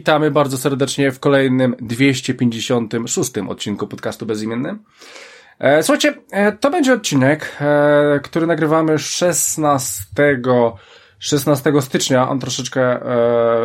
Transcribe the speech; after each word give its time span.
witamy 0.00 0.30
bardzo 0.30 0.58
serdecznie 0.58 1.12
w 1.12 1.20
kolejnym 1.20 1.76
256 1.80 3.32
odcinku 3.48 3.86
podcastu 3.86 4.26
bezimiennym. 4.26 4.84
E, 5.58 5.82
słuchajcie, 5.82 6.14
e, 6.30 6.52
to 6.52 6.70
będzie 6.70 6.92
odcinek, 6.92 7.56
e, 7.60 8.20
który 8.22 8.46
nagrywamy 8.46 8.98
16, 8.98 10.04
16 11.18 11.82
stycznia. 11.82 12.28
On 12.28 12.38
troszeczkę 12.38 13.00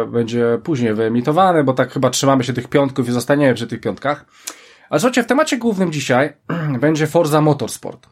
będzie 0.07 0.59
później 0.63 0.93
wyemitowany, 0.93 1.63
bo 1.63 1.73
tak 1.73 1.91
chyba 1.91 2.09
trzymamy 2.09 2.43
się 2.43 2.53
tych 2.53 2.67
piątków 2.67 3.09
i 3.09 3.11
zostaniemy 3.11 3.53
przy 3.53 3.67
tych 3.67 3.81
piątkach. 3.81 4.25
Ale 4.89 4.99
słuchajcie, 4.99 5.23
w 5.23 5.27
temacie 5.27 5.57
głównym 5.57 5.91
dzisiaj 5.91 6.33
będzie 6.79 7.07
Forza 7.07 7.41
Motorsport. 7.41 8.07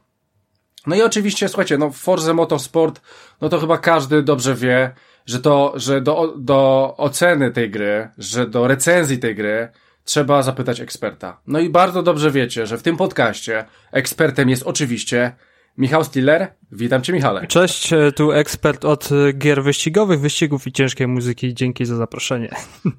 No 0.87 0.95
i 0.95 1.01
oczywiście, 1.01 1.49
słuchajcie, 1.49 1.77
no 1.77 1.91
Forza 1.91 2.33
Motorsport, 2.33 3.01
no 3.41 3.49
to 3.49 3.59
chyba 3.59 3.77
każdy 3.77 4.23
dobrze 4.23 4.55
wie, 4.55 4.93
że 5.25 5.39
to, 5.39 5.73
że 5.75 6.01
do, 6.01 6.33
do 6.37 6.93
oceny 6.97 7.51
tej 7.51 7.69
gry, 7.69 8.09
że 8.17 8.47
do 8.47 8.67
recenzji 8.67 9.17
tej 9.17 9.35
gry 9.35 9.69
trzeba 10.03 10.43
zapytać 10.43 10.79
eksperta. 10.79 11.41
No 11.47 11.59
i 11.59 11.69
bardzo 11.69 12.03
dobrze 12.03 12.31
wiecie, 12.31 12.67
że 12.67 12.77
w 12.77 12.83
tym 12.83 12.97
podcaście 12.97 13.65
ekspertem 13.91 14.49
jest 14.49 14.63
oczywiście 14.63 15.31
Michał 15.77 16.03
Stiller. 16.03 16.47
Witam 16.71 17.01
Cię, 17.01 17.13
Michale. 17.13 17.47
Cześć, 17.47 17.93
e, 17.93 18.11
tu 18.11 18.31
ekspert 18.31 18.85
od 18.85 19.09
e, 19.11 19.33
gier 19.33 19.63
wyścigowych, 19.63 20.19
wyścigów 20.19 20.67
i 20.67 20.71
ciężkiej 20.71 21.07
muzyki. 21.07 21.53
Dzięki 21.53 21.85
za 21.85 21.95
zaproszenie. 21.95 22.49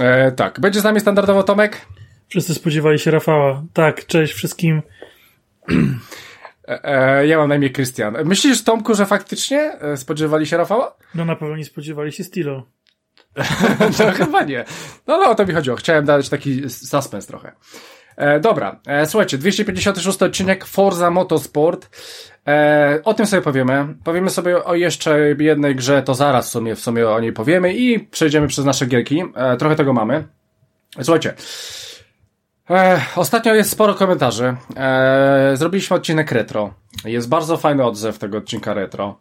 E, 0.00 0.32
tak, 0.32 0.60
będzie 0.60 0.80
z 0.80 0.84
nami 0.84 1.00
standardowo 1.00 1.42
Tomek. 1.42 1.86
Wszyscy 2.28 2.54
spodziewali 2.54 2.98
się 2.98 3.10
Rafała. 3.10 3.62
Tak, 3.72 4.06
cześć 4.06 4.32
wszystkim. 4.32 4.82
E, 6.68 6.84
e, 6.84 7.26
ja 7.26 7.38
mam 7.38 7.48
na 7.48 7.54
imię 7.54 7.70
Krystian. 7.70 8.16
Myślisz, 8.24 8.64
Tomku, 8.64 8.94
że 8.94 9.06
faktycznie 9.06 9.72
e, 9.80 9.96
spodziewali 9.96 10.46
się 10.46 10.56
Rafała? 10.56 10.96
No 11.14 11.24
na 11.24 11.36
pewno 11.36 11.56
nie 11.56 11.64
spodziewali 11.64 12.12
się 12.12 12.24
Stilo. 12.24 12.66
no 13.98 14.12
chyba 14.12 14.42
nie. 14.42 14.64
No 15.06 15.14
ale 15.14 15.28
o 15.28 15.34
to 15.34 15.46
mi 15.46 15.54
chodziło. 15.54 15.76
Chciałem 15.76 16.04
dać 16.04 16.28
taki 16.28 16.70
suspens 16.70 17.26
trochę. 17.26 17.52
E, 18.16 18.40
dobra, 18.40 18.80
e, 18.86 19.06
słuchajcie, 19.06 19.38
256 19.38 20.22
odcinek 20.22 20.64
Forza 20.64 21.10
Motorsport. 21.10 21.96
E, 22.46 23.00
o 23.04 23.14
tym 23.14 23.26
sobie 23.26 23.42
powiemy. 23.42 23.94
Powiemy 24.04 24.30
sobie 24.30 24.64
o 24.64 24.74
jeszcze 24.74 25.34
jednej 25.38 25.76
grze, 25.76 26.02
to 26.02 26.14
zaraz 26.14 26.48
w 26.48 26.50
sumie, 26.50 26.74
w 26.74 26.80
sumie 26.80 27.08
o 27.08 27.20
niej 27.20 27.32
powiemy 27.32 27.74
i 27.74 28.00
przejdziemy 28.00 28.48
przez 28.48 28.64
nasze 28.64 28.86
gierki. 28.86 29.22
E, 29.34 29.56
trochę 29.56 29.76
tego 29.76 29.92
mamy. 29.92 30.24
Słuchajcie, 31.02 31.34
Ostatnio 33.16 33.54
jest 33.54 33.70
sporo 33.70 33.94
komentarzy. 33.94 34.56
Zrobiliśmy 35.54 35.96
odcinek 35.96 36.32
retro. 36.32 36.74
Jest 37.04 37.28
bardzo 37.28 37.56
fajny 37.56 37.84
odzew 37.84 38.18
tego 38.18 38.38
odcinka 38.38 38.74
retro. 38.74 39.18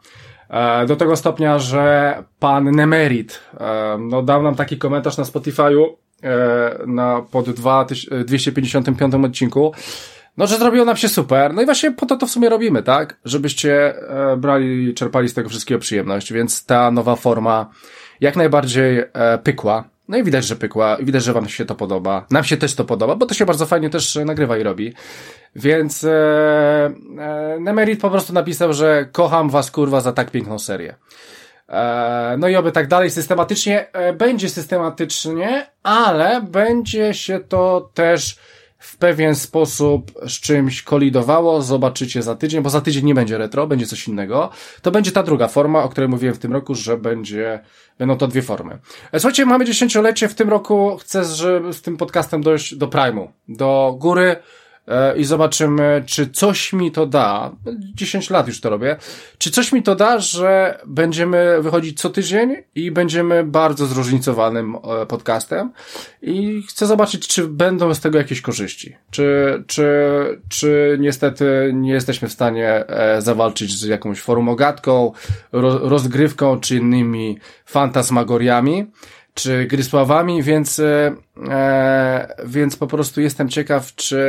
Do 0.88 0.96
tego 0.96 1.16
stopnia, 1.16 1.60
że 1.60 2.24
pan 2.40 2.72
Nemerit 2.72 3.40
no, 4.00 4.22
dał 4.22 4.44
nam 4.44 4.56
taki 4.56 4.78
komentarz 4.78 5.18
na 5.18 5.24
Spotify'u 5.24 5.86
na 6.88 7.22
pod 7.32 7.50
2, 7.50 7.86
255 8.26 9.16
odcinku. 9.26 9.74
No, 10.38 10.48
że 10.48 10.58
zrobiło 10.58 10.86
nam 10.86 10.98
się 10.98 11.10
super. 11.10 11.54
No 11.54 11.62
i 11.62 11.66
właśnie 11.66 11.92
po 11.92 12.06
to 12.06 12.18
to 12.18 12.28
w 12.28 12.32
sumie 12.32 12.50
robimy, 12.50 12.84
tak? 12.84 13.18
Żebyście 13.26 13.94
brali, 14.38 14.94
czerpali 14.94 15.30
z 15.30 15.34
tego 15.34 15.50
wszystkiego 15.50 15.80
przyjemność. 15.80 16.34
Więc 16.34 16.66
ta 16.66 16.92
nowa 16.92 17.16
forma 17.16 17.70
jak 18.22 18.36
najbardziej 18.36 19.04
pykła. 19.44 19.84
No 20.08 20.18
i 20.18 20.24
widać, 20.24 20.46
że 20.46 20.56
pykła, 20.56 20.98
widać, 20.98 21.24
że 21.24 21.34
wam 21.34 21.50
się 21.50 21.66
to 21.66 21.76
podoba. 21.76 22.26
Nam 22.32 22.44
się 22.44 22.58
też 22.58 22.76
to 22.76 22.86
podoba, 22.86 23.16
bo 23.16 23.26
to 23.26 23.34
się 23.34 23.46
bardzo 23.46 23.66
fajnie 23.66 23.90
też 23.90 24.20
nagrywa 24.26 24.58
i 24.58 24.64
robi. 24.64 24.94
Więc 25.56 26.04
e, 26.04 26.12
e, 27.20 27.58
Nemerit 27.60 28.02
po 28.02 28.10
prostu 28.10 28.34
napisał, 28.34 28.74
że 28.74 29.06
kocham 29.12 29.50
was 29.50 29.72
kurwa 29.72 30.02
za 30.02 30.14
tak 30.14 30.32
piękną 30.32 30.60
serię. 30.60 30.96
E, 31.70 32.36
no 32.40 32.48
i 32.48 32.56
oby 32.56 32.72
tak 32.72 32.88
dalej 32.88 33.12
systematycznie. 33.12 33.92
E, 33.92 34.14
będzie 34.14 34.50
systematycznie, 34.50 35.68
ale 35.84 36.42
będzie 36.42 37.14
się 37.14 37.40
to 37.40 37.90
też 37.94 38.40
w 38.85 38.97
pewien 38.97 39.35
sposób 39.35 40.12
z 40.28 40.31
czymś 40.31 40.81
kolidowało, 40.81 41.62
zobaczycie 41.62 42.22
za 42.22 42.35
tydzień, 42.35 42.62
bo 42.62 42.69
za 42.69 42.81
tydzień 42.81 43.06
nie 43.06 43.16
będzie 43.16 43.38
retro, 43.38 43.68
będzie 43.68 43.85
coś 43.85 44.07
innego. 44.07 44.50
To 44.81 44.91
będzie 44.91 45.12
ta 45.12 45.23
druga 45.23 45.47
forma, 45.47 45.84
o 45.84 45.90
której 45.90 46.09
mówiłem 46.09 46.35
w 46.35 46.40
tym 46.40 46.53
roku, 46.53 46.75
że 46.75 46.97
będzie, 46.97 47.59
będą 48.00 48.18
to 48.18 48.28
dwie 48.28 48.41
formy. 48.41 48.79
Słuchajcie, 49.13 49.46
mamy 49.46 49.66
dziesięciolecie, 49.66 50.28
w 50.28 50.35
tym 50.35 50.50
roku 50.50 50.97
chcę 51.01 51.25
że 51.25 51.73
z 51.73 51.81
tym 51.81 51.97
podcastem 51.97 52.41
dojść 52.41 52.75
do 52.75 52.88
Prime'u, 52.88 53.28
do 53.47 53.96
góry, 54.00 54.35
i 55.16 55.23
zobaczymy, 55.25 56.03
czy 56.06 56.29
coś 56.29 56.73
mi 56.73 56.91
to 56.91 57.06
da. 57.06 57.51
10 57.96 58.29
lat 58.29 58.47
już 58.47 58.62
to 58.62 58.69
robię. 58.69 58.96
Czy 59.38 59.51
coś 59.51 59.72
mi 59.72 59.84
to 59.84 59.96
da, 59.96 60.19
że 60.19 60.79
będziemy 60.85 61.62
wychodzić 61.62 62.01
co 62.01 62.09
tydzień 62.09 62.56
i 62.75 62.91
będziemy 62.91 63.44
bardzo 63.44 63.85
zróżnicowanym 63.85 64.75
e, 64.75 65.06
podcastem 65.06 65.72
i 66.22 66.63
chcę 66.69 66.85
zobaczyć, 66.85 67.28
czy 67.28 67.47
będą 67.47 67.94
z 67.94 68.00
tego 68.00 68.18
jakieś 68.18 68.41
korzyści. 68.41 68.96
Czy, 69.12 69.63
czy, 69.68 69.85
czy 70.50 70.97
niestety 71.00 71.72
nie 71.73 71.91
jesteśmy 71.91 72.28
w 72.28 72.34
stanie 72.34 72.88
e, 72.88 73.22
zawalczyć 73.22 73.79
z 73.79 73.84
jakąś 73.84 74.22
forumogatką, 74.22 75.12
rozgrywką, 75.81 76.59
czy 76.59 76.75
innymi 76.75 77.38
fantasmagoriami 77.66 78.85
czy 79.35 79.66
gry 79.66 79.84
sławami, 79.84 80.44
więc, 80.44 80.79
e, 80.79 81.16
e, 81.50 82.35
więc 82.46 82.75
po 82.75 82.88
prostu 82.88 83.22
jestem 83.22 83.50
ciekaw, 83.50 83.96
czy 83.96 84.19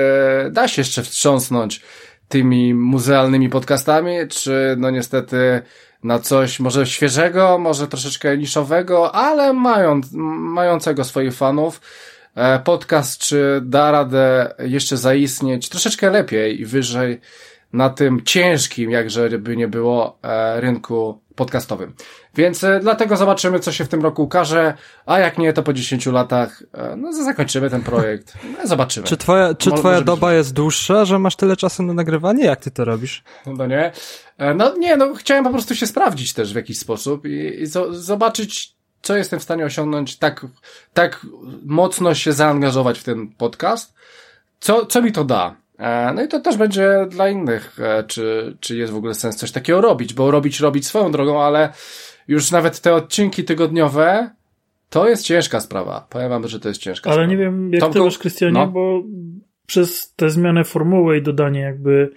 da 0.51 0.69
się 0.69 0.81
jeszcze 0.81 1.03
wstrząsnąć 1.03 1.83
tymi 2.29 2.75
muzealnymi 2.75 3.49
podcastami, 3.49 4.17
czy 4.29 4.75
no 4.79 4.91
niestety 4.91 5.63
na 6.03 6.19
coś 6.19 6.61
może 6.61 6.87
świeżego, 6.87 7.59
może 7.59 7.89
troszeczkę 7.89 8.39
niszowego, 8.39 9.15
ale 9.15 9.53
mając, 9.53 10.13
mającego 10.13 11.05
swoich 11.05 11.35
fanów, 11.35 11.81
e, 12.35 12.59
podcast 12.59 13.21
czy 13.21 13.61
da 13.65 13.91
radę 13.91 14.55
jeszcze 14.59 14.97
zaistnieć 14.97 15.69
troszeczkę 15.69 16.11
lepiej 16.11 16.61
i 16.61 16.65
wyżej 16.65 17.21
na 17.73 17.91
tym 17.91 18.23
ciężkim, 18.25 18.91
jakże 18.91 19.29
by 19.29 19.57
nie 19.57 19.69
było, 19.69 20.19
e, 20.23 20.61
rynku 20.61 21.21
podcastowym. 21.35 21.95
Więc 22.35 22.65
e, 22.65 22.81
dlatego 22.81 23.17
zobaczymy, 23.17 23.61
co 23.61 23.73
się 23.73 23.85
w 23.85 23.89
tym 23.89 24.03
roku 24.03 24.23
ukaże, 24.23 24.75
a 25.07 25.19
jak 25.19 25.39
nie, 25.39 25.53
to 25.53 25.63
po 25.63 25.73
10 25.73 26.07
latach, 26.07 26.63
e, 26.75 26.97
no 26.97 27.13
zakończymy 27.13 27.71
ten 27.71 27.83
projekt. 27.83 28.39
No, 28.59 28.67
zobaczymy. 28.67 29.07
Czy 29.07 29.17
twoja, 29.17 29.55
czy 29.55 29.73
twoja 29.73 30.01
doba 30.01 30.33
jest 30.33 30.53
dłuższa, 30.53 31.05
że 31.05 31.19
masz 31.19 31.37
tyle 31.37 31.57
czasu 31.57 31.83
na 31.83 31.93
nagrywanie? 31.93 32.45
Jak 32.45 32.61
ty 32.61 32.71
to 32.71 32.85
robisz? 32.85 33.23
No 33.47 33.67
nie. 33.67 33.93
No 34.55 34.77
nie, 34.77 34.97
no 34.97 35.15
chciałem 35.15 35.45
po 35.45 35.51
prostu 35.51 35.75
się 35.75 35.87
sprawdzić 35.87 36.33
też 36.33 36.53
w 36.53 36.57
jakiś 36.57 36.79
sposób 36.79 37.27
i, 37.27 37.63
i 37.63 37.67
zobaczyć, 37.91 38.75
co 39.03 39.17
jestem 39.17 39.41
w 39.41 39.43
stanie 39.43 39.65
osiągnąć, 39.65 40.17
tak, 40.17 40.47
tak 40.95 41.27
mocno 41.65 42.15
się 42.15 42.33
zaangażować 42.33 42.99
w 42.99 43.05
ten 43.05 43.29
podcast. 43.29 43.95
Co, 44.61 44.87
co 44.87 45.03
mi 45.03 45.13
to 45.13 45.25
da? 45.25 45.57
E, 45.79 46.13
no 46.15 46.23
i 46.23 46.29
to 46.29 46.41
też 46.41 46.57
będzie 46.57 47.07
dla 47.09 47.29
innych, 47.29 47.81
e, 47.81 48.05
czy, 48.05 48.57
czy 48.61 48.77
jest 48.77 48.93
w 48.93 48.97
ogóle 48.97 49.15
sens 49.15 49.37
coś 49.37 49.53
takiego 49.53 49.81
robić, 49.81 50.15
bo 50.15 50.31
robić, 50.31 50.61
robić 50.61 50.87
swoją 50.87 51.13
drogą, 51.13 51.43
ale 51.43 51.73
już 52.29 52.51
nawet 52.51 52.81
te 52.81 52.95
odcinki 52.95 53.45
tygodniowe, 53.45 54.31
to 54.91 55.09
jest 55.09 55.25
ciężka 55.25 55.61
sprawa. 55.61 56.07
Powiem 56.11 56.29
wam, 56.29 56.49
że 56.49 56.61
to 56.61 56.69
jest 56.69 56.81
ciężka 56.81 57.11
ale 57.11 57.15
sprawa. 57.15 57.29
Ale 57.29 57.37
nie 57.37 57.37
wiem, 57.37 57.73
jak 57.73 57.81
Tomku? 57.81 57.99
ty 57.99 58.05
masz, 58.05 58.19
Krystianie, 58.19 58.53
no. 58.53 58.67
bo 58.67 59.03
przez 59.67 60.15
tę 60.15 60.31
zmianę 60.31 60.65
formuły 60.65 61.19
i 61.19 61.23
dodanie 61.23 61.61
jakby 61.61 62.11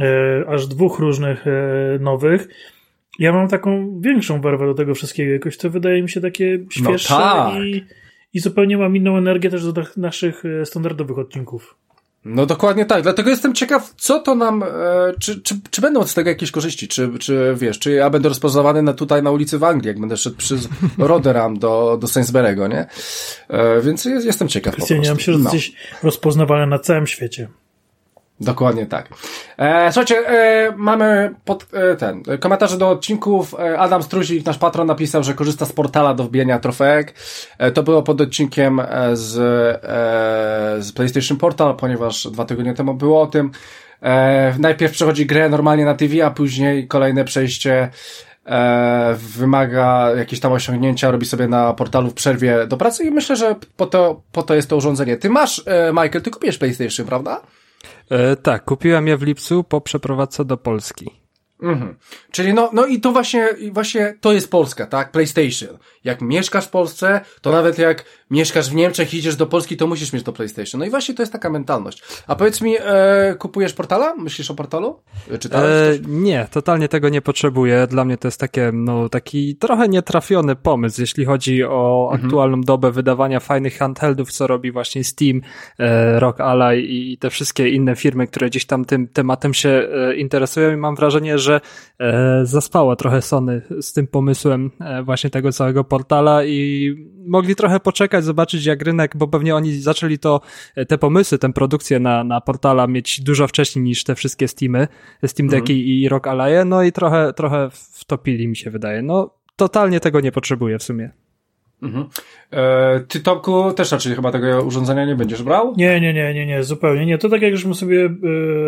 e, 0.00 0.48
aż 0.48 0.66
dwóch 0.66 0.98
różnych 0.98 1.46
e, 1.46 1.52
nowych, 2.00 2.48
ja 3.18 3.32
mam 3.32 3.48
taką 3.48 4.00
większą 4.00 4.40
werwę 4.40 4.66
do 4.66 4.74
tego 4.74 4.94
wszystkiego. 4.94 5.32
Jakoś 5.32 5.56
to 5.56 5.70
wydaje 5.70 6.02
mi 6.02 6.08
się 6.08 6.20
takie 6.20 6.58
świeższe 6.70 7.14
no 7.14 7.20
tak. 7.20 7.62
i, 7.62 7.84
i 8.34 8.40
zupełnie 8.40 8.78
mam 8.78 8.96
inną 8.96 9.16
energię 9.16 9.50
też 9.50 9.72
do 9.72 9.82
naszych 9.96 10.42
e, 10.44 10.66
standardowych 10.66 11.18
odcinków. 11.18 11.76
No 12.24 12.46
dokładnie 12.46 12.84
tak, 12.84 13.02
dlatego 13.02 13.30
jestem 13.30 13.54
ciekaw, 13.54 13.94
co 13.96 14.20
to 14.20 14.34
nam, 14.34 14.62
e, 14.62 14.66
czy, 15.20 15.40
czy, 15.40 15.60
czy 15.70 15.80
będą 15.80 16.06
z 16.06 16.14
tego 16.14 16.30
jakieś 16.30 16.50
korzyści, 16.50 16.88
czy, 16.88 17.10
czy 17.18 17.54
wiesz, 17.56 17.78
czy 17.78 17.92
ja 17.92 18.10
będę 18.10 18.28
rozpoznawany 18.28 18.82
na, 18.82 18.92
tutaj 18.92 19.22
na 19.22 19.30
ulicy 19.30 19.58
w 19.58 19.64
Anglii, 19.64 19.88
jak 19.88 20.00
będę 20.00 20.16
szedł 20.16 20.36
przez 20.36 20.68
Roderam 20.98 21.58
do, 21.58 21.98
do 22.00 22.06
Sainsbury'ego, 22.06 22.68
nie? 22.68 22.86
E, 23.48 23.80
więc 23.80 24.04
jest, 24.04 24.26
jestem 24.26 24.48
ciekaw 24.48 24.74
Christian, 24.74 25.02
ja 25.02 25.14
myślę, 25.14 25.34
że 25.34 25.38
no. 25.38 25.44
jesteś 25.52 25.72
rozpoznawany 26.02 26.66
na 26.66 26.78
całym 26.78 27.06
świecie. 27.06 27.48
Dokładnie 28.40 28.86
tak. 28.86 29.08
E, 29.58 29.92
słuchajcie, 29.92 30.16
e, 30.28 30.72
mamy 30.76 31.34
pod, 31.44 31.66
e, 31.72 31.96
ten, 31.96 32.22
komentarze 32.40 32.78
do 32.78 32.90
odcinków. 32.90 33.54
E, 33.54 33.78
Adam 33.78 34.02
Struzik, 34.02 34.46
nasz 34.46 34.58
patron, 34.58 34.86
napisał, 34.86 35.22
że 35.24 35.34
korzysta 35.34 35.66
z 35.66 35.72
portala 35.72 36.14
do 36.14 36.24
wbijania 36.24 36.58
trofeek. 36.58 37.14
E, 37.58 37.70
to 37.70 37.82
było 37.82 38.02
pod 38.02 38.20
odcinkiem 38.20 38.80
e, 38.80 39.16
z, 39.16 39.36
e, 39.36 40.82
z 40.82 40.92
PlayStation 40.92 41.38
Portal, 41.38 41.76
ponieważ 41.76 42.26
dwa 42.26 42.44
tygodnie 42.44 42.74
temu 42.74 42.94
było 42.94 43.22
o 43.22 43.26
tym. 43.26 43.50
E, 44.02 44.54
najpierw 44.58 44.92
przechodzi 44.92 45.26
grę 45.26 45.48
normalnie 45.48 45.84
na 45.84 45.94
TV, 45.94 46.26
a 46.26 46.30
później 46.30 46.88
kolejne 46.88 47.24
przejście 47.24 47.90
e, 48.46 49.14
wymaga 49.18 50.10
jakieś 50.16 50.40
tam 50.40 50.52
osiągnięcia, 50.52 51.10
robi 51.10 51.26
sobie 51.26 51.48
na 51.48 51.72
portalu 51.72 52.10
w 52.10 52.14
przerwie 52.14 52.66
do 52.66 52.76
pracy 52.76 53.04
i 53.04 53.10
myślę, 53.10 53.36
że 53.36 53.56
po 53.76 53.86
to, 53.86 54.22
po 54.32 54.42
to 54.42 54.54
jest 54.54 54.70
to 54.70 54.76
urządzenie. 54.76 55.16
Ty 55.16 55.30
masz, 55.30 55.62
e, 55.66 55.92
Michael, 55.92 56.22
ty 56.22 56.30
kupisz 56.30 56.58
PlayStation, 56.58 57.06
prawda? 57.06 57.40
E, 58.10 58.36
tak, 58.36 58.64
kupiłem 58.64 59.08
je 59.08 59.16
w 59.16 59.22
lipcu 59.22 59.64
po 59.64 59.80
przeprowadzce 59.80 60.44
do 60.44 60.56
Polski. 60.56 61.20
Mhm. 61.62 61.96
Czyli 62.30 62.54
no, 62.54 62.70
no 62.72 62.86
i 62.86 63.00
to 63.00 63.12
właśnie, 63.12 63.48
właśnie 63.72 64.14
to 64.20 64.32
jest 64.32 64.50
Polska, 64.50 64.86
tak? 64.86 65.10
PlayStation. 65.10 65.78
Jak 66.04 66.20
mieszkasz 66.22 66.66
w 66.66 66.70
Polsce, 66.70 67.20
to 67.40 67.52
nawet 67.52 67.78
jak 67.78 68.04
mieszkasz 68.30 68.70
w 68.70 68.74
Niemczech, 68.74 69.14
idziesz 69.14 69.36
do 69.36 69.46
Polski, 69.46 69.76
to 69.76 69.86
musisz 69.86 70.12
mieć 70.12 70.24
to 70.24 70.32
PlayStation. 70.32 70.78
No 70.78 70.84
i 70.84 70.90
właśnie 70.90 71.14
to 71.14 71.22
jest 71.22 71.32
taka 71.32 71.50
mentalność. 71.50 72.02
A 72.26 72.36
powiedz 72.36 72.60
mi, 72.60 72.76
e, 72.80 73.34
kupujesz 73.38 73.72
portala? 73.72 74.14
Myślisz 74.16 74.50
o 74.50 74.54
portalu? 74.54 75.00
Czytałeś 75.40 75.98
e, 75.98 76.00
nie, 76.08 76.46
totalnie 76.50 76.88
tego 76.88 77.08
nie 77.08 77.22
potrzebuję. 77.22 77.86
Dla 77.86 78.04
mnie 78.04 78.16
to 78.16 78.28
jest 78.28 78.40
takie, 78.40 78.70
no, 78.72 79.08
taki 79.08 79.56
trochę 79.56 79.88
nietrafiony 79.88 80.56
pomysł, 80.56 81.00
jeśli 81.00 81.24
chodzi 81.24 81.64
o 81.64 82.08
mhm. 82.12 82.26
aktualną 82.26 82.60
dobę 82.60 82.90
wydawania 82.90 83.40
fajnych 83.40 83.78
handheldów, 83.78 84.32
co 84.32 84.46
robi 84.46 84.72
właśnie 84.72 85.04
Steam, 85.04 85.40
e, 85.78 86.20
Rock 86.20 86.40
Ally 86.40 86.82
i 86.82 87.18
te 87.18 87.30
wszystkie 87.30 87.68
inne 87.68 87.96
firmy, 87.96 88.26
które 88.26 88.46
gdzieś 88.46 88.66
tam 88.66 88.84
tym 88.84 89.08
tematem 89.08 89.54
się 89.54 89.68
e, 89.68 90.16
interesują 90.16 90.72
i 90.72 90.76
mam 90.76 90.96
wrażenie, 90.96 91.38
że 91.38 91.60
e, 91.98 92.40
zaspała 92.46 92.96
trochę 92.96 93.22
Sony 93.22 93.62
z 93.80 93.92
tym 93.92 94.06
pomysłem 94.06 94.70
e, 94.80 95.02
właśnie 95.02 95.30
tego 95.30 95.52
całego 95.52 95.84
portala 95.84 96.44
i 96.44 96.94
mogli 97.26 97.56
trochę 97.56 97.80
poczekać, 97.80 98.24
zobaczyć 98.24 98.66
jak 98.66 98.82
rynek, 98.82 99.16
bo 99.16 99.28
pewnie 99.28 99.54
oni 99.54 99.80
zaczęli 99.80 100.18
to, 100.18 100.40
e, 100.76 100.86
te 100.86 100.98
pomysły, 100.98 101.38
tę 101.38 101.52
produkcję 101.52 102.00
na, 102.00 102.24
na 102.24 102.40
portala 102.40 102.86
mieć 102.86 103.20
dużo 103.20 103.48
wcześniej 103.48 103.84
niż 103.84 104.04
te 104.04 104.14
wszystkie 104.14 104.48
Steamy, 104.48 104.88
Steam 105.26 105.48
Decki 105.48 105.72
mhm. 105.72 105.88
i 105.88 106.08
Rock 106.08 106.26
Ally, 106.26 106.64
no 106.64 106.82
i 106.82 106.92
trochę, 106.92 107.32
trochę 107.32 107.68
wtopili 107.72 108.48
mi 108.48 108.56
się 108.56 108.70
wydaje. 108.70 109.02
No, 109.02 109.34
totalnie 109.56 110.00
tego 110.00 110.20
nie 110.20 110.32
potrzebuję 110.32 110.78
w 110.78 110.82
sumie. 110.82 111.10
Mhm. 111.82 112.06
E, 112.52 113.00
ty, 113.08 113.20
Tomku, 113.20 113.72
też 113.72 113.92
raczej 113.92 114.14
chyba 114.14 114.32
tego 114.32 114.62
urządzenia 114.62 115.04
nie 115.04 115.14
będziesz 115.14 115.42
brał? 115.42 115.74
Nie, 115.76 116.00
nie, 116.00 116.14
nie, 116.14 116.34
nie, 116.34 116.46
nie, 116.46 116.64
zupełnie 116.64 117.06
nie. 117.06 117.18
To 117.18 117.28
tak 117.28 117.42
jak 117.42 117.56
żeśmy 117.56 117.74
sobie 117.74 118.04
e, 118.04 118.10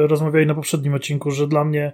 rozmawiali 0.07 0.47
na 0.47 0.55
poprzednim 0.55 0.95
odcinku, 0.95 1.31
że 1.31 1.49
dla 1.49 1.65
mnie 1.65 1.93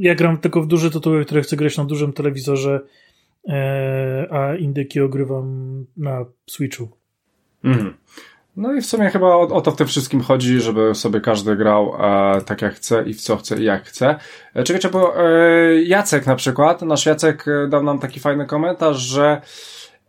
ja 0.00 0.14
gram 0.14 0.38
tylko 0.38 0.62
w 0.62 0.66
duże 0.66 0.90
tytuły, 0.90 1.24
które 1.24 1.42
chcę 1.42 1.56
grać 1.56 1.76
na 1.78 1.84
dużym 1.84 2.12
telewizorze, 2.12 2.80
a 4.30 4.54
indyki 4.54 5.00
ogrywam 5.00 5.86
na 5.96 6.24
Switchu. 6.46 6.88
Mhm. 7.64 7.94
No 8.56 8.72
i 8.72 8.80
w 8.80 8.86
sumie 8.86 9.10
chyba 9.10 9.26
o, 9.26 9.40
o, 9.40 9.60
to 9.60 9.70
w 9.70 9.76
tym 9.76 9.86
wszystkim 9.86 10.20
chodzi, 10.20 10.60
żeby 10.60 10.94
sobie 10.94 11.20
każdy 11.20 11.56
grał 11.56 11.94
e, 11.98 12.40
tak 12.40 12.62
jak 12.62 12.74
chce 12.74 13.02
i 13.02 13.14
w 13.14 13.20
co 13.20 13.36
chce 13.36 13.60
i 13.60 13.64
jak 13.64 13.84
chce. 13.84 14.18
E, 14.54 14.62
czy 14.62 14.72
wiecie, 14.72 14.88
bo 14.88 15.26
e, 15.26 15.82
Jacek 15.82 16.26
na 16.26 16.36
przykład, 16.36 16.82
nasz 16.82 17.06
Jacek 17.06 17.48
e, 17.48 17.68
dał 17.68 17.82
nam 17.82 17.98
taki 17.98 18.20
fajny 18.20 18.46
komentarz, 18.46 18.96
że 18.96 19.40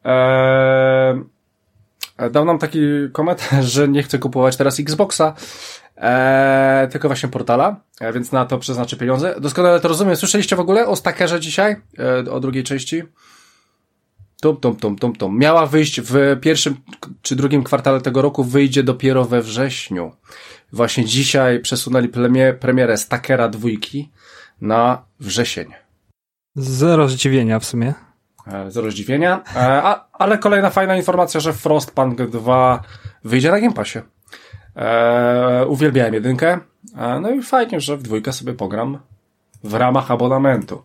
e, 0.05 1.23
dał 2.31 2.45
nam 2.45 2.59
taki 2.59 2.79
komentarz, 3.11 3.65
że 3.73 3.87
nie 3.87 4.03
chce 4.03 4.19
kupować 4.19 4.57
teraz 4.57 4.79
Xboxa, 4.79 5.33
e, 6.01 6.87
tylko 6.91 7.09
właśnie 7.09 7.29
portala, 7.29 7.75
e, 7.99 8.13
więc 8.13 8.31
na 8.31 8.45
to 8.45 8.57
przeznaczy 8.57 8.97
pieniądze. 8.97 9.35
Doskonale 9.41 9.79
to 9.79 9.87
rozumiem. 9.87 10.15
Słyszeliście 10.15 10.55
w 10.55 10.59
ogóle 10.59 10.87
o 10.87 10.95
Stackerze 10.95 11.39
dzisiaj? 11.39 11.75
E, 12.27 12.31
o 12.31 12.39
drugiej 12.39 12.63
części? 12.63 13.03
Tum, 14.41 14.57
tum, 14.57 14.75
tum, 14.75 14.95
tum, 14.95 15.15
tum. 15.15 15.37
Miała 15.37 15.65
wyjść 15.65 16.01
w 16.01 16.39
pierwszym 16.41 16.75
czy 17.21 17.35
drugim 17.35 17.63
kwartale 17.63 18.01
tego 18.01 18.21
roku, 18.21 18.43
wyjdzie 18.43 18.83
dopiero 18.83 19.25
we 19.25 19.41
wrześniu. 19.41 20.11
Właśnie 20.73 21.05
dzisiaj 21.05 21.59
przesunęli 21.59 22.07
premier, 22.07 22.59
premierę 22.59 22.97
Stakera 22.97 23.49
dwójki 23.49 24.11
na 24.61 25.03
wrzesień. 25.19 25.67
Zero 26.55 27.07
zdziwienia 27.09 27.59
w 27.59 27.65
sumie. 27.65 27.93
E, 28.47 28.71
zero 28.71 28.91
zdziwienia. 28.91 29.43
A, 29.55 30.05
ale 30.13 30.37
kolejna 30.37 30.69
fajna 30.69 30.97
informacja, 30.97 31.39
że 31.39 31.53
Frostpunk 31.53 32.21
2 32.21 32.83
wyjdzie 33.23 33.51
na 33.51 33.59
Game 33.59 33.73
Passie. 33.73 33.99
E, 34.75 35.65
uwielbiałem 35.67 36.13
jedynkę. 36.13 36.59
E, 36.97 37.19
no 37.19 37.31
i 37.31 37.41
fajnie, 37.41 37.79
że 37.79 37.97
w 37.97 38.03
dwójkę 38.03 38.33
sobie 38.33 38.53
pogram 38.53 38.99
w 39.63 39.73
ramach 39.73 40.11
abonamentu. 40.11 40.83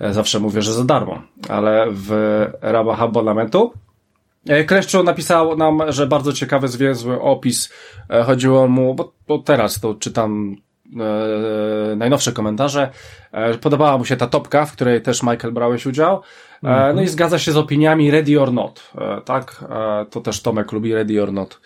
E, 0.00 0.12
zawsze 0.12 0.40
mówię, 0.40 0.62
że 0.62 0.72
za 0.72 0.84
darmo, 0.84 1.22
ale 1.48 1.86
w 1.90 2.10
ramach 2.60 3.02
abonamentu. 3.02 3.72
E, 4.48 4.64
Kleszczu 4.64 5.02
napisał 5.02 5.56
nam, 5.56 5.82
że 5.88 6.06
bardzo 6.06 6.32
ciekawy, 6.32 6.68
zwięzły 6.68 7.20
opis. 7.20 7.72
E, 8.10 8.22
chodziło 8.22 8.68
mu, 8.68 8.94
bo, 8.94 9.12
bo 9.28 9.38
teraz 9.38 9.80
to 9.80 9.94
czytam 9.94 10.56
e, 11.92 11.96
najnowsze 11.96 12.32
komentarze. 12.32 12.90
E, 13.32 13.58
podobała 13.58 13.98
mu 13.98 14.04
się 14.04 14.16
ta 14.16 14.26
topka, 14.26 14.66
w 14.66 14.72
której 14.72 15.02
też 15.02 15.22
Michael 15.22 15.52
brałeś 15.52 15.86
udział. 15.86 16.14
E, 16.16 16.66
mm 16.68 16.80
-hmm. 16.80 16.96
No 16.96 17.02
i 17.02 17.08
zgadza 17.08 17.38
się 17.38 17.52
z 17.52 17.56
opiniami 17.56 18.10
Ready 18.10 18.40
or 18.40 18.52
Not. 18.52 18.92
tak? 19.24 19.64
to 20.10 20.20
też 20.20 20.42
Tomek 20.42 20.72
lubi 20.72 20.94
Ready 20.94 21.22
or 21.22 21.32
Not. 21.32 21.60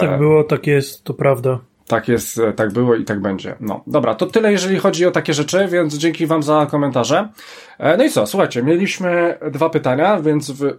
Tak 0.00 0.18
było, 0.18 0.44
tak 0.44 0.66
jest, 0.66 1.04
to 1.04 1.14
prawda. 1.14 1.58
Tak 1.86 2.08
jest, 2.08 2.38
e, 2.38 2.52
tak 2.52 2.72
było 2.72 2.94
i 2.94 3.04
tak 3.04 3.20
będzie. 3.20 3.56
No, 3.60 3.82
dobra, 3.86 4.14
to 4.14 4.26
tyle 4.26 4.52
jeżeli 4.52 4.78
chodzi 4.78 5.06
o 5.06 5.10
takie 5.10 5.34
rzeczy, 5.34 5.68
więc 5.68 5.94
dzięki 5.94 6.26
Wam 6.26 6.42
za 6.42 6.66
komentarze. 6.70 7.28
E, 7.78 7.96
no 7.96 8.04
i 8.04 8.10
co, 8.10 8.26
słuchajcie, 8.26 8.62
mieliśmy 8.62 9.38
dwa 9.50 9.70
pytania, 9.70 10.20
więc 10.20 10.50
w 10.50 10.78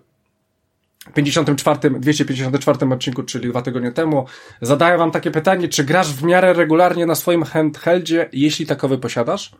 54, 1.13 1.99
254 1.99 2.93
odcinku, 2.93 3.23
czyli 3.23 3.49
dwa 3.49 3.61
tygodnie 3.61 3.91
temu, 3.91 4.25
zadaję 4.61 4.97
Wam 4.97 5.11
takie 5.11 5.31
pytanie, 5.31 5.67
czy 5.67 5.83
grasz 5.83 6.13
w 6.13 6.23
miarę 6.23 6.53
regularnie 6.53 7.05
na 7.05 7.15
swoim 7.15 7.43
handheldzie, 7.43 8.29
jeśli 8.33 8.65
takowy 8.65 8.97
posiadasz? 8.97 9.51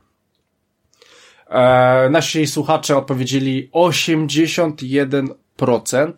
E, 1.50 2.10
nasi 2.10 2.48
słuchacze 2.48 2.98
odpowiedzieli 2.98 3.70
81%, 3.74 6.14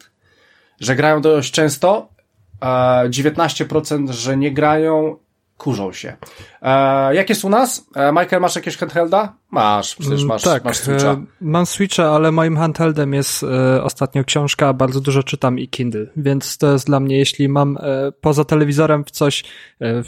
że 0.79 0.95
grają 0.95 1.21
dość 1.21 1.51
często, 1.51 2.14
19%, 2.61 4.11
że 4.11 4.37
nie 4.37 4.51
grają, 4.51 5.17
kurzą 5.57 5.91
się. 5.91 6.17
E, 6.61 7.15
jak 7.15 7.29
jest 7.29 7.45
u 7.45 7.49
nas? 7.49 7.87
E, 7.95 8.11
Michael, 8.11 8.41
masz 8.41 8.55
jakieś 8.55 8.77
handhelda? 8.77 9.33
Masz, 9.51 9.95
przecież 9.95 10.19
mm, 10.19 10.27
masz, 10.27 10.41
tak, 10.41 10.65
masz 10.65 10.77
Switcha. 10.77 11.11
E, 11.11 11.25
mam 11.41 11.65
Switcha, 11.65 12.11
ale 12.11 12.31
moim 12.31 12.57
handheldem 12.57 13.13
jest 13.13 13.43
e, 13.43 13.83
ostatnio 13.83 14.23
książka, 14.23 14.73
bardzo 14.73 15.01
dużo 15.01 15.23
czytam 15.23 15.59
i 15.59 15.67
Kindle, 15.67 16.07
więc 16.17 16.57
to 16.57 16.71
jest 16.71 16.85
dla 16.85 16.99
mnie, 16.99 17.17
jeśli 17.17 17.49
mam 17.49 17.77
e, 17.77 18.11
poza 18.21 18.45
telewizorem 18.45 19.03
w 19.03 19.11
coś 19.11 19.43
e, 19.81 20.03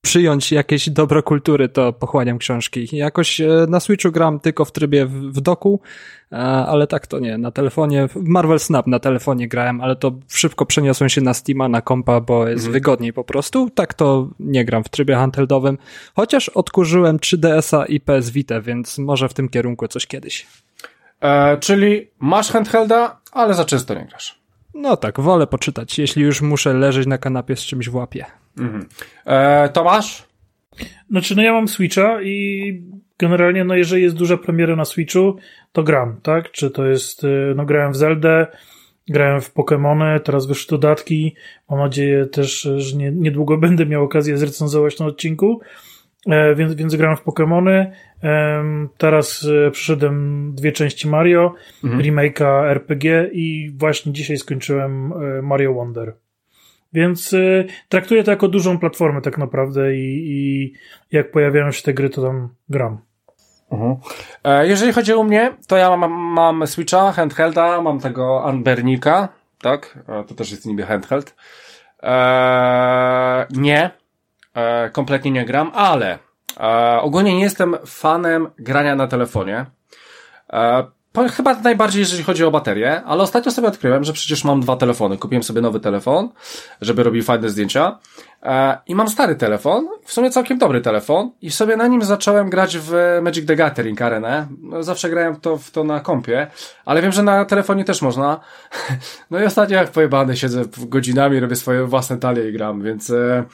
przyjąć 0.00 0.52
jakieś 0.52 0.90
dobro 0.90 1.22
kultury, 1.22 1.68
to 1.68 1.92
pochłaniam 1.92 2.38
książki. 2.38 2.88
Jakoś 2.92 3.40
e, 3.40 3.66
na 3.68 3.80
Switchu 3.80 4.12
gram 4.12 4.40
tylko 4.40 4.64
w 4.64 4.72
trybie 4.72 5.06
w, 5.06 5.40
doku, 5.40 5.80
e, 6.32 6.36
ale 6.36 6.86
tak 6.86 7.06
to 7.06 7.18
nie. 7.18 7.38
Na 7.38 7.50
telefonie, 7.50 8.08
w 8.08 8.16
Marvel 8.16 8.60
Snap 8.60 8.86
na 8.86 8.98
telefonie 8.98 9.48
grałem, 9.48 9.80
ale 9.80 9.96
to 9.96 10.12
szybko 10.28 10.66
przeniosłem 10.66 11.10
się 11.10 11.20
na 11.20 11.34
Steama, 11.34 11.68
na 11.68 11.82
kompa, 11.82 12.20
bo 12.20 12.48
jest 12.48 12.60
mhm. 12.60 12.72
wygodniej 12.72 13.12
po 13.12 13.24
prostu. 13.24 13.70
Tak 13.70 13.94
to 13.94 14.28
nie 14.40 14.64
gram 14.64 14.84
w 14.84 14.88
trybie 14.88 15.14
handheldowym, 15.14 15.78
chociaż 16.14 16.48
odkurzyłem 16.48 17.18
3DS-a 17.18 17.86
i 17.86 18.00
PS 18.00 18.30
Vita, 18.30 18.60
więc 18.60 18.98
może 18.98 19.28
w 19.28 19.34
tym 19.34 19.48
kierunku 19.48 19.88
coś 19.88 20.06
kiedyś. 20.06 20.46
E, 21.20 21.56
czyli 21.58 22.08
masz 22.18 22.50
handhelda, 22.50 23.20
ale 23.32 23.54
za 23.54 23.64
często 23.64 23.94
nie 23.94 24.04
grasz. 24.04 24.40
No 24.74 24.96
tak, 24.96 25.20
wolę 25.20 25.46
poczytać, 25.46 25.98
jeśli 25.98 26.22
już 26.22 26.42
muszę 26.42 26.74
leżeć 26.74 27.06
na 27.06 27.18
kanapie 27.18 27.56
z 27.56 27.60
czymś 27.60 27.88
w 27.88 27.94
łapie. 27.94 28.39
Mhm. 28.60 28.86
E, 29.26 29.68
Tomasz? 29.68 30.30
Znaczy, 31.10 31.36
no 31.36 31.42
ja 31.42 31.52
mam 31.52 31.68
Switcha 31.68 32.22
i 32.22 32.82
generalnie, 33.18 33.64
no 33.64 33.74
jeżeli 33.74 34.02
jest 34.02 34.16
duża 34.16 34.36
premiera 34.36 34.76
na 34.76 34.84
Switchu, 34.84 35.36
to 35.72 35.82
gram, 35.82 36.20
tak? 36.22 36.50
Czy 36.50 36.70
to 36.70 36.86
jest, 36.86 37.24
y, 37.24 37.52
no 37.56 37.64
grałem 37.66 37.92
w 37.92 37.96
Zeldę, 37.96 38.46
grałem 39.08 39.40
w 39.40 39.54
Pokémony, 39.54 40.20
teraz 40.20 40.46
wyszły 40.46 40.78
dodatki, 40.78 41.34
mam 41.70 41.78
nadzieję 41.78 42.26
też, 42.26 42.68
że 42.76 42.96
nie, 42.96 43.10
niedługo 43.12 43.58
będę 43.66 43.86
miał 43.86 44.04
okazję 44.04 44.36
zrecenzować 44.36 44.98
na 44.98 45.06
odcinku, 45.06 45.60
e, 46.26 46.54
więc, 46.54 46.74
więc 46.74 46.96
grałem 46.96 47.16
w 47.16 47.24
Pokémony, 47.24 47.86
teraz 48.98 49.46
e, 49.66 49.70
przyszedłem 49.70 50.54
dwie 50.54 50.72
części 50.72 51.08
Mario, 51.08 51.54
mhm. 51.84 52.02
remake'a 52.02 52.64
RPG 52.64 53.30
i 53.32 53.70
właśnie 53.76 54.12
dzisiaj 54.12 54.36
skończyłem 54.36 55.12
e, 55.12 55.42
Mario 55.42 55.74
Wonder. 55.74 56.14
Więc 56.92 57.32
y, 57.32 57.66
traktuję 57.88 58.24
to 58.24 58.30
jako 58.30 58.48
dużą 58.48 58.78
platformę 58.78 59.20
tak 59.20 59.38
naprawdę 59.38 59.96
i, 59.96 60.26
i 60.30 60.72
jak 61.12 61.30
pojawiają 61.30 61.72
się 61.72 61.82
te 61.82 61.94
gry, 61.94 62.10
to 62.10 62.22
tam 62.22 62.48
gram. 62.68 62.98
Mhm. 63.70 63.96
E, 64.44 64.66
jeżeli 64.66 64.92
chodzi 64.92 65.12
o 65.12 65.22
mnie, 65.22 65.52
to 65.66 65.76
ja 65.76 65.96
mam, 65.96 66.12
mam 66.12 66.66
Switcha, 66.66 67.12
handhelda, 67.12 67.82
mam 67.82 68.00
tego 68.00 68.44
Unbernika, 68.48 69.28
tak? 69.62 69.98
E, 70.08 70.24
to 70.24 70.34
też 70.34 70.50
jest 70.50 70.66
niby 70.66 70.86
handheld. 70.86 71.34
E, 72.02 73.46
nie, 73.50 73.90
e, 74.54 74.90
kompletnie 74.90 75.30
nie 75.30 75.44
gram, 75.44 75.70
ale 75.74 76.18
e, 76.60 77.00
ogólnie 77.00 77.34
nie 77.34 77.42
jestem 77.42 77.76
fanem 77.86 78.48
grania 78.58 78.96
na 78.96 79.06
telefonie. 79.06 79.66
Chyba 81.14 81.54
najbardziej, 81.54 82.00
jeżeli 82.00 82.22
chodzi 82.22 82.44
o 82.44 82.50
baterię, 82.50 83.02
ale 83.02 83.22
ostatnio 83.22 83.52
sobie 83.52 83.68
odkryłem, 83.68 84.04
że 84.04 84.12
przecież 84.12 84.44
mam 84.44 84.60
dwa 84.60 84.76
telefony. 84.76 85.18
Kupiłem 85.18 85.42
sobie 85.42 85.60
nowy 85.60 85.80
telefon, 85.80 86.28
żeby 86.80 87.02
robił 87.02 87.22
fajne 87.22 87.50
zdjęcia. 87.50 87.98
E, 88.42 88.78
I 88.86 88.94
mam 88.94 89.08
stary 89.08 89.34
telefon, 89.34 89.88
w 90.04 90.12
sumie 90.12 90.30
całkiem 90.30 90.58
dobry 90.58 90.80
telefon, 90.80 91.30
i 91.42 91.50
sobie 91.50 91.76
na 91.76 91.86
nim 91.86 92.02
zacząłem 92.02 92.50
grać 92.50 92.78
w 92.78 93.18
Magic 93.22 93.46
the 93.46 93.56
Gathering 93.56 94.02
Arenę. 94.02 94.46
No, 94.62 94.82
zawsze 94.82 95.10
grałem 95.10 95.36
to, 95.36 95.58
w 95.58 95.70
to 95.70 95.84
na 95.84 96.00
kompie, 96.00 96.46
ale 96.84 97.02
wiem, 97.02 97.12
że 97.12 97.22
na 97.22 97.44
telefonie 97.44 97.84
też 97.84 98.02
można. 98.02 98.40
No 99.30 99.40
i 99.40 99.44
ostatnio 99.44 99.76
jak 99.76 99.90
pojebany 99.90 100.36
siedzę 100.36 100.62
godzinami, 100.76 101.40
robię 101.40 101.56
swoje 101.56 101.84
własne 101.84 102.16
talie 102.18 102.48
i 102.48 102.52
gram, 102.52 102.82
więc 102.82 103.10
e, 103.10 103.44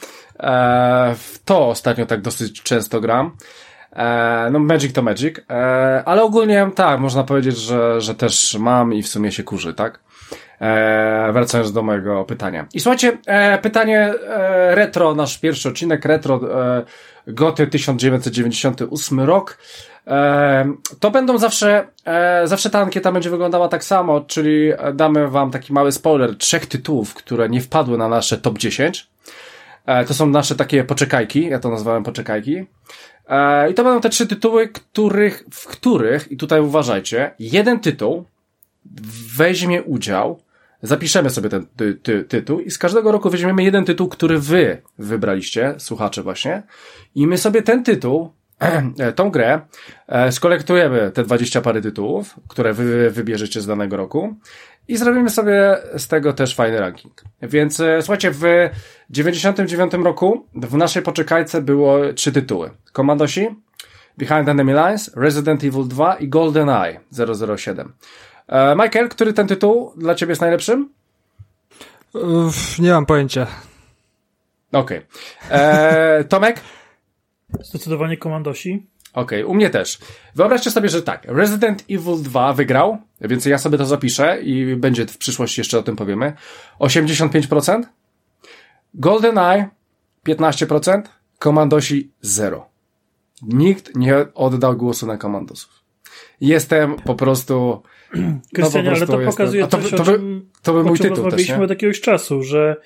e, 0.40 1.14
w 1.18 1.38
to 1.44 1.68
ostatnio 1.68 2.06
tak 2.06 2.20
dosyć 2.20 2.62
często 2.62 3.00
gram. 3.00 3.36
E, 3.96 4.48
no 4.50 4.58
Magic 4.58 4.92
to 4.92 5.02
Magic, 5.02 5.38
e, 5.50 6.02
ale 6.04 6.22
ogólnie 6.22 6.70
tak, 6.74 7.00
można 7.00 7.24
powiedzieć, 7.24 7.56
że, 7.56 8.00
że 8.00 8.14
też 8.14 8.56
mam 8.60 8.94
i 8.94 9.02
w 9.02 9.08
sumie 9.08 9.32
się 9.32 9.42
kurzy, 9.42 9.74
tak? 9.74 10.00
E, 10.60 11.32
wracając 11.32 11.72
do 11.72 11.82
mojego 11.82 12.24
pytania. 12.24 12.66
I 12.74 12.80
słuchajcie, 12.80 13.18
pytanie 13.62 14.14
retro, 14.70 15.14
nasz 15.14 15.38
pierwszy 15.38 15.68
odcinek 15.68 16.04
retro 16.04 16.40
Goty 17.26 17.66
1998 17.66 19.20
rok. 19.20 19.58
To 21.00 21.10
będą 21.10 21.38
zawsze, 21.38 21.86
e, 22.04 22.46
zawsze 22.46 22.70
ta 22.70 22.80
ankieta 22.80 23.12
będzie 23.12 23.30
wyglądała 23.30 23.68
tak 23.68 23.84
samo, 23.84 24.20
czyli 24.20 24.72
damy 24.94 25.28
wam 25.28 25.50
taki 25.50 25.72
mały 25.72 25.92
spoiler 25.92 26.36
trzech 26.36 26.66
tytułów, 26.66 27.14
które 27.14 27.48
nie 27.48 27.60
wpadły 27.60 27.98
na 27.98 28.08
nasze 28.08 28.38
top 28.38 28.58
10. 28.58 29.08
E, 29.86 30.04
to 30.04 30.14
są 30.14 30.26
nasze 30.26 30.54
takie 30.54 30.84
poczekajki, 30.84 31.48
ja 31.48 31.58
to 31.58 31.70
nazwałem 31.70 32.02
poczekajki. 32.02 32.66
E, 33.28 33.70
I 33.70 33.74
to 33.74 33.84
będą 33.84 34.00
te 34.00 34.08
trzy 34.08 34.26
tytuły, 34.26 34.68
których, 34.68 35.44
w 35.50 35.66
których, 35.66 36.32
i 36.32 36.36
tutaj 36.36 36.60
uważajcie, 36.60 37.30
jeden 37.38 37.80
tytuł 37.80 38.24
weźmie 39.36 39.82
udział, 39.82 40.40
zapiszemy 40.82 41.30
sobie 41.30 41.48
ten 41.48 41.66
ty, 41.76 41.94
ty, 41.94 42.24
tytuł 42.24 42.60
i 42.60 42.70
z 42.70 42.78
każdego 42.78 43.12
roku 43.12 43.30
weźmiemy 43.30 43.62
jeden 43.62 43.84
tytuł, 43.84 44.08
który 44.08 44.38
wy 44.38 44.82
wybraliście, 44.98 45.74
słuchacze 45.78 46.22
właśnie, 46.22 46.62
i 47.14 47.26
my 47.26 47.38
sobie 47.38 47.62
ten 47.62 47.84
tytuł, 47.84 48.32
tą 49.16 49.30
grę, 49.30 49.60
e, 50.08 50.32
skolektujemy 50.32 51.10
te 51.14 51.22
20 51.22 51.60
pary 51.60 51.82
tytułów, 51.82 52.34
które 52.48 52.72
wy 52.72 53.10
wybierzecie 53.10 53.60
z 53.60 53.66
danego 53.66 53.96
roku 53.96 54.36
i 54.88 54.96
zrobimy 54.96 55.30
sobie 55.30 55.76
z 55.96 56.08
tego 56.08 56.32
też 56.32 56.54
fajny 56.54 56.80
ranking. 56.80 57.22
Więc 57.42 57.80
e, 57.80 58.02
słuchajcie, 58.02 58.30
w 58.30 58.42
99 59.10 59.92
roku 59.92 60.46
w 60.54 60.74
naszej 60.74 61.02
poczekajce 61.02 61.62
było 61.62 62.12
trzy 62.12 62.32
tytuły. 62.32 62.70
Commandosi, 62.92 63.48
Behind 64.18 64.48
Enemy 64.48 64.72
Lines, 64.72 65.10
Resident 65.16 65.64
Evil 65.64 65.88
2 65.88 66.14
i 66.14 66.28
GoldenEye 66.28 67.00
007. 67.56 67.92
E, 68.48 68.76
Michael, 68.76 69.08
który 69.08 69.32
ten 69.32 69.46
tytuł 69.46 69.92
dla 69.96 70.14
ciebie 70.14 70.30
jest 70.30 70.40
najlepszym? 70.40 70.88
Uff, 72.14 72.78
nie 72.78 72.90
mam 72.90 73.06
pojęcia. 73.06 73.46
Okej. 74.72 74.98
Okay. 75.46 75.58
E, 75.58 76.24
Tomek? 76.24 76.60
Zdecydowanie 77.60 78.16
Komandosi. 78.16 78.86
Okej, 79.16 79.42
okay, 79.42 79.52
u 79.52 79.54
mnie 79.54 79.70
też. 79.70 79.98
Wyobraźcie 80.34 80.70
sobie, 80.70 80.88
że 80.88 81.02
tak, 81.02 81.24
Resident 81.28 81.84
Evil 81.90 82.22
2 82.22 82.52
wygrał, 82.52 82.98
więc 83.20 83.46
ja 83.46 83.58
sobie 83.58 83.78
to 83.78 83.86
zapiszę 83.86 84.42
i 84.42 84.76
będzie 84.76 85.06
w 85.06 85.18
przyszłości 85.18 85.60
jeszcze 85.60 85.78
o 85.78 85.82
tym 85.82 85.96
powiemy. 85.96 86.32
85%, 86.80 87.82
GoldenEye 88.94 89.68
15%, 90.28 91.02
Komandosi 91.38 92.10
0. 92.20 92.68
Nikt 93.42 93.96
nie 93.96 94.16
oddał 94.34 94.76
głosu 94.76 95.06
na 95.06 95.16
komandosów. 95.16 95.82
Jestem 96.40 96.96
po 96.96 97.14
prostu. 97.14 97.82
Krystianie, 98.54 98.90
no, 98.90 98.96
ale 98.96 99.06
to 99.06 99.18
pokazuje 99.18 99.66
to, 99.66 99.78
coś, 99.78 99.90
to, 99.90 100.04
by, 100.04 100.20
to 100.62 100.72
by 100.72 100.84
mój 100.84 100.98
tytuł 100.98 101.30
też, 101.30 101.48
nie? 101.48 101.62
od 101.62 101.70
jakiegoś 101.70 102.00
czasu, 102.00 102.42
że 102.42 102.76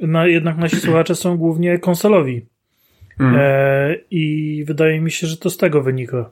na, 0.00 0.26
jednak 0.26 0.56
nasi 0.56 0.76
słuchacze 0.76 1.14
są 1.14 1.36
głównie 1.36 1.78
konsolowi. 1.78 2.46
Mm. 3.20 3.36
E, 3.38 3.96
I 4.10 4.64
wydaje 4.66 5.00
mi 5.00 5.10
się, 5.10 5.26
że 5.26 5.36
to 5.36 5.50
z 5.50 5.56
tego 5.56 5.82
wynika. 5.82 6.30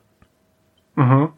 Mhm. 0.96 1.28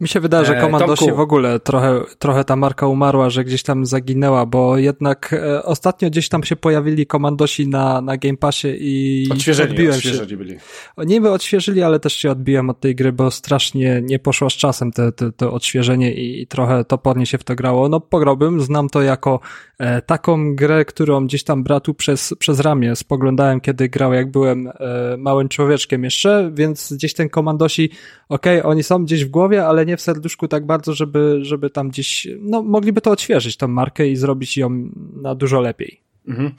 Mi 0.00 0.08
się 0.08 0.20
wydaje, 0.20 0.44
że 0.46 0.54
Komandosi 0.54 1.10
e, 1.10 1.12
w 1.12 1.20
ogóle 1.20 1.60
trochę, 1.60 2.00
trochę 2.18 2.44
ta 2.44 2.56
marka 2.56 2.86
umarła, 2.86 3.30
że 3.30 3.44
gdzieś 3.44 3.62
tam 3.62 3.86
zaginęła, 3.86 4.46
bo 4.46 4.76
jednak 4.76 5.32
e, 5.32 5.62
ostatnio 5.62 6.10
gdzieś 6.10 6.28
tam 6.28 6.44
się 6.44 6.56
pojawili 6.56 7.06
Komandosi 7.06 7.68
na, 7.68 8.00
na 8.00 8.16
Game 8.16 8.36
Passie 8.36 8.68
i 8.80 9.26
odświeżeli, 9.32 9.70
odbiłem 9.70 9.94
odświeżeli 9.94 10.30
się. 10.30 10.36
byli. 10.36 10.56
Niby 10.98 11.30
odświeżyli, 11.30 11.82
ale 11.82 12.00
też 12.00 12.16
się 12.16 12.30
odbiłem 12.30 12.70
od 12.70 12.80
tej 12.80 12.94
gry, 12.94 13.12
bo 13.12 13.30
strasznie 13.30 14.02
nie 14.02 14.18
poszło 14.18 14.50
z 14.50 14.54
czasem 14.54 14.92
to 14.92 15.12
te, 15.12 15.32
te 15.32 15.50
odświeżenie 15.50 16.14
i, 16.14 16.42
i 16.42 16.46
trochę 16.46 16.84
topornie 16.84 17.26
się 17.26 17.38
w 17.38 17.44
to 17.44 17.54
grało. 17.54 17.88
No 17.88 18.00
pograłbym, 18.00 18.60
znam 18.60 18.88
to 18.88 19.02
jako 19.02 19.40
e, 19.78 20.02
taką 20.02 20.54
grę, 20.54 20.84
którą 20.84 21.26
gdzieś 21.26 21.44
tam 21.44 21.62
bratu 21.62 21.94
przez, 21.94 22.34
przez 22.38 22.60
ramię 22.60 22.96
spoglądałem, 22.96 23.60
kiedy 23.60 23.88
grał, 23.88 24.12
jak 24.12 24.30
byłem 24.30 24.68
e, 24.68 24.72
małym 25.18 25.48
człowieczkiem 25.48 26.04
jeszcze, 26.04 26.50
więc 26.54 26.92
gdzieś 26.92 27.14
ten 27.14 27.28
Komandosi, 27.28 27.90
okej, 28.28 28.60
okay, 28.60 28.70
oni 28.70 28.82
są 28.82 29.04
gdzieś 29.04 29.24
w 29.24 29.28
głowie, 29.28 29.66
ale 29.66 29.86
nie 29.86 29.89
w 29.96 30.00
serduszku 30.00 30.48
tak 30.48 30.66
bardzo, 30.66 30.94
żeby, 30.94 31.38
żeby 31.42 31.70
tam 31.70 31.88
gdzieś, 31.88 32.28
no 32.40 32.62
mogliby 32.62 33.00
to 33.00 33.10
odświeżyć, 33.10 33.56
tą 33.56 33.68
markę 33.68 34.08
i 34.08 34.16
zrobić 34.16 34.56
ją 34.56 34.90
na 35.22 35.34
dużo 35.34 35.60
lepiej. 35.60 36.00
Mhm. 36.28 36.52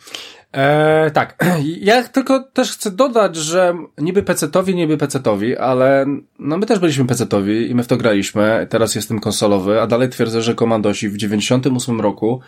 E, 0.51 1.11
tak, 1.11 1.45
ja 1.81 2.03
tylko 2.03 2.43
też 2.53 2.71
chcę 2.71 2.91
dodać, 2.91 3.35
że 3.35 3.75
niby 3.97 4.23
pecetowi, 4.23 4.75
niby 4.75 4.97
pecetowi, 4.97 5.57
ale 5.57 6.05
no 6.39 6.57
my 6.57 6.65
też 6.65 6.79
byliśmy 6.79 7.05
pecetowi 7.05 7.69
i 7.69 7.75
my 7.75 7.83
w 7.83 7.87
to 7.87 7.97
graliśmy, 7.97 8.67
teraz 8.69 8.95
jestem 8.95 9.19
konsolowy, 9.19 9.81
a 9.81 9.87
dalej 9.87 10.09
twierdzę, 10.09 10.41
że 10.41 10.55
komandosi 10.55 11.09
w 11.09 11.17
98 11.17 12.01
roku 12.01 12.41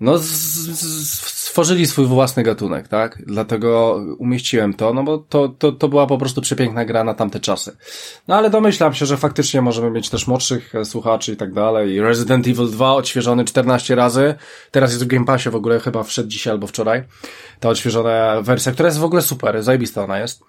no, 0.00 0.18
z, 0.18 0.24
z, 0.24 1.33
stworzyli 1.54 1.86
swój 1.86 2.06
własny 2.06 2.42
gatunek, 2.42 2.88
tak? 2.88 3.22
Dlatego 3.26 4.00
umieściłem 4.18 4.74
to, 4.74 4.94
no 4.94 5.02
bo 5.02 5.18
to, 5.18 5.48
to, 5.48 5.72
to 5.72 5.88
była 5.88 6.06
po 6.06 6.18
prostu 6.18 6.40
przepiękna 6.40 6.84
gra 6.84 7.04
na 7.04 7.14
tamte 7.14 7.40
czasy. 7.40 7.76
No 8.28 8.36
ale 8.36 8.50
domyślam 8.50 8.94
się, 8.94 9.06
że 9.06 9.16
faktycznie 9.16 9.62
możemy 9.62 9.90
mieć 9.90 10.10
też 10.10 10.26
młodszych 10.26 10.74
e, 10.74 10.84
słuchaczy 10.84 11.32
i 11.32 11.36
tak 11.36 11.52
dalej. 11.52 12.00
Resident 12.00 12.48
Evil 12.48 12.70
2 12.70 12.94
odświeżony 12.94 13.44
14 13.44 13.94
razy. 13.94 14.34
Teraz 14.70 14.90
jest 14.90 15.04
w 15.04 15.06
Game 15.06 15.24
Passie 15.24 15.50
w 15.50 15.54
ogóle, 15.54 15.80
chyba 15.80 16.02
wszedł 16.02 16.28
dzisiaj 16.28 16.50
albo 16.52 16.66
wczoraj. 16.66 17.02
Ta 17.60 17.68
odświeżona 17.68 18.42
wersja, 18.42 18.72
która 18.72 18.86
jest 18.86 18.98
w 18.98 19.04
ogóle 19.04 19.22
super, 19.22 19.62
zajebista 19.62 20.04
ona 20.04 20.18
jest. 20.18 20.42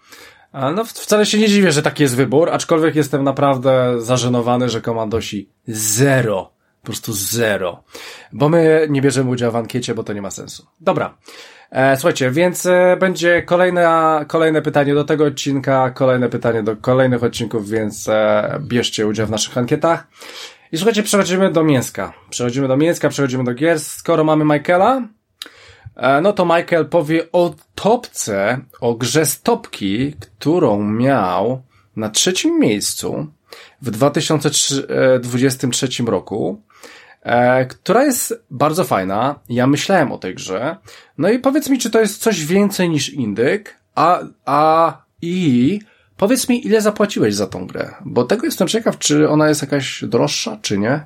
No 0.75 0.85
wcale 0.85 1.25
się 1.25 1.37
nie 1.37 1.47
dziwię, 1.47 1.71
że 1.71 1.81
taki 1.81 2.03
jest 2.03 2.15
wybór, 2.15 2.49
aczkolwiek 2.49 2.95
jestem 2.95 3.23
naprawdę 3.23 4.01
zażenowany, 4.01 4.69
że 4.69 4.81
komandosi 4.81 5.49
zero 5.67 6.54
po 6.85 6.91
prostu 6.91 7.13
zero. 7.13 7.83
Bo 8.33 8.49
my 8.49 8.87
nie 8.89 9.01
bierzemy 9.01 9.29
udziału 9.29 9.53
w 9.53 9.55
ankiecie, 9.55 9.95
bo 9.95 10.03
to 10.03 10.13
nie 10.13 10.21
ma 10.21 10.31
sensu. 10.31 10.65
Dobra. 10.81 11.17
E, 11.71 11.97
słuchajcie, 11.97 12.31
więc 12.31 12.65
e, 12.65 12.97
będzie 12.99 13.43
kolejne, 13.43 14.25
kolejne 14.27 14.61
pytanie 14.61 14.93
do 14.93 15.03
tego 15.03 15.25
odcinka, 15.25 15.89
kolejne 15.89 16.29
pytanie 16.29 16.63
do 16.63 16.75
kolejnych 16.75 17.23
odcinków, 17.23 17.69
więc 17.69 18.09
e, 18.09 18.59
bierzcie 18.61 19.07
udział 19.07 19.27
w 19.27 19.31
naszych 19.31 19.57
ankietach. 19.57 20.07
I 20.71 20.77
słuchajcie, 20.77 21.03
przechodzimy 21.03 21.51
do 21.51 21.63
mięska. 21.63 22.13
Przechodzimy 22.29 22.67
do 22.67 22.77
mięska, 22.77 23.09
przechodzimy 23.09 23.43
do 23.43 23.53
gier. 23.53 23.79
Skoro 23.79 24.23
mamy 24.23 24.45
Michaela, 24.45 25.01
e, 25.95 26.21
no 26.21 26.33
to 26.33 26.45
Michael 26.45 26.85
powie 26.85 27.31
o 27.31 27.53
topce, 27.75 28.59
o 28.81 28.95
grze 28.95 29.25
stopki, 29.25 30.13
którą 30.19 30.83
miał 30.83 31.61
na 31.95 32.09
trzecim 32.09 32.59
miejscu 32.59 33.27
w 33.81 33.91
2023 33.91 36.03
e, 36.03 36.05
roku 36.11 36.61
która 37.69 38.03
jest 38.03 38.43
bardzo 38.51 38.83
fajna. 38.83 39.39
Ja 39.49 39.67
myślałem 39.67 40.11
o 40.11 40.17
tej 40.17 40.35
grze. 40.35 40.77
No 41.17 41.29
i 41.29 41.39
powiedz 41.39 41.69
mi, 41.69 41.79
czy 41.79 41.89
to 41.89 41.99
jest 41.99 42.21
coś 42.21 42.45
więcej 42.45 42.89
niż 42.89 43.09
indyk, 43.09 43.79
a, 43.95 44.19
a 44.45 44.97
i 45.21 45.79
powiedz 46.17 46.49
mi, 46.49 46.67
ile 46.67 46.81
zapłaciłeś 46.81 47.35
za 47.35 47.47
tą 47.47 47.67
grę, 47.67 47.93
bo 48.05 48.23
tego 48.23 48.45
jestem 48.45 48.67
ciekaw, 48.67 48.97
czy 48.97 49.29
ona 49.29 49.49
jest 49.49 49.61
jakaś 49.61 50.03
droższa, 50.03 50.57
czy 50.61 50.77
nie? 50.77 51.05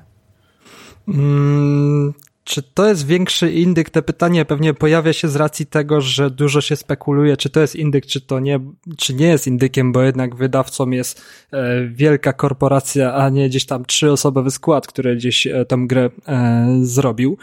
Mm, 1.08 2.14
czy 2.44 2.62
to 2.62 2.88
jest 2.88 3.06
większy 3.06 3.52
indyk? 3.52 3.90
Te 3.90 4.02
pytanie 4.02 4.44
pewnie 4.44 4.74
pojawia 4.74 5.12
się 5.12 5.28
z 5.28 5.36
racji 5.36 5.66
tego, 5.66 6.00
że 6.00 6.30
dużo 6.30 6.60
się 6.60 6.76
spekuluje, 6.76 7.36
czy 7.36 7.50
to 7.50 7.60
jest 7.60 7.76
indyk, 7.76 8.06
czy 8.06 8.20
to 8.20 8.40
nie, 8.40 8.60
czy 8.96 9.14
nie 9.14 9.26
jest 9.26 9.46
indykiem, 9.46 9.92
bo 9.92 10.02
jednak 10.02 10.36
wydawcą 10.36 10.90
jest 10.90 11.22
e, 11.52 11.86
wielka 11.88 12.32
korporacja, 12.32 13.14
a 13.14 13.28
nie 13.28 13.48
gdzieś 13.48 13.66
tam 13.66 13.84
trzyosobowy 13.84 14.50
skład, 14.50 14.86
który 14.86 15.16
gdzieś 15.16 15.46
e, 15.46 15.64
tą 15.64 15.86
grę 15.86 16.10
e, 16.28 16.66
zrobił. 16.82 17.38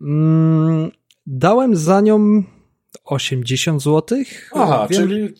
Mm, 0.00 0.90
dałem 1.26 1.76
za 1.76 2.00
nią 2.00 2.42
80 3.04 3.82
zł. 3.82 4.18
Aha, 4.54 4.86
Wiem, 4.90 5.08
czyli 5.08 5.34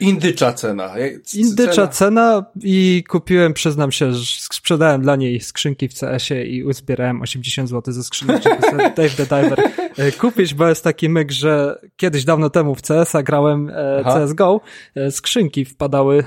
Indycza 0.00 0.52
cena. 0.52 0.94
Indycza 1.34 1.88
cena. 1.88 2.44
i 2.62 3.04
kupiłem, 3.08 3.52
przyznam 3.52 3.92
się, 3.92 4.12
że 4.12 4.24
sprzedałem 4.54 5.02
dla 5.02 5.16
niej 5.16 5.40
skrzynki 5.40 5.88
w 5.88 5.94
CS-ie 5.94 6.46
i 6.46 6.64
uzbierałem 6.64 7.22
80 7.22 7.68
zł 7.68 7.94
ze 7.94 8.04
skrzynek, 8.04 8.42
żeby 8.42 8.82
Dave 8.96 9.10
the 9.16 9.26
Diver 9.26 9.62
e, 9.98 10.12
kupić, 10.12 10.54
bo 10.54 10.68
jest 10.68 10.84
taki 10.84 11.08
myk, 11.08 11.32
że 11.32 11.78
kiedyś 11.96 12.24
dawno 12.24 12.50
temu 12.50 12.74
w 12.74 12.82
CS-a 12.82 13.22
grałem 13.22 13.70
e, 13.74 14.04
CSGO, 14.04 14.60
e, 14.94 15.10
skrzynki 15.10 15.64
wpadały 15.64 16.24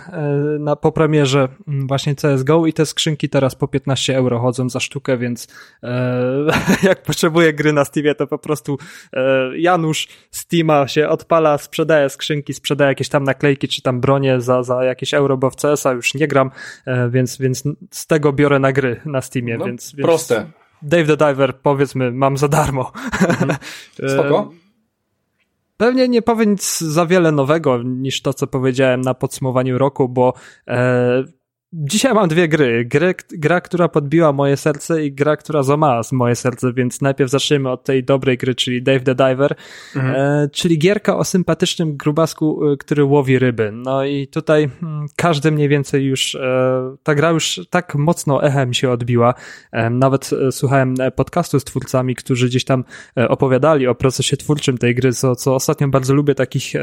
na, 0.59 0.75
po 0.75 0.91
premierze 0.91 1.47
właśnie 1.67 2.15
CSGO 2.15 2.65
i 2.65 2.73
te 2.73 2.85
skrzynki 2.85 3.29
teraz 3.29 3.55
po 3.55 3.67
15 3.67 4.17
euro 4.17 4.39
chodzą 4.39 4.69
za 4.69 4.79
sztukę, 4.79 5.17
więc 5.17 5.47
jak 6.83 7.03
potrzebuję 7.03 7.53
gry 7.53 7.73
na 7.73 7.85
Steamie, 7.85 8.15
to 8.15 8.27
po 8.27 8.37
prostu 8.37 8.77
Janusz 9.55 10.07
Steama 10.31 10.87
się 10.87 11.09
odpala, 11.09 11.57
sprzedaje 11.57 12.09
skrzynki, 12.09 12.53
sprzedaje 12.53 12.89
jakieś 12.89 13.09
tam 13.09 13.23
naklejki 13.23 13.62
czy 13.67 13.81
tam 13.81 14.01
bronię 14.01 14.41
za, 14.41 14.63
za 14.63 14.83
jakieś 14.83 15.13
euro, 15.13 15.37
bo 15.37 15.49
w 15.49 15.55
CS-a 15.55 15.91
już 15.91 16.13
nie 16.13 16.27
gram, 16.27 16.51
e, 16.85 17.09
więc, 17.09 17.37
więc 17.37 17.63
z 17.91 18.07
tego 18.07 18.33
biorę 18.33 18.59
na 18.59 18.71
gry 18.71 19.01
na 19.05 19.21
Steamie, 19.21 19.57
no, 19.57 19.65
więc, 19.65 19.95
więc... 19.95 20.07
Proste. 20.07 20.45
Dave 20.81 21.07
the 21.07 21.17
Diver, 21.17 21.59
powiedzmy, 21.61 22.11
mam 22.11 22.37
za 22.37 22.47
darmo. 22.47 22.91
Mhm. 23.21 23.57
Spoko. 24.13 24.51
Pewnie 25.77 26.07
nie 26.07 26.21
powiem 26.21 26.51
nic 26.51 26.79
za 26.79 27.05
wiele 27.05 27.31
nowego 27.31 27.83
niż 27.83 28.21
to, 28.21 28.33
co 28.33 28.47
powiedziałem 28.47 29.01
na 29.01 29.13
podsumowaniu 29.13 29.77
roku, 29.77 30.09
bo 30.09 30.33
e, 30.67 31.23
Dzisiaj 31.75 32.13
mam 32.13 32.27
dwie 32.27 32.47
gry. 32.47 32.85
gry. 32.85 33.13
Gra, 33.31 33.61
która 33.61 33.87
podbiła 33.87 34.33
moje 34.33 34.57
serce 34.57 35.05
i 35.05 35.11
gra, 35.11 35.37
która 35.37 35.63
złamała 35.63 36.01
moje 36.11 36.35
serce, 36.35 36.73
więc 36.73 37.01
najpierw 37.01 37.31
zaczniemy 37.31 37.69
od 37.69 37.83
tej 37.83 38.03
dobrej 38.03 38.37
gry, 38.37 38.55
czyli 38.55 38.83
Dave 38.83 38.99
the 38.99 39.15
Diver, 39.15 39.55
mhm. 39.95 40.15
e, 40.15 40.49
czyli 40.49 40.79
gierka 40.79 41.17
o 41.17 41.23
sympatycznym 41.23 41.97
grubasku, 41.97 42.71
e, 42.71 42.77
który 42.77 43.03
łowi 43.03 43.39
ryby. 43.39 43.71
No 43.71 44.05
i 44.05 44.27
tutaj 44.27 44.69
hmm, 44.81 45.05
każdy 45.15 45.51
mniej 45.51 45.69
więcej 45.69 46.05
już, 46.05 46.35
e, 46.35 46.95
ta 47.03 47.15
gra 47.15 47.29
już 47.29 47.61
tak 47.69 47.95
mocno 47.95 48.43
echem 48.43 48.73
się 48.73 48.89
odbiła. 48.89 49.33
E, 49.71 49.89
nawet 49.89 50.29
e, 50.33 50.51
słuchałem 50.51 50.95
e, 50.99 51.11
podcastu 51.11 51.59
z 51.59 51.63
twórcami, 51.63 52.15
którzy 52.15 52.47
gdzieś 52.47 52.65
tam 52.65 52.83
opowiadali 53.15 53.87
o 53.87 53.95
procesie 53.95 54.37
twórczym 54.37 54.77
tej 54.77 54.95
gry, 54.95 55.13
co, 55.13 55.35
co 55.35 55.55
ostatnio 55.55 55.87
bardzo 55.87 56.13
lubię 56.13 56.35
takich 56.35 56.73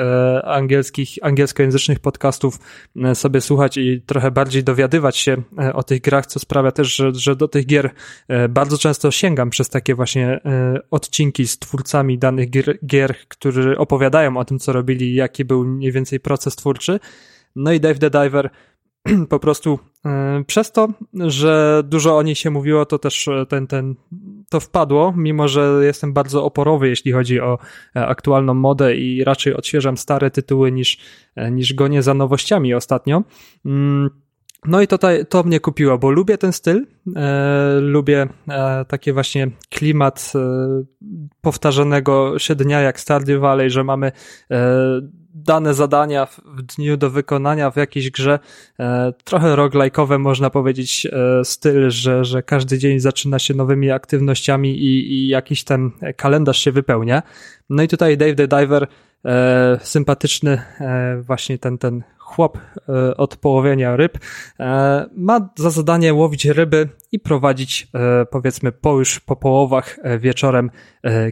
angielskich, 0.45 1.09
angielskojęzycznych 1.23 1.99
podcastów 1.99 2.59
sobie 3.15 3.41
słuchać 3.41 3.77
i 3.77 4.03
trochę 4.07 4.31
bardziej 4.31 4.65
dowiadywać 4.65 4.80
dowiadywać 4.81 5.17
się 5.17 5.43
e, 5.59 5.73
o 5.73 5.83
tych 5.83 6.01
grach, 6.01 6.27
co 6.27 6.41
sprawia 6.41 6.73
też, 6.73 6.97
że, 6.97 7.15
że 7.15 7.37
do 7.37 7.49
tych 7.49 7.67
gier 7.67 7.91
e, 8.29 8.49
bardzo 8.49 8.79
często 8.79 9.11
sięgam 9.11 9.51
przez 9.51 9.69
takie 9.69 9.95
właśnie 9.95 10.27
e, 10.29 10.81
odcinki 10.91 11.47
z 11.47 11.59
twórcami 11.59 12.19
danych 12.19 12.51
gier, 12.51 12.79
gier 12.87 13.15
którzy 13.29 13.79
opowiadają 13.79 14.37
o 14.37 14.45
tym, 14.45 14.59
co 14.59 14.73
robili, 14.73 15.15
jaki 15.15 15.45
był 15.45 15.65
mniej 15.65 15.93
więcej 15.93 16.21
proces 16.21 16.57
twórczy. 16.57 17.01
No 17.57 17.73
i 17.73 17.81
Dave 17.81 17.99
the 17.99 18.11
Diver 18.11 18.51
po 19.29 19.39
prostu 19.39 19.79
przez 20.47 20.73
to, 20.73 20.89
że 21.15 21.83
dużo 21.85 22.17
o 22.17 22.23
niej 22.23 22.35
się 22.35 22.51
mówiło, 22.51 22.87
to 22.87 22.99
też 22.99 23.29
ten, 23.49 23.67
ten, 23.67 23.95
to 24.49 24.61
wpadło, 24.61 25.15
mimo 25.17 25.49
że 25.49 25.81
jestem 25.83 26.13
bardzo 26.13 26.45
oporowy, 26.45 26.89
jeśli 26.89 27.13
chodzi 27.13 27.41
o 27.41 27.59
aktualną 27.95 28.55
modę 28.55 28.97
i 28.97 29.25
raczej 29.25 29.55
odświeżam 29.55 29.97
stare 29.97 30.31
tytuły 30.31 30.73
niż, 30.73 30.99
niż 31.51 31.75
gonię 31.75 32.03
za 32.03 32.15
nowościami 32.15 32.75
ostatnio. 32.75 33.23
No 34.67 34.81
i 34.83 34.87
to, 34.87 34.99
to 35.29 35.43
mnie 35.43 35.61
kupiło, 35.61 35.99
bo 35.99 36.11
lubię 36.11 36.39
ten 36.39 36.53
styl, 36.53 36.87
e, 37.17 37.81
lubię 37.81 38.29
e, 38.49 38.85
takie 38.85 39.13
właśnie 39.13 39.51
klimat 39.71 40.33
e, 40.35 40.39
powtarzanego 41.41 42.39
siednia 42.39 42.81
jak 42.81 43.01
Stardew 43.01 43.41
Valley, 43.41 43.71
że 43.71 43.85
mamy 43.85 44.13
e, 44.51 44.57
dane 45.35 45.75
zadania 45.75 46.27
w 46.27 46.63
dniu 46.63 46.97
do 46.97 47.11
wykonania 47.11 47.71
w 47.71 47.77
jakiejś 47.77 48.11
grze, 48.11 48.39
e, 48.81 49.13
trochę 49.25 49.55
roguelike'owe 49.57 50.19
można 50.19 50.51
powiedzieć 50.51 51.07
e, 51.07 51.45
styl, 51.45 51.91
że, 51.91 52.25
że 52.25 52.43
każdy 52.43 52.79
dzień 52.79 53.01
zaczyna 53.01 53.39
się 53.39 53.55
nowymi 53.55 53.91
aktywnościami 53.91 54.79
i, 54.79 55.13
i 55.13 55.29
jakiś 55.29 55.65
ten 55.65 55.91
kalendarz 56.17 56.59
się 56.59 56.73
wypełnia. 56.73 57.23
No 57.71 57.83
i 57.83 57.89
tutaj 57.89 58.17
Dave 58.17 58.35
the 58.35 58.49
Diver 58.49 58.87
sympatyczny 59.83 60.63
właśnie 61.21 61.59
ten, 61.59 61.79
ten 61.79 62.03
chłop 62.31 62.59
e, 62.89 63.17
od 63.17 63.37
połowienia 63.37 63.97
ryb, 63.97 64.19
e, 64.61 65.07
ma 65.17 65.49
za 65.57 65.71
zadanie 65.71 66.15
łowić 66.15 66.45
ryby 66.45 66.89
i 67.13 67.19
prowadzić, 67.19 67.89
e, 67.95 68.27
powiedzmy, 68.27 68.73
po 68.73 68.99
już 68.99 69.21
po 69.21 69.37
połowach 69.37 69.99
wieczorem 70.19 70.71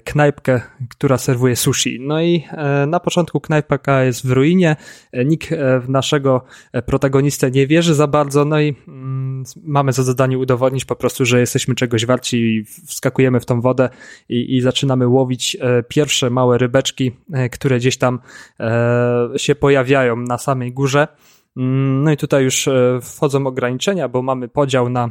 knajpkę, 0.04 0.61
która 0.90 1.18
serwuje 1.18 1.56
sushi. 1.56 1.98
No 2.00 2.22
i 2.22 2.44
na 2.87 3.00
początku 3.00 3.40
knajpka 3.40 4.04
jest 4.04 4.26
w 4.26 4.30
ruinie, 4.30 4.76
nikt 5.24 5.48
w 5.80 5.88
naszego 5.88 6.44
protagonistę 6.87 7.50
nie 7.50 7.66
wierzy 7.66 7.94
za 7.94 8.06
bardzo, 8.06 8.44
no 8.44 8.61
i 8.61 8.76
mm, 8.88 9.44
mamy 9.64 9.92
za 9.92 10.02
zadanie 10.02 10.38
udowodnić 10.38 10.84
po 10.84 10.96
prostu, 10.96 11.24
że 11.24 11.40
jesteśmy 11.40 11.74
czegoś 11.74 12.06
warci 12.06 12.37
i 12.37 12.64
wskakujemy 12.64 13.40
w 13.40 13.46
tą 13.46 13.61
wodę 13.61 13.88
i, 14.28 14.56
i 14.56 14.61
zaczynamy 14.61 15.08
łowić 15.08 15.56
pierwsze 15.88 16.30
małe 16.30 16.58
rybeczki, 16.58 17.12
które 17.52 17.78
gdzieś 17.78 17.96
tam 17.98 18.18
się 19.37 19.54
pojawiają 19.54 20.16
na 20.16 20.38
samej 20.38 20.72
górze 20.72 20.88
górze. 20.88 21.09
Mm, 21.57 22.05
no 22.05 22.12
i 22.12 22.16
tutaj 22.16 22.44
już 22.44 22.68
e, 22.68 22.98
wchodzą 23.03 23.46
ograniczenia, 23.46 24.09
bo 24.09 24.22
mamy 24.22 24.48
podział 24.48 24.88
na 24.88 25.11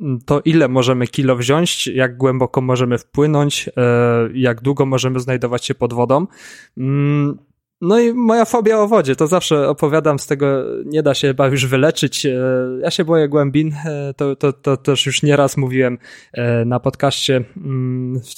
mm, 0.00 0.18
to, 0.26 0.40
ile 0.44 0.68
możemy 0.68 1.06
kilo 1.06 1.36
wziąć, 1.36 1.86
jak 1.86 2.16
głęboko 2.16 2.60
możemy 2.60 2.98
wpłynąć, 2.98 3.70
e, 3.76 4.28
jak 4.34 4.60
długo 4.60 4.86
możemy 4.86 5.20
znajdować 5.20 5.64
się 5.64 5.74
pod 5.74 5.92
wodą. 5.92 6.26
Mm, 6.78 7.38
no 7.80 8.00
i 8.00 8.12
moja 8.12 8.44
fobia 8.44 8.78
o 8.78 8.88
wodzie, 8.88 9.16
to 9.16 9.26
zawsze 9.26 9.68
opowiadam 9.68 10.18
z 10.18 10.26
tego, 10.26 10.46
nie 10.84 11.02
da 11.02 11.14
się 11.14 11.28
chyba 11.28 11.46
już 11.46 11.66
wyleczyć. 11.66 12.26
E, 12.26 12.38
ja 12.82 12.90
się 12.90 13.04
boję 13.04 13.28
głębin, 13.28 13.74
to, 14.16 14.36
to, 14.36 14.52
to 14.52 14.76
też 14.76 15.06
już 15.06 15.22
nieraz 15.22 15.56
mówiłem 15.56 15.98
na 16.66 16.80
podcaście. 16.80 17.44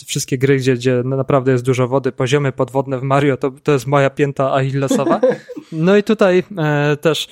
Wszystkie 0.07 0.39
gry, 0.39 0.57
gdzie, 0.57 0.75
gdzie 0.75 1.03
naprawdę 1.05 1.53
jest 1.53 1.65
dużo 1.65 1.89
wody, 1.89 2.13
poziomy 2.13 2.53
podwodne 2.53 2.99
w 2.99 3.03
Mario, 3.03 3.37
to, 3.37 3.51
to 3.63 3.73
jest 3.73 3.87
moja 3.87 4.11
pięta 4.11 4.53
Achillesowa. 4.53 5.21
No 5.73 5.97
i 5.97 6.03
tutaj 6.03 6.43
też 7.01 7.29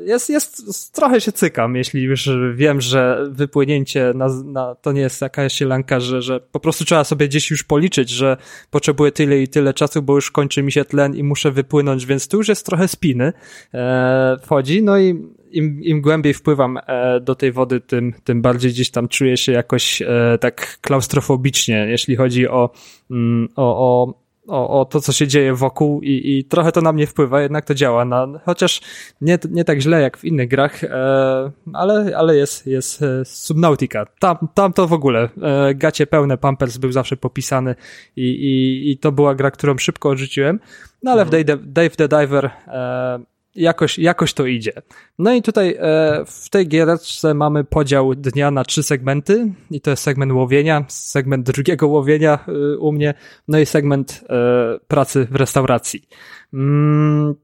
jest, 0.00 0.30
jest, 0.30 0.94
trochę 0.94 1.20
się 1.20 1.32
cykam, 1.32 1.76
jeśli 1.76 2.02
już 2.02 2.30
wiem, 2.54 2.80
że 2.80 3.26
wypłynięcie 3.30 4.12
na, 4.14 4.28
na, 4.44 4.74
to 4.74 4.92
nie 4.92 5.00
jest 5.00 5.22
jakaś 5.22 5.52
sielanka, 5.52 6.00
że, 6.00 6.22
że 6.22 6.40
po 6.40 6.60
prostu 6.60 6.84
trzeba 6.84 7.04
sobie 7.04 7.28
gdzieś 7.28 7.50
już 7.50 7.64
policzyć, 7.64 8.10
że 8.10 8.36
potrzebuję 8.70 9.12
tyle 9.12 9.38
i 9.38 9.48
tyle 9.48 9.74
czasu, 9.74 10.02
bo 10.02 10.14
już 10.14 10.30
kończy 10.30 10.62
mi 10.62 10.72
się 10.72 10.84
tlen 10.84 11.14
i 11.14 11.22
muszę 11.22 11.50
wypłynąć, 11.50 12.06
więc 12.06 12.28
tu 12.28 12.36
już 12.36 12.48
jest 12.48 12.66
trochę 12.66 12.88
spiny 12.88 13.32
e, 13.74 14.36
wchodzi, 14.42 14.82
no 14.82 14.98
i 14.98 15.08
im, 15.50 15.82
im 15.82 16.00
głębiej 16.00 16.34
wpływam 16.34 16.78
e, 16.86 17.20
do 17.20 17.34
tej 17.34 17.52
wody, 17.52 17.80
tym, 17.80 18.14
tym 18.24 18.42
bardziej 18.42 18.70
gdzieś 18.70 18.90
tam 18.90 19.08
czuję 19.08 19.36
się 19.36 19.52
jakoś 19.52 20.02
e, 20.02 20.38
tak 20.40 20.78
klaustrofobicznie, 20.80 21.86
jeśli 21.90 22.16
chodzi 22.16 22.48
o, 22.48 22.70
mm, 23.10 23.48
o, 23.56 23.78
o 23.78 24.14
o, 24.48 24.80
o 24.80 24.84
to, 24.84 25.00
co 25.00 25.12
się 25.12 25.26
dzieje 25.26 25.54
wokół 25.54 26.02
i, 26.02 26.38
i 26.38 26.44
trochę 26.44 26.72
to 26.72 26.80
na 26.80 26.92
mnie 26.92 27.06
wpływa, 27.06 27.40
jednak 27.40 27.64
to 27.64 27.74
działa, 27.74 28.04
na, 28.04 28.26
chociaż 28.44 28.80
nie, 29.20 29.38
nie 29.50 29.64
tak 29.64 29.80
źle 29.80 30.00
jak 30.00 30.18
w 30.18 30.24
innych 30.24 30.48
grach, 30.48 30.84
e, 30.84 31.50
ale, 31.72 32.16
ale 32.16 32.36
jest, 32.36 32.66
jest 32.66 33.02
e, 33.02 33.24
Subnautica. 33.24 34.06
Tam, 34.18 34.36
tam 34.54 34.72
to 34.72 34.86
w 34.86 34.92
ogóle, 34.92 35.28
e, 35.42 35.74
gacie 35.74 36.06
pełne, 36.06 36.38
Pampers 36.38 36.76
był 36.76 36.92
zawsze 36.92 37.16
popisany 37.16 37.74
i, 38.16 38.22
i, 38.22 38.90
i 38.90 38.98
to 38.98 39.12
była 39.12 39.34
gra, 39.34 39.50
którą 39.50 39.78
szybko 39.78 40.10
odrzuciłem, 40.10 40.60
no 41.02 41.10
ale 41.10 41.22
mhm. 41.22 41.44
w 41.44 41.46
Dave, 41.46 41.62
Dave 41.66 41.96
the 41.96 42.08
Diver 42.08 42.50
e, 42.66 43.37
jakoś, 43.54 43.98
jakoś 43.98 44.32
to 44.32 44.46
idzie. 44.46 44.72
No 45.18 45.34
i 45.34 45.42
tutaj 45.42 45.76
e, 45.78 46.24
w 46.26 46.50
tej 46.50 46.68
giereczce 46.68 47.34
mamy 47.34 47.64
podział 47.64 48.14
dnia 48.14 48.50
na 48.50 48.64
trzy 48.64 48.82
segmenty 48.82 49.52
i 49.70 49.80
to 49.80 49.90
jest 49.90 50.02
segment 50.02 50.32
łowienia, 50.32 50.84
segment 50.88 51.46
drugiego 51.46 51.88
łowienia 51.88 52.38
e, 52.48 52.78
u 52.78 52.92
mnie, 52.92 53.14
no 53.48 53.58
i 53.58 53.66
segment 53.66 54.24
e, 54.28 54.78
pracy 54.88 55.26
w 55.30 55.36
restauracji. 55.36 56.08
Mm, 56.54 57.34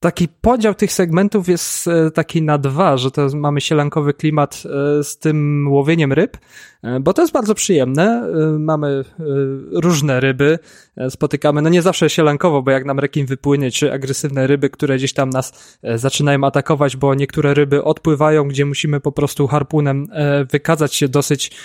taki 0.00 0.28
podział 0.28 0.74
tych 0.74 0.92
segmentów 0.92 1.48
jest 1.48 1.88
e, 1.88 2.10
taki 2.10 2.42
na 2.42 2.58
dwa, 2.58 2.96
że 2.96 3.10
to 3.10 3.28
mamy 3.34 3.60
sielankowy 3.60 4.14
klimat 4.14 4.62
e, 4.64 5.04
z 5.04 5.18
tym 5.18 5.68
łowieniem 5.70 6.12
ryb, 6.12 6.36
e, 6.82 7.00
bo 7.00 7.12
to 7.12 7.22
jest 7.22 7.32
bardzo 7.32 7.54
przyjemne. 7.54 8.28
Mamy 8.58 9.04
różne 9.72 10.20
ryby, 10.20 10.58
spotykamy, 11.10 11.62
no 11.62 11.68
nie 11.68 11.82
zawsze 11.82 12.10
sielankowo, 12.10 12.62
bo 12.62 12.70
jak 12.70 12.84
nam 12.84 12.98
rekin 12.98 13.26
wypłynie, 13.26 13.70
czy 13.70 13.92
agresywne 13.92 14.46
ryby, 14.46 14.70
które 14.70 14.96
gdzieś 14.96 15.12
tam 15.12 15.30
nas 15.30 15.78
zaczynają 15.94 16.44
atakować, 16.44 16.96
bo 16.96 17.14
niektóre 17.14 17.54
ryby 17.54 17.84
odpływają, 17.84 18.48
gdzie 18.48 18.64
musimy 18.66 19.00
po 19.00 19.12
prostu 19.12 19.46
harpunem 19.46 20.06
wykazać 20.52 20.94
się 20.94 21.08
dosyć 21.08 21.56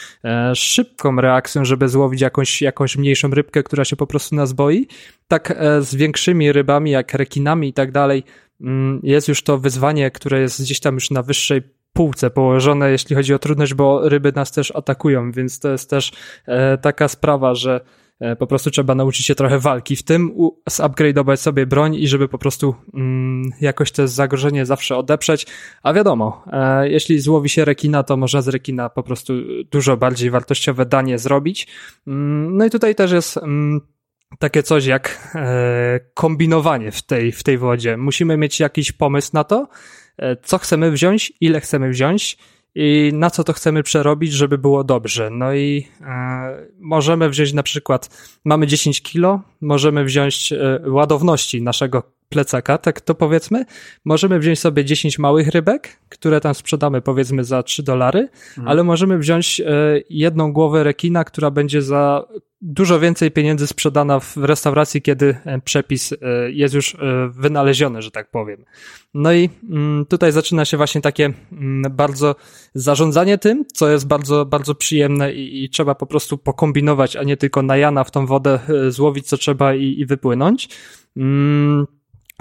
szybką 0.56 1.16
reakcją, 1.16 1.66
żeby 1.66 1.90
złowić 1.90 2.22
jakąś, 2.22 2.62
jakąś 2.62 2.98
mniejszą 2.98 3.28
rybkę, 3.28 3.64
która 3.64 3.86
się 3.86 3.96
po 3.96 4.08
prostu 4.08 4.36
nas 4.36 4.54
boi. 4.54 4.88
Tak 5.28 5.54
z 5.80 5.96
większymi 5.96 6.52
rybami, 6.52 6.92
jak 6.92 7.14
rekinami 7.14 7.68
i 7.68 7.74
tak 7.74 7.92
dalej, 7.92 8.24
mm, 8.62 9.00
jest 9.04 9.28
już 9.28 9.44
to 9.44 9.58
wyzwanie, 9.58 10.12
które 10.12 10.40
jest 10.40 10.62
gdzieś 10.62 10.80
tam 10.80 10.94
już 10.94 11.12
na 11.12 11.22
wyższej 11.22 11.62
półce 11.94 12.30
położone, 12.30 12.92
jeśli 12.92 13.16
chodzi 13.16 13.34
o 13.34 13.40
trudność, 13.40 13.74
bo 13.74 14.10
ryby 14.10 14.32
nas 14.32 14.52
też 14.52 14.76
atakują, 14.76 15.32
więc 15.32 15.60
to 15.60 15.72
jest 15.72 15.90
też 15.90 16.12
e, 16.46 16.78
taka 16.78 17.08
sprawa, 17.08 17.56
że 17.56 17.82
e, 18.20 18.36
po 18.36 18.48
prostu 18.48 18.72
trzeba 18.72 18.96
nauczyć 18.96 19.26
się 19.26 19.36
trochę 19.36 19.60
walki 19.60 19.96
w 19.96 20.04
tym, 20.04 20.32
zupgrade'ować 20.70 21.38
sobie 21.38 21.66
broń 21.66 21.96
i 21.96 22.08
żeby 22.08 22.28
po 22.28 22.38
prostu 22.38 22.76
mm, 22.94 23.52
jakoś 23.62 23.92
to 23.92 24.08
zagrożenie 24.08 24.66
zawsze 24.66 24.98
odeprzeć. 24.98 25.48
A 25.84 25.94
wiadomo, 25.94 26.44
e, 26.52 26.90
jeśli 26.90 27.20
złowi 27.20 27.50
się 27.50 27.66
rekina, 27.66 28.04
to 28.04 28.18
można 28.18 28.42
z 28.42 28.48
rekina 28.48 28.90
po 28.90 29.04
prostu 29.04 29.34
dużo 29.72 29.98
bardziej 29.98 30.30
wartościowe 30.30 30.86
danie 30.86 31.20
zrobić. 31.20 31.68
Mm, 32.08 32.58
no 32.58 32.66
i 32.66 32.70
tutaj 32.70 32.96
też 32.96 33.12
jest 33.12 33.38
mm, 33.38 33.82
takie 34.40 34.64
coś 34.64 34.86
jak 34.86 35.32
e, 35.36 36.00
kombinowanie 36.14 36.92
w 36.92 37.02
tej, 37.02 37.32
w 37.32 37.44
tej 37.44 37.58
wodzie. 37.58 37.98
Musimy 37.98 38.38
mieć 38.38 38.60
jakiś 38.60 38.92
pomysł 38.92 39.30
na 39.34 39.44
to, 39.44 39.68
e, 40.18 40.36
co 40.36 40.58
chcemy 40.58 40.92
wziąć, 40.92 41.34
ile 41.42 41.62
chcemy 41.62 41.90
wziąć 41.90 42.38
i 42.76 43.12
na 43.14 43.30
co 43.30 43.44
to 43.44 43.54
chcemy 43.54 43.84
przerobić, 43.84 44.32
żeby 44.34 44.58
było 44.58 44.84
dobrze. 44.84 45.30
No 45.30 45.54
i 45.54 45.88
e, 46.02 46.68
możemy 46.80 47.30
wziąć 47.30 47.54
na 47.54 47.64
przykład, 47.64 48.10
mamy 48.46 48.68
10 48.68 49.02
kilo, 49.02 49.42
możemy 49.62 50.04
wziąć 50.04 50.54
e, 50.54 50.82
ładowności 50.90 51.62
naszego 51.62 52.04
plecaka, 52.34 52.78
tak 52.78 53.02
to 53.02 53.16
powiedzmy, 53.16 53.66
możemy 54.06 54.40
wziąć 54.40 54.60
sobie 54.60 54.86
10 54.86 55.20
małych 55.20 55.48
rybek, 55.48 56.00
które 56.10 56.42
tam 56.42 56.56
sprzedamy 56.56 57.02
powiedzmy 57.02 57.44
za 57.44 57.64
3 57.64 57.84
dolary, 57.84 58.20
mhm. 58.20 58.68
ale 58.68 58.84
możemy 58.84 59.18
wziąć 59.18 59.60
e, 59.60 59.66
jedną 60.10 60.54
głowę 60.54 60.84
rekina, 60.84 61.24
która 61.24 61.52
będzie 61.52 61.82
za 61.82 62.28
dużo 62.62 63.00
więcej 63.00 63.32
pieniędzy 63.32 63.68
sprzedana 63.68 64.20
w 64.20 64.38
restauracji, 64.38 65.02
kiedy 65.02 65.38
e, 65.46 65.62
przepis 65.62 66.14
e, 66.14 66.18
jest 66.52 66.76
już 66.76 66.98
wynaleziony, 67.30 68.02
że 68.02 68.12
tak 68.12 68.32
powiem. 68.32 68.66
No 69.14 69.34
i 69.34 69.50
mm, 69.70 70.06
tutaj 70.06 70.32
zaczyna 70.32 70.66
się 70.66 70.78
właśnie 70.78 71.02
takie 71.02 71.34
mm, 71.52 71.96
bardzo 71.96 72.36
zarządzanie 72.74 73.38
tym, 73.38 73.66
co 73.74 73.90
jest 73.90 74.08
bardzo, 74.08 74.46
bardzo 74.46 74.76
przyjemne 74.76 75.34
i, 75.34 75.64
i 75.64 75.70
trzeba 75.70 75.96
po 75.96 76.06
prostu 76.06 76.38
pokombinować, 76.38 77.16
a 77.16 77.24
nie 77.24 77.38
tylko 77.38 77.62
na 77.62 77.78
Jana 77.78 78.04
w 78.04 78.12
tą 78.12 78.26
wodę 78.26 78.60
złowić, 78.90 79.28
co 79.28 79.38
trzeba 79.38 79.76
i, 79.76 80.00
i 80.00 80.06
wypłynąć. 80.06 80.70
Mm, 81.18 81.88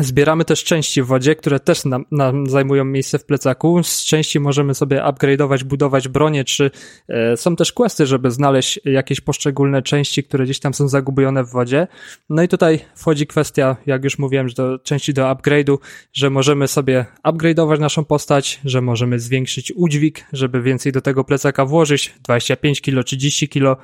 Zbieramy 0.00 0.44
też 0.44 0.64
części 0.64 1.02
w 1.02 1.07
wodzie, 1.07 1.37
które 1.37 1.61
też 1.61 1.85
nam, 1.85 2.05
nam, 2.11 2.46
zajmują 2.46 2.85
miejsce 2.85 3.18
w 3.18 3.24
plecaku. 3.24 3.83
Z 3.83 4.05
części 4.05 4.40
możemy 4.40 4.74
sobie 4.74 5.00
upgrade'ować, 5.00 5.64
budować 5.64 6.09
bronie, 6.09 6.44
czy 6.44 6.70
e, 7.09 7.37
są 7.37 7.57
też 7.57 7.72
questy, 7.72 8.07
żeby 8.07 8.31
znaleźć 8.31 8.81
jakieś 8.85 9.20
poszczególne 9.20 9.83
części, 9.83 10.24
które 10.24 10.44
gdzieś 10.44 10.61
tam 10.61 10.74
są 10.74 10.88
zagubione 10.88 11.44
w 11.44 11.50
wodzie. 11.50 11.87
No 12.31 12.42
i 12.42 12.48
tutaj 12.48 12.81
wchodzi 12.94 13.26
kwestia, 13.26 13.76
jak 13.87 14.05
już 14.05 14.18
mówiłem, 14.18 14.48
że 14.48 14.55
do 14.55 14.78
części 14.78 15.14
do 15.14 15.22
upgrade'u, 15.22 15.78
że 16.12 16.31
możemy 16.31 16.68
sobie 16.68 17.07
upgrade'ować 17.24 17.81
naszą 17.81 18.05
postać, 18.05 18.61
że 18.64 18.81
możemy 18.81 19.18
zwiększyć 19.20 19.72
udźwig, 19.76 20.24
żeby 20.33 20.62
więcej 20.62 20.92
do 20.92 21.00
tego 21.00 21.24
plecaka 21.24 21.64
włożyć, 21.64 22.14
25 22.22 22.81
kg, 22.81 23.05
30 23.05 23.48
kg. 23.48 23.83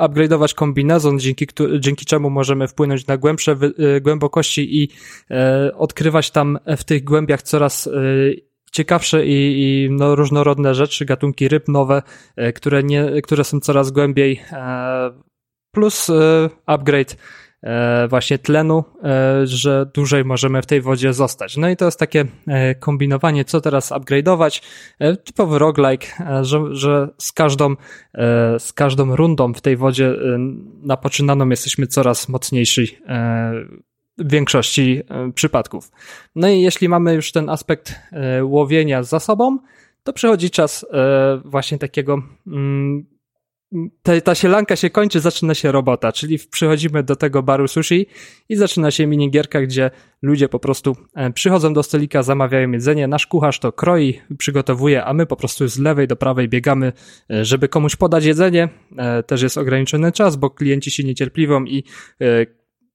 Upgrade'ować 0.00 0.54
kombinezon, 0.54 1.18
dzięki, 1.18 1.46
dzięki 1.78 2.06
czemu 2.06 2.30
możemy 2.30 2.68
wpłynąć 2.68 3.06
na 3.06 3.16
głębsze 3.16 3.56
y, 3.96 4.00
głębokości 4.00 4.82
i 4.82 4.88
e, 5.30 5.70
odkrywać 5.74 6.30
tam 6.30 6.58
w 6.76 6.84
tych 6.84 7.04
głębiach 7.04 7.42
coraz 7.42 7.86
e, 7.86 7.90
ciekawsze 8.72 9.26
i, 9.26 9.62
i 9.62 9.90
no, 9.90 10.14
różnorodne 10.14 10.74
rzeczy, 10.74 11.04
gatunki 11.04 11.48
ryb 11.48 11.68
nowe, 11.68 12.02
e, 12.36 12.52
które, 12.52 12.82
nie, 12.82 13.22
które 13.22 13.44
są 13.44 13.60
coraz 13.60 13.90
głębiej, 13.90 14.42
e, 14.52 15.10
plus 15.74 16.10
e, 16.10 16.50
upgrade. 16.66 17.12
E, 17.12 17.43
właśnie 18.08 18.38
tlenu, 18.38 18.84
e, 19.04 19.46
że 19.46 19.90
dłużej 19.94 20.24
możemy 20.24 20.62
w 20.62 20.66
tej 20.66 20.80
wodzie 20.80 21.12
zostać. 21.12 21.56
No 21.56 21.68
i 21.68 21.76
to 21.76 21.84
jest 21.84 21.98
takie 21.98 22.24
e, 22.46 22.74
kombinowanie, 22.74 23.44
co 23.44 23.60
teraz 23.60 23.92
upgrade'ować. 23.92 24.62
Typowy 25.24 25.58
roguelike, 25.58 26.06
że, 26.42 26.60
że 26.70 27.08
z 27.18 27.32
każdą, 27.32 27.74
z 28.58 28.72
każdą 28.72 29.16
rundą 29.16 29.54
w 29.54 29.60
tej 29.60 29.76
wodzie 29.76 30.14
napoczynaną 30.82 31.48
jesteśmy 31.48 31.86
coraz 31.86 32.28
mocniejsi 32.28 32.98
w 34.18 34.30
większości 34.32 35.02
przypadków. 35.34 35.90
No 36.34 36.48
i 36.48 36.60
jeśli 36.60 36.88
mamy 36.88 37.14
już 37.14 37.32
ten 37.32 37.48
aspekt 37.48 37.94
łowienia 38.42 39.02
za 39.02 39.20
sobą, 39.20 39.58
to 40.02 40.12
przychodzi 40.12 40.50
czas 40.50 40.86
właśnie 41.44 41.78
takiego 41.78 42.22
mm, 42.46 43.13
ta, 44.02 44.20
ta 44.20 44.34
sielanka 44.34 44.76
się 44.76 44.90
kończy, 44.90 45.20
zaczyna 45.20 45.54
się 45.54 45.72
robota, 45.72 46.12
czyli 46.12 46.38
przychodzimy 46.50 47.02
do 47.02 47.16
tego 47.16 47.42
baru 47.42 47.68
sushi 47.68 48.06
i 48.48 48.56
zaczyna 48.56 48.90
się 48.90 49.06
minigierka, 49.06 49.60
gdzie 49.62 49.90
ludzie 50.22 50.48
po 50.48 50.58
prostu 50.58 50.96
e, 51.14 51.32
przychodzą 51.32 51.72
do 51.74 51.82
stolika, 51.82 52.22
zamawiają 52.22 52.70
jedzenie, 52.70 53.08
nasz 53.08 53.26
kucharz 53.26 53.58
to 53.58 53.72
kroi, 53.72 54.20
przygotowuje, 54.38 55.04
a 55.04 55.14
my 55.14 55.26
po 55.26 55.36
prostu 55.36 55.68
z 55.68 55.78
lewej 55.78 56.08
do 56.08 56.16
prawej 56.16 56.48
biegamy, 56.48 56.92
e, 57.30 57.44
żeby 57.44 57.68
komuś 57.68 57.96
podać 57.96 58.24
jedzenie. 58.24 58.68
E, 58.98 59.22
też 59.22 59.42
jest 59.42 59.58
ograniczony 59.58 60.12
czas, 60.12 60.36
bo 60.36 60.50
klienci 60.50 60.90
się 60.90 61.04
niecierpliwią 61.04 61.64
i 61.64 61.84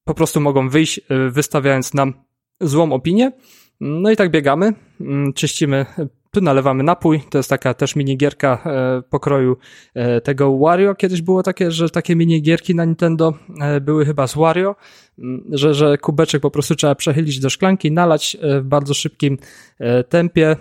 po 0.03 0.13
prostu 0.13 0.41
mogą 0.41 0.69
wyjść, 0.69 1.01
wystawiając 1.31 1.93
nam 1.93 2.13
złą 2.61 2.93
opinię. 2.93 3.31
No 3.79 4.11
i 4.11 4.15
tak 4.15 4.31
biegamy, 4.31 4.73
mm, 5.01 5.33
czyścimy 5.33 5.85
tu 6.31 6.41
nalewamy 6.41 6.83
napój, 6.83 7.21
to 7.29 7.37
jest 7.37 7.49
taka 7.49 7.73
też 7.73 7.95
minigierka 7.95 8.63
e, 8.65 9.01
pokroju 9.09 9.57
e, 9.93 10.21
tego 10.21 10.57
Wario. 10.57 10.95
Kiedyś 10.95 11.21
było 11.21 11.43
takie, 11.43 11.71
że 11.71 11.89
takie 11.89 12.15
minigierki 12.15 12.75
na 12.75 12.85
Nintendo 12.85 13.33
e, 13.61 13.81
były 13.81 14.05
chyba 14.05 14.27
z 14.27 14.35
Wario, 14.35 14.75
że, 15.51 15.73
że 15.73 15.97
kubeczek 15.97 16.41
po 16.41 16.51
prostu 16.51 16.75
trzeba 16.75 16.95
przechylić 16.95 17.39
do 17.39 17.49
szklanki, 17.49 17.91
nalać 17.91 18.37
w 18.61 18.63
bardzo 18.63 18.93
szybkim 18.93 19.37
tempie, 20.09 20.55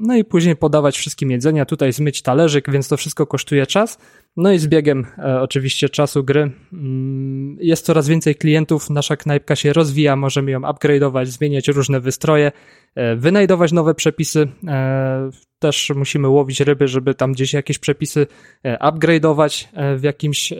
no 0.00 0.16
i 0.16 0.24
później 0.24 0.56
podawać 0.56 0.98
wszystkim 0.98 1.30
jedzenia, 1.30 1.64
tutaj 1.64 1.92
zmyć 1.92 2.22
talerzyk, 2.22 2.70
więc 2.70 2.88
to 2.88 2.96
wszystko 2.96 3.26
kosztuje 3.26 3.66
czas. 3.66 3.98
No 4.36 4.52
i 4.52 4.58
z 4.58 4.66
biegiem 4.66 5.06
e, 5.18 5.40
oczywiście 5.40 5.88
czasu 5.88 6.24
gry 6.24 6.50
mm, 6.72 7.56
jest 7.60 7.86
coraz 7.86 8.08
więcej 8.08 8.34
klientów, 8.34 8.90
nasza 8.90 9.16
knajpka 9.16 9.56
się 9.56 9.72
rozwija, 9.72 10.16
możemy 10.16 10.50
ją 10.50 10.60
upgrade'ować, 10.60 11.26
zmieniać 11.26 11.68
różne 11.68 12.00
wystroje, 12.00 12.52
e, 12.94 13.16
wynajdować 13.16 13.72
nowe 13.72 13.94
przepisy. 13.94 14.48
E, 14.66 15.30
też 15.58 15.92
musimy 15.96 16.28
łowić 16.28 16.60
ryby, 16.60 16.88
żeby 16.88 17.14
tam 17.14 17.32
gdzieś 17.32 17.52
jakieś 17.52 17.78
przepisy 17.78 18.26
e, 18.62 18.76
upgrade'ować 18.78 19.68
e, 19.72 19.96
w 19.96 20.02
jakimś, 20.02 20.52
e, 20.52 20.56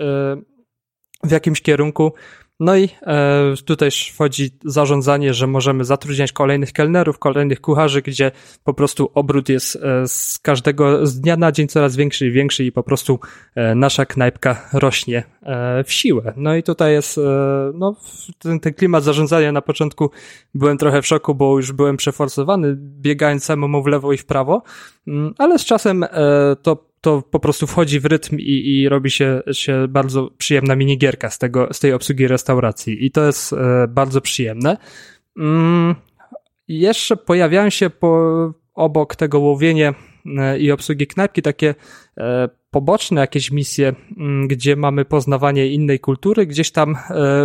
w 1.25 1.31
jakimś 1.31 1.63
kierunku. 1.63 2.13
No 2.61 2.77
i 2.77 2.89
e, 3.03 3.55
tutaj 3.65 3.91
wchodzi 4.15 4.51
zarządzanie, 4.65 5.35
że 5.35 5.47
możemy 5.47 5.85
zatrudniać 5.85 6.33
kolejnych 6.33 6.73
kelnerów, 6.73 7.19
kolejnych 7.19 7.61
kucharzy, 7.61 8.03
gdzie 8.03 8.31
po 8.65 8.75
prostu 8.75 9.11
obrót 9.15 9.49
jest 9.49 9.77
e, 9.77 10.09
z 10.09 10.39
każdego 10.39 11.07
z 11.07 11.21
dnia 11.21 11.37
na 11.37 11.53
dzień 11.53 11.69
coraz 11.69 11.97
większy 11.97 12.27
i 12.27 12.31
większy 12.31 12.65
i 12.65 12.73
po 12.73 12.83
prostu 12.83 13.21
e, 13.55 13.75
nasza 13.75 14.07
knajpka 14.07 14.69
rośnie 14.73 15.23
e, 15.43 15.85
w 15.85 15.93
siłę. 15.93 16.33
No 16.37 16.57
i 16.57 16.63
tutaj 16.63 16.93
jest 16.93 17.19
e, 17.19 17.21
no, 17.75 17.97
ten, 18.39 18.61
ten 18.61 18.75
klimat 18.75 19.05
zarządzania 19.05 19.53
na 19.53 19.63
początku 19.63 20.11
byłem 20.55 20.79
trochę 20.79 21.03
w 21.03 21.07
szoku, 21.07 21.35
bo 21.35 21.57
już 21.57 21.73
byłem 21.73 21.97
przeforsowany, 21.97 22.77
biegając 22.77 23.45
samemu 23.45 23.83
w 23.83 23.87
lewo 23.87 24.13
i 24.13 24.17
w 24.17 24.27
prawo, 24.27 24.63
mm, 25.07 25.35
ale 25.39 25.59
z 25.59 25.65
czasem 25.65 26.03
e, 26.05 26.09
to 26.63 26.90
to 27.01 27.23
po 27.23 27.41
prostu 27.41 27.67
wchodzi 27.67 28.01
w 28.01 28.05
rytm 28.05 28.37
i, 28.39 28.81
i 28.81 28.89
robi 28.89 29.11
się, 29.11 29.43
się 29.53 29.89
bardzo 29.89 30.31
przyjemna 30.39 30.77
minigierka 30.77 31.31
z, 31.31 31.39
tego, 31.39 31.69
z 31.73 31.81
tej 31.81 31.93
obsługi 31.93 32.29
restauracji 32.29 33.07
i 33.07 33.11
to 33.11 33.27
jest 33.27 33.53
e, 33.53 33.89
bardzo 33.89 34.21
przyjemne. 34.21 34.77
Mm, 35.39 35.95
jeszcze 36.69 37.17
pojawiają 37.17 37.71
się 37.71 37.91
po, 37.91 38.53
obok 38.75 39.17
tego 39.17 39.39
łowienia 39.39 39.95
e, 40.39 40.59
i 40.59 40.73
obsługi 40.73 41.07
knajpki 41.07 41.43
takie 41.43 41.75
e, 42.19 42.49
poboczne 42.71 43.21
jakieś 43.21 43.51
misje, 43.51 43.95
mm, 44.17 44.49
gdzie 44.49 44.77
mamy 44.77 45.05
poznawanie 45.05 45.67
innej 45.67 46.01
kultury, 46.01 46.47
gdzieś 46.47 46.71
tam 46.71 46.97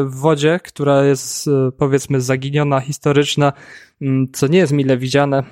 w 0.05 0.15
wodzie, 0.15 0.59
która 0.63 1.03
jest 1.03 1.49
powiedzmy 1.77 2.21
zaginiona, 2.21 2.79
historyczna, 2.79 3.53
mm, 4.01 4.27
co 4.33 4.47
nie 4.47 4.57
jest 4.57 4.73
mile 4.73 4.97
widziane. 4.97 5.43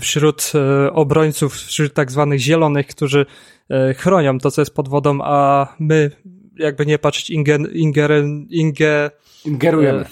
Wśród 0.00 0.52
e, 0.54 0.92
obrońców, 0.92 1.56
wśród 1.56 1.94
tak 1.94 2.10
zwanych 2.10 2.38
zielonych, 2.38 2.86
którzy 2.86 3.26
e, 3.70 3.94
chronią 3.94 4.38
to, 4.38 4.50
co 4.50 4.60
jest 4.60 4.74
pod 4.74 4.88
wodą, 4.88 5.18
a 5.22 5.66
my, 5.78 6.10
jakby 6.58 6.86
nie 6.86 6.98
patrzeć, 6.98 7.30
inger, 7.30 7.60
inger, 7.76 8.24
inger, 8.50 9.10
Ingerujemy. 9.46 10.04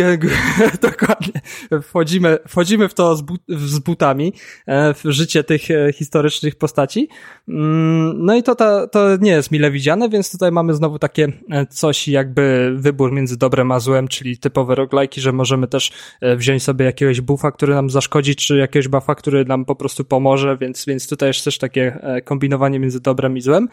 E, 0.00 0.78
dokładnie. 0.90 1.40
Wchodzimy, 1.82 2.38
wchodzimy 2.48 2.88
w 2.88 2.94
to 2.94 3.16
z, 3.16 3.22
but, 3.22 3.40
z 3.48 3.78
butami, 3.78 4.32
w 4.68 5.00
życie 5.04 5.44
tych 5.44 5.62
historycznych 5.94 6.54
postaci. 6.54 7.08
Mm, 7.48 8.24
no 8.24 8.36
i 8.36 8.42
to, 8.42 8.54
to, 8.54 8.88
to 8.88 9.16
nie 9.16 9.30
jest 9.30 9.50
mile 9.50 9.70
widziane, 9.70 10.08
więc 10.08 10.32
tutaj 10.32 10.52
mamy 10.52 10.74
znowu 10.74 10.98
takie 10.98 11.32
coś 11.70 12.08
jakby 12.08 12.74
wybór 12.76 13.12
między 13.12 13.38
dobrem 13.38 13.72
a 13.72 13.80
złem, 13.80 14.08
czyli 14.08 14.38
typowe 14.38 14.74
roglajki, 14.74 15.20
że 15.20 15.32
możemy 15.32 15.66
też 15.66 15.92
wziąć 16.36 16.62
sobie 16.62 16.84
jakiegoś 16.84 17.20
buffa, 17.20 17.52
który 17.52 17.74
nam 17.74 17.90
zaszkodzi, 17.90 18.36
czy 18.36 18.56
jakiegoś 18.56 18.88
buffa, 18.88 19.14
który 19.14 19.44
nam 19.44 19.64
po 19.64 19.76
prostu 19.76 20.04
pomoże, 20.04 20.56
więc, 20.60 20.84
więc 20.86 21.08
tutaj 21.08 21.28
jest 21.28 21.44
też 21.44 21.58
takie 21.58 21.98
kombinowanie 22.24 22.78
między 22.78 23.00
dobrem 23.00 23.36
i 23.36 23.40
złem. 23.40 23.68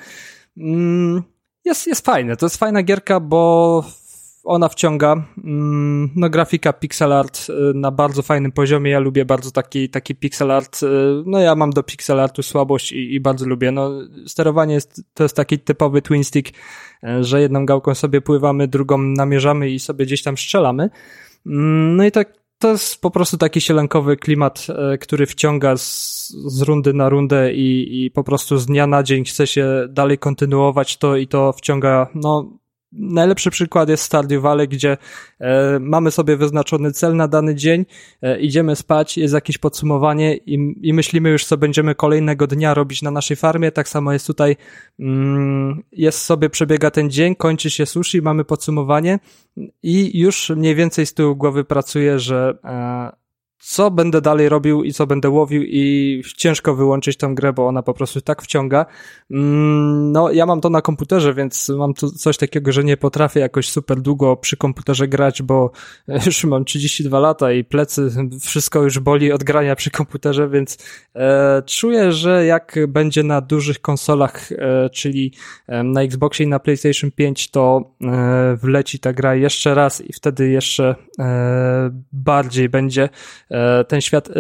Mm, 0.58 1.24
jest, 1.66 1.88
jest 1.88 2.06
fajne. 2.06 2.38
To 2.38 2.46
jest 2.46 2.58
fajna 2.58 2.84
gierka, 2.84 3.20
bo 3.20 3.84
ona 4.44 4.70
wciąga. 4.70 5.24
Mm, 5.44 6.10
no, 6.16 6.30
grafika 6.30 6.74
pixel 6.74 7.14
art 7.14 7.48
y, 7.50 7.74
na 7.76 7.92
bardzo 7.92 8.22
fajnym 8.22 8.52
poziomie. 8.52 8.92
Ja 8.92 9.00
lubię 9.00 9.26
bardzo 9.26 9.52
taki, 9.52 9.90
taki 9.90 10.16
pixel 10.16 10.52
art. 10.52 10.84
Y, 10.84 10.88
no, 11.26 11.40
ja 11.40 11.56
mam 11.56 11.70
do 11.70 11.84
pixel 11.84 12.20
artu 12.20 12.44
słabość 12.44 12.92
i, 12.92 13.14
i 13.14 13.20
bardzo 13.20 13.46
lubię. 13.46 13.72
No, 13.72 13.92
sterowanie 14.28 14.74
jest, 14.74 15.04
to 15.14 15.24
jest 15.24 15.36
taki 15.36 15.60
typowy 15.60 16.02
twin 16.02 16.24
stick, 16.24 16.50
y, 17.04 17.24
że 17.24 17.42
jedną 17.42 17.66
gałką 17.66 17.96
sobie 17.96 18.22
pływamy, 18.22 18.68
drugą 18.68 18.98
namierzamy 18.98 19.70
i 19.70 19.80
sobie 19.80 20.06
gdzieś 20.06 20.24
tam 20.24 20.38
strzelamy. 20.38 20.90
Mm, 21.46 21.96
no 21.96 22.06
i 22.06 22.12
tak, 22.12 22.34
to 22.60 22.72
jest 22.72 23.02
po 23.02 23.12
prostu 23.12 23.38
taki 23.38 23.62
sielankowy 23.62 24.18
klimat, 24.18 24.68
który 25.02 25.26
wciąga 25.26 25.78
z, 25.78 26.30
z 26.30 26.62
rundy 26.62 26.94
na 26.94 27.10
rundę 27.10 27.54
i, 27.54 28.04
i 28.06 28.12
po 28.12 28.24
prostu 28.24 28.58
z 28.58 28.66
dnia 28.66 28.88
na 28.88 29.04
dzień 29.04 29.26
chce 29.26 29.48
się 29.48 29.88
dalej 29.90 30.18
kontynuować 30.18 30.98
to 30.98 31.18
i 31.18 31.28
to 31.28 31.54
wciąga, 31.54 32.08
no, 32.16 32.59
najlepszy 32.92 33.50
przykład 33.50 33.90
jest 33.90 34.04
Stardew 34.04 34.42
Valley, 34.42 34.68
gdzie 34.68 34.98
e, 35.40 35.80
mamy 35.80 36.12
sobie 36.12 36.38
wyznaczony 36.38 36.92
cel 36.92 37.16
na 37.16 37.28
dany 37.28 37.56
dzień, 37.56 37.86
e, 38.22 38.40
idziemy 38.40 38.76
spać, 38.76 39.18
jest 39.18 39.34
jakieś 39.34 39.58
podsumowanie 39.58 40.38
i, 40.38 40.74
i 40.82 40.94
myślimy 40.94 41.30
już, 41.30 41.46
co 41.46 41.58
będziemy 41.58 41.96
kolejnego 41.96 42.48
dnia 42.48 42.74
robić 42.74 43.02
na 43.02 43.12
naszej 43.12 43.38
farmie. 43.38 43.72
Tak 43.72 43.90
samo 43.90 44.14
jest 44.14 44.28
tutaj, 44.28 44.56
mm, 45.00 45.84
jest 45.92 46.22
sobie, 46.22 46.50
przebiega 46.50 46.92
ten 46.92 47.10
dzień, 47.10 47.36
kończy 47.36 47.70
się 47.70 47.86
sushi, 47.86 48.22
mamy 48.22 48.46
podsumowanie 48.46 49.20
i 49.84 50.20
już 50.20 50.50
mniej 50.50 50.76
więcej 50.76 51.06
z 51.06 51.14
tyłu 51.14 51.36
głowy 51.36 51.64
pracuje, 51.64 52.20
że 52.20 52.58
e, 52.64 53.29
co 53.60 53.92
będę 53.92 54.22
dalej 54.22 54.50
robił 54.50 54.84
i 54.84 54.94
co 54.94 55.08
będę 55.08 55.30
łowił 55.30 55.64
i 55.66 56.24
ciężko 56.38 56.76
wyłączyć 56.76 57.18
tą 57.18 57.36
grę, 57.36 57.54
bo 57.54 57.68
ona 57.68 57.84
po 57.84 57.94
prostu 57.94 58.22
tak 58.22 58.42
wciąga. 58.42 58.86
Mm, 59.32 60.12
no, 60.12 60.32
ja 60.32 60.46
mam 60.46 60.62
to 60.62 60.70
na 60.70 60.82
komputerze, 60.82 61.34
więc 61.34 61.70
mam 61.70 61.94
tu 61.94 62.12
coś 62.12 62.38
takiego, 62.38 62.72
że 62.72 62.84
nie 62.84 62.98
potrafię 62.98 63.40
jakoś 63.40 63.70
super 63.70 64.02
długo 64.02 64.36
przy 64.38 64.58
komputerze 64.58 65.08
grać, 65.08 65.42
bo 65.42 65.72
już 66.26 66.44
mam 66.44 66.66
32 66.66 67.20
lata 67.20 67.52
i 67.52 67.64
plecy, 67.64 68.10
wszystko 68.42 68.84
już 68.84 69.00
boli 69.00 69.32
od 69.32 69.44
grania 69.44 69.76
przy 69.76 69.92
komputerze, 69.92 70.50
więc 70.50 70.78
e, 71.16 71.64
czuję, 71.66 72.12
że 72.12 72.46
jak 72.46 72.76
będzie 72.88 73.24
na 73.24 73.42
dużych 73.42 73.82
konsolach, 73.82 74.52
e, 74.52 74.90
czyli 74.90 75.34
e, 75.68 75.84
na 75.84 76.02
Xboxie 76.02 76.46
i 76.46 76.50
na 76.50 76.60
PlayStation 76.60 77.12
5, 77.12 77.52
to 77.52 77.92
e, 78.02 78.58
wleci 78.62 79.00
ta 79.00 79.14
gra 79.14 79.36
jeszcze 79.36 79.76
raz 79.76 80.02
i 80.02 80.14
wtedy 80.14 80.50
jeszcze 80.50 80.96
e, 81.20 81.90
bardziej 82.12 82.70
będzie 82.70 83.10
ten 83.88 84.02
świat 84.02 84.30
e, 84.30 84.34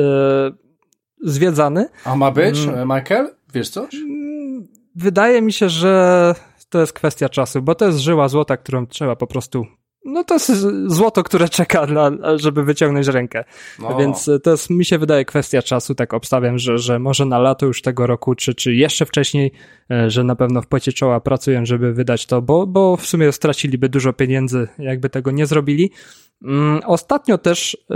zwiedzany. 1.23 1.89
A 2.05 2.15
ma 2.15 2.31
być, 2.31 2.59
mm. 2.59 2.89
Michael? 2.89 3.29
Wiesz 3.53 3.69
coś? 3.69 3.95
Mm, 3.95 4.67
wydaje 4.95 5.41
mi 5.41 5.53
się, 5.53 5.69
że 5.69 6.35
to 6.69 6.79
jest 6.79 6.93
kwestia 6.93 7.29
czasu, 7.29 7.61
bo 7.61 7.75
to 7.75 7.85
jest 7.85 7.97
żyła 7.99 8.27
złota, 8.27 8.57
którą 8.57 8.87
trzeba 8.87 9.15
po 9.15 9.27
prostu 9.27 9.65
no 10.05 10.23
to 10.23 10.33
jest 10.33 10.51
złoto, 10.87 11.23
które 11.23 11.49
czeka, 11.49 11.87
dla, 11.87 12.11
żeby 12.35 12.63
wyciągnąć 12.63 13.07
rękę. 13.07 13.43
No. 13.79 13.97
Więc 13.97 14.29
to 14.43 14.51
jest, 14.51 14.69
mi 14.69 14.85
się 14.85 14.97
wydaje, 14.97 15.25
kwestia 15.25 15.61
czasu. 15.61 15.95
Tak 15.95 16.13
obstawiam, 16.13 16.57
że, 16.59 16.77
że 16.77 16.99
może 16.99 17.25
na 17.25 17.39
lato 17.39 17.65
już 17.65 17.81
tego 17.81 18.07
roku, 18.07 18.35
czy, 18.35 18.53
czy 18.55 18.75
jeszcze 18.75 19.05
wcześniej, 19.05 19.51
e, 19.91 20.09
że 20.09 20.23
na 20.23 20.35
pewno 20.35 20.61
w 20.61 20.67
płycie 20.67 20.93
czoła 20.93 21.19
pracują, 21.19 21.65
żeby 21.65 21.93
wydać 21.93 22.25
to, 22.25 22.41
bo, 22.41 22.67
bo 22.67 22.97
w 22.97 23.05
sumie 23.05 23.31
straciliby 23.31 23.89
dużo 23.89 24.13
pieniędzy, 24.13 24.67
jakby 24.79 25.09
tego 25.09 25.31
nie 25.31 25.45
zrobili. 25.45 25.91
Mm, 26.43 26.81
ostatnio 26.85 27.37
też 27.37 27.75
e, 27.75 27.95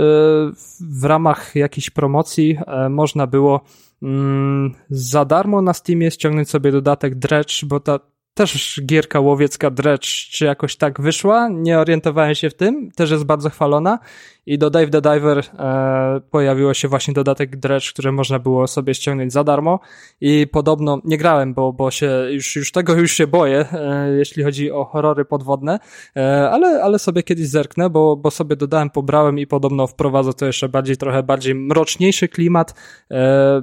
w 0.80 1.04
ramach 1.04 1.54
jakiejś 1.54 1.90
promocji 1.90 2.58
e, 2.66 2.88
można 2.88 3.26
było 3.26 3.60
mm, 4.02 4.74
za 4.90 5.24
darmo 5.24 5.62
na 5.62 5.74
Steamie 5.74 6.10
ściągnąć 6.10 6.50
sobie 6.50 6.72
dodatek 6.72 7.14
Dredge, 7.14 7.64
bo 7.64 7.80
ta, 7.80 7.98
też 8.34 8.80
gierka 8.86 9.20
łowiecka 9.20 9.70
Dredge, 9.70 10.06
czy 10.06 10.44
jakoś 10.44 10.76
tak 10.76 11.00
wyszła, 11.00 11.48
nie 11.48 11.78
orientowałem 11.78 12.34
się 12.34 12.50
w 12.50 12.54
tym, 12.54 12.90
też 12.90 13.10
jest 13.10 13.24
bardzo 13.24 13.50
chwalona. 13.50 13.98
I 14.46 14.58
do 14.58 14.70
Dave 14.70 14.90
the 14.90 15.00
Diver 15.00 15.38
e, 15.38 16.20
pojawiło 16.30 16.74
się 16.74 16.88
właśnie 16.88 17.14
dodatek 17.14 17.56
Dredge, 17.56 17.92
który 17.92 18.12
można 18.12 18.38
było 18.38 18.66
sobie 18.66 18.94
ściągnąć 18.94 19.32
za 19.32 19.44
darmo. 19.44 19.80
I 20.20 20.46
podobno, 20.52 21.00
nie 21.04 21.18
grałem, 21.18 21.54
bo, 21.54 21.72
bo 21.72 21.90
się 21.90 22.10
już, 22.30 22.56
już 22.56 22.72
tego 22.72 22.94
już 22.94 23.12
się 23.12 23.26
boję, 23.26 23.66
e, 23.72 24.10
jeśli 24.18 24.44
chodzi 24.44 24.70
o 24.70 24.84
horrory 24.84 25.24
podwodne, 25.24 25.78
e, 26.16 26.50
ale, 26.50 26.82
ale 26.82 26.98
sobie 26.98 27.22
kiedyś 27.22 27.48
zerknę, 27.48 27.90
bo, 27.90 28.16
bo 28.16 28.30
sobie 28.30 28.56
dodałem, 28.56 28.90
pobrałem 28.90 29.38
i 29.38 29.46
podobno 29.46 29.86
wprowadza 29.86 30.32
to 30.32 30.46
jeszcze 30.46 30.68
bardziej, 30.68 30.96
trochę 30.96 31.22
bardziej 31.22 31.54
mroczniejszy 31.54 32.28
klimat, 32.28 32.74
e, 33.10 33.62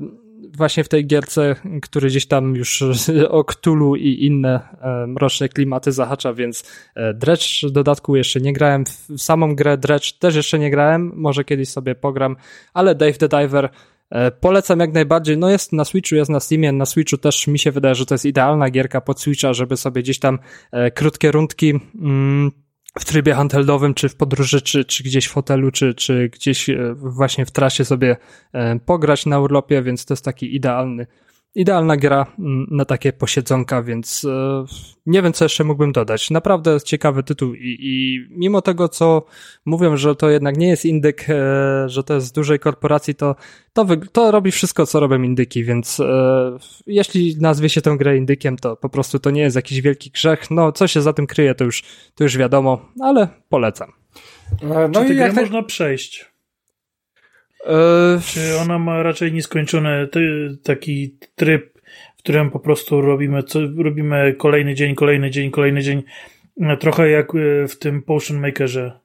właśnie 0.58 0.84
w 0.84 0.90
tej 0.90 1.08
gierce, 1.08 1.56
który 1.82 2.08
gdzieś 2.08 2.26
tam 2.26 2.56
już 2.56 2.84
o 3.30 3.44
Cthulhu 3.44 3.96
i 3.96 4.26
inne 4.26 4.60
e, 4.82 5.08
mroczne 5.08 5.50
klimaty 5.50 5.92
zahacza, 5.92 6.34
więc 6.34 6.72
e, 6.96 7.14
Dredge 7.14 7.66
w 7.68 7.72
dodatku 7.72 8.16
jeszcze 8.16 8.42
nie 8.42 8.54
grałem, 8.54 8.84
w 9.10 9.22
samą 9.22 9.56
grę 9.56 9.78
Dredge 9.78 10.12
też 10.12 10.36
jeszcze 10.36 10.60
nie 10.60 10.72
grałem, 10.72 11.12
może 11.16 11.44
kiedyś 11.44 11.70
sobie 11.70 11.96
pogram, 11.96 12.36
ale 12.74 12.96
Dave 12.96 13.18
the 13.18 13.28
Diver 13.28 13.70
e, 14.10 14.32
Polecam 14.32 14.80
jak 14.80 14.94
najbardziej, 14.94 15.38
no 15.38 15.50
jest 15.50 15.74
na 15.74 15.86
Switchu, 15.86 16.16
jest 16.16 16.32
na 16.32 16.40
Steamie, 16.40 16.72
na 16.72 16.86
Switchu 16.86 17.18
też 17.18 17.48
mi 17.48 17.60
się 17.60 17.72
wydaje, 17.72 17.96
że 17.96 18.06
to 18.06 18.14
jest 18.14 18.26
idealna 18.26 18.70
gierka 18.70 19.02
pod 19.02 19.22
Switcha, 19.22 19.54
żeby 19.54 19.78
sobie 19.78 20.02
gdzieś 20.02 20.20
tam 20.20 20.40
krótkie 20.96 21.32
rundki 21.32 21.80
mm, 22.02 22.52
w 23.00 23.06
trybie 23.06 23.34
handheldowym, 23.34 23.94
czy 23.94 24.10
w 24.10 24.16
podróży, 24.16 24.62
czy, 24.62 24.86
czy 24.86 25.04
gdzieś 25.04 25.26
w 25.26 25.34
hotelu, 25.34 25.72
czy, 25.72 25.94
czy 25.94 26.30
gdzieś 26.30 26.70
e, 26.70 26.96
właśnie 26.96 27.46
w 27.46 27.52
trasie 27.52 27.86
sobie 27.86 28.18
e, 28.54 28.80
pograć 28.80 29.26
na 29.26 29.40
urlopie, 29.40 29.82
więc 29.82 30.06
to 30.06 30.14
jest 30.14 30.26
taki 30.26 30.56
idealny 30.56 31.08
idealna 31.56 31.98
gra 31.98 32.26
mm, 32.40 32.68
na 32.72 32.86
takie 32.86 33.14
posiedzonka, 33.14 33.84
więc 33.84 34.26
e, 34.26 34.66
nie 35.06 35.22
wiem, 35.22 35.34
co 35.34 35.46
jeszcze 35.46 35.64
mógłbym 35.64 35.92
dodać. 35.92 36.30
Naprawdę 36.30 36.82
ciekawy 36.82 37.24
tytuł 37.24 37.54
i, 37.54 37.78
i 37.80 38.26
mimo 38.30 38.62
tego, 38.62 38.90
co 38.90 39.26
mówią, 39.66 39.98
że 39.98 40.16
to 40.16 40.30
jednak 40.30 40.58
nie 40.58 40.68
jest 40.68 40.86
indyk, 40.86 41.26
e, 41.30 41.90
że 41.90 42.04
to 42.04 42.14
jest 42.14 42.28
z 42.28 42.32
dużej 42.32 42.60
korporacji, 42.60 43.16
to, 43.16 43.36
to, 43.74 43.86
to 44.12 44.32
robi 44.32 44.52
wszystko, 44.52 44.86
co 44.86 45.00
robią 45.00 45.22
indyki, 45.22 45.64
więc 45.64 46.00
e, 46.00 46.58
jeśli 46.88 47.38
nazwie 47.40 47.70
się 47.70 47.82
tę 47.82 47.98
grę 47.98 48.18
indykiem, 48.18 48.58
to 48.58 48.76
po 48.76 48.90
prostu 48.90 49.20
to 49.20 49.32
nie 49.32 49.42
jest 49.42 49.56
jakiś 49.56 49.82
wielki 49.82 50.12
grzech. 50.12 50.52
No, 50.52 50.72
co 50.72 50.88
się 50.88 51.02
za 51.02 51.14
tym 51.14 51.28
kryje, 51.28 51.56
to 51.56 51.64
już, 51.64 51.84
to 52.16 52.24
już 52.24 52.38
wiadomo, 52.38 52.86
ale 53.02 53.28
polecam. 53.50 53.92
No 54.92 55.06
Czy 55.06 55.14
i 55.14 55.18
jak 55.18 55.34
można 55.34 55.64
przejść? 55.64 56.31
Yy, 57.66 58.22
Czy 58.26 58.58
ona 58.62 58.80
ma 58.80 59.04
raczej 59.04 59.34
nieskończony 59.34 60.08
taki 60.64 61.16
tryb, 61.36 61.82
w 62.18 62.20
którym 62.24 62.52
po 62.52 62.60
prostu 62.60 63.02
robimy, 63.02 63.44
co, 63.44 63.60
robimy 63.78 64.36
kolejny 64.38 64.76
dzień, 64.76 64.96
kolejny 64.96 65.32
dzień, 65.32 65.52
kolejny 65.52 65.82
dzień, 65.82 66.04
trochę 66.80 67.10
jak 67.10 67.36
e, 67.36 67.68
w 67.68 67.80
tym 67.80 68.02
Potion 68.02 68.40
Makerze. 68.40 69.01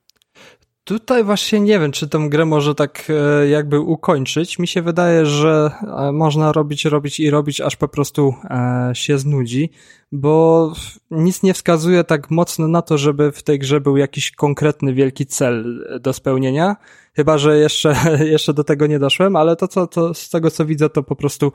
Tutaj 0.87 1.25
właśnie 1.25 1.61
nie 1.61 1.79
wiem, 1.79 1.93
czy 1.93 2.09
tę 2.09 2.19
grę 2.29 2.45
może 2.45 2.75
tak 2.75 3.09
e, 3.11 3.49
jakby 3.49 3.81
ukończyć. 3.81 4.59
Mi 4.59 4.67
się 4.67 4.83
wydaje, 4.83 5.27
że 5.27 5.71
e, 5.83 6.13
można 6.13 6.53
robić, 6.53 6.85
robić 6.85 7.21
i 7.21 7.31
robić, 7.31 7.61
aż 7.61 7.77
po 7.77 7.89
prostu 7.89 8.35
e, 8.45 8.91
się 8.95 9.19
znudzi, 9.19 9.71
bo 10.13 10.73
nic 11.11 11.43
nie 11.43 11.55
wskazuje 11.55 12.05
tak 12.05 12.31
mocno 12.31 12.69
na 12.69 12.83
to, 12.83 12.99
żeby 12.99 13.33
w 13.33 13.43
tej 13.43 13.59
grze 13.59 13.81
był 13.81 13.97
jakiś 13.97 14.31
konkretny 14.31 14.95
wielki 14.95 15.27
cel 15.27 15.87
do 16.01 16.13
spełnienia. 16.13 16.77
Chyba, 17.17 17.39
że 17.39 17.59
jeszcze, 17.59 17.97
jeszcze 18.35 18.55
do 18.55 18.65
tego 18.65 18.87
nie 18.87 18.99
doszłem, 18.99 19.37
ale 19.37 19.57
to, 19.57 19.69
co, 19.69 19.87
to 19.87 20.15
z 20.15 20.31
tego 20.31 20.51
co 20.51 20.65
widzę, 20.65 20.91
to 20.91 21.03
po 21.03 21.17
prostu 21.17 21.53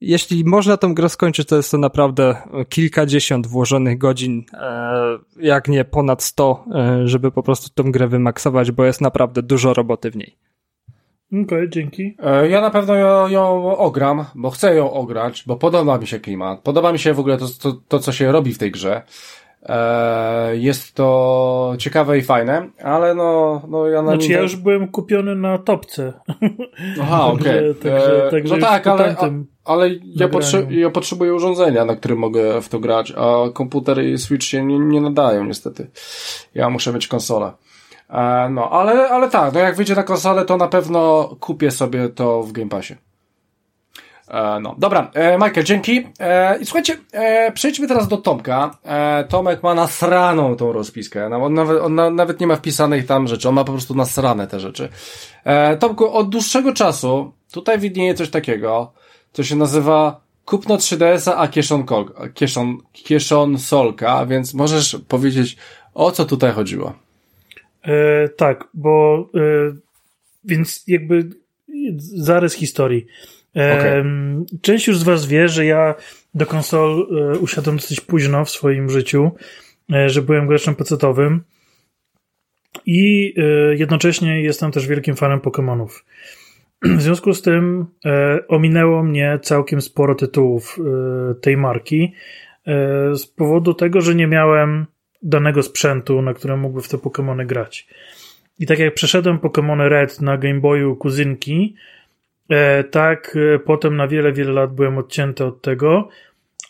jeśli 0.00 0.44
można 0.44 0.76
tą 0.76 0.94
grę 0.94 1.08
skończyć, 1.08 1.48
to 1.48 1.56
jest 1.56 1.70
to 1.70 1.78
naprawdę 1.78 2.34
kilkadziesiąt 2.68 3.46
włożonych 3.46 3.98
godzin, 3.98 4.44
e, 4.52 5.18
jak 5.40 5.68
nie 5.68 5.84
ponad 5.84 6.22
sto, 6.22 6.64
e, 6.74 7.08
żeby 7.08 7.30
po 7.30 7.42
prostu 7.42 7.82
tą 7.82 7.92
grę 7.92 8.08
wymaksować, 8.08 8.72
bo 8.72 8.84
jest 8.84 9.00
naprawdę 9.00 9.42
dużo 9.42 9.74
roboty 9.74 10.10
w 10.10 10.16
niej. 10.16 10.36
Okej, 11.28 11.42
okay, 11.44 11.68
dzięki. 11.68 12.16
E, 12.22 12.48
ja 12.48 12.60
na 12.60 12.70
pewno 12.70 12.94
ją, 12.94 13.28
ją, 13.28 13.76
ogram, 13.76 14.24
bo 14.34 14.50
chcę 14.50 14.74
ją 14.74 14.92
ograć, 14.92 15.44
bo 15.46 15.56
podoba 15.56 15.98
mi 15.98 16.06
się 16.06 16.20
klimat. 16.20 16.60
Podoba 16.60 16.92
mi 16.92 16.98
się 16.98 17.14
w 17.14 17.20
ogóle 17.20 17.38
to, 17.38 17.46
to, 17.62 17.72
to 17.88 17.98
co 17.98 18.12
się 18.12 18.32
robi 18.32 18.54
w 18.54 18.58
tej 18.58 18.70
grze. 18.70 19.02
Jest 20.52 20.94
to 20.94 21.74
ciekawe 21.78 22.18
i 22.18 22.22
fajne, 22.22 22.70
ale 22.82 23.14
no, 23.14 23.62
no 23.68 23.86
ja 23.86 24.02
na 24.02 24.12
Znaczy, 24.12 24.32
ja 24.32 24.40
już 24.40 24.56
byłem 24.56 24.88
kupiony 24.88 25.36
na 25.36 25.58
topce. 25.58 26.12
Aha, 27.00 27.26
okej. 27.32 27.70
Okay. 27.70 27.74
także, 27.74 28.28
także 28.30 28.54
no 28.56 28.60
tak, 28.60 28.86
ale, 28.86 29.16
ale 29.68 29.90
ja, 30.14 30.28
potrze 30.28 30.66
ja 30.70 30.90
potrzebuję 30.90 31.34
urządzenia, 31.34 31.84
na 31.84 31.96
którym 31.96 32.18
mogę 32.18 32.60
w 32.60 32.68
to 32.68 32.78
grać, 32.78 33.12
a 33.16 33.50
komputer 33.52 34.04
i 34.04 34.18
Switch 34.18 34.46
się 34.46 34.64
nie, 34.64 34.78
nie 34.78 35.00
nadają 35.00 35.44
niestety. 35.44 35.90
Ja 36.54 36.70
muszę 36.70 36.92
mieć 36.92 37.08
konsolę. 37.08 37.52
E, 38.10 38.48
no, 38.50 38.70
ale, 38.70 39.08
ale 39.08 39.30
tak, 39.30 39.54
no 39.54 39.60
jak 39.60 39.76
wyjdzie 39.76 39.94
na 39.94 40.02
konsolę, 40.02 40.44
to 40.44 40.56
na 40.56 40.68
pewno 40.68 41.28
kupię 41.40 41.70
sobie 41.70 42.08
to 42.08 42.42
w 42.42 42.52
Game 42.52 42.68
Passie. 42.68 42.94
E, 44.28 44.60
no, 44.60 44.74
dobra, 44.78 45.10
e, 45.14 45.34
Michael, 45.34 45.64
dzięki. 45.64 46.06
E, 46.20 46.58
I 46.58 46.66
słuchajcie, 46.66 46.96
e, 47.12 47.52
przejdźmy 47.52 47.88
teraz 47.88 48.08
do 48.08 48.16
Tomka. 48.16 48.78
E, 48.84 49.24
Tomek 49.24 49.62
ma 49.62 49.74
nasraną 49.74 50.56
tą 50.56 50.72
rozpiskę. 50.72 51.26
On 51.26 51.54
nawet, 51.54 51.82
on 51.82 51.94
na, 51.94 52.10
nawet 52.10 52.40
nie 52.40 52.46
ma 52.46 52.56
wpisanych 52.56 53.06
tam 53.06 53.28
rzeczy, 53.28 53.48
on 53.48 53.54
ma 53.54 53.64
po 53.64 53.72
prostu 53.72 53.94
nasrane 53.94 54.46
te 54.46 54.60
rzeczy. 54.60 54.88
Tomku, 55.78 56.12
od 56.12 56.28
dłuższego 56.28 56.72
czasu 56.72 57.32
tutaj 57.52 57.78
widnieje 57.78 58.14
coś 58.14 58.30
takiego, 58.30 58.92
co 59.32 59.44
się 59.44 59.56
nazywa 59.56 60.20
kupno 60.44 60.76
3DS-a, 60.76 61.36
a 61.36 61.48
kieszon, 61.48 61.84
kieszon, 62.34 62.78
kieszon 62.92 63.58
solka, 63.58 64.26
więc 64.26 64.54
możesz 64.54 64.96
powiedzieć, 65.08 65.56
o 65.94 66.12
co 66.12 66.24
tutaj 66.24 66.52
chodziło? 66.52 66.94
E, 67.82 68.28
tak, 68.28 68.68
bo 68.74 69.28
e, 69.34 69.40
więc 70.44 70.84
jakby 70.86 71.28
zarys 71.98 72.54
historii. 72.54 73.06
E, 73.56 73.78
okay. 73.78 74.04
Część 74.62 74.86
już 74.86 74.98
z 74.98 75.02
was 75.02 75.26
wie, 75.26 75.48
że 75.48 75.66
ja 75.66 75.94
do 76.34 76.46
konsol 76.46 77.06
e, 77.34 77.38
usiadłem 77.38 77.76
dosyć 77.76 78.00
późno 78.00 78.44
w 78.44 78.50
swoim 78.50 78.90
życiu, 78.90 79.30
e, 79.92 80.08
że 80.08 80.22
byłem 80.22 80.46
graczem 80.46 80.74
pecetowym 80.74 81.42
i 82.86 83.34
e, 83.36 83.76
jednocześnie 83.76 84.42
jestem 84.42 84.72
też 84.72 84.86
wielkim 84.86 85.16
fanem 85.16 85.40
Pokémonów. 85.40 85.88
W 86.82 87.02
związku 87.02 87.34
z 87.34 87.42
tym 87.42 87.86
e, 88.04 88.38
ominęło 88.48 89.02
mnie 89.02 89.38
całkiem 89.42 89.80
sporo 89.80 90.14
tytułów 90.14 90.78
e, 90.78 91.34
tej 91.34 91.56
marki 91.56 92.12
e, 92.66 93.16
z 93.16 93.26
powodu 93.26 93.74
tego, 93.74 94.00
że 94.00 94.14
nie 94.14 94.26
miałem 94.26 94.86
danego 95.22 95.62
sprzętu, 95.62 96.22
na 96.22 96.34
którym 96.34 96.60
mógłby 96.60 96.82
w 96.82 96.88
te 96.88 96.96
Pokémony 96.96 97.46
grać. 97.46 97.88
I 98.58 98.66
tak 98.66 98.78
jak 98.78 98.94
przeszedłem 98.94 99.38
Pokémony 99.38 99.88
Red 99.88 100.20
na 100.20 100.36
Game 100.36 100.60
Boyu 100.60 100.96
kuzynki, 100.96 101.74
e, 102.48 102.84
tak 102.84 103.36
e, 103.54 103.58
potem 103.58 103.96
na 103.96 104.08
wiele, 104.08 104.32
wiele 104.32 104.52
lat 104.52 104.74
byłem 104.74 104.98
odcięty 104.98 105.44
od 105.44 105.62
tego, 105.62 106.08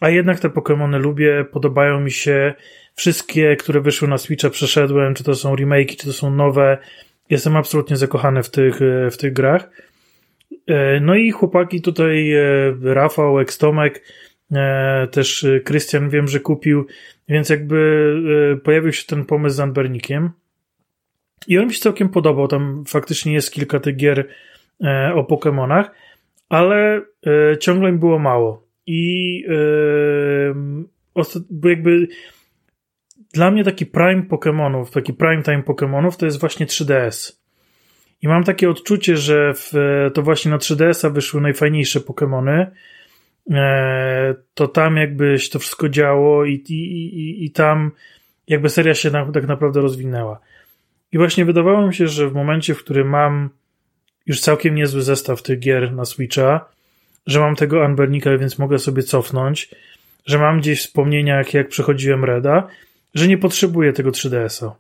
a 0.01 0.11
jednak 0.11 0.41
te 0.41 0.49
Pokémony 0.49 1.01
lubię, 1.01 1.45
podobają 1.53 2.01
mi 2.01 2.11
się 2.11 2.55
wszystkie, 2.95 3.57
które 3.57 3.81
wyszły 3.81 4.09
na 4.09 4.19
Switcha 4.19 4.51
przeszedłem, 4.51 5.15
czy 5.15 5.25
to 5.25 5.35
są 5.35 5.57
remake, 5.57 5.97
czy 5.97 6.07
to 6.07 6.13
są 6.13 6.31
nowe. 6.31 6.79
Jestem 7.31 7.57
absolutnie 7.57 7.97
zakochany 7.97 8.43
w 8.43 8.51
tych, 8.51 8.83
e, 8.83 9.11
w 9.11 9.17
tych 9.17 9.33
grach. 9.33 9.71
No 11.01 11.15
i 11.15 11.31
chłopaki 11.31 11.83
tutaj, 11.83 12.33
Rafał, 12.83 13.41
Ekstomek, 13.41 14.05
też 15.11 15.47
Krystian 15.65 16.11
wiem, 16.11 16.29
że 16.29 16.41
kupił, 16.41 16.87
więc 17.29 17.49
jakby 17.49 18.61
pojawił 18.65 18.93
się 18.93 19.07
ten 19.07 19.25
pomysł 19.25 19.57
z 19.57 19.61
Anbernikiem. 19.61 20.31
I 21.47 21.59
on 21.59 21.67
mi 21.67 21.75
się 21.75 21.81
całkiem 21.81 22.09
podobał. 22.09 22.49
Tam 22.49 22.85
faktycznie 22.87 23.33
jest 23.33 23.53
kilka 23.53 23.81
tych 23.81 23.97
gier 23.97 24.29
e, 24.85 25.15
o 25.15 25.23
Pokémonach, 25.23 25.85
ale 26.49 27.03
e, 27.27 27.59
ciągle 27.59 27.93
mi 27.93 27.99
było 27.99 28.19
mało. 28.19 28.67
I 28.87 29.45
e, 31.17 31.69
jakby 31.69 32.09
dla 33.33 33.51
mnie 33.51 33.65
taki 33.65 33.87
prime 33.87 34.23
Pokémonów, 34.23 34.91
taki 34.91 35.13
prime 35.13 35.43
time 35.43 35.63
Pokémonów 35.63 36.17
to 36.17 36.27
jest 36.27 36.41
właśnie 36.41 36.67
3DS. 36.67 37.38
I 38.23 38.29
mam 38.29 38.45
takie 38.45 38.71
odczucie, 38.71 39.17
że 39.17 39.55
w, 39.55 39.73
to 40.15 40.23
właśnie 40.23 40.51
na 40.51 40.59
3DS-a 40.59 41.11
wyszły 41.11 41.41
najfajniejsze 41.41 42.01
Pokémony. 42.01 42.67
E, 43.51 44.35
to 44.55 44.69
tam 44.69 44.97
jakby 44.97 45.39
się 45.39 45.51
to 45.51 45.59
wszystko 45.59 45.89
działo 45.89 46.45
i, 46.45 46.55
i, 46.55 46.73
i, 46.73 47.45
i 47.45 47.51
tam 47.51 47.91
jakby 48.49 48.69
seria 48.69 48.95
się 48.95 49.11
na, 49.11 49.33
tak 49.33 49.47
naprawdę 49.47 49.81
rozwinęła. 49.81 50.41
I 51.13 51.19
właśnie 51.19 51.45
wydawało 51.45 51.87
mi 51.87 51.95
się, 51.95 52.09
że 52.09 52.29
w 52.29 52.35
momencie, 52.35 52.75
w 52.75 52.85
którym 52.85 53.09
mam 53.09 53.51
już 54.27 54.41
całkiem 54.41 54.75
niezły 54.75 55.03
zestaw 55.03 55.43
tych 55.43 55.59
gier 55.59 55.93
na 55.93 56.05
Switcha, 56.05 56.65
że 57.27 57.41
mam 57.41 57.57
tego 57.57 57.85
Unburnika, 57.85 58.39
więc 58.39 58.59
mogę 58.59 58.79
sobie 58.79 59.03
cofnąć, 59.03 59.71
że 60.27 60.39
mam 60.39 60.61
gdzieś 60.61 60.81
wspomnienia, 60.81 61.37
jak, 61.37 61.55
jak 61.55 61.69
przechodziłem 61.69 62.25
Reda, 62.25 62.69
że 63.15 63.29
nie 63.29 63.39
potrzebuję 63.39 63.93
tego 63.93 64.11
3DS-a. 64.11 64.77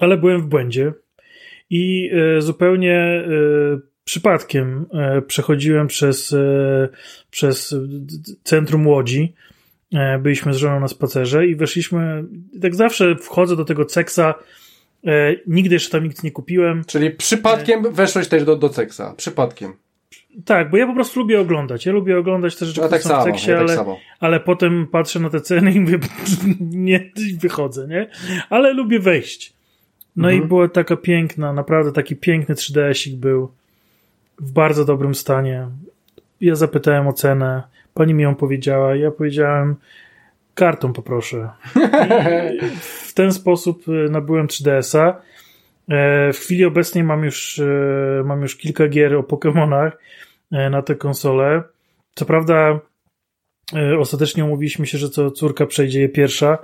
Ale 0.00 0.16
byłem 0.16 0.42
w 0.42 0.46
błędzie 0.46 0.92
i 1.70 2.10
e, 2.36 2.42
zupełnie 2.42 2.94
e, 2.94 3.24
przypadkiem 4.04 4.86
e, 4.92 5.22
przechodziłem 5.22 5.86
przez, 5.86 6.34
przez 7.30 7.74
centrum 8.44 8.86
Łodzi. 8.86 9.34
Byliśmy 10.20 10.54
z 10.54 10.56
żoną 10.56 10.80
na 10.80 10.88
spacerze 10.88 11.46
i 11.46 11.56
weszliśmy, 11.56 12.24
tak 12.62 12.74
zawsze 12.74 13.16
wchodzę 13.16 13.56
do 13.56 13.64
tego 13.64 13.84
ceksa 13.84 14.34
nigdy 15.46 15.74
jeszcze 15.74 15.90
tam 15.90 16.04
nic 16.04 16.22
nie 16.22 16.30
kupiłem. 16.30 16.84
Czyli 16.84 17.10
przypadkiem 17.10 17.92
weszłeś 17.92 18.28
też 18.28 18.44
do, 18.44 18.56
do 18.56 18.68
Ceksa. 18.68 19.14
Przypadkiem. 19.16 19.72
Tak, 20.44 20.70
bo 20.70 20.76
ja 20.76 20.86
po 20.86 20.94
prostu 20.94 21.20
lubię 21.20 21.40
oglądać. 21.40 21.86
Ja 21.86 21.92
lubię 21.92 22.18
oglądać 22.18 22.56
te 22.56 22.66
rzeczy, 22.66 22.80
ja 22.80 22.86
które 22.86 23.00
tak 23.00 23.08
są 23.08 23.20
w 23.20 23.24
Ceksie, 23.24 23.50
ja 23.50 23.56
tak 23.56 23.68
ale, 23.68 23.76
tak 23.76 23.86
ale 24.20 24.40
potem 24.40 24.86
patrzę 24.86 25.20
na 25.20 25.30
te 25.30 25.40
ceny 25.40 25.72
i 25.72 25.80
mówię, 25.80 25.98
nie, 26.60 27.10
wychodzę, 27.40 27.88
nie? 27.88 28.10
Ale 28.50 28.72
lubię 28.72 29.00
wejść. 29.00 29.57
No 30.18 30.28
mhm. 30.28 30.44
i 30.44 30.48
była 30.48 30.68
taka 30.68 30.96
piękna, 30.96 31.52
naprawdę 31.52 31.92
taki 31.92 32.16
piękny 32.16 32.54
3DS-ik 32.54 33.16
był. 33.16 33.52
W 34.40 34.52
bardzo 34.52 34.84
dobrym 34.84 35.14
stanie. 35.14 35.68
Ja 36.40 36.54
zapytałem 36.54 37.06
o 37.06 37.12
cenę. 37.12 37.62
Pani 37.94 38.14
mi 38.14 38.22
ją 38.22 38.34
powiedziała. 38.34 38.96
Ja 38.96 39.10
powiedziałem, 39.10 39.76
kartą 40.54 40.92
poproszę. 40.92 41.50
I 42.62 42.66
w 42.80 43.14
ten 43.14 43.32
sposób 43.32 43.88
y, 43.88 44.10
nabyłem 44.10 44.46
3DS-a. 44.46 45.20
E, 45.88 46.32
w 46.32 46.38
chwili 46.38 46.64
obecnej 46.64 47.04
mam 47.04 47.24
już, 47.24 47.58
e, 47.58 48.22
mam 48.24 48.42
już 48.42 48.56
kilka 48.56 48.88
gier 48.88 49.14
o 49.14 49.22
Pokémonach 49.22 49.90
e, 50.52 50.70
na 50.70 50.82
tę 50.82 50.94
konsolę. 50.94 51.62
Co 52.14 52.24
prawda, 52.24 52.80
ostatecznie 53.98 54.44
umówiliśmy 54.44 54.86
się, 54.86 54.98
że 54.98 55.10
to 55.10 55.30
córka 55.30 55.66
przejdzie 55.66 56.00
je 56.00 56.08
pierwsza, 56.08 56.58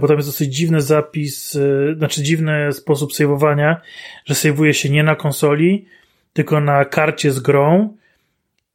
bo 0.00 0.08
tam 0.08 0.16
jest 0.16 0.28
dosyć 0.28 0.54
dziwny 0.54 0.80
zapis, 0.80 1.58
znaczy 1.96 2.22
dziwny 2.22 2.72
sposób 2.72 3.14
saveowania, 3.14 3.80
że 4.24 4.34
saveuje 4.34 4.74
się 4.74 4.90
nie 4.90 5.02
na 5.02 5.16
konsoli, 5.16 5.86
tylko 6.32 6.60
na 6.60 6.84
karcie 6.84 7.30
z 7.30 7.40
grą 7.40 7.96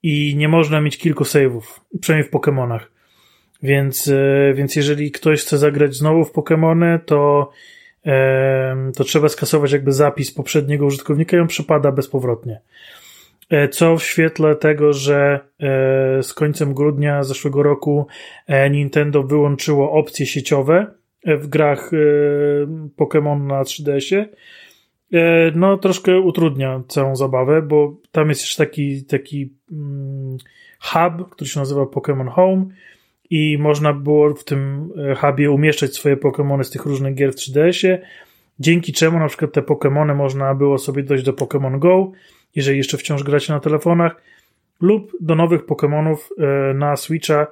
i 0.03 0.35
nie 0.37 0.47
można 0.47 0.81
mieć 0.81 0.97
kilku 0.97 1.23
save'ów, 1.23 1.61
przynajmniej 2.01 2.29
w 2.29 2.33
Pokémonach. 2.33 2.79
Więc, 3.63 4.07
e, 4.07 4.53
więc 4.53 4.75
jeżeli 4.75 5.11
ktoś 5.11 5.41
chce 5.41 5.57
zagrać 5.57 5.95
znowu 5.95 6.25
w 6.25 6.33
Pokémony, 6.33 6.99
to, 7.05 7.51
to 8.95 9.03
trzeba 9.03 9.29
skasować 9.29 9.71
jakby 9.71 9.91
zapis 9.91 10.33
poprzedniego 10.33 10.85
użytkownika 10.85 11.37
i 11.37 11.39
on 11.39 11.47
przepada 11.47 11.91
bezpowrotnie. 11.91 12.61
E, 13.49 13.69
co 13.69 13.97
w 13.97 14.03
świetle 14.03 14.55
tego, 14.55 14.93
że 14.93 15.39
e, 15.59 16.23
z 16.23 16.33
końcem 16.33 16.73
grudnia 16.73 17.23
zeszłego 17.23 17.63
roku 17.63 18.07
Nintendo 18.71 19.23
wyłączyło 19.23 19.91
opcje 19.91 20.25
sieciowe 20.25 20.87
w 21.25 21.47
grach 21.47 21.91
Pokémon 22.97 23.47
na 23.47 23.63
3DS-ie, 23.63 24.29
no 25.55 25.77
troszkę 25.77 26.19
utrudnia 26.19 26.83
całą 26.87 27.15
zabawę, 27.15 27.61
bo 27.61 27.95
tam 28.11 28.29
jest 28.29 28.41
jeszcze 28.41 28.65
taki, 28.65 29.05
taki 29.05 29.53
mm, 29.71 30.37
hub, 30.79 31.29
który 31.29 31.49
się 31.49 31.59
nazywa 31.59 31.83
Pokémon 31.83 32.29
Home, 32.29 32.65
i 33.29 33.57
można 33.57 33.93
było 33.93 34.33
w 34.33 34.43
tym 34.43 34.89
e, 35.11 35.15
hubie 35.15 35.51
umieszczać 35.51 35.93
swoje 35.93 36.17
Pokémony 36.17 36.63
z 36.63 36.69
tych 36.69 36.85
różnych 36.85 37.15
gier 37.15 37.33
w 37.33 37.35
3DS-ie, 37.35 38.01
dzięki 38.59 38.93
czemu 38.93 39.19
na 39.19 39.27
przykład 39.27 39.51
te 39.51 39.61
Pokémony 39.61 40.15
można 40.15 40.55
było 40.55 40.77
sobie 40.77 41.03
dojść 41.03 41.23
do 41.23 41.33
Pokémon 41.33 41.79
Go, 41.79 42.11
jeżeli 42.55 42.77
jeszcze 42.77 42.97
wciąż 42.97 43.23
gracie 43.23 43.53
na 43.53 43.59
telefonach, 43.59 44.21
lub 44.81 45.11
do 45.21 45.35
nowych 45.35 45.65
Pokémonów 45.65 46.17
e, 46.37 46.73
na 46.73 46.95
Switcha, 46.95 47.47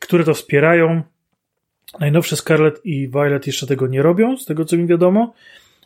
które 0.00 0.24
to 0.24 0.34
wspierają. 0.34 1.02
Najnowsze 2.00 2.36
Scarlet 2.36 2.80
i 2.84 3.08
Violet 3.08 3.46
jeszcze 3.46 3.66
tego 3.66 3.86
nie 3.86 4.02
robią, 4.02 4.36
z 4.36 4.44
tego 4.44 4.64
co 4.64 4.76
mi 4.76 4.86
wiadomo, 4.86 5.34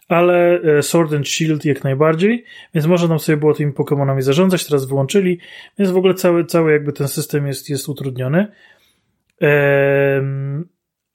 ale 0.08 0.60
e, 0.60 0.82
Sword 0.82 1.12
and 1.12 1.28
Shield 1.28 1.64
jak 1.64 1.84
najbardziej, 1.84 2.44
więc 2.74 2.86
można 2.86 3.08
tam 3.08 3.18
sobie 3.18 3.36
było 3.36 3.54
tymi 3.54 3.72
Pokémonami 3.72 4.22
zarządzać, 4.22 4.66
teraz 4.66 4.84
wyłączyli, 4.84 5.38
więc 5.78 5.90
w 5.90 5.96
ogóle 5.96 6.14
cały, 6.14 6.44
cały 6.44 6.72
jakby 6.72 6.92
ten 6.92 7.08
system 7.08 7.46
jest, 7.46 7.70
jest 7.70 7.88
utrudniony 7.88 8.46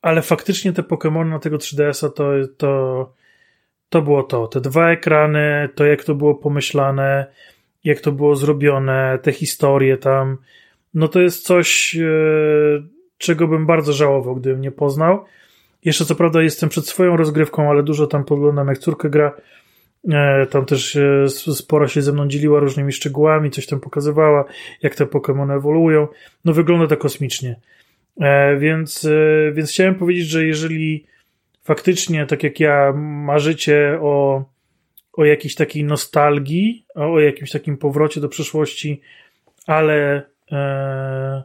ale 0.05 0.21
faktycznie 0.21 0.73
te 0.73 0.81
Pokémony 0.81 1.29
na 1.29 1.39
tego 1.39 1.57
3DS-a 1.57 2.09
to, 2.09 2.31
to, 2.57 3.13
to 3.89 4.01
było 4.01 4.23
to. 4.23 4.47
Te 4.47 4.61
dwa 4.61 4.91
ekrany, 4.91 5.69
to 5.75 5.85
jak 5.85 6.03
to 6.03 6.15
było 6.15 6.35
pomyślane, 6.35 7.25
jak 7.83 7.99
to 7.99 8.11
było 8.11 8.35
zrobione, 8.35 9.19
te 9.21 9.31
historie 9.31 9.97
tam, 9.97 10.37
no 10.95 11.07
to 11.07 11.21
jest 11.21 11.45
coś, 11.45 11.95
e, 11.95 12.07
czego 13.17 13.47
bym 13.47 13.65
bardzo 13.65 13.93
żałował, 13.93 14.35
gdybym 14.35 14.61
nie 14.61 14.71
poznał. 14.71 15.25
Jeszcze 15.85 16.05
co 16.05 16.15
prawda 16.15 16.41
jestem 16.41 16.69
przed 16.69 16.87
swoją 16.87 17.17
rozgrywką, 17.17 17.69
ale 17.69 17.83
dużo 17.83 18.07
tam 18.07 18.25
podglądam, 18.25 18.67
jak 18.67 18.77
córka 18.77 19.09
gra. 19.09 19.35
E, 20.11 20.45
tam 20.45 20.65
też 20.65 20.97
sporo 21.53 21.87
się 21.87 22.01
ze 22.01 22.13
mną 22.13 22.27
dzieliła 22.27 22.59
różnymi 22.59 22.91
szczegółami, 22.91 23.51
coś 23.51 23.67
tam 23.67 23.79
pokazywała, 23.79 24.45
jak 24.81 24.95
te 24.95 25.05
Pokémony 25.05 25.55
ewoluują. 25.57 26.07
No 26.45 26.53
wygląda 26.53 26.87
to 26.87 26.97
kosmicznie. 26.97 27.55
E, 28.21 28.57
więc, 28.57 29.07
więc 29.53 29.69
chciałem 29.71 29.95
powiedzieć, 29.95 30.27
że 30.27 30.45
jeżeli 30.45 31.05
faktycznie, 31.65 32.25
tak 32.25 32.43
jak 32.43 32.59
ja, 32.59 32.93
marzycie 32.95 33.99
o, 34.01 34.45
o 35.13 35.25
jakiejś 35.25 35.55
takiej 35.55 35.83
nostalgii, 35.83 36.85
o 36.95 37.19
jakimś 37.19 37.51
takim 37.51 37.77
powrocie 37.77 38.21
do 38.21 38.29
przeszłości, 38.29 39.01
ale, 39.67 40.23
e, 40.51 41.43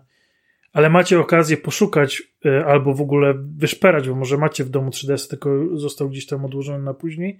ale 0.73 0.91
macie 0.91 1.21
okazję 1.21 1.57
poszukać 1.57 2.23
albo 2.67 2.95
w 2.95 3.01
ogóle 3.01 3.35
wyszperać, 3.57 4.09
bo 4.09 4.15
może 4.15 4.37
macie 4.37 4.65
w 4.65 4.71
domu 4.71 4.91
3DS, 4.91 5.31
tylko 5.31 5.51
został 5.75 6.09
gdzieś 6.09 6.27
tam 6.27 6.45
odłożony 6.45 6.85
na 6.85 6.95
później, 6.95 7.39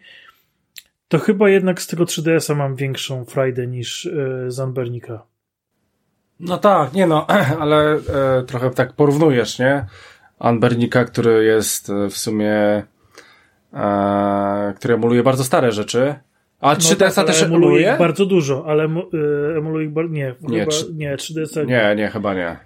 to 1.09 1.19
chyba 1.19 1.51
jednak 1.51 1.83
z 1.83 1.87
tego 1.87 2.05
3DS-a 2.05 2.55
mam 2.55 2.77
większą 2.77 3.25
frajdę 3.25 3.67
niż 3.67 4.09
z 4.49 4.61
Ambernika. 4.61 5.23
No 6.41 6.59
tak, 6.59 6.93
nie 6.93 7.07
no, 7.07 7.27
ale 7.61 7.95
e, 7.95 8.43
trochę 8.47 8.71
tak 8.71 8.93
porównujesz, 8.93 9.59
nie? 9.59 9.87
Anbernika, 10.41 11.05
który 11.05 11.45
jest 11.45 11.91
e, 11.91 12.11
w 12.11 12.19
sumie, 12.19 12.83
e, 13.73 14.75
który 14.77 14.95
emuluje 14.95 15.23
bardzo 15.23 15.45
stare 15.45 15.73
rzeczy. 15.73 16.15
A 16.61 16.75
3DS 16.75 17.01
no 17.01 17.11
tak, 17.15 17.27
też 17.27 17.43
emuluje? 17.43 17.67
emuluje? 17.67 17.97
bardzo 17.99 18.27
dużo, 18.27 18.65
ale 18.67 18.85
e, 18.85 18.89
emuluje 19.59 19.87
nie, 19.89 20.35
nie, 20.41 20.61
chyba, 20.61 20.73
nie 20.95 21.17
3DS 21.17 21.57
nie. 21.57 21.65
Nie, 21.65 21.95
nie, 21.97 22.09
chyba 22.09 22.35
nie. 22.35 22.57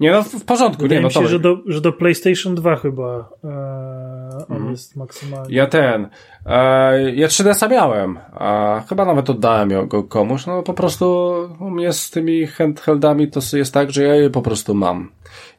Nie, 0.00 0.12
no 0.12 0.22
w 0.22 0.44
porządku, 0.44 0.82
Wydaje 0.82 1.00
nie, 1.00 1.06
no 1.06 1.10
to. 1.10 1.28
że 1.28 1.38
do, 1.38 1.56
że 1.66 1.80
do 1.80 1.92
PlayStation 1.92 2.54
2 2.54 2.76
chyba 2.76 3.28
e, 3.44 4.46
on 4.48 4.56
mm. 4.56 4.70
jest 4.70 4.96
maksymalnie. 4.96 5.54
Ja 5.54 5.66
ten, 5.66 6.08
e, 6.46 7.12
ja 7.12 7.26
3DS-a 7.26 7.68
miałem, 7.68 8.18
a 8.32 8.82
chyba 8.88 9.04
nawet 9.04 9.30
oddałem 9.30 9.88
go 9.88 10.04
komuś, 10.04 10.46
no 10.46 10.62
po 10.62 10.74
prostu 10.74 11.34
u 11.60 11.70
mnie 11.70 11.92
z 11.92 12.10
tymi 12.10 12.46
handheldami 12.46 13.30
to 13.30 13.40
jest 13.52 13.74
tak, 13.74 13.90
że 13.90 14.02
ja 14.02 14.14
je 14.14 14.30
po 14.30 14.42
prostu 14.42 14.74
mam. 14.74 15.10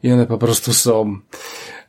I 0.04 0.12
one 0.12 0.26
po 0.28 0.38
prostu 0.38 0.74
są. 0.74 1.18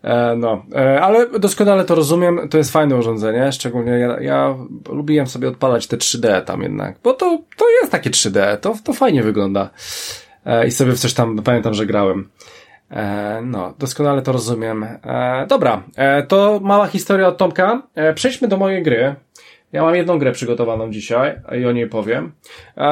E, 0.03 0.37
no, 0.37 0.65
e, 0.75 1.01
ale 1.01 1.27
doskonale 1.39 1.85
to 1.85 1.95
rozumiem, 1.95 2.49
to 2.49 2.59
jest 2.59 2.73
fajne 2.73 2.97
urządzenie, 2.97 3.53
szczególnie 3.53 3.93
ja, 3.93 4.21
ja 4.21 4.55
lubiłem 4.89 5.27
sobie 5.27 5.49
odpalać 5.49 5.87
te 5.87 5.97
3D 5.97 6.43
tam 6.43 6.63
jednak, 6.63 6.97
bo 7.03 7.15
to, 7.15 7.39
to 7.57 7.71
jest 7.81 7.93
takie 7.93 8.11
3D, 8.11 8.57
to, 8.57 8.75
to 8.85 8.93
fajnie 8.93 9.23
wygląda. 9.23 9.71
E, 10.47 10.67
I 10.67 10.71
sobie 10.71 10.93
w 10.93 10.99
coś 10.99 11.15
tam, 11.15 11.39
pamiętam, 11.43 11.75
że 11.75 11.87
grałem. 11.87 12.29
E, 12.93 13.41
no, 13.43 13.75
doskonale 13.79 14.23
to 14.23 14.33
rozumiem. 14.33 14.85
E, 14.85 15.47
dobra, 15.49 15.83
e, 15.97 16.23
to 16.23 16.61
mała 16.63 16.87
historia 16.87 17.29
od 17.29 17.37
Tomka. 17.37 17.83
Przejdźmy 18.15 18.49
do 18.49 18.57
mojej 18.57 18.83
gry. 18.83 19.15
Ja 19.73 19.83
mam 19.83 19.95
jedną 19.95 20.19
grę 20.19 20.33
przygotowaną 20.33 20.91
dzisiaj 20.91 21.41
i 21.61 21.67
o 21.67 21.73
niej 21.73 21.89
powiem. 21.89 22.33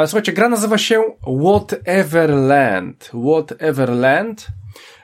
Słuchajcie, 0.06 0.32
gra 0.32 0.48
nazywa 0.48 0.78
się 0.78 1.02
Whateverland. 1.42 3.10
Whateverland. 3.24 4.46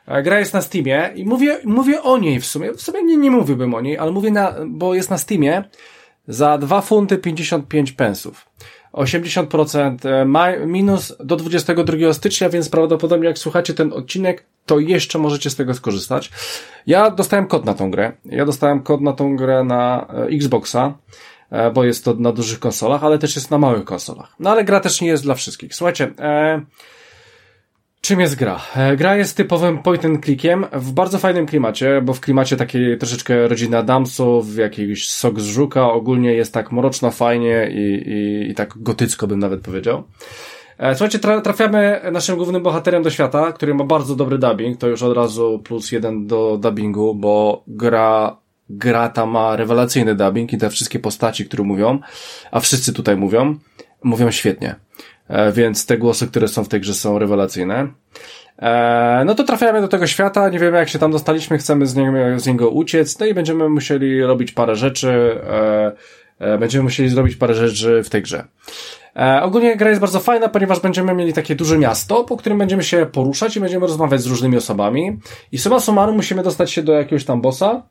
E, 0.07 0.23
gra 0.23 0.39
jest 0.39 0.55
na 0.55 0.63
Steamie 0.63 1.11
i 1.15 1.25
mówię, 1.25 1.59
mówię 1.65 2.03
o 2.03 2.19
niej 2.19 2.41
w 2.41 2.47
sumie. 2.47 2.73
W 2.73 2.83
sumie 2.83 3.03
nie, 3.03 3.17
nie 3.17 3.31
mówiłbym 3.31 3.75
o 3.75 3.81
niej, 3.81 3.99
ale 3.99 4.13
mówię 4.13 4.31
na, 4.31 4.55
bo 4.67 4.95
jest 4.95 5.11
na 5.11 5.19
Steamie 5.19 5.65
za 6.29 6.59
2 6.59 6.81
funty 6.81 7.19
55 7.19 7.93
pensów. 7.93 8.49
80% 8.93 10.09
e, 10.09 10.67
minus 10.67 11.17
do 11.21 11.37
22 11.37 12.13
stycznia, 12.13 12.49
więc 12.49 12.69
prawdopodobnie 12.69 13.29
jak 13.29 13.39
słuchacie 13.39 13.75
ten 13.75 13.93
odcinek, 13.93 14.45
to 14.67 14.79
jeszcze 14.79 15.19
możecie 15.19 15.51
z 15.51 15.57
tego 15.57 15.75
skorzystać. 15.75 16.31
Ja 16.87 17.11
dostałem 17.11 17.47
kod 17.47 17.65
na 17.65 17.75
tą 17.75 17.91
grę. 17.91 18.13
Ja 18.25 18.45
dostałem 18.45 18.83
kod 18.83 19.01
na 19.01 19.13
tą 19.13 19.37
grę 19.37 19.65
na 19.65 20.07
e, 20.15 20.23
Xboxa, 20.23 20.95
bo 21.75 21.85
jest 21.85 22.05
to 22.05 22.15
na 22.15 22.33
dużych 22.33 22.59
konsolach, 22.59 23.05
ale 23.05 23.19
też 23.19 23.37
jest 23.37 23.51
na 23.51 23.59
małych 23.59 23.85
konsolach. 23.85 24.35
No 24.41 24.51
ale 24.51 24.65
gra 24.65 24.81
też 24.81 25.01
nie 25.01 25.09
jest 25.09 25.23
dla 25.23 25.35
wszystkich. 25.35 25.75
Słuchajcie, 25.75 26.13
e, 26.19 26.61
Czym 28.07 28.21
jest 28.21 28.37
gra? 28.37 28.61
E, 28.77 28.97
gra 28.97 29.17
jest 29.17 29.37
typowym 29.37 29.79
point 29.79 30.05
and 30.05 30.25
clickiem 30.25 30.67
w 30.73 30.93
bardzo 30.93 31.19
fajnym 31.19 31.47
klimacie, 31.47 32.03
bo 32.03 32.15
w 32.15 32.21
klimacie 32.21 32.57
takiej 32.57 32.99
troszeczkę 32.99 33.49
rodziny 33.49 33.79
Adamsów, 33.79 34.57
jakiś 34.57 35.11
sok 35.11 35.41
z 35.41 35.45
żuka, 35.45 35.93
ogólnie 35.93 36.33
jest 36.33 36.55
tak 36.55 36.73
mroczno, 36.73 37.11
fajnie 37.11 37.71
i, 37.73 38.11
i, 38.11 38.51
i 38.51 38.55
tak 38.55 38.75
gotycko 38.77 39.27
bym 39.27 39.39
nawet 39.39 39.61
powiedział. 39.61 40.03
E, 40.79 40.95
słuchajcie, 40.95 41.19
trafiamy 41.19 42.01
naszym 42.13 42.37
głównym 42.37 42.63
bohaterem 42.63 43.03
do 43.03 43.11
świata, 43.11 43.53
który 43.53 43.75
ma 43.75 43.85
bardzo 43.85 44.17
dobry 44.17 44.39
dubbing, 44.39 44.79
to 44.79 44.89
już 44.89 45.03
od 45.03 45.17
razu 45.17 45.61
plus 45.65 45.93
jeden 45.93 46.27
do 46.27 46.59
dubbingu, 46.59 47.15
bo 47.15 47.63
gra, 47.67 48.37
gra 48.71 49.09
ta 49.09 49.27
ma 49.27 49.57
rewelacyjny 49.57 50.15
dubbing 50.15 50.53
i 50.53 50.59
te 50.59 50.71
wszystkie 50.71 50.99
postaci, 50.99 51.45
które 51.45 51.65
mówią, 51.65 51.99
a 52.51 52.61
wszyscy 52.61 52.93
tutaj 52.93 53.17
mówią, 53.17 53.59
mówią 54.03 54.31
świetnie. 54.31 54.86
E, 55.29 55.53
więc 55.53 55.87
te 55.87 55.99
głosy, 55.99 56.27
które 56.27 56.49
są 56.49 56.65
w 56.65 56.69
tej 56.69 56.81
grze 56.81 56.95
są 56.95 57.19
rewelacyjne. 57.19 57.89
E, 58.59 59.23
no 59.27 59.35
to 59.35 59.45
trafiamy 59.45 59.81
do 59.81 59.89
tego 59.89 60.07
świata, 60.07 60.49
nie 60.49 60.59
wiemy 60.59 60.79
jak 60.79 60.89
się 60.89 60.99
tam 60.99 61.13
dostaliśmy, 61.13 61.59
chcemy 61.59 61.87
z 61.87 61.95
niego, 61.95 62.19
z 62.37 62.47
niego 62.47 62.71
uciec, 62.71 63.19
no 63.19 63.27
i 63.27 63.35
będziemy 63.35 63.69
musieli 63.69 64.23
robić 64.23 64.53
parę 64.53 64.77
rzeczy, 64.77 65.41
e, 66.41 66.59
będziemy 66.59 66.85
musieli 66.85 67.09
zrobić 67.09 67.37
parę 67.37 67.55
rzeczy 67.55 68.03
w 68.03 68.11
tej 68.11 68.23
grze. 68.23 68.45
ogólnie 69.43 69.77
gra 69.77 69.89
jest 69.89 70.01
bardzo 70.01 70.21
fajna, 70.21 70.49
ponieważ 70.49 70.81
będziemy 70.81 71.15
mieli 71.15 71.33
takie 71.33 71.55
duże 71.55 71.79
miasto, 71.79 72.25
po 72.25 72.37
którym 72.37 72.59
będziemy 72.59 72.83
się 72.83 73.07
poruszać 73.07 73.57
i 73.57 73.61
będziemy 73.61 73.87
rozmawiać 73.87 74.21
z 74.21 74.27
różnymi 74.27 74.57
osobami. 74.57 75.19
I 75.53 75.59
suma 75.59 75.81
summarum 75.81 76.17
musimy 76.17 76.43
dostać 76.43 76.71
się 76.71 76.83
do 76.83 76.93
jakiegoś 76.93 77.25
tam 77.25 77.41
bossa, 77.41 77.83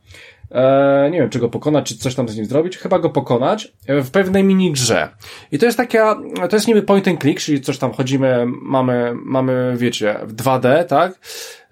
E, 0.51 1.09
nie 1.11 1.19
wiem, 1.19 1.29
czy 1.29 1.39
go 1.39 1.49
pokonać, 1.49 1.89
czy 1.89 1.97
coś 1.97 2.15
tam 2.15 2.29
z 2.29 2.35
nim 2.35 2.45
zrobić. 2.45 2.77
Chyba 2.77 2.99
go 2.99 3.09
pokonać 3.09 3.73
e, 3.87 4.01
w 4.01 4.11
pewnej 4.11 4.43
mini 4.43 4.71
grze. 4.71 5.09
I 5.51 5.59
to 5.59 5.65
jest 5.65 5.77
taka, 5.77 6.19
to 6.49 6.55
jest 6.55 6.67
niby 6.67 6.81
point 6.81 7.07
and 7.07 7.21
click, 7.21 7.41
czyli 7.41 7.61
coś 7.61 7.77
tam 7.77 7.93
chodzimy, 7.93 8.45
mamy, 8.61 9.13
mamy, 9.15 9.73
wiecie, 9.77 10.19
w 10.23 10.35
2D, 10.35 10.85
tak? 10.85 11.19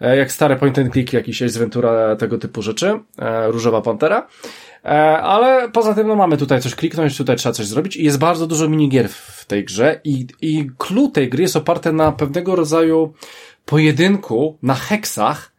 E, 0.02 0.18
jak 0.18 0.32
stare 0.32 0.56
point 0.56 0.80
and 0.80 0.94
click, 0.94 1.14
jakiś 1.14 1.42
Ace 1.42 1.60
Ventura, 1.60 2.16
tego 2.16 2.38
typu 2.38 2.62
rzeczy. 2.62 3.00
Różowa 3.48 3.82
Pantera. 3.82 4.28
Ale 5.24 5.70
poza 5.70 5.94
tym, 5.94 6.08
no 6.08 6.16
mamy 6.16 6.38
tutaj 6.38 6.62
coś 6.62 6.76
kliknąć, 6.76 7.18
tutaj 7.18 7.36
trzeba 7.36 7.54
coś 7.54 7.66
zrobić 7.66 7.98
i 7.98 8.04
jest 8.04 8.20
bardzo 8.20 8.48
dużo 8.48 8.70
minigier 8.70 9.10
w 9.10 9.46
tej 9.46 9.66
grze 9.66 10.02
i, 10.04 10.28
i 10.42 10.70
clue 10.78 11.12
tej 11.14 11.30
gry 11.30 11.42
jest 11.42 11.56
oparte 11.56 11.92
na 11.92 12.12
pewnego 12.12 12.56
rodzaju 12.56 13.14
pojedynku, 13.66 14.58
na 14.62 14.74
heksach, 14.74 15.54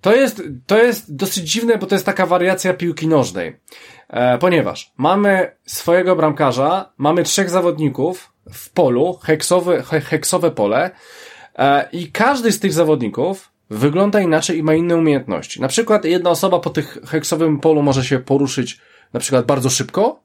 to 0.00 0.14
jest, 0.14 0.42
to 0.66 0.78
jest 0.78 1.16
dosyć 1.16 1.52
dziwne, 1.52 1.78
bo 1.78 1.86
to 1.86 1.94
jest 1.94 2.06
taka 2.06 2.26
wariacja 2.26 2.74
piłki 2.74 3.08
nożnej. 3.08 3.56
E, 4.08 4.38
ponieważ 4.38 4.92
mamy 4.96 5.56
swojego 5.66 6.16
bramkarza, 6.16 6.92
mamy 6.98 7.22
trzech 7.22 7.50
zawodników 7.50 8.32
w 8.52 8.70
polu, 8.70 9.18
heksowe, 9.22 9.82
he, 9.82 10.00
heksowe 10.00 10.50
pole 10.50 10.90
e, 11.58 11.88
i 11.92 12.12
każdy 12.12 12.52
z 12.52 12.60
tych 12.60 12.72
zawodników 12.72 13.52
wygląda 13.70 14.20
inaczej 14.20 14.58
i 14.58 14.62
ma 14.62 14.74
inne 14.74 14.96
umiejętności. 14.96 15.60
Na 15.60 15.68
przykład 15.68 16.04
jedna 16.04 16.30
osoba 16.30 16.58
po 16.58 16.70
tych 16.70 16.98
heksowym 17.06 17.60
polu 17.60 17.82
może 17.82 18.04
się 18.04 18.18
poruszyć 18.18 18.80
na 19.12 19.20
przykład 19.20 19.46
bardzo 19.46 19.70
szybko, 19.70 20.22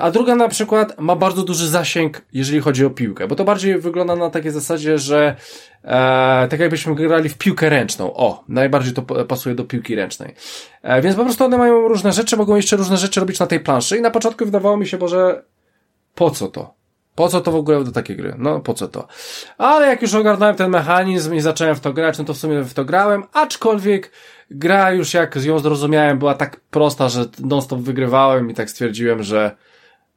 a 0.00 0.10
druga 0.12 0.34
na 0.34 0.48
przykład 0.48 0.98
ma 0.98 1.16
bardzo 1.16 1.42
duży 1.42 1.68
zasięg, 1.68 2.22
jeżeli 2.32 2.60
chodzi 2.60 2.84
o 2.84 2.90
piłkę, 2.90 3.28
bo 3.28 3.36
to 3.36 3.44
bardziej 3.44 3.78
wygląda 3.78 4.16
na 4.16 4.30
takiej 4.30 4.50
zasadzie, 4.50 4.98
że 4.98 5.36
e, 5.84 6.48
tak 6.50 6.60
jakbyśmy 6.60 6.94
grali 6.94 7.28
w 7.28 7.38
piłkę 7.38 7.68
ręczną. 7.68 8.14
O, 8.14 8.44
najbardziej 8.48 8.94
to 8.94 9.02
pasuje 9.02 9.54
do 9.54 9.64
piłki 9.64 9.94
ręcznej. 9.94 10.34
E, 10.82 11.02
więc 11.02 11.16
po 11.16 11.24
prostu 11.24 11.44
one 11.44 11.58
mają 11.58 11.88
różne 11.88 12.12
rzeczy, 12.12 12.36
mogą 12.36 12.56
jeszcze 12.56 12.76
różne 12.76 12.96
rzeczy 12.96 13.20
robić 13.20 13.38
na 13.38 13.46
tej 13.46 13.60
planszy 13.60 13.98
i 13.98 14.00
na 14.00 14.10
początku 14.10 14.44
wydawało 14.44 14.76
mi 14.76 14.86
się, 14.86 14.98
bo 14.98 15.08
że 15.08 15.42
po 16.14 16.30
co 16.30 16.48
to? 16.48 16.79
Po 17.14 17.28
co 17.28 17.40
to 17.40 17.52
w 17.52 17.56
ogóle 17.56 17.84
do 17.84 17.92
takiej 17.92 18.16
gry? 18.16 18.34
No, 18.38 18.60
po 18.60 18.74
co 18.74 18.88
to? 18.88 19.08
Ale 19.58 19.86
jak 19.86 20.02
już 20.02 20.14
ogarnąłem 20.14 20.56
ten 20.56 20.70
mechanizm 20.70 21.34
i 21.34 21.40
zacząłem 21.40 21.74
w 21.74 21.80
to 21.80 21.92
grać, 21.92 22.18
no 22.18 22.24
to 22.24 22.34
w 22.34 22.38
sumie 22.38 22.62
w 22.62 22.74
to 22.74 22.84
grałem, 22.84 23.24
aczkolwiek 23.32 24.12
gra 24.50 24.92
już 24.92 25.14
jak 25.14 25.36
ją 25.36 25.58
zrozumiałem 25.58 26.18
była 26.18 26.34
tak 26.34 26.60
prosta, 26.60 27.08
że 27.08 27.24
non-stop 27.38 27.80
wygrywałem 27.80 28.50
i 28.50 28.54
tak 28.54 28.70
stwierdziłem, 28.70 29.22
że 29.22 29.56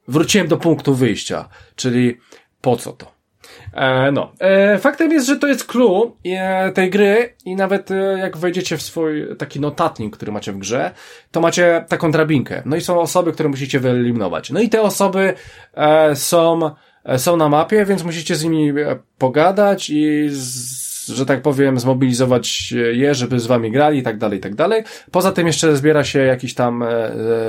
wróciłem 0.08 0.48
do 0.48 0.56
punktu 0.56 0.94
wyjścia, 0.94 1.48
czyli 1.76 2.18
po 2.60 2.76
co 2.76 2.92
to? 2.92 3.13
E, 3.72 4.12
no, 4.12 4.32
e, 4.40 4.78
faktem 4.78 5.12
jest, 5.12 5.26
że 5.26 5.36
to 5.36 5.46
jest 5.46 5.64
clue 5.64 6.12
e, 6.24 6.72
tej 6.72 6.90
gry 6.90 7.34
i 7.44 7.56
nawet 7.56 7.90
e, 7.90 8.18
jak 8.18 8.36
wejdziecie 8.36 8.76
w 8.76 8.82
swój 8.82 9.36
taki 9.38 9.60
notatnik, 9.60 10.16
który 10.16 10.32
macie 10.32 10.52
w 10.52 10.58
grze, 10.58 10.90
to 11.30 11.40
macie 11.40 11.84
taką 11.88 12.10
drabinkę. 12.10 12.62
No 12.64 12.76
i 12.76 12.80
są 12.80 13.00
osoby, 13.00 13.32
które 13.32 13.48
musicie 13.48 13.80
wyeliminować. 13.80 14.50
No 14.50 14.60
i 14.60 14.68
te 14.68 14.82
osoby 14.82 15.34
e, 15.74 16.16
są, 16.16 16.70
są 17.16 17.36
na 17.36 17.48
mapie, 17.48 17.84
więc 17.84 18.04
musicie 18.04 18.36
z 18.36 18.44
nimi 18.44 18.72
pogadać 19.18 19.90
i 19.90 20.28
z, 20.30 20.83
że 21.08 21.26
tak 21.26 21.42
powiem, 21.42 21.78
zmobilizować 21.78 22.72
je, 22.92 23.14
żeby 23.14 23.40
z 23.40 23.46
wami 23.46 23.70
grali 23.70 23.98
i 23.98 24.02
tak 24.02 24.18
dalej, 24.18 24.38
i 24.38 24.42
tak 24.42 24.54
dalej. 24.54 24.82
Poza 25.10 25.32
tym 25.32 25.46
jeszcze 25.46 25.76
zbiera 25.76 26.04
się 26.04 26.18
jakiś 26.18 26.54
tam 26.54 26.82
e, 26.82 26.86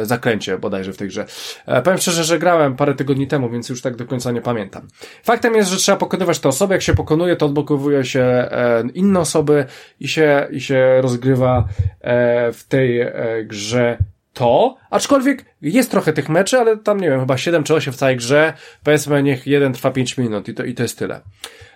e, 0.02 0.06
zakręcie 0.06 0.58
bodajże 0.58 0.94
w 0.94 0.98
tej 0.98 1.08
grze. 1.08 1.26
E, 1.66 1.82
powiem 1.82 2.00
szczerze, 2.00 2.24
że 2.24 2.40
grałem 2.40 2.76
parę 2.76 2.96
tygodni 2.96 3.28
temu, 3.28 3.50
więc 3.50 3.70
już 3.70 3.82
tak 3.82 3.96
do 3.96 4.06
końca 4.06 4.32
nie 4.32 4.42
pamiętam. 4.42 4.88
Faktem 5.24 5.56
jest, 5.56 5.70
że 5.70 5.78
trzeba 5.78 5.98
pokonywać 5.98 6.40
te 6.40 6.50
osoby. 6.50 6.74
Jak 6.74 6.82
się 6.82 6.94
pokonuje, 6.94 7.36
to 7.36 7.46
odblokowuje 7.46 8.06
się 8.06 8.50
inne 8.94 9.20
osoby 9.20 9.66
i 10.00 10.08
się, 10.08 10.48
i 10.52 10.62
się 10.62 11.02
rozgrywa 11.02 11.68
w 12.54 12.62
tej 12.70 13.00
grze 13.44 13.98
to, 14.36 14.78
aczkolwiek 14.90 15.46
jest 15.62 15.92
trochę 15.92 16.14
tych 16.14 16.30
meczy, 16.30 16.58
ale 16.58 16.78
tam 16.78 17.00
nie 17.00 17.10
wiem, 17.10 17.20
chyba 17.20 17.38
7 17.38 17.64
czy 17.64 17.74
8 17.74 17.94
w 17.94 17.96
całej 17.96 18.18
grze, 18.18 18.54
powiedzmy 18.84 19.24
niech 19.24 19.48
jeden 19.48 19.74
trwa 19.74 19.92
5 19.92 20.18
minut 20.18 20.48
i 20.48 20.54
to, 20.54 20.64
i 20.64 20.74
to 20.74 20.84
jest 20.84 21.00
tyle. 21.00 21.22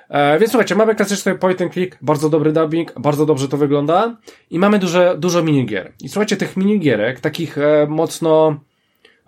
E, 0.10 0.40
więc 0.40 0.52
słuchajcie, 0.52 0.76
mamy 0.76 0.96
klasyczny 0.96 1.36
point 1.36 1.62
and 1.62 1.74
click, 1.74 1.98
bardzo 2.02 2.30
dobry 2.30 2.54
dubbing, 2.54 3.00
bardzo 3.00 3.26
dobrze 3.26 3.48
to 3.48 3.58
wygląda 3.58 4.18
i 4.50 4.60
mamy 4.60 4.80
duże, 4.80 5.16
dużo 5.18 5.44
minigier. 5.44 5.94
I 6.02 6.10
słuchajcie, 6.10 6.38
tych 6.38 6.58
minigierek, 6.58 7.20
takich 7.20 7.58
e, 7.58 7.88
mocno 7.90 8.60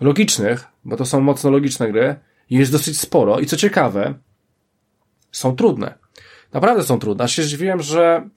logicznych, 0.02 0.68
bo 0.86 0.98
to 0.98 1.06
są 1.06 1.22
mocno 1.22 1.52
logiczne 1.52 1.92
gry, 1.92 2.16
jest 2.50 2.72
dosyć 2.72 3.00
sporo 3.00 3.40
i 3.40 3.46
co 3.46 3.58
ciekawe, 3.58 4.14
są 5.32 5.56
trudne. 5.56 5.94
Naprawdę 6.54 6.84
są 6.84 7.00
trudne. 7.00 7.24
Aż 7.24 7.36
się 7.36 7.44
zdziwiłem, 7.44 7.82
że 7.82 8.30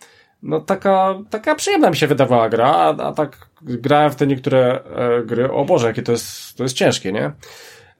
no 0.42 0.60
taka, 0.60 1.14
taka 1.30 1.54
przyjemna 1.54 1.90
mi 1.90 1.96
się 1.96 2.06
wydawała 2.06 2.48
gra, 2.48 2.66
a, 2.66 2.96
a 2.96 3.12
tak 3.12 3.48
grałem 3.62 4.10
w 4.10 4.16
te 4.16 4.26
niektóre 4.26 4.80
e, 4.84 5.22
gry, 5.24 5.52
o 5.52 5.64
Boże, 5.64 5.86
jakie 5.86 6.02
to 6.02 6.12
jest, 6.12 6.56
to 6.56 6.62
jest 6.62 6.76
ciężkie, 6.76 7.12
nie? 7.12 7.32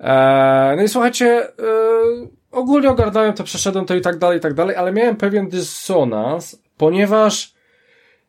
E, 0.01 0.75
no 0.77 0.83
i 0.83 0.89
słuchajcie, 0.89 1.49
e, 1.49 1.53
ogólnie 2.55 2.91
ogarnąłem 2.91 3.33
to, 3.33 3.45
przeszedłem 3.45 3.85
to 3.85 3.95
i 3.95 4.01
tak 4.01 4.19
dalej, 4.19 4.39
i 4.39 4.41
tak 4.41 4.55
dalej, 4.55 4.77
ale 4.77 4.93
miałem 4.93 5.17
pewien 5.17 5.49
dysonans, 5.49 6.63
ponieważ 6.77 7.55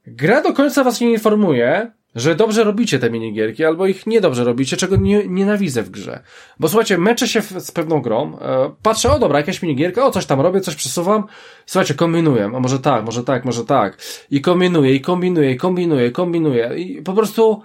gra 0.07 0.41
do 0.41 0.53
końca 0.53 0.83
was 0.83 1.01
nie 1.01 1.11
informuje, 1.11 1.91
że 2.15 2.35
dobrze 2.35 2.63
robicie 2.63 2.99
te 2.99 3.09
minigierki, 3.09 3.65
albo 3.65 3.87
ich 3.87 4.07
niedobrze 4.07 4.43
robicie, 4.43 4.77
czego 4.77 4.95
nie, 4.95 5.27
nienawidzę 5.27 5.83
w 5.83 5.89
grze. 5.89 6.19
Bo 6.59 6.67
słuchajcie, 6.67 6.97
meczę 6.97 7.27
się 7.27 7.41
w, 7.41 7.51
z 7.59 7.71
pewną 7.71 8.01
grą, 8.01 8.39
e, 8.39 8.71
patrzę, 8.81 9.11
o 9.11 9.19
dobra, 9.19 9.39
jakaś 9.39 9.61
minigierka, 9.61 10.05
o 10.05 10.11
coś 10.11 10.25
tam 10.25 10.41
robię, 10.41 10.61
coś 10.61 10.75
przesuwam, 10.75 11.23
słuchajcie, 11.65 11.93
kombinuję, 11.93 12.45
a 12.55 12.59
może 12.59 12.79
tak, 12.79 13.05
może 13.05 13.23
tak, 13.23 13.45
może 13.45 13.65
tak, 13.65 13.97
i 14.31 14.41
kombinuję, 14.41 14.95
i 14.95 15.01
kombinuję, 15.01 15.51
i 15.51 15.57
kombinuję, 15.57 16.07
i 16.07 16.11
kombinuję, 16.11 16.71
i 16.77 17.01
po 17.01 17.13
prostu, 17.13 17.61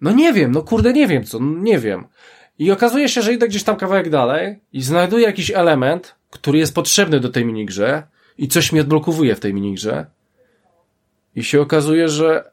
no 0.00 0.12
nie 0.12 0.32
wiem, 0.32 0.52
no 0.52 0.62
kurde, 0.62 0.92
nie 0.92 1.06
wiem 1.06 1.24
co, 1.24 1.40
no 1.40 1.62
nie 1.62 1.78
wiem. 1.78 2.04
I 2.58 2.70
okazuje 2.70 3.08
się, 3.08 3.22
że 3.22 3.32
idę 3.32 3.48
gdzieś 3.48 3.62
tam 3.62 3.76
kawałek 3.76 4.10
dalej 4.10 4.58
i 4.72 4.82
znajduję 4.82 5.26
jakiś 5.26 5.50
element, 5.50 6.14
który 6.30 6.58
jest 6.58 6.74
potrzebny 6.74 7.20
do 7.20 7.28
tej 7.28 7.44
minigrze 7.44 8.02
i 8.38 8.48
coś 8.48 8.72
mi 8.72 8.80
odblokowuje 8.80 9.34
w 9.34 9.40
tej 9.40 9.54
minigrze. 9.54 10.06
i 11.36 11.44
się 11.44 11.60
okazuje, 11.60 12.08
że, 12.08 12.50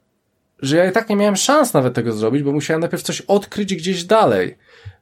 że 0.59 0.77
ja 0.77 0.89
i 0.89 0.91
tak 0.91 1.09
nie 1.09 1.15
miałem 1.15 1.35
szans 1.35 1.73
nawet 1.73 1.93
tego 1.93 2.11
zrobić, 2.13 2.43
bo 2.43 2.51
musiałem 2.51 2.81
najpierw 2.81 3.03
coś 3.03 3.21
odkryć 3.21 3.75
gdzieś 3.75 4.03
dalej. 4.03 4.57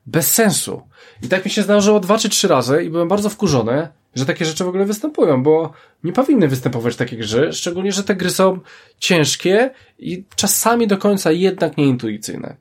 Bez 0.06 0.32
sensu. 0.32 0.82
I 1.24 1.28
tak 1.28 1.46
mi 1.46 1.52
się 1.52 1.62
zdarzyło 1.62 2.00
dwa 2.00 2.18
czy 2.18 2.30
trzy 2.30 2.48
razy 2.48 2.84
i 2.84 2.90
byłem 2.90 3.08
bardzo 3.08 3.30
wkurzony, 3.30 3.88
że 4.16 4.26
takie 4.26 4.46
rzeczy 4.46 4.64
w 4.64 4.68
ogóle 4.68 4.86
występują, 4.86 5.44
bo 5.44 5.74
nie 6.04 6.14
powinny 6.14 6.48
występować 6.48 6.96
takie 6.96 7.18
gry, 7.18 7.54
szczególnie, 7.54 7.92
że 7.92 8.04
te 8.04 8.16
gry 8.16 8.30
są 8.30 8.60
ciężkie 9.00 9.70
i 10.00 10.24
czasami 10.36 10.88
do 10.88 10.98
końca 10.98 11.32
jednak 11.32 11.78
nieintuicyjne. 11.78 12.56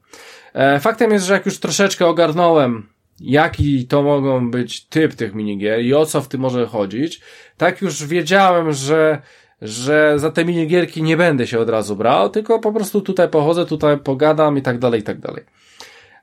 E, 0.55 0.81
faktem 0.81 1.13
jest, 1.13 1.27
że 1.27 1.35
jak 1.35 1.47
już 1.47 1.59
troszeczkę 1.59 2.07
ogarnąłem, 2.07 2.89
jaki 3.21 3.87
to 3.87 4.03
mogą 4.03 4.51
być 4.51 4.85
typ 4.85 5.15
tych 5.15 5.35
minigier 5.35 5.81
i 5.81 5.95
o 5.95 6.07
co 6.07 6.21
w 6.21 6.29
tym 6.29 6.41
może 6.41 6.67
chodzić, 6.67 7.21
tak 7.57 7.83
już 7.83 8.07
wiedziałem, 8.07 8.73
że 8.73 9.23
że 9.63 10.19
za 10.19 10.31
te 10.31 10.45
minigierki 10.45 11.03
nie 11.03 11.17
będę 11.17 11.47
się 11.47 11.59
od 11.59 11.69
razu 11.69 11.97
brał, 11.97 12.29
tylko 12.29 12.59
po 12.59 12.73
prostu 12.73 13.01
tutaj 13.01 13.29
pochodzę, 13.29 13.67
tutaj 13.67 13.99
pogadam 13.99 14.59
i 14.59 14.63
tak 14.63 14.79
dalej, 14.79 15.01
i 15.01 15.03
tak 15.03 15.19
dalej. 15.19 15.45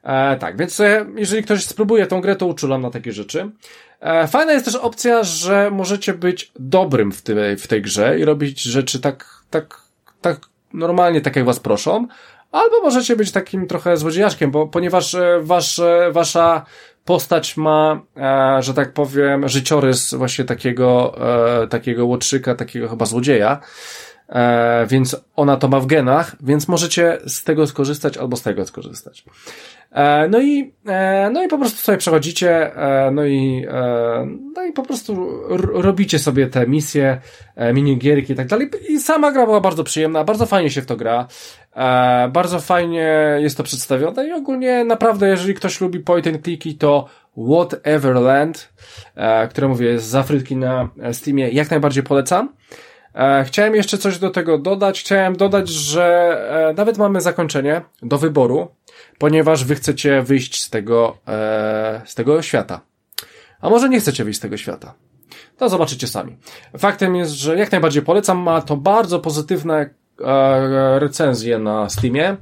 E, 0.04 0.38
tak, 0.38 0.58
więc 0.58 0.80
e, 0.80 1.06
jeżeli 1.16 1.44
ktoś 1.44 1.66
spróbuje 1.66 2.08
tą 2.08 2.22
grę, 2.22 2.36
to 2.36 2.46
uczulam 2.46 2.82
na 2.82 2.90
takie 2.90 3.12
rzeczy. 3.12 3.52
E, 4.00 4.28
fajna 4.28 4.54
jest 4.54 4.66
też 4.66 4.76
opcja, 4.76 5.24
że 5.24 5.72
możecie 5.72 6.14
być 6.14 6.52
dobrym 6.60 7.12
w 7.12 7.22
tej, 7.22 7.58
w 7.58 7.68
tej 7.68 7.82
grze 7.82 8.20
i 8.20 8.26
robić 8.26 8.62
rzeczy 8.62 9.00
tak, 9.00 9.44
tak, 9.50 9.82
tak 10.22 10.40
normalnie, 10.74 11.22
tak 11.22 11.36
jak 11.36 11.46
was 11.46 11.60
proszą, 11.60 12.08
albo 12.52 12.82
możecie 12.82 13.16
być 13.16 13.32
takim 13.32 13.68
trochę 13.68 13.98
złodziejaszkiem, 13.98 14.52
bo 14.52 14.68
ponieważ 14.68 15.16
e, 15.16 15.40
wasz, 15.42 15.80
e, 15.80 16.12
wasza 16.12 16.66
postać 17.06 17.58
ma, 17.58 18.02
e, 18.18 18.64
że 18.64 18.74
tak 18.74 18.94
powiem, 18.94 19.50
życiorys 19.50 20.14
właśnie 20.14 20.46
takiego, 20.46 21.16
e, 21.64 21.68
takiego 21.68 22.06
łotrzyka, 22.06 22.56
takiego 22.56 22.90
chyba 22.90 23.06
złodzieja, 23.06 23.60
e, 24.30 24.86
więc 24.90 25.16
ona 25.36 25.58
to 25.58 25.68
ma 25.68 25.80
w 25.80 25.86
genach, 25.86 26.36
więc 26.42 26.68
możecie 26.68 27.18
z 27.26 27.44
tego 27.44 27.68
skorzystać 27.68 28.18
albo 28.18 28.38
z 28.38 28.42
tego 28.42 28.66
skorzystać. 28.66 29.24
E, 29.92 30.28
no 30.28 30.42
i, 30.42 30.74
e, 30.88 31.30
no 31.34 31.44
i 31.44 31.48
po 31.48 31.58
prostu 31.58 31.78
sobie 31.78 31.98
przechodzicie, 31.98 32.76
e, 32.76 33.12
no 33.12 33.26
i, 33.26 33.66
no 34.56 34.66
i 34.66 34.72
po 34.72 34.84
prostu 34.84 35.42
robicie 35.74 36.20
sobie 36.20 36.48
te 36.48 36.68
misje, 36.68 37.22
minigierki 37.74 38.34
i 38.34 38.36
tak 38.36 38.48
dalej. 38.48 38.70
I 38.90 39.00
sama 39.00 39.32
gra 39.32 39.46
była 39.46 39.62
bardzo 39.62 39.84
przyjemna, 39.84 40.24
bardzo 40.24 40.46
fajnie 40.46 40.70
się 40.70 40.82
w 40.82 40.86
to 40.86 40.96
gra, 40.96 41.28
bardzo 42.30 42.60
fajnie 42.60 43.38
jest 43.40 43.58
to 43.58 43.64
przedstawione 43.64 44.28
i 44.28 44.32
ogólnie 44.32 44.84
naprawdę, 44.84 45.28
jeżeli 45.28 45.54
ktoś 45.54 45.82
lubi 45.82 46.00
point 46.00 46.28
and 46.28 46.44
clicki, 46.44 46.76
to 46.76 47.08
Whateverland, 47.50 48.74
które 49.50 49.68
mówię, 49.68 49.88
jest 49.88 50.10
z 50.10 50.16
Afryki 50.16 50.56
na 50.56 50.90
Steamie, 51.12 51.50
jak 51.50 51.72
najbardziej 51.72 52.04
polecam. 52.04 52.50
Chciałem 53.46 53.76
jeszcze 53.76 53.98
coś 53.98 54.20
do 54.20 54.30
tego 54.30 54.58
dodać. 54.58 55.00
Chciałem 55.00 55.36
dodać, 55.36 55.70
że 55.70 56.74
nawet 56.78 56.98
mamy 56.98 57.22
zakończenie 57.22 57.82
do 58.02 58.18
wyboru 58.18 58.68
ponieważ 59.18 59.66
wy 59.66 59.76
chcecie 59.76 60.22
wyjść 60.22 60.62
z 60.62 60.70
tego, 60.70 61.18
e, 61.28 62.02
z 62.06 62.16
tego 62.16 62.42
świata. 62.42 62.82
A 63.62 63.70
może 63.70 63.90
nie 63.90 64.00
chcecie 64.00 64.24
wyjść 64.24 64.40
z 64.40 64.42
tego 64.42 64.58
świata. 64.58 64.94
To 65.58 65.70
zobaczycie 65.70 66.08
sami. 66.08 66.38
Faktem 66.78 67.16
jest, 67.16 67.32
że 67.32 67.58
jak 67.58 67.72
najbardziej 67.72 68.02
polecam, 68.02 68.38
ma 68.38 68.62
to 68.62 68.78
bardzo 68.78 69.20
pozytywne 69.20 69.90
e, 70.22 71.00
recenzje 71.00 71.60
na 71.60 71.90
Steamie. 71.90 72.38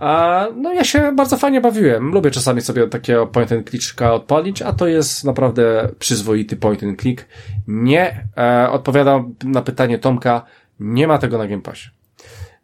A, 0.00 0.46
no 0.56 0.72
ja 0.72 0.84
się 0.84 1.12
bardzo 1.12 1.36
fajnie 1.36 1.60
bawiłem. 1.60 2.12
Lubię 2.12 2.30
czasami 2.30 2.60
sobie 2.60 2.88
takiego 2.88 3.26
point 3.26 3.52
and 3.52 3.70
clicka 3.70 4.12
odpalić, 4.12 4.62
a 4.62 4.72
to 4.72 4.86
jest 4.86 5.24
naprawdę 5.24 5.88
przyzwoity 5.98 6.56
point 6.56 6.82
and 6.82 7.00
click. 7.00 7.26
Nie, 7.68 8.26
e, 8.36 8.70
odpowiadam 8.70 9.34
na 9.44 9.62
pytanie 9.62 9.98
Tomka, 9.98 10.42
nie 10.80 11.06
ma 11.06 11.18
tego 11.18 11.38
na 11.38 11.46
Game 11.46 11.62
Passie. 11.62 11.99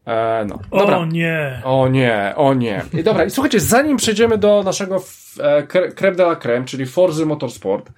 E, 0.07 0.45
no. 0.49 0.59
Dobra. 0.71 0.99
O 0.99 1.05
nie. 1.05 1.61
O 1.65 1.89
nie, 1.89 2.33
o 2.37 2.55
nie. 2.55 2.83
I 2.93 3.03
dobra, 3.03 3.25
i 3.25 3.31
słuchajcie, 3.31 3.61
zanim 3.61 3.97
przejdziemy 3.97 4.39
do 4.39 4.63
naszego 4.63 5.03
e, 5.41 5.63
creme 5.95 6.17
de 6.17 6.23
la 6.23 6.37
creme, 6.37 6.65
czyli 6.65 6.87
Forzy 6.87 7.27
Motorsport, 7.27 7.91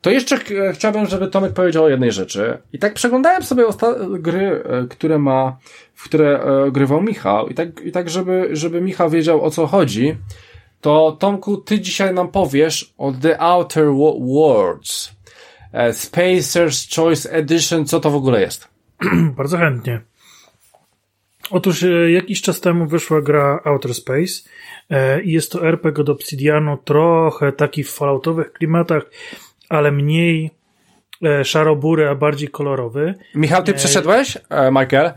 to 0.00 0.10
jeszcze 0.10 0.36
e, 0.36 0.72
chciałbym, 0.72 1.06
żeby 1.06 1.28
Tomek 1.28 1.52
powiedział 1.52 1.84
o 1.84 1.88
jednej 1.88 2.12
rzeczy. 2.12 2.58
I 2.72 2.78
tak 2.78 2.94
przeglądałem 2.94 3.42
sobie 3.42 3.64
gry, 4.10 4.62
e, 4.64 4.86
które 4.86 5.18
ma, 5.18 5.56
w 5.94 6.04
które 6.04 6.40
e, 6.40 6.70
grywał 6.70 7.02
Michał, 7.02 7.48
i 7.48 7.54
tak, 7.54 7.80
i 7.80 7.92
tak 7.92 8.10
żeby, 8.10 8.48
żeby 8.52 8.80
Michał 8.80 9.10
wiedział 9.10 9.44
o 9.44 9.50
co 9.50 9.66
chodzi, 9.66 10.16
to 10.80 11.16
Tomku, 11.20 11.56
ty 11.56 11.80
dzisiaj 11.80 12.14
nam 12.14 12.28
powiesz 12.28 12.94
o 12.98 13.12
The 13.12 13.40
Outer 13.40 13.86
Worlds. 14.20 15.12
E, 15.72 15.90
Spacer's 15.90 16.96
Choice 16.96 17.32
Edition, 17.32 17.86
co 17.86 18.00
to 18.00 18.10
w 18.10 18.14
ogóle 18.14 18.40
jest? 18.40 18.68
Bardzo 19.36 19.58
chętnie. 19.58 20.09
Otóż 21.50 21.82
e, 21.82 22.10
jakiś 22.10 22.42
czas 22.42 22.60
temu 22.60 22.86
wyszła 22.86 23.22
gra 23.22 23.60
Outer 23.64 23.94
Space 23.94 24.32
e, 24.90 25.22
i 25.22 25.32
jest 25.32 25.52
to 25.52 25.68
RPG 25.68 26.02
od 26.02 26.08
Obsidianu, 26.08 26.76
trochę 26.76 27.52
taki 27.52 27.84
w 27.84 27.90
falloutowych 27.90 28.52
klimatach, 28.52 29.02
ale 29.68 29.92
mniej 29.92 30.50
e, 31.24 31.44
szarobury, 31.44 32.08
a 32.08 32.14
bardziej 32.14 32.48
kolorowy. 32.48 33.14
Michał, 33.34 33.62
ty 33.62 33.74
przeszedłeś, 33.74 34.38
Michael? 34.72 35.12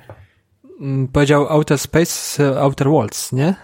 Mm, 0.81 1.07
powiedział 1.07 1.47
Outer 1.49 1.77
Space, 1.77 2.43
Outer 2.59 2.87
Worlds, 2.87 3.31
nie? 3.31 3.55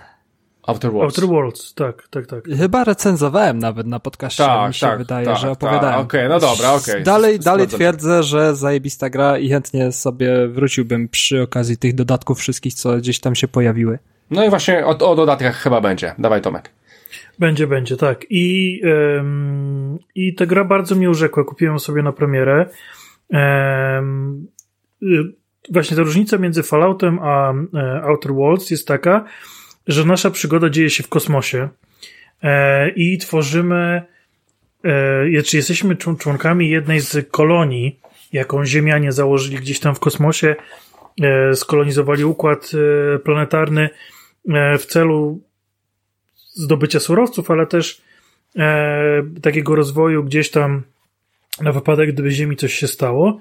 Outer 0.67 0.91
Worlds. 0.91 1.17
Outer 1.17 1.29
Worlds, 1.29 1.73
tak, 1.73 2.07
tak, 2.09 2.27
tak. 2.27 2.45
Chyba 2.57 2.83
recenzowałem 2.83 3.59
nawet 3.59 3.87
na 3.87 3.99
podcaście, 3.99 4.43
tak, 4.43 4.67
mi 4.67 4.73
się 4.73 4.87
tak, 4.87 4.97
wydaje, 4.97 5.25
tak, 5.25 5.37
że 5.37 5.41
tak. 5.41 5.51
opowiadałem. 5.51 5.99
Okej, 5.99 6.25
okay, 6.25 6.29
no 6.29 6.39
dobra, 6.39 6.73
okej. 6.73 6.93
Okay. 6.93 7.03
Dalej, 7.03 7.39
dalej 7.39 7.67
twierdzę, 7.67 8.23
że 8.23 8.55
zajebista 8.55 9.09
gra 9.09 9.37
i 9.37 9.49
chętnie 9.49 9.91
sobie 9.91 10.47
wróciłbym 10.47 11.09
przy 11.09 11.41
okazji 11.41 11.77
tych 11.77 11.95
dodatków 11.95 12.39
wszystkich, 12.39 12.73
co 12.73 12.97
gdzieś 12.97 13.19
tam 13.19 13.35
się 13.35 13.47
pojawiły. 13.47 13.99
No 14.31 14.45
i 14.45 14.49
właśnie 14.49 14.85
o, 14.85 15.09
o 15.09 15.15
dodatkach 15.15 15.55
chyba 15.55 15.81
będzie. 15.81 16.15
Dawaj 16.19 16.41
Tomek. 16.41 16.71
Będzie, 17.39 17.67
będzie, 17.67 17.97
tak. 17.97 18.25
I, 18.29 18.81
ym, 19.19 19.99
I 20.15 20.35
ta 20.35 20.45
gra 20.45 20.65
bardzo 20.65 20.95
mnie 20.95 21.09
urzekła. 21.09 21.43
Kupiłem 21.43 21.79
sobie 21.79 22.03
na 22.03 22.11
premierę. 22.11 22.69
Ym, 23.33 24.47
y, 25.03 25.39
właśnie 25.71 25.97
ta 25.97 26.03
różnica 26.03 26.37
między 26.37 26.63
Falloutem 26.63 27.19
a 27.19 27.53
e, 27.73 28.03
Outer 28.03 28.33
Worlds 28.33 28.71
jest 28.71 28.87
taka, 28.87 29.25
że 29.89 30.05
nasza 30.05 30.31
przygoda 30.31 30.69
dzieje 30.69 30.89
się 30.89 31.03
w 31.03 31.09
kosmosie 31.09 31.69
e, 32.43 32.89
i 32.89 33.17
tworzymy, 33.17 34.01
e, 34.83 35.43
czy 35.43 35.57
jesteśmy 35.57 35.95
członkami 35.95 36.69
jednej 36.69 36.99
z 36.99 37.31
kolonii, 37.31 37.99
jaką 38.33 38.65
Ziemianie 38.65 39.11
założyli 39.11 39.57
gdzieś 39.57 39.79
tam 39.79 39.95
w 39.95 39.99
kosmosie, 39.99 40.55
e, 41.21 41.55
skolonizowali 41.55 42.25
układ 42.25 42.71
e, 43.15 43.19
planetarny 43.19 43.89
e, 44.49 44.77
w 44.77 44.85
celu 44.85 45.41
zdobycia 46.53 46.99
surowców, 46.99 47.51
ale 47.51 47.67
też 47.67 48.01
e, 48.57 49.23
takiego 49.41 49.75
rozwoju 49.75 50.23
gdzieś 50.23 50.51
tam 50.51 50.83
na 51.61 51.71
wypadek, 51.71 52.11
gdyby 52.11 52.31
Ziemi 52.31 52.55
coś 52.55 52.73
się 52.73 52.87
stało. 52.87 53.39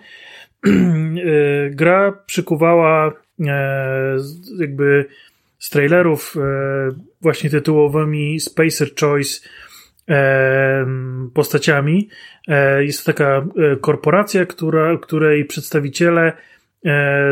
Gra 1.70 2.12
przykuwała 2.26 3.12
jakby 4.58 5.08
z 5.58 5.70
trailerów 5.70 6.36
e, 6.36 6.40
właśnie 7.20 7.50
tytułowymi 7.50 8.40
Spacer 8.40 8.88
Choice 9.00 9.40
e, 10.08 10.86
postaciami. 11.34 12.08
E, 12.48 12.84
jest 12.84 13.04
to 13.04 13.12
taka 13.12 13.46
korporacja, 13.80 14.46
która, 14.46 14.98
której 14.98 15.44
przedstawiciele 15.44 16.32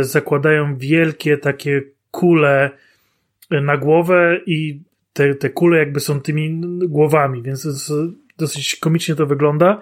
zakładają 0.00 0.76
wielkie 0.76 1.38
takie 1.38 1.82
kule 2.10 2.70
na 3.50 3.76
głowę 3.76 4.40
i 4.46 4.80
te, 5.12 5.34
te 5.34 5.50
kule 5.50 5.78
jakby 5.78 6.00
są 6.00 6.20
tymi 6.20 6.60
głowami, 6.88 7.42
więc 7.42 7.92
dosyć 8.38 8.76
komicznie 8.76 9.14
to 9.14 9.26
wygląda, 9.26 9.80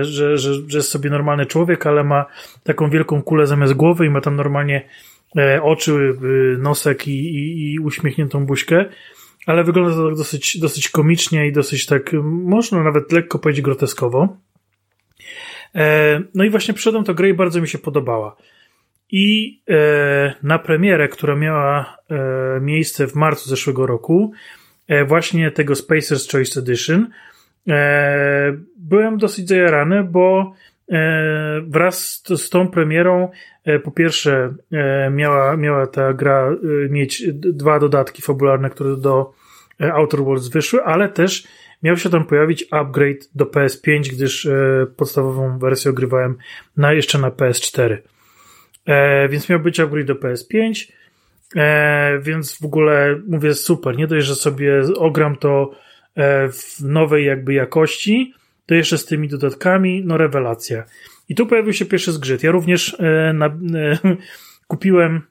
że, 0.00 0.38
że, 0.38 0.54
że 0.68 0.78
jest 0.78 0.90
sobie 0.90 1.10
normalny 1.10 1.46
człowiek, 1.46 1.86
ale 1.86 2.04
ma 2.04 2.26
taką 2.62 2.90
wielką 2.90 3.22
kulę 3.22 3.46
zamiast 3.46 3.72
głowy 3.72 4.06
i 4.06 4.10
ma 4.10 4.20
tam 4.20 4.36
normalnie 4.36 4.88
oczy, 5.62 5.92
e, 5.92 6.58
nosek 6.58 7.08
i, 7.08 7.10
i, 7.10 7.72
i 7.72 7.78
uśmiechniętą 7.78 8.46
buźkę, 8.46 8.84
ale 9.46 9.64
wygląda 9.64 9.96
to 9.96 10.08
tak 10.08 10.16
dosyć, 10.16 10.58
dosyć 10.58 10.88
komicznie 10.88 11.46
i 11.46 11.52
dosyć 11.52 11.86
tak, 11.86 12.12
można 12.22 12.82
nawet 12.82 13.12
lekko 13.12 13.38
powiedzieć 13.38 13.64
groteskowo. 13.64 14.36
E, 15.74 16.20
no 16.34 16.44
i 16.44 16.50
właśnie 16.50 16.74
przyszedłem 16.74 17.04
to 17.04 17.14
grę 17.14 17.28
i 17.28 17.34
bardzo 17.34 17.60
mi 17.60 17.68
się 17.68 17.78
podobała. 17.78 18.36
I 19.14 19.58
na 20.42 20.58
premierę, 20.58 21.08
która 21.08 21.36
miała 21.36 21.96
miejsce 22.60 23.06
w 23.06 23.14
marcu 23.14 23.48
zeszłego 23.48 23.86
roku, 23.86 24.32
właśnie 25.06 25.50
tego 25.50 25.74
Spacer's 25.74 26.32
Choice 26.32 26.60
Edition, 26.60 27.06
byłem 28.76 29.18
dosyć 29.18 29.48
zajarany, 29.48 30.04
bo 30.04 30.54
wraz 31.68 32.22
z 32.36 32.50
tą 32.50 32.68
premierą 32.68 33.28
E, 33.64 33.78
po 33.78 33.90
pierwsze, 33.90 34.54
e, 34.72 35.10
miała, 35.10 35.56
miała 35.56 35.86
ta 35.86 36.12
gra 36.12 36.48
e, 36.48 36.88
mieć 36.88 37.22
dwa 37.32 37.78
dodatki 37.78 38.22
fabularne, 38.22 38.70
które 38.70 38.96
do 38.96 39.32
Outer 39.92 40.20
Worlds 40.20 40.48
wyszły, 40.48 40.84
ale 40.84 41.08
też 41.08 41.44
miał 41.82 41.96
się 41.96 42.10
tam 42.10 42.24
pojawić 42.24 42.64
upgrade 42.70 43.28
do 43.34 43.44
PS5, 43.44 44.00
gdyż 44.12 44.48
podstawową 44.96 45.58
wersję 45.58 45.90
ogrywałem 45.90 46.36
na, 46.76 46.92
jeszcze 46.92 47.18
na 47.18 47.30
PS4. 47.30 47.96
E, 48.86 49.28
więc 49.28 49.48
miał 49.48 49.60
być 49.60 49.80
upgrade 49.80 50.06
do 50.06 50.14
PS5, 50.14 50.92
e, 51.56 52.18
więc 52.22 52.58
w 52.58 52.64
ogóle 52.64 53.20
mówię 53.28 53.54
super, 53.54 53.96
nie 53.96 54.06
dość, 54.06 54.26
że 54.26 54.34
sobie 54.34 54.82
ogram 54.96 55.36
to 55.36 55.70
e, 56.14 56.48
w 56.48 56.80
nowej 56.80 57.24
jakby 57.24 57.54
jakości, 57.54 58.34
to 58.72 58.76
jeszcze 58.76 58.98
z 58.98 59.06
tymi 59.06 59.28
dodatkami, 59.28 60.02
no 60.04 60.16
rewelacja. 60.16 60.84
I 61.28 61.34
tu 61.34 61.46
pojawił 61.46 61.72
się 61.72 61.84
pierwszy 61.84 62.12
zgrzyt. 62.12 62.42
Ja 62.42 62.50
również 62.50 62.96
e, 62.98 63.32
na, 63.32 63.46
e, 63.46 63.98
kupiłem 64.66 65.22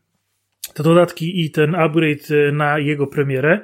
te 0.73 0.83
dodatki 0.83 1.45
i 1.45 1.51
ten 1.51 1.75
upgrade 1.75 2.31
e, 2.31 2.51
na 2.51 2.79
jego 2.79 3.07
premierę. 3.07 3.59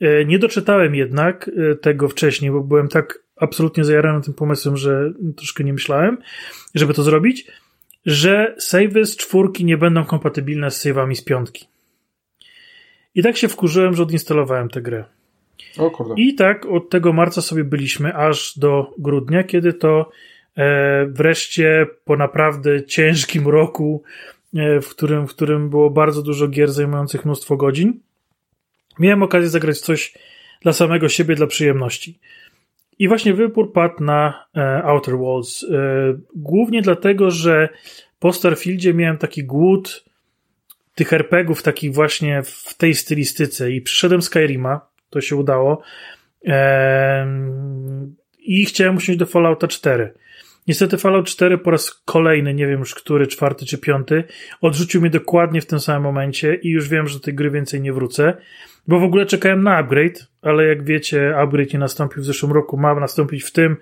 E, 0.00 0.24
nie 0.24 0.38
doczytałem 0.38 0.94
jednak 0.94 1.50
e, 1.72 1.74
tego 1.74 2.08
wcześniej, 2.08 2.50
bo 2.50 2.60
byłem 2.60 2.88
tak 2.88 3.18
absolutnie 3.36 3.84
zajarany 3.84 4.22
tym 4.22 4.34
pomysłem, 4.34 4.76
że 4.76 5.12
troszkę 5.36 5.64
nie 5.64 5.72
myślałem, 5.72 6.18
żeby 6.74 6.94
to 6.94 7.02
zrobić, 7.02 7.46
że 8.06 8.54
savey 8.58 9.04
z 9.04 9.16
czwórki 9.16 9.64
nie 9.64 9.78
będą 9.78 10.04
kompatybilne 10.04 10.70
z 10.70 10.84
save'ami 10.84 11.14
z 11.14 11.24
piątki. 11.24 11.66
I 13.14 13.22
tak 13.22 13.36
się 13.36 13.48
wkurzyłem, 13.48 13.94
że 13.94 14.02
odinstalowałem 14.02 14.68
tę 14.68 14.82
grę. 14.82 15.04
O 15.78 15.90
kurde. 15.90 16.14
I 16.16 16.34
tak 16.34 16.66
od 16.66 16.90
tego 16.90 17.12
marca 17.12 17.42
sobie 17.42 17.64
byliśmy 17.64 18.14
aż 18.14 18.58
do 18.58 18.94
grudnia, 18.98 19.44
kiedy 19.44 19.72
to 19.72 20.10
e, 20.56 21.06
wreszcie 21.06 21.86
po 22.04 22.16
naprawdę 22.16 22.84
ciężkim 22.84 23.48
roku, 23.48 24.02
e, 24.54 24.80
w, 24.80 24.88
którym, 24.88 25.28
w 25.28 25.30
którym 25.30 25.70
było 25.70 25.90
bardzo 25.90 26.22
dużo 26.22 26.48
gier 26.48 26.72
zajmujących 26.72 27.24
mnóstwo 27.24 27.56
godzin, 27.56 28.00
miałem 28.98 29.22
okazję 29.22 29.48
zagrać 29.48 29.80
coś 29.80 30.14
dla 30.62 30.72
samego 30.72 31.08
siebie, 31.08 31.34
dla 31.34 31.46
przyjemności. 31.46 32.18
I 32.98 33.08
właśnie 33.08 33.34
wybór 33.34 33.72
padł 33.72 34.04
na 34.04 34.46
e, 34.56 34.82
Outer 34.84 35.18
Worlds. 35.18 35.64
E, 35.64 35.68
głównie 36.34 36.82
dlatego, 36.82 37.30
że 37.30 37.68
po 38.18 38.32
Starfieldzie 38.32 38.94
miałem 38.94 39.18
taki 39.18 39.44
głód 39.44 40.04
tych 40.94 41.12
RPGów 41.12 41.62
takich 41.62 41.94
właśnie 41.94 42.42
w 42.42 42.74
tej 42.74 42.94
stylistyce 42.94 43.72
i 43.72 43.80
przyszedłem 43.80 44.22
Skyrima, 44.22 44.80
to 45.10 45.20
się 45.20 45.36
udało 45.36 45.82
i 48.38 48.64
chciałem 48.64 48.96
usiąść 48.96 49.18
do 49.18 49.26
Fallouta 49.26 49.68
4. 49.68 50.12
Niestety 50.68 50.98
Fallout 50.98 51.26
4 51.26 51.58
po 51.58 51.70
raz 51.70 52.02
kolejny, 52.04 52.54
nie 52.54 52.66
wiem 52.66 52.78
już 52.78 52.94
który, 52.94 53.26
czwarty 53.26 53.66
czy 53.66 53.78
piąty, 53.78 54.24
odrzucił 54.60 55.00
mnie 55.00 55.10
dokładnie 55.10 55.60
w 55.60 55.66
tym 55.66 55.80
samym 55.80 56.02
momencie 56.02 56.54
i 56.54 56.70
już 56.70 56.88
wiem, 56.88 57.08
że 57.08 57.18
do 57.18 57.24
tej 57.24 57.34
gry 57.34 57.50
więcej 57.50 57.80
nie 57.80 57.92
wrócę. 57.92 58.36
Bo 58.88 59.00
w 59.00 59.02
ogóle 59.02 59.26
czekałem 59.26 59.62
na 59.62 59.76
upgrade, 59.76 60.26
ale 60.42 60.66
jak 60.66 60.84
wiecie, 60.84 61.36
upgrade 61.36 61.72
nie 61.72 61.78
nastąpił 61.78 62.22
w 62.22 62.26
zeszłym 62.26 62.52
roku, 62.52 62.76
ma 62.76 62.94
nastąpić 62.94 63.44
w 63.44 63.52
tym, 63.52 63.76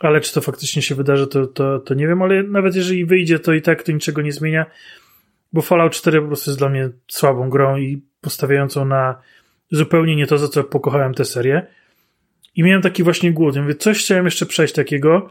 ale 0.00 0.20
czy 0.20 0.34
to 0.34 0.40
faktycznie 0.40 0.82
się 0.82 0.94
wydarzy, 0.94 1.26
to, 1.26 1.46
to, 1.46 1.78
to 1.78 1.94
nie 1.94 2.08
wiem, 2.08 2.22
ale 2.22 2.42
nawet 2.42 2.76
jeżeli 2.76 3.04
wyjdzie, 3.04 3.38
to 3.38 3.52
i 3.52 3.62
tak 3.62 3.82
to 3.82 3.92
niczego 3.92 4.22
nie 4.22 4.32
zmienia, 4.32 4.66
bo 5.52 5.62
Fallout 5.62 5.92
4 5.92 6.20
po 6.20 6.26
prostu 6.26 6.50
jest 6.50 6.60
dla 6.60 6.68
mnie 6.68 6.88
słabą 7.08 7.50
grą 7.50 7.76
i 7.76 8.02
postawiającą 8.20 8.84
na 8.84 9.20
zupełnie 9.76 10.16
nie 10.16 10.26
to, 10.26 10.38
za 10.38 10.48
co 10.48 10.64
pokochałem 10.64 11.14
tę 11.14 11.24
serię. 11.24 11.66
I 12.56 12.62
miałem 12.62 12.82
taki 12.82 13.02
właśnie 13.02 13.32
głód. 13.32 13.56
Mówię, 13.56 13.74
coś 13.74 13.98
chciałem 13.98 14.24
jeszcze 14.24 14.46
przejść 14.46 14.74
takiego 14.74 15.30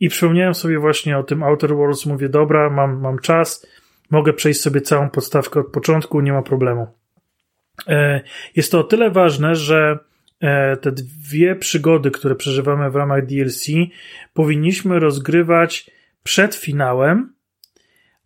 i 0.00 0.08
przypomniałem 0.08 0.54
sobie 0.54 0.78
właśnie 0.78 1.18
o 1.18 1.22
tym 1.22 1.42
Outer 1.42 1.76
Worlds. 1.76 2.06
Mówię, 2.06 2.28
dobra, 2.28 2.70
mam, 2.70 3.00
mam 3.00 3.18
czas, 3.18 3.66
mogę 4.10 4.32
przejść 4.32 4.60
sobie 4.60 4.80
całą 4.80 5.10
podstawkę 5.10 5.60
od 5.60 5.66
początku, 5.66 6.20
nie 6.20 6.32
ma 6.32 6.42
problemu. 6.42 6.86
E, 7.88 8.20
jest 8.56 8.72
to 8.72 8.80
o 8.80 8.84
tyle 8.84 9.10
ważne, 9.10 9.54
że 9.54 9.98
e, 10.40 10.76
te 10.76 10.92
dwie 10.92 11.56
przygody, 11.56 12.10
które 12.10 12.34
przeżywamy 12.34 12.90
w 12.90 12.96
ramach 12.96 13.26
DLC, 13.26 13.66
powinniśmy 14.34 14.98
rozgrywać 14.98 15.90
przed 16.22 16.54
finałem, 16.54 17.32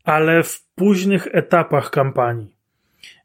ale 0.04 0.42
w 0.42 0.64
późnych 0.74 1.28
etapach 1.32 1.90
kampanii. 1.90 2.61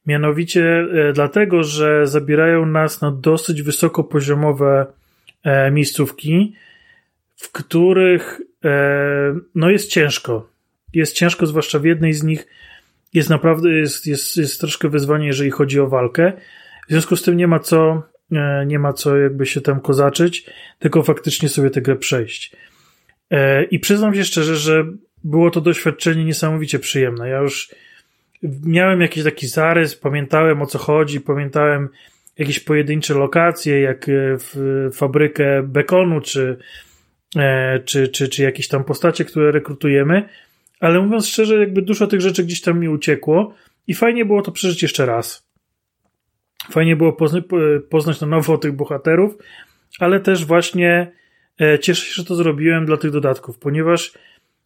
Mianowicie 0.08 0.88
e, 1.10 1.14
dlatego, 1.14 1.64
że 1.64 2.08
zabierają 2.08 2.66
nas 2.66 3.02
na 3.02 3.12
dosyć 3.12 3.62
wysokopoziomowe 3.62 4.86
miejscówki, 5.72 6.54
w 7.36 7.52
których 7.52 8.42
no 9.56 9.70
jest 9.70 9.90
ciężko. 9.90 10.50
Jest 10.94 11.16
ciężko, 11.16 11.46
zwłaszcza 11.46 11.80
w 11.80 11.86
jednej 11.86 12.14
z 12.14 12.24
nich 12.24 12.48
jest 13.14 13.30
naprawdę, 13.30 13.70
jest, 13.70 14.08
jest, 14.08 14.38
jest 14.38 14.60
troszkę 14.60 14.90
wyzwanie, 14.90 15.28
jeżeli 15.28 15.52
chodzi 15.52 15.80
o 15.80 15.88
walkę. 15.88 16.34
W 16.88 16.92
związku 16.92 17.16
z 17.16 17.24
tym 17.24 17.38
nie 17.38 17.48
ma 17.48 17.60
co, 17.60 18.04
e, 18.32 18.66
nie 18.66 18.80
ma 18.80 18.94
co 18.94 19.18
jakby 19.18 19.46
się 19.46 19.62
tam 19.62 19.80
kozaczyć, 19.80 20.46
tylko 20.80 21.04
faktycznie 21.04 21.50
sobie 21.50 21.70
tę 21.70 21.82
grę 21.82 21.96
przejść. 21.96 22.56
E, 23.32 23.64
I 23.64 23.80
przyznam 23.80 24.16
się 24.16 24.24
szczerze, 24.24 24.56
że 24.56 24.86
było 25.24 25.52
to 25.52 25.62
doświadczenie 25.62 26.26
niesamowicie 26.26 26.80
przyjemne. 26.80 27.30
Ja 27.30 27.38
już 27.38 27.70
miałem 28.64 29.02
jakiś 29.02 29.24
taki 29.24 29.48
zarys, 29.48 29.96
pamiętałem 29.96 30.62
o 30.62 30.66
co 30.66 30.78
chodzi, 30.78 31.22
pamiętałem 31.22 31.90
jakieś 32.38 32.60
pojedyncze 32.60 33.14
lokacje, 33.14 33.82
jak 33.82 34.10
e, 34.10 34.12
w 34.38 34.90
fabrykę 34.94 35.64
bekonu, 35.64 36.22
czy, 36.22 36.58
czy, 37.86 38.08
czy, 38.08 38.30
czy 38.30 38.44
jakieś 38.44 38.68
tam 38.68 38.84
postacie, 38.84 39.26
które 39.26 39.52
rekrutujemy 39.52 40.30
ale 40.80 41.02
mówiąc 41.02 41.28
szczerze, 41.28 41.60
jakby 41.60 41.82
dużo 41.82 42.08
tych 42.08 42.22
rzeczy 42.22 42.44
gdzieś 42.44 42.62
tam 42.62 42.80
mi 42.80 42.90
uciekło 42.90 43.56
i 43.88 43.94
fajnie 43.94 44.26
było 44.26 44.42
to 44.42 44.52
przeżyć 44.52 44.82
jeszcze 44.82 45.06
raz. 45.06 45.48
Fajnie 46.72 46.96
było 46.96 47.14
pozna 47.14 47.42
poznać 47.90 48.22
na 48.22 48.28
nowo 48.28 48.58
tych 48.58 48.72
bohaterów, 48.72 49.38
ale 50.00 50.20
też 50.20 50.46
właśnie 50.46 51.12
e, 51.62 51.80
cieszę 51.80 52.06
się, 52.06 52.14
że 52.14 52.26
to 52.26 52.36
zrobiłem 52.36 52.86
dla 52.86 52.98
tych 52.98 53.12
dodatków, 53.12 53.60
ponieważ 53.60 54.14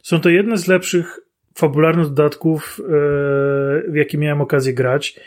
są 0.04 0.22
to 0.22 0.30
jedne 0.30 0.58
z 0.58 0.68
lepszych 0.68 1.20
fabularnych 1.56 2.08
dodatków, 2.08 2.80
e, 2.80 2.84
w 3.92 3.96
jakie 3.96 4.18
miałem 4.18 4.42
okazję 4.42 4.74
grać. 4.74 5.20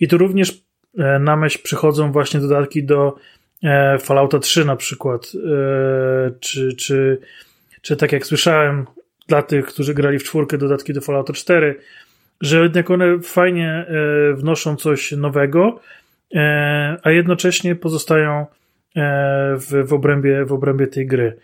I 0.00 0.08
tu 0.08 0.18
również 0.18 0.62
e, 0.98 1.18
na 1.18 1.36
myśl 1.36 1.58
przychodzą 1.62 2.12
właśnie 2.12 2.40
dodatki 2.40 2.84
do 2.84 3.16
e, 3.62 3.98
Fallouta 3.98 4.38
3 4.38 4.64
na 4.64 4.76
przykład, 4.76 5.32
czy, 6.40 6.76
czy, 6.76 7.18
czy 7.82 7.96
tak 7.96 8.12
jak 8.12 8.26
słyszałem, 8.26 8.86
dla 9.28 9.42
tych, 9.42 9.66
którzy 9.66 9.94
grali 9.94 10.18
w 10.18 10.24
czwórkę 10.24 10.58
dodatki 10.58 10.92
do 10.92 11.00
Fallouta 11.00 11.32
4, 11.32 11.76
że 12.40 12.62
jednak 12.62 12.90
one 12.90 13.20
fajnie 13.22 13.86
wnoszą 14.34 14.76
coś 14.76 15.12
nowego, 15.12 15.80
a 17.02 17.10
jednocześnie 17.10 17.74
pozostają 17.74 18.46
w, 19.56 19.84
w, 19.88 19.92
obrębie, 19.92 20.44
w 20.44 20.52
obrębie 20.52 20.86
tej 20.86 21.06
gry. 21.06 21.36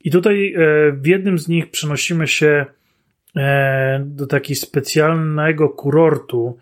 I 0.00 0.10
tutaj 0.10 0.54
w 0.92 1.06
jednym 1.06 1.38
z 1.38 1.48
nich 1.48 1.70
przenosimy 1.70 2.28
się 2.28 2.66
do 4.00 4.26
takiego 4.26 4.60
specjalnego 4.60 5.68
kurortu 5.68 6.58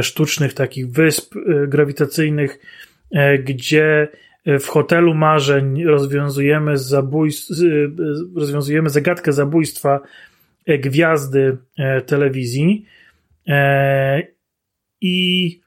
sztucznych 0.00 0.54
takich 0.54 0.90
wysp 0.90 1.34
grawitacyjnych, 1.68 2.58
gdzie 3.44 4.08
w 4.46 4.66
hotelu 4.66 5.14
marzeń 5.14 5.84
rozwiązujemy, 5.84 6.78
zabójstw, 6.78 7.50
rozwiązujemy 8.36 8.90
zagadkę 8.90 9.32
zabójstwa 9.32 10.00
e, 10.66 10.78
gwiazdy 10.78 11.56
e, 11.78 12.00
telewizji. 12.00 12.86
E, 13.48 14.22
I 15.00 15.60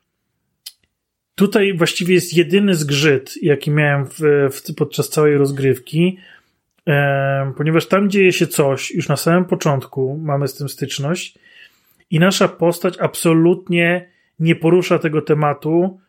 tutaj 1.36 1.74
właściwie 1.74 2.14
jest 2.14 2.38
jedyny 2.38 2.76
zgrzyt, 2.76 3.34
jaki 3.42 3.72
miałem 3.72 4.06
w, 4.06 4.20
w, 4.52 4.76
podczas 4.76 5.10
całej 5.10 5.38
rozgrywki, 5.38 6.18
ponieważ 7.58 7.88
tam 7.88 8.10
dzieje 8.10 8.32
się 8.32 8.48
coś, 8.48 8.92
już 8.92 9.10
na 9.10 9.18
samym 9.18 9.46
początku 9.46 10.20
mamy 10.24 10.48
z 10.48 10.56
tym 10.56 10.70
styczność, 10.70 11.40
i 12.12 12.20
nasza 12.20 12.48
postać 12.48 12.98
absolutnie 13.00 14.10
nie 14.40 14.56
porusza 14.56 15.00
tego 15.00 15.22
tematu, 15.22 16.00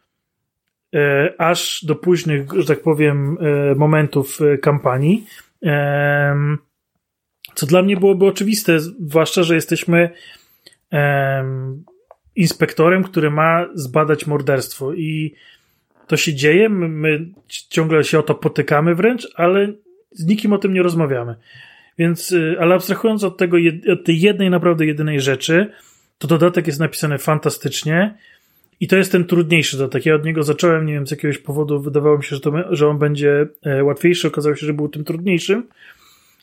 E, 0.95 1.35
aż 1.39 1.85
do 1.85 1.95
późnych, 1.95 2.53
że 2.57 2.65
tak 2.65 2.83
powiem, 2.83 3.37
e, 3.41 3.75
momentów 3.75 4.39
e, 4.41 4.59
kampanii. 4.59 5.27
Co 7.55 7.67
dla 7.67 7.83
mnie 7.83 7.97
byłoby 7.97 8.27
oczywiste, 8.27 8.81
zwłaszcza, 8.81 9.43
że 9.43 9.55
jesteśmy 9.55 10.11
inspektorem, 12.37 13.05
który 13.05 13.31
ma 13.31 13.67
zbadać 13.75 14.27
morderstwo 14.27 14.95
i 14.95 15.35
to 16.07 16.17
się 16.17 16.35
dzieje, 16.35 16.69
my, 16.69 16.89
my 16.89 17.27
ciągle 17.49 18.05
się 18.05 18.19
o 18.19 18.23
to 18.23 18.35
potykamy 18.35 18.95
wręcz, 18.95 19.29
ale 19.35 19.73
z 20.11 20.27
nikim 20.27 20.53
o 20.53 20.59
tym 20.59 20.75
nie 20.75 20.83
rozmawiamy. 20.83 21.35
Więc, 21.99 22.35
ale 22.61 22.75
abstrahując 22.75 23.25
od 23.25 23.37
tego, 23.37 23.57
od 23.93 24.05
tej 24.05 24.21
jednej 24.21 24.51
naprawdę 24.51 24.87
jedynej 24.87 25.21
rzeczy, 25.21 25.73
to 26.19 26.29
dodatek 26.29 26.67
jest 26.67 26.81
napisany 26.81 27.19
fantastycznie. 27.19 28.15
I 28.81 28.89
to 28.89 28.97
jest 28.97 29.13
ten 29.13 29.25
trudniejszy 29.25 29.79
dodatek. 29.79 30.07
Ja 30.07 30.15
od 30.15 30.25
niego 30.25 30.43
zacząłem, 30.43 30.87
nie 30.87 30.93
wiem, 30.93 31.07
z 31.07 31.11
jakiegoś 31.11 31.39
powodu 31.39 31.81
wydawało 31.81 32.19
mi 32.19 32.25
się, 32.25 32.37
że, 32.37 32.41
to, 32.41 32.53
że 32.71 32.89
on 32.89 32.99
będzie 32.99 33.47
e, 33.63 33.85
łatwiejszy. 33.85 34.29
Okazało 34.29 34.57
się, 34.57 34.67
że 34.67 34.75
był 34.75 34.89
tym 34.89 35.05
trudniejszym. 35.05 35.69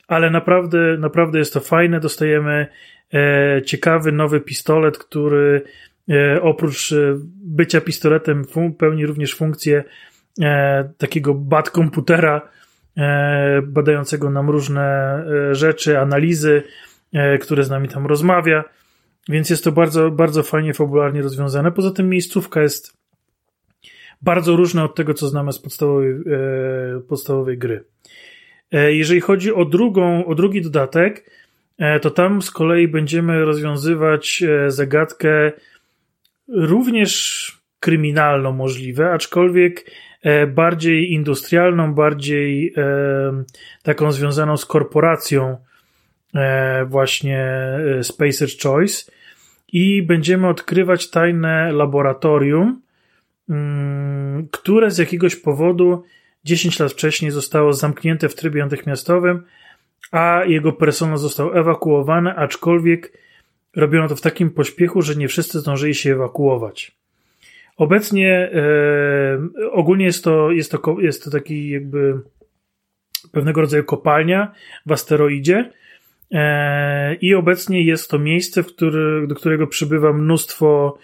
Ale 0.07 0.29
naprawdę, 0.29 0.97
naprawdę 0.99 1.39
jest 1.39 1.53
to 1.53 1.59
fajne. 1.59 1.99
Dostajemy 1.99 2.67
e, 3.13 3.61
ciekawy, 3.65 4.11
nowy 4.11 4.41
pistolet, 4.41 4.97
który 4.97 5.61
e, 6.09 6.41
oprócz 6.41 6.93
bycia 7.43 7.81
pistoletem 7.81 8.45
pełni 8.77 9.05
również 9.05 9.35
funkcję 9.35 9.83
takiego 10.97 11.33
bad 11.33 11.69
komputera, 11.69 12.49
badającego 13.63 14.29
nam 14.29 14.49
różne 14.49 15.25
rzeczy, 15.51 15.99
analizy, 15.99 16.63
które 17.41 17.63
z 17.63 17.69
nami 17.69 17.87
tam 17.87 18.05
rozmawia. 18.05 18.63
więc 19.29 19.49
jest 19.49 19.63
to 19.63 19.71
bardzo, 19.71 20.11
bardzo 20.11 20.43
fajnie 20.43 20.73
fabularnie 20.73 21.21
rozwiązane. 21.21 21.71
Poza 21.71 21.91
tym 21.91 22.09
miejscówka 22.09 22.61
jest 22.61 22.97
bardzo 24.21 24.55
różna 24.55 24.83
od 24.83 24.95
tego, 24.95 25.13
co 25.13 25.27
znamy 25.27 25.53
z 25.53 25.59
podstawowej, 25.59 26.11
e, 26.11 26.99
podstawowej 27.07 27.57
gry. 27.57 27.83
E, 28.71 28.93
jeżeli 28.93 29.21
chodzi 29.21 29.53
o 29.53 29.65
drugą, 29.65 30.25
o 30.25 30.35
drugi 30.35 30.61
dodatek, 30.61 31.31
e, 31.77 31.99
to 31.99 32.11
tam 32.11 32.41
z 32.41 32.51
kolei 32.51 32.87
będziemy 32.87 33.45
rozwiązywać 33.45 34.43
e, 34.43 34.71
zagadkę 34.71 35.51
również 36.47 37.47
kryminalną 37.79 38.53
możliwe, 38.53 39.11
aczkolwiek 39.11 39.79
e, 39.85 39.91
bardziej 40.47 41.11
industrialną, 41.13 41.93
bardziej 41.93 42.73
e, 42.77 43.43
taką 43.83 44.11
związaną 44.11 44.57
z 44.57 44.65
korporacją 44.65 45.57
właśnie 46.85 47.49
Spacer's 48.01 48.63
Choice 48.63 49.11
i 49.73 50.03
będziemy 50.03 50.47
odkrywać 50.47 51.09
tajne 51.09 51.71
laboratorium, 51.71 52.81
mm, 53.49 54.47
które 54.51 54.91
z 54.91 54.97
jakiegoś 54.97 55.35
powodu 55.35 56.03
10 56.43 56.79
lat 56.79 56.91
wcześniej 56.91 57.31
zostało 57.31 57.73
zamknięte 57.73 58.29
w 58.29 58.35
trybie 58.35 58.63
natychmiastowym, 58.63 59.43
a 60.11 60.41
jego 60.45 60.73
personel 60.73 61.17
został 61.17 61.53
ewakuowany, 61.57 62.35
aczkolwiek 62.35 63.17
robiono 63.75 64.07
to 64.07 64.15
w 64.15 64.21
takim 64.21 64.49
pośpiechu, 64.49 65.01
że 65.01 65.15
nie 65.15 65.27
wszyscy 65.27 65.59
zdążyli 65.59 65.95
się 65.95 66.13
ewakuować. 66.13 66.97
Obecnie 67.77 68.51
e, 68.53 69.71
ogólnie 69.71 70.05
jest 70.05 70.23
to, 70.23 70.51
jest, 70.51 70.71
to, 70.71 70.95
jest 70.99 71.23
to 71.23 71.31
taki 71.31 71.69
jakby 71.69 72.19
pewnego 73.31 73.61
rodzaju 73.61 73.83
kopalnia 73.83 74.51
w 74.85 74.91
asteroidzie 74.91 75.71
e, 76.31 77.15
i 77.15 77.35
obecnie 77.35 77.83
jest 77.83 78.09
to 78.09 78.19
miejsce, 78.19 78.63
w 78.63 78.67
który, 78.67 79.27
do 79.27 79.35
którego 79.35 79.67
przybywa 79.67 80.13
mnóstwo 80.13 80.97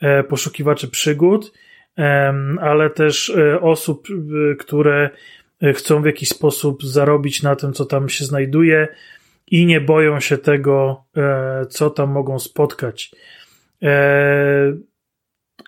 e, 0.00 0.24
poszukiwaczy 0.24 0.88
przygód, 0.88 1.52
e, 1.98 2.34
ale 2.60 2.90
też 2.90 3.30
e, 3.30 3.60
osób, 3.60 4.08
e, 4.10 4.54
które 4.54 5.10
chcą 5.74 6.02
w 6.02 6.06
jakiś 6.06 6.28
sposób 6.28 6.84
zarobić 6.84 7.42
na 7.42 7.56
tym, 7.56 7.72
co 7.72 7.84
tam 7.84 8.08
się 8.08 8.24
znajduje 8.24 8.88
i 9.50 9.66
nie 9.66 9.80
boją 9.80 10.20
się 10.20 10.38
tego, 10.38 11.04
co 11.68 11.90
tam 11.90 12.10
mogą 12.10 12.38
spotkać. 12.38 13.10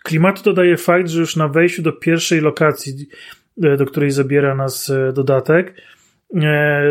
Klimatu 0.04 0.42
dodaje 0.42 0.76
fakt, 0.76 1.08
że 1.08 1.20
już 1.20 1.36
na 1.36 1.48
wejściu 1.48 1.82
do 1.82 1.92
pierwszej 1.92 2.40
lokacji, 2.40 3.06
e, 3.62 3.76
do 3.76 3.86
której 3.86 4.10
zabiera 4.10 4.54
nas 4.54 4.90
e, 4.90 5.12
dodatek, 5.12 5.74
e, 6.34 6.82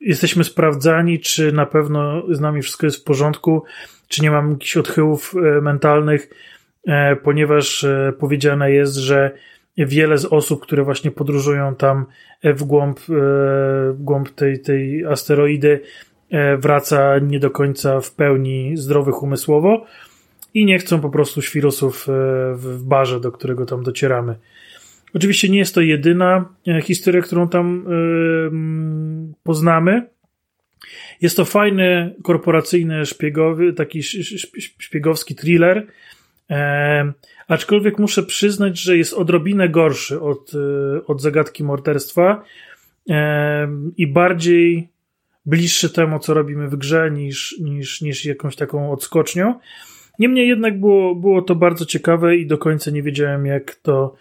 jesteśmy 0.00 0.44
sprawdzani, 0.44 1.20
czy 1.20 1.52
na 1.52 1.66
pewno 1.66 2.22
z 2.30 2.40
nami 2.40 2.62
wszystko 2.62 2.86
jest 2.86 3.00
w 3.00 3.04
porządku, 3.04 3.62
czy 4.08 4.22
nie 4.22 4.30
mam 4.30 4.50
jakichś 4.50 4.76
odchyłów 4.76 5.34
mentalnych, 5.62 6.28
ponieważ 7.22 7.86
powiedziane 8.18 8.72
jest, 8.72 8.94
że 8.94 9.30
wiele 9.76 10.18
z 10.18 10.24
osób, 10.24 10.62
które 10.62 10.84
właśnie 10.84 11.10
podróżują 11.10 11.74
tam 11.74 12.06
w 12.44 12.64
głąb, 12.64 13.00
w 13.08 13.96
głąb 13.98 14.30
tej, 14.30 14.60
tej 14.60 15.04
asteroidy, 15.04 15.80
wraca 16.58 17.18
nie 17.18 17.38
do 17.38 17.50
końca 17.50 18.00
w 18.00 18.14
pełni 18.14 18.76
zdrowych 18.76 19.22
umysłowo 19.22 19.86
i 20.54 20.64
nie 20.64 20.78
chcą 20.78 21.00
po 21.00 21.10
prostu 21.10 21.42
świrusów 21.42 22.08
e, 22.08 22.12
w 22.54 22.84
barze, 22.84 23.20
do 23.20 23.32
którego 23.32 23.66
tam 23.66 23.82
docieramy. 23.82 24.34
Oczywiście 25.14 25.48
nie 25.48 25.58
jest 25.58 25.74
to 25.74 25.80
jedyna 25.80 26.48
e, 26.66 26.82
historia, 26.82 27.22
którą 27.22 27.48
tam 27.48 27.86
e, 27.86 27.90
poznamy. 29.42 30.06
Jest 31.20 31.36
to 31.36 31.44
fajny, 31.44 32.14
korporacyjny, 32.22 33.06
szpiegowy, 33.06 33.72
taki 33.72 34.02
szpiegowski 34.78 35.34
thriller. 35.34 35.86
aczkolwiek 37.48 37.98
muszę 37.98 38.22
przyznać, 38.22 38.80
że 38.80 38.96
jest 38.96 39.14
odrobinę 39.14 39.68
gorszy 39.68 40.20
od, 40.20 40.52
od 41.06 41.22
zagadki 41.22 41.64
morderstwa 41.64 42.44
i 43.96 44.06
bardziej 44.06 44.88
bliższy 45.46 45.90
temu, 45.90 46.18
co 46.18 46.34
robimy 46.34 46.68
w 46.68 46.76
grze, 46.76 47.10
niż, 47.10 47.58
niż, 47.60 48.00
niż 48.00 48.24
jakąś 48.24 48.56
taką 48.56 48.92
odskocznią. 48.92 49.54
Niemniej 50.18 50.48
jednak 50.48 50.80
było, 50.80 51.14
było 51.14 51.42
to 51.42 51.54
bardzo 51.54 51.86
ciekawe 51.86 52.36
i 52.36 52.46
do 52.46 52.58
końca 52.58 52.90
nie 52.90 53.02
wiedziałem, 53.02 53.46
jak 53.46 53.74
to 53.74 54.14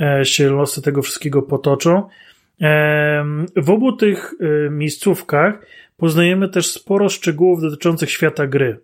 e, 0.00 0.24
się 0.24 0.50
losy 0.50 0.82
tego 0.82 1.02
wszystkiego 1.02 1.42
potoczą. 1.42 2.08
W 3.56 3.70
obu 3.70 3.92
tych 3.92 4.34
e, 4.40 4.70
miejscówkach 4.70 5.66
poznajemy 5.96 6.48
też 6.48 6.66
sporo 6.66 7.08
szczegółów 7.08 7.60
dotyczących 7.60 8.10
świata 8.10 8.46
gry. 8.46 8.78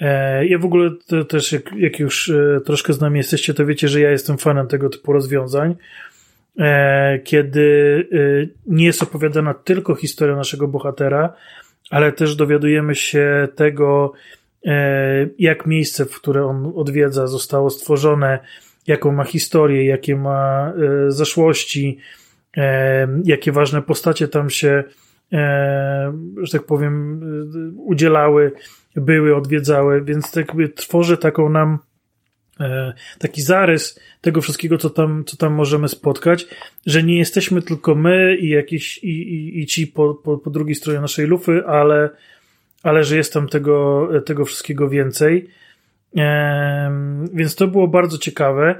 E, 0.00 0.46
ja 0.46 0.58
w 0.58 0.64
ogóle 0.64 0.90
też, 1.28 1.52
jak, 1.52 1.72
jak 1.76 1.98
już 1.98 2.32
troszkę 2.64 2.92
z 2.92 3.00
nami 3.00 3.18
jesteście, 3.18 3.54
to 3.54 3.66
wiecie, 3.66 3.88
że 3.88 4.00
ja 4.00 4.10
jestem 4.10 4.38
fanem 4.38 4.66
tego 4.66 4.88
typu 4.88 5.12
rozwiązań, 5.12 5.76
kiedy 7.24 8.08
nie 8.66 8.84
jest 8.84 9.02
opowiadana 9.02 9.54
tylko 9.54 9.94
historia 9.94 10.36
naszego 10.36 10.68
bohatera, 10.68 11.32
ale 11.90 12.12
też 12.12 12.36
dowiadujemy 12.36 12.94
się 12.94 13.48
tego, 13.56 14.12
jak 15.38 15.66
miejsce, 15.66 16.04
w 16.04 16.20
które 16.20 16.46
on 16.46 16.72
odwiedza, 16.76 17.26
zostało 17.26 17.70
stworzone, 17.70 18.38
jaką 18.86 19.12
ma 19.12 19.24
historię, 19.24 19.84
jakie 19.84 20.16
ma 20.16 20.72
e, 21.06 21.10
zaszłości, 21.10 21.98
e, 22.56 23.08
jakie 23.24 23.52
ważne 23.52 23.82
postacie 23.82 24.28
tam 24.28 24.50
się, 24.50 24.84
że 26.42 26.52
tak 26.52 26.66
powiem, 26.66 27.20
udzielały, 27.76 28.52
były, 28.96 29.36
odwiedzały, 29.36 30.04
więc 30.04 30.32
tak 30.32 30.48
jakby 30.48 30.68
tworzy 30.68 31.16
taką 31.16 31.48
nam 31.48 31.78
taki 33.18 33.42
zarys 33.42 34.00
tego 34.20 34.40
wszystkiego, 34.40 34.78
co 34.78 34.90
tam, 34.90 35.24
co 35.26 35.36
tam 35.36 35.52
możemy 35.52 35.88
spotkać, 35.88 36.46
że 36.86 37.02
nie 37.02 37.18
jesteśmy 37.18 37.62
tylko 37.62 37.94
my 37.94 38.36
i 38.36 38.48
jakiś, 38.48 38.98
i, 38.98 39.08
i, 39.08 39.60
i 39.60 39.66
ci 39.66 39.86
po, 39.86 40.14
po, 40.14 40.38
po 40.38 40.50
drugiej 40.50 40.74
stronie 40.74 41.00
naszej 41.00 41.26
lufy, 41.26 41.62
ale 41.66 42.10
ale 42.82 43.04
że 43.04 43.16
jest 43.16 43.32
tam 43.32 43.48
tego, 43.48 44.08
tego 44.26 44.44
wszystkiego 44.44 44.88
więcej. 44.88 45.48
Więc 47.32 47.54
to 47.54 47.68
było 47.68 47.88
bardzo 47.88 48.18
ciekawe. 48.18 48.74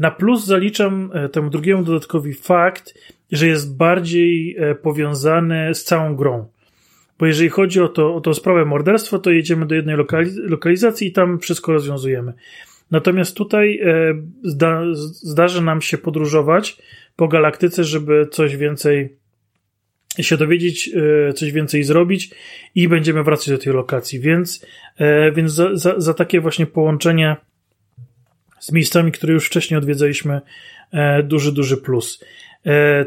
Na 0.00 0.10
plus 0.10 0.44
zaliczam 0.46 1.10
e, 1.14 1.28
temu 1.28 1.50
drugiemu 1.50 1.82
dodatkowi 1.82 2.34
fakt, 2.34 2.94
że 3.32 3.46
jest 3.46 3.76
bardziej 3.76 4.56
e, 4.58 4.74
powiązany 4.74 5.74
z 5.74 5.84
całą 5.84 6.16
grą. 6.16 6.48
Bo 7.18 7.26
jeżeli 7.26 7.48
chodzi 7.48 7.80
o, 7.80 7.88
to, 7.88 8.14
o 8.14 8.20
tą 8.20 8.34
sprawę 8.34 8.64
morderstwa, 8.64 9.18
to 9.18 9.30
jedziemy 9.30 9.66
do 9.66 9.74
jednej 9.74 9.96
lokaliz 9.96 10.36
lokalizacji 10.36 11.08
i 11.08 11.12
tam 11.12 11.38
wszystko 11.38 11.72
rozwiązujemy. 11.72 12.32
Natomiast 12.90 13.36
tutaj 13.36 13.80
e, 13.80 14.14
zda 14.42 14.82
zdarzy 15.04 15.62
nam 15.62 15.80
się 15.80 15.98
podróżować 15.98 16.76
po 17.16 17.28
galaktyce, 17.28 17.84
żeby 17.84 18.28
coś 18.30 18.56
więcej 18.56 19.16
się 20.18 20.36
dowiedzieć, 20.36 20.90
e, 21.28 21.32
coś 21.32 21.52
więcej 21.52 21.84
zrobić 21.84 22.30
i 22.74 22.88
będziemy 22.88 23.24
wracać 23.24 23.50
do 23.50 23.58
tej 23.58 23.72
lokacji. 23.72 24.20
Więc, 24.20 24.66
e, 24.98 25.32
więc 25.32 25.52
za, 25.52 25.76
za, 25.76 25.94
za 26.00 26.14
takie 26.14 26.40
właśnie 26.40 26.66
połączenie 26.66 27.36
z 28.58 28.72
miejscami, 28.72 29.12
które 29.12 29.32
już 29.32 29.46
wcześniej 29.46 29.78
odwiedzaliśmy, 29.78 30.40
e, 30.92 31.22
duży, 31.22 31.52
duży 31.52 31.76
plus. 31.76 32.24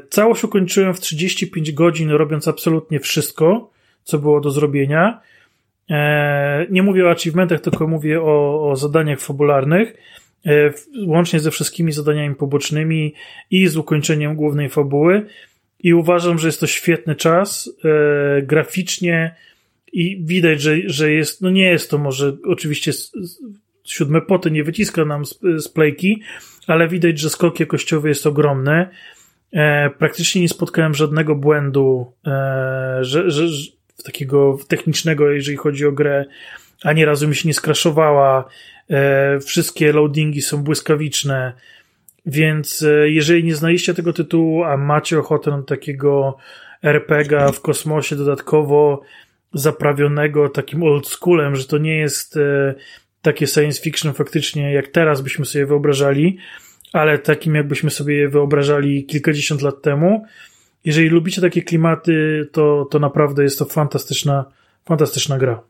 Całość 0.09 0.43
ukończyłem 0.43 0.93
w 0.93 0.99
35 0.99 1.71
godzin, 1.71 2.09
robiąc 2.09 2.47
absolutnie 2.47 2.99
wszystko, 2.99 3.71
co 4.03 4.19
było 4.19 4.41
do 4.41 4.51
zrobienia. 4.51 5.21
Nie 6.69 6.83
mówię 6.83 7.05
o 7.05 7.11
achievementach, 7.11 7.61
tylko 7.61 7.87
mówię 7.87 8.21
o, 8.21 8.69
o 8.69 8.75
zadaniach 8.75 9.19
fabularnych, 9.19 9.93
łącznie 11.07 11.39
ze 11.39 11.51
wszystkimi 11.51 11.91
zadaniami 11.91 12.35
pobocznymi 12.35 13.13
i 13.51 13.67
z 13.67 13.77
ukończeniem 13.77 14.35
głównej 14.35 14.69
fabuły 14.69 15.25
i 15.83 15.93
uważam, 15.93 16.39
że 16.39 16.47
jest 16.47 16.59
to 16.59 16.67
świetny 16.67 17.15
czas 17.15 17.69
e, 17.85 18.41
graficznie 18.41 19.35
i 19.93 20.23
widać, 20.25 20.61
że, 20.61 20.75
że 20.85 21.11
jest, 21.11 21.41
no 21.41 21.49
nie 21.49 21.65
jest 21.65 21.89
to 21.89 21.97
może 21.97 22.37
oczywiście 22.45 22.91
siódme 23.83 24.21
poty 24.21 24.51
nie 24.51 24.63
wyciska 24.63 25.05
nam 25.05 25.25
z, 25.25 25.39
z 25.57 25.67
playki, 25.67 26.21
ale 26.67 26.87
widać, 26.87 27.19
że 27.19 27.29
skok 27.29 27.59
jakościowy 27.59 28.09
jest 28.09 28.27
ogromny. 28.27 28.87
E, 29.53 29.89
praktycznie 29.89 30.41
nie 30.41 30.49
spotkałem 30.49 30.95
żadnego 30.95 31.35
błędu, 31.35 32.11
e, 32.27 32.97
że, 33.01 33.31
że, 33.31 33.71
takiego 34.03 34.57
technicznego, 34.67 35.31
jeżeli 35.31 35.57
chodzi 35.57 35.85
o 35.85 35.91
grę, 35.91 36.25
ani 36.83 37.05
razu 37.05 37.27
mi 37.27 37.35
się 37.35 37.47
nie 37.47 37.53
skraszowała. 37.53 38.49
E, 38.89 39.39
wszystkie 39.39 39.93
loadingi 39.93 40.41
są 40.41 40.63
błyskawiczne. 40.63 41.53
Więc 42.25 42.81
e, 42.81 43.09
jeżeli 43.09 43.43
nie 43.43 43.55
znaliście 43.55 43.93
tego 43.93 44.13
tytułu, 44.13 44.63
a 44.63 44.77
macie 44.77 45.19
ochotę 45.19 45.51
na 45.51 45.63
takiego 45.63 46.37
RPGa 46.83 47.51
w 47.51 47.61
kosmosie 47.61 48.15
dodatkowo 48.15 49.01
zaprawionego 49.53 50.49
takim 50.49 50.83
old 50.83 51.07
schoolem, 51.07 51.55
że 51.55 51.65
to 51.65 51.77
nie 51.77 51.97
jest 51.97 52.37
e, 52.37 52.73
takie 53.21 53.47
science 53.47 53.81
fiction 53.81 54.13
faktycznie 54.13 54.73
jak 54.73 54.87
teraz 54.87 55.21
byśmy 55.21 55.45
sobie 55.45 55.65
wyobrażali, 55.65 56.37
ale 56.93 57.19
takim 57.19 57.55
jakbyśmy 57.55 57.89
sobie 57.89 58.15
je 58.15 58.29
wyobrażali 58.29 59.05
kilkadziesiąt 59.05 59.61
lat 59.61 59.81
temu. 59.81 60.25
Jeżeli 60.85 61.09
lubicie 61.09 61.41
takie 61.41 61.61
klimaty, 61.61 62.47
to, 62.51 62.87
to 62.91 62.99
naprawdę 62.99 63.43
jest 63.43 63.59
to 63.59 63.65
fantastyczna, 63.65 64.45
fantastyczna 64.85 65.37
gra. 65.37 65.63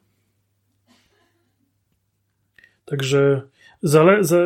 Także 2.85 3.41
zale, 3.83 4.23
za, 4.23 4.37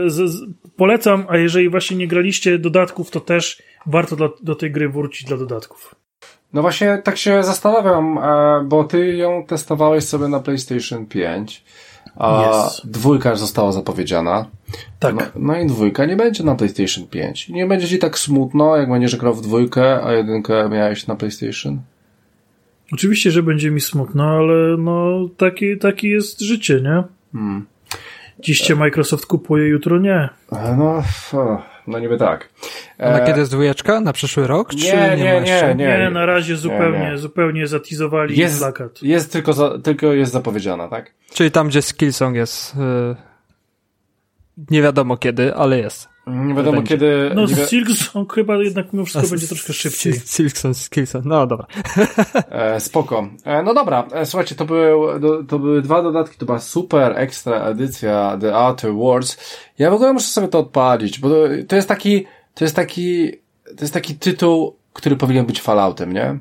polecam, 0.76 1.26
a 1.30 1.38
jeżeli 1.38 1.70
właśnie 1.70 1.98
nie 1.98 2.08
graliście 2.08 2.60
dodatków, 2.60 3.12
to 3.12 3.20
też 3.20 3.64
warto 3.86 4.16
dla, 4.16 4.30
do 4.44 4.56
tej 4.56 4.72
gry 4.72 4.90
wrócić 4.90 5.28
dla 5.28 5.38
dodatków. 5.38 5.96
No 6.54 6.62
właśnie 6.62 7.02
tak 7.04 7.18
się 7.18 7.44
zastanawiam, 7.44 8.18
e, 8.18 8.64
bo 8.66 8.84
ty 8.84 9.16
ją 9.16 9.46
testowałeś 9.48 10.04
sobie 10.04 10.28
na 10.28 10.40
PlayStation 10.40 11.06
5, 11.06 11.64
a 12.16 12.66
yes. 12.68 12.82
dwójka 12.86 13.36
została 13.36 13.72
zapowiedziana. 13.72 14.46
Tak. 15.00 15.16
No, 15.16 15.24
no, 15.36 15.60
i 15.60 15.68
dwójka 15.68 16.06
nie 16.06 16.16
będzie 16.16 16.44
na 16.44 16.56
PlayStation 16.56 17.08
5. 17.08 17.50
Nie 17.50 17.66
będzie 17.66 17.88
ci 17.88 18.00
tak 18.00 18.20
smutno, 18.20 18.78
jak 18.78 18.90
będziesz 18.90 19.16
grał 19.16 19.34
w 19.34 19.42
dwójkę, 19.42 20.04
a 20.04 20.14
jedynkę 20.14 20.70
miałeś 20.70 21.08
na 21.08 21.16
PlayStation? 21.16 21.80
Oczywiście, 22.94 23.32
że 23.32 23.44
będzie 23.44 23.72
mi 23.72 23.82
smutno, 23.82 24.24
ale 24.24 24.78
no 24.78 25.30
taki, 25.38 25.78
taki 25.78 26.10
jest 26.10 26.42
życie, 26.42 26.82
nie? 26.82 27.04
Hmm. 27.34 27.66
Dziś 28.40 28.62
cię 28.62 28.76
Microsoft 28.76 29.26
kupuje, 29.26 29.68
jutro 29.68 29.98
nie. 29.98 30.30
E, 30.52 30.76
no, 30.78 31.04
no 31.88 32.00
niby 32.00 32.18
tak. 32.18 32.50
A 33.00 33.04
e, 33.04 33.26
kiedy 33.26 33.40
jest 33.40 33.52
dwójeczka? 33.52 34.02
Na 34.02 34.14
przyszły 34.14 34.48
rok? 34.48 34.74
Nie, 34.74 34.80
czy 34.80 34.98
nie, 34.98 35.18
nie, 35.18 35.42
nie, 35.42 35.76
nie, 35.76 35.98
nie. 35.98 36.10
na 36.10 36.26
razie 36.26 36.58
zupełnie, 36.58 37.00
nie, 37.00 37.12
nie. 37.12 37.18
zupełnie 37.18 37.68
zatizowali 37.68 38.38
jest, 38.38 38.60
plakat. 38.60 39.04
Jest 39.04 39.32
tylko, 39.32 39.54
za, 39.54 39.80
tylko 39.80 40.14
jest 40.14 40.32
zapowiedziana, 40.32 40.88
tak? 40.88 41.14
Czyli 41.34 41.52
tam, 41.52 41.68
gdzie 41.68 41.82
Skillsong 41.82 42.36
jest. 42.36 42.76
Yy, 42.76 43.16
nie 44.70 44.82
wiadomo 44.82 45.18
kiedy, 45.18 45.56
ale 45.56 45.78
jest. 45.78 46.10
Nie 46.28 46.54
wiadomo 46.54 46.78
będzie. 46.78 46.90
kiedy. 46.90 47.32
No, 47.36 47.48
wi 47.48 47.56
Silksong 47.56 48.34
chyba 48.34 48.56
jednak 48.56 48.94
mimo 48.94 49.06
wszystko 49.06 49.28
A, 49.28 49.30
będzie 49.30 49.48
troszkę 49.48 49.74
szybciej. 49.74 50.14
Silksong, 50.26 50.78
Skillsong, 50.78 51.26
no 51.26 51.48
dobra. 51.48 51.68
E, 52.50 52.80
spoko. 52.80 53.28
E, 53.44 53.64
no 53.64 53.74
dobra, 53.74 54.08
e, 54.14 54.26
słuchajcie, 54.26 54.56
to, 54.56 54.66
był, 54.66 55.20
do, 55.20 55.44
to 55.44 55.60
były 55.60 55.82
dwa 55.82 56.04
dodatki, 56.04 56.38
to 56.38 56.46
była 56.46 56.60
super 56.60 57.14
ekstra 57.20 57.66
edycja 57.66 58.38
The 58.42 58.56
Outer 58.56 58.94
Worlds. 58.94 59.38
Ja 59.80 59.92
w 59.92 59.94
ogóle 59.94 60.14
muszę 60.14 60.28
sobie 60.28 60.48
to 60.48 60.60
odpalić, 60.60 61.20
bo 61.20 61.30
to, 61.30 61.36
to 61.68 61.76
jest 61.76 61.88
taki, 61.88 62.26
to 62.54 62.66
jest 62.66 62.76
taki, 62.76 63.32
to 63.66 63.82
jest 63.82 63.94
taki 63.94 64.16
tytuł, 64.16 64.76
który 64.94 65.16
powinien 65.16 65.46
być 65.46 65.62
Falloutem, 65.62 66.14
nie? 66.14 66.40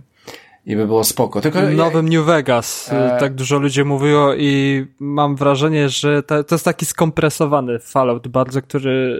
i 0.66 0.76
by 0.76 0.86
było 0.86 1.04
spoko. 1.04 1.40
Tylko 1.40 1.62
Nowym 1.62 2.08
New 2.08 2.26
Vegas. 2.26 2.92
E... 2.92 3.16
Tak 3.20 3.34
dużo 3.34 3.58
ludzi 3.58 3.84
mówiło 3.84 4.34
i 4.34 4.84
mam 4.98 5.36
wrażenie, 5.36 5.88
że 5.88 6.22
to, 6.22 6.44
to 6.44 6.54
jest 6.54 6.64
taki 6.64 6.86
skompresowany 6.86 7.78
Fallout 7.78 8.28
bardzo, 8.28 8.62
który 8.62 9.18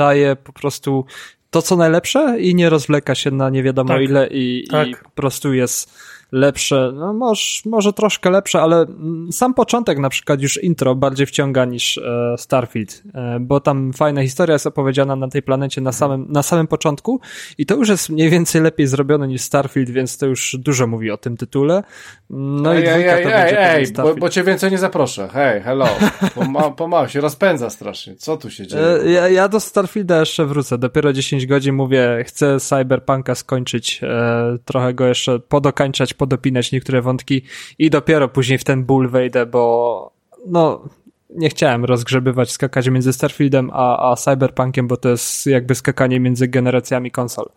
daje 0.00 0.36
po 0.36 0.52
prostu 0.52 1.04
to, 1.50 1.62
co 1.62 1.76
najlepsze 1.76 2.40
i 2.40 2.54
nie 2.54 2.70
rozwleka 2.70 3.14
się 3.14 3.30
na 3.30 3.50
nie 3.50 3.62
wiadomo 3.62 3.88
tak, 3.88 4.02
ile 4.02 4.28
i, 4.30 4.68
tak. 4.70 4.88
i 4.88 4.96
po 4.96 5.10
prostu 5.10 5.54
jest 5.54 5.92
lepsze, 6.32 6.92
no 6.94 7.12
może, 7.12 7.42
może 7.64 7.92
troszkę 7.92 8.30
lepsze, 8.30 8.62
ale 8.62 8.86
sam 9.30 9.54
początek 9.54 9.98
na 9.98 10.08
przykład 10.08 10.42
już 10.42 10.62
intro 10.62 10.94
bardziej 10.94 11.26
wciąga 11.26 11.64
niż 11.64 11.98
e, 11.98 12.34
Starfield, 12.38 13.02
e, 13.14 13.40
bo 13.40 13.60
tam 13.60 13.92
fajna 13.92 14.22
historia 14.22 14.52
jest 14.52 14.66
opowiedziana 14.66 15.16
na 15.16 15.28
tej 15.28 15.42
planecie 15.42 15.80
na 15.80 15.92
samym, 15.92 16.26
na 16.28 16.42
samym 16.42 16.66
początku 16.66 17.20
i 17.58 17.66
to 17.66 17.76
już 17.76 17.88
jest 17.88 18.10
mniej 18.10 18.30
więcej 18.30 18.62
lepiej 18.62 18.86
zrobione 18.86 19.28
niż 19.28 19.42
Starfield, 19.42 19.90
więc 19.90 20.18
to 20.18 20.26
już 20.26 20.56
dużo 20.58 20.86
mówi 20.86 21.10
o 21.10 21.16
tym 21.16 21.36
tytule. 21.36 21.82
No 22.30 22.74
ej, 22.74 22.82
i 22.82 22.86
ej, 22.86 23.04
ej, 23.04 23.24
ej, 23.26 23.54
ej 23.58 23.92
bo, 23.92 24.14
bo 24.14 24.28
cię 24.28 24.44
więcej 24.44 24.70
nie 24.70 24.78
zaproszę. 24.78 25.28
Hej, 25.32 25.60
hello. 25.60 25.86
Pomału 26.34 26.72
poma 26.72 27.08
się 27.08 27.20
rozpędza 27.20 27.70
strasznie. 27.70 28.16
Co 28.16 28.36
tu 28.36 28.50
się 28.50 28.66
dzieje? 28.66 28.84
E, 28.84 29.10
ja, 29.10 29.28
ja 29.28 29.48
do 29.48 29.60
Starfielda 29.60 30.20
jeszcze 30.20 30.46
wrócę. 30.46 30.78
Dopiero 30.78 31.12
10 31.12 31.46
godzin 31.46 31.74
mówię, 31.74 32.24
chcę 32.26 32.60
Cyberpunka 32.60 33.34
skończyć, 33.34 34.00
e, 34.02 34.58
trochę 34.64 34.94
go 34.94 35.06
jeszcze 35.06 35.38
podokańczać, 35.38 36.14
podopinać 36.20 36.72
niektóre 36.72 37.02
wątki 37.02 37.42
i 37.78 37.90
dopiero 37.90 38.28
później 38.28 38.58
w 38.58 38.64
ten 38.64 38.84
ból 38.84 39.08
wejdę, 39.08 39.46
bo 39.46 40.12
no 40.46 40.84
nie 41.30 41.48
chciałem 41.48 41.84
rozgrzebywać, 41.84 42.52
skakać 42.52 42.88
między 42.88 43.12
Starfieldem 43.12 43.70
a, 43.72 44.10
a 44.10 44.16
Cyberpunkiem, 44.16 44.88
bo 44.88 44.96
to 44.96 45.08
jest 45.08 45.46
jakby 45.46 45.74
skakanie 45.74 46.20
między 46.20 46.48
generacjami 46.48 47.10
konsol. 47.10 47.48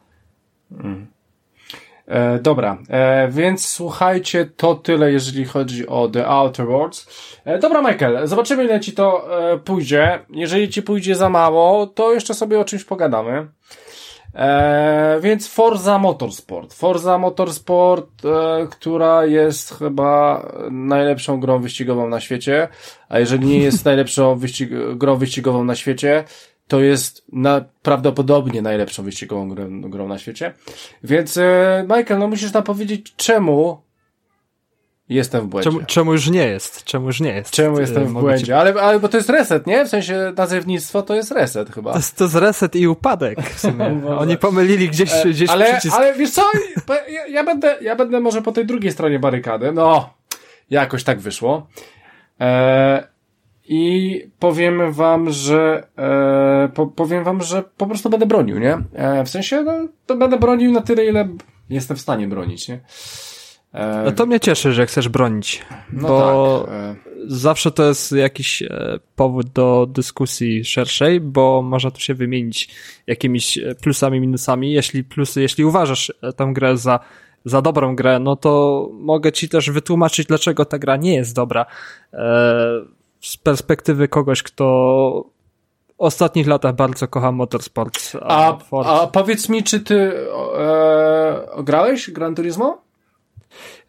Mm. 0.71 1.07
E, 2.07 2.39
dobra, 2.39 2.77
e, 2.89 3.27
więc 3.27 3.67
słuchajcie, 3.67 4.45
to 4.57 4.75
tyle, 4.75 5.11
jeżeli 5.11 5.45
chodzi 5.45 5.87
o 5.87 6.07
The 6.07 6.27
Outer 6.27 6.65
Worlds. 6.67 7.07
E, 7.45 7.59
dobra, 7.59 7.81
Michael, 7.81 8.27
zobaczymy, 8.27 8.63
ile 8.63 8.79
ci 8.79 8.91
to 8.91 9.39
e, 9.53 9.57
pójdzie. 9.57 10.19
Jeżeli 10.29 10.69
ci 10.69 10.81
pójdzie 10.81 11.15
za 11.15 11.29
mało, 11.29 11.87
to 11.87 12.13
jeszcze 12.13 12.33
sobie 12.33 12.59
o 12.59 12.65
czymś 12.65 12.83
pogadamy. 12.83 13.47
E, 14.35 15.19
więc 15.21 15.47
Forza 15.47 15.99
Motorsport. 15.99 16.73
Forza 16.73 17.17
Motorsport, 17.17 18.25
e, 18.25 18.67
która 18.67 19.25
jest 19.25 19.73
chyba 19.73 20.45
najlepszą 20.71 21.39
grą 21.39 21.59
wyścigową 21.59 22.09
na 22.09 22.19
świecie, 22.19 22.67
a 23.09 23.19
jeżeli 23.19 23.47
nie 23.47 23.59
jest 23.59 23.85
najlepszą 23.91 24.35
wyścig 24.35 24.69
grą 24.95 25.15
wyścigową 25.15 25.63
na 25.63 25.75
świecie, 25.75 26.23
to 26.67 26.81
jest 26.81 27.25
na, 27.31 27.65
prawdopodobnie 27.81 28.61
najlepszą 28.61 29.03
wyścigową 29.03 29.49
grą, 29.49 29.81
grą 29.81 30.07
na 30.07 30.17
świecie. 30.17 30.53
Więc 31.03 31.37
e, 31.37 31.85
Michael, 31.97 32.19
no 32.19 32.27
musisz 32.27 32.53
nam 32.53 32.63
powiedzieć, 32.63 33.13
czemu 33.15 33.81
Jestem 35.09 35.41
w 35.41 35.47
błędzie. 35.47 35.69
Czemu, 35.69 35.85
czemu 35.85 36.13
już 36.13 36.29
nie 36.29 36.45
jest? 36.45 36.83
Czemu 36.83 37.07
już 37.07 37.19
nie 37.19 37.33
jest? 37.33 37.51
Czemu 37.51 37.79
jestem 37.79 38.05
w 38.05 38.11
błędzie? 38.13 38.45
Ci... 38.45 38.51
Ale, 38.51 38.73
ale 38.81 38.99
bo 38.99 39.09
to 39.09 39.17
jest 39.17 39.29
reset, 39.29 39.67
nie? 39.67 39.85
W 39.85 39.89
sensie 39.89 40.33
nazewnictwo 40.37 41.01
to 41.01 41.15
jest 41.15 41.31
reset 41.31 41.69
chyba. 41.69 41.91
To 41.91 41.97
jest, 41.97 42.17
to 42.17 42.23
jest 42.23 42.35
reset 42.35 42.75
i 42.75 42.87
upadek 42.87 43.41
w 43.49 43.59
sumie. 43.59 44.01
Oni 44.17 44.37
pomylili 44.37 44.89
gdzieś, 44.89 45.13
e, 45.13 45.29
gdzieś 45.29 45.49
ale, 45.49 45.65
przycisk. 45.65 45.95
Ale 45.95 46.13
wiesz 46.13 46.31
co? 46.31 46.41
Ja, 47.09 47.27
ja, 47.27 47.43
będę, 47.43 47.77
ja 47.81 47.95
będę 47.95 48.19
może 48.19 48.41
po 48.41 48.51
tej 48.51 48.65
drugiej 48.65 48.91
stronie 48.91 49.19
barykady. 49.19 49.71
No, 49.71 50.13
jakoś 50.69 51.03
tak 51.03 51.19
wyszło. 51.19 51.67
E, 52.39 53.07
I 53.67 54.21
powiem 54.39 54.91
wam, 54.91 55.31
że 55.31 55.87
e, 55.97 56.69
po, 56.73 56.87
powiem 56.87 57.23
wam, 57.23 57.41
że 57.41 57.63
po 57.77 57.87
prostu 57.87 58.09
będę 58.09 58.25
bronił, 58.25 58.59
nie? 58.59 58.77
E, 58.93 59.23
w 59.23 59.29
sensie, 59.29 59.63
no, 59.63 59.73
to 60.05 60.15
będę 60.15 60.37
bronił 60.37 60.71
na 60.71 60.81
tyle, 60.81 61.05
ile 61.05 61.27
jestem 61.69 61.97
w 61.97 62.01
stanie 62.01 62.27
bronić, 62.27 62.67
nie? 62.67 62.79
No 64.05 64.11
to 64.11 64.25
mnie 64.25 64.39
cieszy, 64.39 64.73
że 64.73 64.85
chcesz 64.85 65.09
bronić, 65.09 65.61
no 65.93 66.07
bo 66.07 66.63
tak. 66.65 66.75
E. 66.75 66.95
zawsze 67.27 67.71
to 67.71 67.83
jest 67.83 68.11
jakiś 68.11 68.61
e, 68.61 68.99
powód 69.15 69.49
do 69.49 69.87
dyskusji 69.89 70.65
szerszej, 70.65 71.19
bo 71.19 71.61
można 71.61 71.91
tu 71.91 71.99
się 71.99 72.13
wymienić 72.13 72.69
jakimiś 73.07 73.57
e, 73.57 73.75
plusami, 73.75 74.19
minusami. 74.19 74.71
Jeśli 74.71 75.03
plusy, 75.03 75.41
jeśli 75.41 75.65
uważasz 75.65 76.13
tę 76.35 76.49
grę 76.53 76.77
za, 76.77 76.99
za 77.45 77.61
dobrą 77.61 77.95
grę, 77.95 78.19
no 78.19 78.35
to 78.35 78.89
mogę 78.93 79.31
ci 79.31 79.49
też 79.49 79.69
wytłumaczyć, 79.69 80.27
dlaczego 80.27 80.65
ta 80.65 80.79
gra 80.79 80.97
nie 80.97 81.15
jest 81.15 81.35
dobra. 81.35 81.65
Z 83.21 83.37
perspektywy 83.37 84.07
kogoś, 84.07 84.43
kto 84.43 85.25
w 85.87 86.01
ostatnich 86.01 86.47
latach 86.47 86.75
bardzo 86.75 87.07
kocha 87.07 87.31
motorsport. 87.31 88.11
A, 88.21 88.57
a, 88.71 89.01
a 89.01 89.07
powiedz 89.07 89.49
mi, 89.49 89.63
czy 89.63 89.79
ty 89.79 90.11
e, 90.57 91.63
grałeś 91.63 92.11
Gran 92.11 92.35
Turismo? 92.35 92.82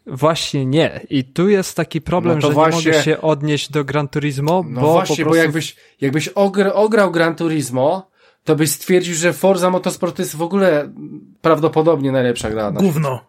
Właśnie 0.07 0.65
nie. 0.65 1.05
I 1.09 1.23
tu 1.23 1.49
jest 1.49 1.75
taki 1.77 2.01
problem, 2.01 2.39
no 2.39 2.47
że 2.47 2.53
właśnie... 2.53 2.91
nie 2.91 2.97
mogę 2.97 3.03
się 3.03 3.21
odnieść 3.21 3.71
do 3.71 3.83
Gran 3.83 4.07
Turismo, 4.07 4.63
no 4.69 4.81
bo 4.81 4.91
właśnie, 4.91 5.15
prostu... 5.15 5.29
bo 5.29 5.35
jakbyś, 5.35 5.75
jakbyś 6.01 6.27
ogr 6.27 6.71
ograł 6.73 7.11
Gran 7.11 7.35
Turismo, 7.35 8.09
to 8.43 8.55
byś 8.55 8.69
stwierdził, 8.69 9.15
że 9.15 9.33
Forza 9.33 9.69
Motorsport 9.69 10.19
jest 10.19 10.35
w 10.35 10.41
ogóle 10.41 10.93
prawdopodobnie 11.41 12.11
najlepsza 12.11 12.49
gra. 12.49 12.71
Gówno. 12.71 13.19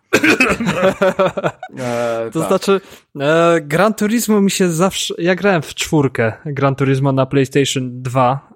e, 1.79 2.31
to 2.33 2.41
tak. 2.41 2.49
znaczy, 2.49 2.81
e, 3.21 3.61
Gran 3.61 3.95
Turismo 3.95 4.41
mi 4.41 4.51
się 4.51 4.69
zawsze, 4.69 5.15
ja 5.19 5.35
grałem 5.35 5.63
w 5.63 5.75
czwórkę 5.75 6.33
Gran 6.47 6.75
Turismo 6.75 7.13
na 7.13 7.27
PlayStation 7.27 8.03
2 8.03 8.56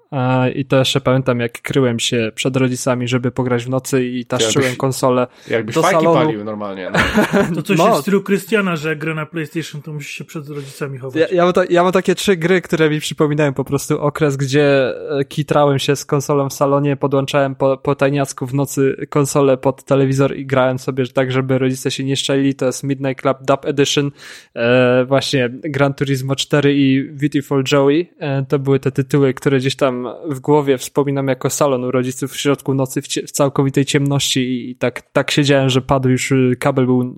i 0.55 0.65
to 0.65 0.77
jeszcze 0.77 1.01
pamiętam, 1.01 1.39
jak 1.39 1.61
kryłem 1.61 1.99
się 1.99 2.31
przed 2.35 2.55
rodzicami, 2.55 3.07
żeby 3.07 3.31
pograć 3.31 3.65
w 3.65 3.69
nocy 3.69 4.05
i 4.05 4.25
taszczyłem 4.25 4.63
jakbyś, 4.63 4.77
konsolę 4.77 5.27
jakbyś 5.49 5.75
do 5.75 5.81
salonu. 5.81 6.13
palił 6.13 6.43
normalnie. 6.43 6.91
No. 6.93 6.99
To 7.55 7.61
coś 7.61 7.77
no. 7.77 7.95
w 7.95 8.01
stylu 8.01 8.21
Krystiana, 8.21 8.75
że 8.75 8.95
gra 8.95 9.15
na 9.15 9.25
PlayStation, 9.25 9.81
to 9.81 9.93
musi 9.93 10.13
się 10.13 10.23
przed 10.23 10.49
rodzicami 10.49 10.97
chować. 10.97 11.21
Ja, 11.21 11.27
ja, 11.31 11.43
mam 11.43 11.53
ta, 11.53 11.61
ja 11.69 11.83
mam 11.83 11.91
takie 11.91 12.15
trzy 12.15 12.37
gry, 12.37 12.61
które 12.61 12.89
mi 12.89 12.99
przypominają 12.99 13.53
po 13.53 13.63
prostu 13.63 14.01
okres, 14.01 14.37
gdzie 14.37 14.93
e, 15.19 15.25
kitrałem 15.25 15.79
się 15.79 15.95
z 15.95 16.05
konsolą 16.05 16.49
w 16.49 16.53
salonie, 16.53 16.97
podłączałem 16.97 17.55
po, 17.55 17.77
po 17.77 17.95
tajniacku 17.95 18.47
w 18.47 18.53
nocy 18.53 19.07
konsolę 19.09 19.57
pod 19.57 19.83
telewizor 19.83 20.35
i 20.37 20.45
grałem 20.45 20.79
sobie 20.79 21.07
tak, 21.07 21.31
żeby 21.31 21.57
rodzice 21.57 21.91
się 21.91 22.03
nie 22.03 22.15
szczelili. 22.15 22.55
To 22.55 22.65
jest 22.65 22.83
Midnight 22.83 23.21
Club 23.21 23.37
Dub 23.41 23.65
Edition, 23.65 24.11
e, 24.55 25.05
właśnie 25.05 25.49
Gran 25.51 25.93
Turismo 25.93 26.35
4 26.35 26.75
i 26.75 27.03
Beautiful 27.03 27.63
Joey. 27.71 28.13
E, 28.19 28.45
to 28.45 28.59
były 28.59 28.79
te 28.79 28.91
tytuły, 28.91 29.33
które 29.33 29.57
gdzieś 29.57 29.75
tam 29.75 30.00
w 30.29 30.39
głowie 30.39 30.77
wspominam 30.77 31.27
jako 31.27 31.49
salon 31.49 31.83
u 31.83 31.91
rodziców 31.91 32.31
w 32.31 32.37
środku 32.37 32.73
nocy 32.73 33.01
w, 33.01 33.07
w 33.07 33.31
całkowitej 33.31 33.85
ciemności 33.85 34.69
i 34.69 34.75
tak, 34.75 35.01
tak 35.01 35.31
siedziałem, 35.31 35.69
że 35.69 35.81
padł 35.81 36.09
już, 36.09 36.31
y, 36.31 36.55
kabel 36.59 36.85
był 36.85 37.15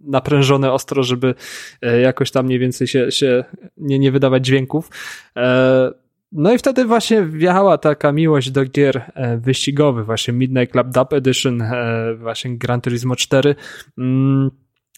naprężony 0.00 0.72
ostro, 0.72 1.02
żeby 1.02 1.34
e, 1.82 2.00
jakoś 2.00 2.30
tam 2.30 2.46
mniej 2.46 2.58
więcej 2.58 2.86
się, 2.86 3.10
się 3.10 3.44
nie, 3.76 3.98
nie 3.98 4.12
wydawać 4.12 4.46
dźwięków. 4.46 4.90
E, 5.36 5.90
no 6.32 6.52
i 6.52 6.58
wtedy 6.58 6.84
właśnie 6.84 7.22
wjechała 7.22 7.78
taka 7.78 8.12
miłość 8.12 8.50
do 8.50 8.64
gier 8.64 9.12
e, 9.14 9.38
wyścigowych, 9.38 10.06
właśnie 10.06 10.34
Midnight 10.34 10.72
Club 10.72 10.88
Dub 10.88 11.12
Edition, 11.12 11.62
właśnie 12.18 12.58
Gran 12.58 12.80
Turismo 12.80 13.16
4. 13.16 13.54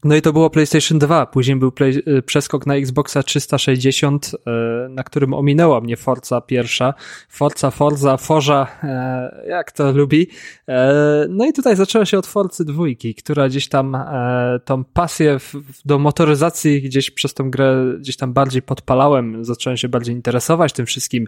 No 0.06 0.16
i 0.16 0.22
to 0.22 0.32
było 0.32 0.50
PlayStation 0.50 0.98
2, 0.98 1.26
później 1.26 1.56
był 1.56 1.72
play, 1.72 2.02
y, 2.08 2.22
przeskok 2.22 2.66
na 2.66 2.74
Xboxa 2.74 3.22
360, 3.22 4.32
y, 4.34 4.88
na 4.88 5.02
którym 5.02 5.34
ominęła 5.34 5.80
mnie 5.80 5.96
Forza 5.96 6.40
pierwsza, 6.40 6.94
Forza, 7.28 7.70
Forza, 7.70 8.16
Forza, 8.16 8.66
e, 8.82 9.48
jak 9.48 9.72
to 9.72 9.92
lubi. 9.92 10.28
E, 10.68 11.26
no 11.28 11.46
i 11.46 11.52
tutaj 11.52 11.76
zaczęło 11.76 12.04
się 12.04 12.18
od 12.18 12.26
Forcy 12.26 12.64
dwójki, 12.64 13.14
która 13.14 13.48
gdzieś 13.48 13.68
tam 13.68 13.94
e, 13.94 14.60
tą 14.64 14.84
pasję 14.84 15.36
do 15.84 15.98
motoryzacji 15.98 16.82
gdzieś 16.82 17.10
przez 17.10 17.34
tą 17.34 17.50
grę 17.50 17.94
gdzieś 17.98 18.16
tam 18.16 18.32
bardziej 18.32 18.62
podpalałem, 18.62 19.44
zacząłem 19.44 19.76
się 19.76 19.88
bardziej 19.88 20.14
interesować 20.14 20.72
tym 20.72 20.86
wszystkim, 20.86 21.26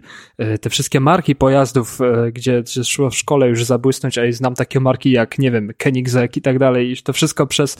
te 0.61 0.69
wszystkie 0.69 0.99
marki 0.99 1.35
pojazdów, 1.35 1.99
gdzie 2.33 2.63
szło 2.83 3.09
w 3.09 3.15
szkole 3.15 3.47
już 3.47 3.63
zabłysnąć, 3.63 4.17
a 4.17 4.31
znam 4.31 4.55
takie 4.55 4.79
marki 4.79 5.11
jak, 5.11 5.39
nie 5.39 5.51
wiem, 5.51 5.71
Koenigsegg 5.83 6.37
i 6.37 6.41
tak 6.41 6.59
dalej. 6.59 6.91
I 6.91 6.97
to 6.97 7.13
wszystko 7.13 7.47
przez, 7.47 7.77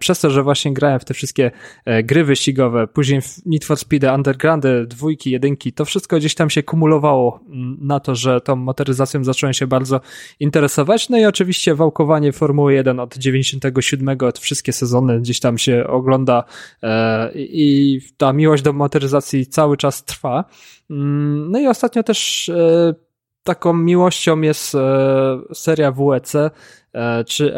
przez 0.00 0.20
to, 0.20 0.30
że 0.30 0.37
właśnie 0.42 0.72
grałem 0.72 1.00
w 1.00 1.04
te 1.04 1.14
wszystkie 1.14 1.50
e, 1.84 2.02
gry 2.02 2.24
wyścigowe, 2.24 2.86
później 2.86 3.20
w 3.20 3.46
Need 3.46 3.64
for 3.64 3.76
Speed, 3.76 4.14
Undergroundy, 4.14 4.86
dwójki, 4.86 5.30
jedynki, 5.30 5.72
to 5.72 5.84
wszystko 5.84 6.16
gdzieś 6.16 6.34
tam 6.34 6.50
się 6.50 6.62
kumulowało 6.62 7.40
mm, 7.48 7.78
na 7.80 8.00
to, 8.00 8.14
że 8.14 8.40
tą 8.40 8.56
motoryzacją 8.56 9.24
zacząłem 9.24 9.54
się 9.54 9.66
bardzo 9.66 10.00
interesować. 10.40 11.08
No 11.08 11.18
i 11.18 11.24
oczywiście 11.24 11.74
wałkowanie 11.74 12.32
Formuły 12.32 12.74
1 12.74 13.00
od 13.00 13.16
97, 13.16 14.18
od 14.20 14.38
wszystkie 14.38 14.72
sezony 14.72 15.20
gdzieś 15.20 15.40
tam 15.40 15.58
się 15.58 15.86
ogląda 15.86 16.44
e, 16.82 17.30
i 17.34 18.00
ta 18.16 18.32
miłość 18.32 18.62
do 18.62 18.72
motoryzacji 18.72 19.46
cały 19.46 19.76
czas 19.76 20.04
trwa. 20.04 20.44
Mm, 20.90 21.50
no 21.50 21.60
i 21.60 21.66
ostatnio 21.66 22.02
też 22.02 22.48
e, 22.48 23.07
taką 23.42 23.72
miłością 23.72 24.40
jest 24.40 24.76
seria 25.52 25.92
WEC, 25.92 26.36
E, 26.98 27.24
czy 27.24 27.54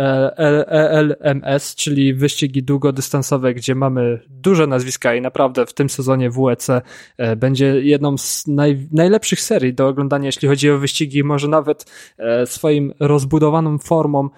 ELMS, 0.66 1.74
czyli 1.74 2.14
wyścigi 2.14 2.62
długodystansowe, 2.62 3.54
gdzie 3.54 3.74
mamy 3.74 4.20
duże 4.28 4.66
nazwiska 4.66 5.14
i 5.14 5.20
naprawdę 5.20 5.66
w 5.66 5.74
tym 5.74 5.90
sezonie 5.90 6.30
WEC 6.30 6.68
e, 7.16 7.36
będzie 7.36 7.66
jedną 7.66 8.18
z 8.18 8.46
naj, 8.46 8.88
najlepszych 8.92 9.40
serii 9.40 9.74
do 9.74 9.88
oglądania, 9.88 10.26
jeśli 10.26 10.48
chodzi 10.48 10.70
o 10.70 10.78
wyścigi, 10.78 11.24
może 11.24 11.48
nawet 11.48 11.84
e, 12.18 12.46
swoim 12.46 12.92
rozbudowaną 13.00 13.78
formą 13.78 14.28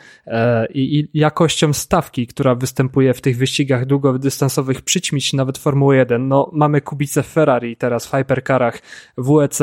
i, 0.74 0.98
i 0.98 1.18
jakością 1.18 1.72
stawki, 1.72 2.26
która 2.26 2.54
występuje 2.54 3.14
w 3.14 3.20
tych 3.20 3.36
wyścigach 3.36 3.86
długodystansowych 3.86 4.82
przyćmić 4.82 5.32
nawet 5.32 5.58
Formuły 5.58 5.96
1. 5.96 6.28
No, 6.28 6.50
mamy 6.52 6.80
kubicę 6.80 7.22
Ferrari 7.22 7.76
teraz 7.76 8.06
w 8.06 8.10
hypercarach 8.10 8.82
WEC, 9.18 9.62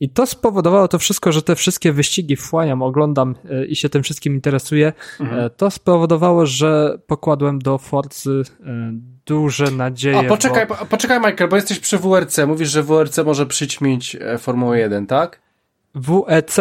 i 0.00 0.10
to 0.10 0.26
spowodowało 0.26 0.88
to 0.88 0.98
wszystko, 0.98 1.32
że 1.32 1.42
te 1.42 1.56
wszystkie 1.56 1.92
wyścigi 1.92 2.36
wchłaniam, 2.36 2.82
oglądam 2.82 3.34
e, 3.50 3.66
i 3.66 3.76
się 3.76 3.88
tym 3.88 4.02
wszystkim 4.02 4.34
interesuję. 4.34 4.92
Mhm. 5.20 5.40
E, 5.40 5.50
to 5.50 5.70
spowodowało, 5.70 6.46
że 6.46 6.98
pokładłem 7.06 7.58
do 7.58 7.78
Forcy 7.78 8.42
e, 8.66 8.92
duże 9.26 9.70
nadzieje. 9.70 10.18
A 10.18 10.24
poczekaj, 10.24 10.66
bo... 10.66 10.74
poczekaj 10.74 11.18
Michael, 11.18 11.50
bo 11.50 11.56
jesteś 11.56 11.78
przy 11.78 11.98
WRC. 11.98 12.38
Mówisz, 12.46 12.70
że 12.70 12.82
WRC 12.82 13.18
może 13.24 13.46
przyćmić 13.46 14.16
Formułę 14.38 14.78
1, 14.78 15.06
tak? 15.06 15.47
WEC, 15.98 16.56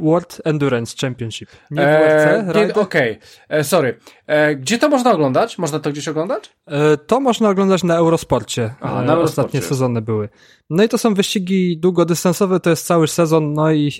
World 0.00 0.40
Endurance 0.44 0.96
Championship. 1.00 1.48
Nie 1.70 1.82
WRC, 1.82 2.76
Okej, 2.76 2.80
okay. 2.80 3.18
E, 3.48 3.64
sorry. 3.64 3.98
E, 4.26 4.56
gdzie 4.56 4.78
to 4.78 4.88
można 4.88 5.12
oglądać? 5.12 5.58
Można 5.58 5.78
to 5.78 5.90
gdzieś 5.90 6.08
oglądać? 6.08 6.52
E, 6.66 6.96
to 6.96 7.20
można 7.20 7.48
oglądać 7.50 7.84
na 7.84 7.96
Eurosporcie. 7.96 8.74
Aha, 8.80 9.02
na 9.02 9.12
Eurosporcie. 9.12 9.24
Ostatnie 9.24 9.62
sezony 9.62 10.02
były. 10.02 10.28
No 10.70 10.84
i 10.84 10.88
to 10.88 10.98
są 10.98 11.14
wyścigi 11.14 11.78
długodystansowe, 11.78 12.60
to 12.60 12.70
jest 12.70 12.86
cały 12.86 13.08
sezon, 13.08 13.52
no 13.52 13.72
i 13.72 13.92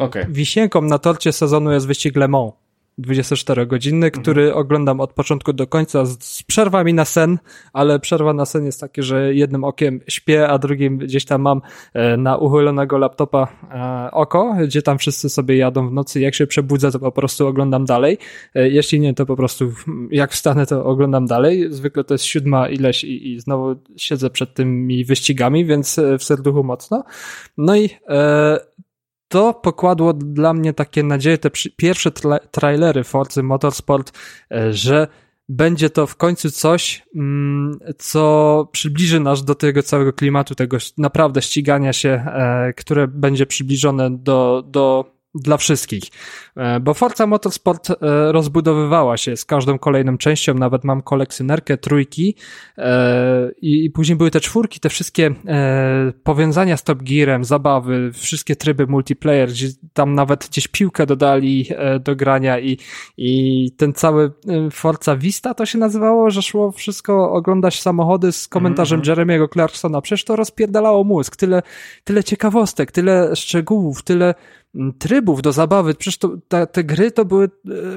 okay. 0.00 0.26
wisienką 0.28 0.82
na 0.82 0.98
torcie 0.98 1.32
sezonu 1.32 1.72
jest 1.72 1.86
wyścig 1.86 2.16
Le 2.16 2.28
Mans. 2.28 2.52
24-godzinny, 2.98 4.06
mhm. 4.06 4.22
który 4.22 4.54
oglądam 4.54 5.00
od 5.00 5.12
początku 5.12 5.52
do 5.52 5.66
końca 5.66 6.04
z, 6.04 6.24
z, 6.24 6.42
przerwami 6.42 6.94
na 6.94 7.04
sen, 7.04 7.38
ale 7.72 8.00
przerwa 8.00 8.32
na 8.32 8.46
sen 8.46 8.64
jest 8.66 8.80
takie, 8.80 9.02
że 9.02 9.34
jednym 9.34 9.64
okiem 9.64 10.00
śpię, 10.08 10.48
a 10.48 10.58
drugim 10.58 10.98
gdzieś 10.98 11.24
tam 11.24 11.42
mam 11.42 11.60
e, 11.94 12.16
na 12.16 12.36
uchylonego 12.36 12.98
laptopa 12.98 13.48
e, 13.70 14.10
oko, 14.10 14.56
gdzie 14.64 14.82
tam 14.82 14.98
wszyscy 14.98 15.28
sobie 15.28 15.56
jadą 15.56 15.88
w 15.88 15.92
nocy. 15.92 16.20
Jak 16.20 16.34
się 16.34 16.46
przebudzę, 16.46 16.92
to 16.92 16.98
po 16.98 17.12
prostu 17.12 17.46
oglądam 17.46 17.84
dalej. 17.84 18.18
E, 18.54 18.68
jeśli 18.68 19.00
nie, 19.00 19.14
to 19.14 19.26
po 19.26 19.36
prostu 19.36 19.72
jak 20.10 20.32
wstanę, 20.32 20.66
to 20.66 20.84
oglądam 20.84 21.26
dalej. 21.26 21.66
Zwykle 21.70 22.04
to 22.04 22.14
jest 22.14 22.24
siódma 22.24 22.68
ileś 22.68 23.04
i, 23.04 23.32
i 23.32 23.40
znowu 23.40 23.76
siedzę 23.96 24.30
przed 24.30 24.54
tymi 24.54 25.04
wyścigami, 25.04 25.64
więc 25.64 26.00
w 26.18 26.24
serduchu 26.24 26.64
mocno. 26.64 27.04
No 27.58 27.76
i 27.76 27.90
e, 28.08 28.58
to 29.28 29.54
pokładło 29.54 30.12
dla 30.12 30.54
mnie 30.54 30.72
takie 30.72 31.02
nadzieje, 31.02 31.38
te 31.38 31.50
pierwsze 31.76 32.10
tra 32.10 32.38
trailery 32.38 33.04
Forcy 33.04 33.42
Motorsport, 33.42 34.12
e, 34.52 34.72
że 34.72 35.08
będzie 35.48 35.90
to 35.90 36.06
w 36.06 36.16
końcu 36.16 36.50
coś, 36.50 37.02
mm, 37.14 37.78
co 37.98 38.68
przybliży 38.72 39.20
nas 39.20 39.44
do 39.44 39.54
tego 39.54 39.82
całego 39.82 40.12
klimatu, 40.12 40.54
tego 40.54 40.76
naprawdę 40.98 41.42
ścigania 41.42 41.92
się, 41.92 42.08
e, 42.08 42.72
które 42.72 43.08
będzie 43.08 43.46
przybliżone 43.46 44.10
do, 44.10 44.64
do 44.66 45.15
dla 45.40 45.56
wszystkich. 45.56 46.02
E, 46.56 46.80
bo 46.80 46.94
Forza 46.94 47.26
Motorsport 47.26 47.90
e, 47.90 47.96
rozbudowywała 48.32 49.16
się 49.16 49.36
z 49.36 49.44
każdą 49.44 49.78
kolejną 49.78 50.18
częścią, 50.18 50.54
nawet 50.54 50.84
mam 50.84 51.02
kolekcjonerkę 51.02 51.76
trójki 51.76 52.34
e, 52.78 53.50
i 53.62 53.90
później 53.90 54.16
były 54.16 54.30
te 54.30 54.40
czwórki, 54.40 54.80
te 54.80 54.88
wszystkie 54.88 55.34
powiązania 56.22 56.76
z 56.76 56.84
Top 56.84 57.02
Gearem, 57.02 57.44
zabawy, 57.44 58.10
wszystkie 58.12 58.56
tryby 58.56 58.86
multiplayer, 58.86 59.48
gdzie 59.48 59.68
tam 59.92 60.14
nawet 60.14 60.48
gdzieś 60.48 60.68
piłkę 60.68 61.06
dodali 61.06 61.68
do 62.00 62.16
grania 62.16 62.60
i, 62.60 62.78
i 63.16 63.70
ten 63.76 63.92
cały 63.92 64.32
Forza 64.72 65.16
Vista 65.16 65.54
to 65.54 65.66
się 65.66 65.78
nazywało, 65.78 66.30
że 66.30 66.42
szło 66.42 66.72
wszystko 66.72 67.32
oglądać 67.32 67.80
samochody 67.80 68.32
z 68.32 68.48
komentarzem 68.48 68.96
mm 68.96 69.04
-hmm. 69.04 69.08
Jeremiego 69.08 69.48
Clarksona. 69.48 70.00
Przecież 70.00 70.24
to 70.24 70.36
rozpierdalało 70.36 71.04
mózg. 71.04 71.36
Tyle, 71.36 71.62
tyle 72.04 72.24
ciekawostek, 72.24 72.92
tyle 72.92 73.36
szczegółów, 73.36 74.02
tyle 74.02 74.34
trybów 74.98 75.42
do 75.42 75.52
zabawy. 75.52 75.94
Przecież 75.94 76.18
to, 76.18 76.36
te 76.72 76.84
gry 76.84 77.10
to 77.10 77.24
były 77.24 77.44
e, 77.44 77.50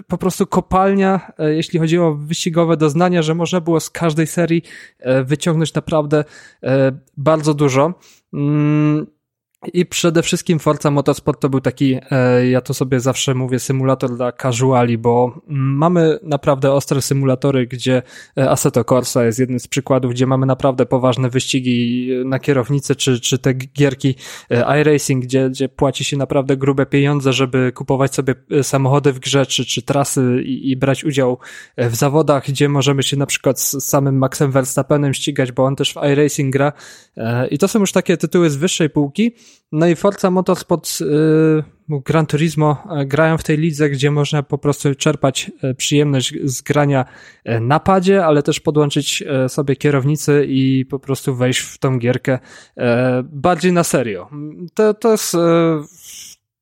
po 0.08 0.18
prostu 0.18 0.48
kopalnia, 0.48 1.32
e, 1.38 1.54
jeśli 1.54 1.80
chodzi 1.80 1.98
o 2.00 2.14
wyścigowe 2.14 2.78
doznania, 2.78 3.22
że 3.22 3.36
można 3.36 3.62
było 3.62 3.80
z 3.80 3.90
każdej 3.90 4.28
serii 4.28 4.64
e, 5.00 5.24
wyciągnąć 5.24 5.74
naprawdę 5.74 6.24
bardzo 7.18 7.54
dużo. 7.54 7.94
I 9.74 9.86
przede 9.86 10.24
wszystkim 10.24 10.60
Forza 10.60 10.92
Motorsport 10.92 11.42
to 11.42 11.50
był 11.50 11.62
taki, 11.62 11.98
e, 12.12 12.50
ja 12.50 12.62
to 12.62 12.74
sobie 12.74 13.00
zawsze 13.00 13.36
mówię, 13.36 13.60
symulator 13.60 14.18
dla 14.18 14.32
casuali, 14.32 14.98
bo 14.98 15.42
mamy 15.48 16.20
naprawdę 16.24 16.74
ostre 16.74 17.02
symulatory, 17.02 17.68
gdzie 17.68 18.02
e, 18.38 18.50
Assetto 18.50 18.84
Corsa 18.84 19.26
jest 19.26 19.40
jednym 19.40 19.60
z 19.60 19.68
przykładów, 19.68 20.12
gdzie 20.12 20.28
mamy 20.28 20.46
naprawdę 20.46 20.86
poważne 20.86 21.30
wyścigi 21.30 22.10
na 22.26 22.40
kierownicy, 22.40 22.96
czy, 22.96 23.20
czy 23.20 23.40
te 23.40 23.54
gierki 23.54 24.16
e, 24.52 24.80
iRacing, 24.82 25.24
gdzie, 25.24 25.50
gdzie 25.50 25.70
płaci 25.70 26.04
się 26.04 26.18
naprawdę 26.18 26.58
grube 26.58 26.86
pieniądze, 26.86 27.34
żeby 27.34 27.72
kupować 27.72 28.16
sobie 28.16 28.36
samochody 28.62 29.14
w 29.14 29.20
grze, 29.20 29.46
czy, 29.46 29.66
czy 29.66 29.82
trasy 29.82 30.42
i, 30.46 30.72
i 30.72 30.78
brać 30.78 31.04
udział 31.04 31.38
w 31.78 31.96
zawodach, 31.96 32.48
gdzie 32.48 32.70
możemy 32.70 33.04
się 33.04 33.18
na 33.18 33.26
przykład 33.26 33.60
z 33.60 33.86
samym 33.86 34.18
Maxem 34.18 34.52
Verstappenem 34.52 35.14
ścigać, 35.14 35.52
bo 35.52 35.66
on 35.66 35.76
też 35.76 35.94
w 35.94 35.98
iRacing 35.98 36.54
gra. 36.54 36.74
I 37.52 37.58
to 37.58 37.68
są 37.68 37.80
już 37.80 37.92
takie 37.92 38.18
tytuły 38.18 38.50
z 38.50 38.56
wyższej 38.56 38.90
półki, 38.90 39.32
no 39.72 39.88
i 39.88 39.96
Forza 39.96 40.32
Motorsport, 40.32 41.00
yy, 41.00 41.64
Gran 41.90 42.26
Turismo 42.26 42.84
yy, 42.92 43.06
grają 43.06 43.38
w 43.38 43.44
tej 43.44 43.58
lidze, 43.58 43.90
gdzie 43.90 44.12
można 44.12 44.44
po 44.44 44.58
prostu 44.58 44.96
czerpać 44.96 45.52
yy, 45.64 45.76
przyjemność 45.76 46.34
z 46.44 46.62
grania 46.62 47.06
yy, 47.46 47.60
na 47.60 47.80
padzie, 47.80 48.26
ale 48.26 48.44
też 48.44 48.60
podłączyć 48.60 49.24
sobie 49.48 49.76
kierownicę 49.76 50.46
i 50.46 50.86
po 50.86 51.00
prostu 51.00 51.36
wejść 51.36 51.60
w 51.60 51.78
tą 51.78 52.00
gierkę 52.00 52.40
bardziej 53.24 53.74
na 53.74 53.84
serio. 53.84 54.30
To, 54.74 54.94
to 54.94 55.12
jest 55.12 55.38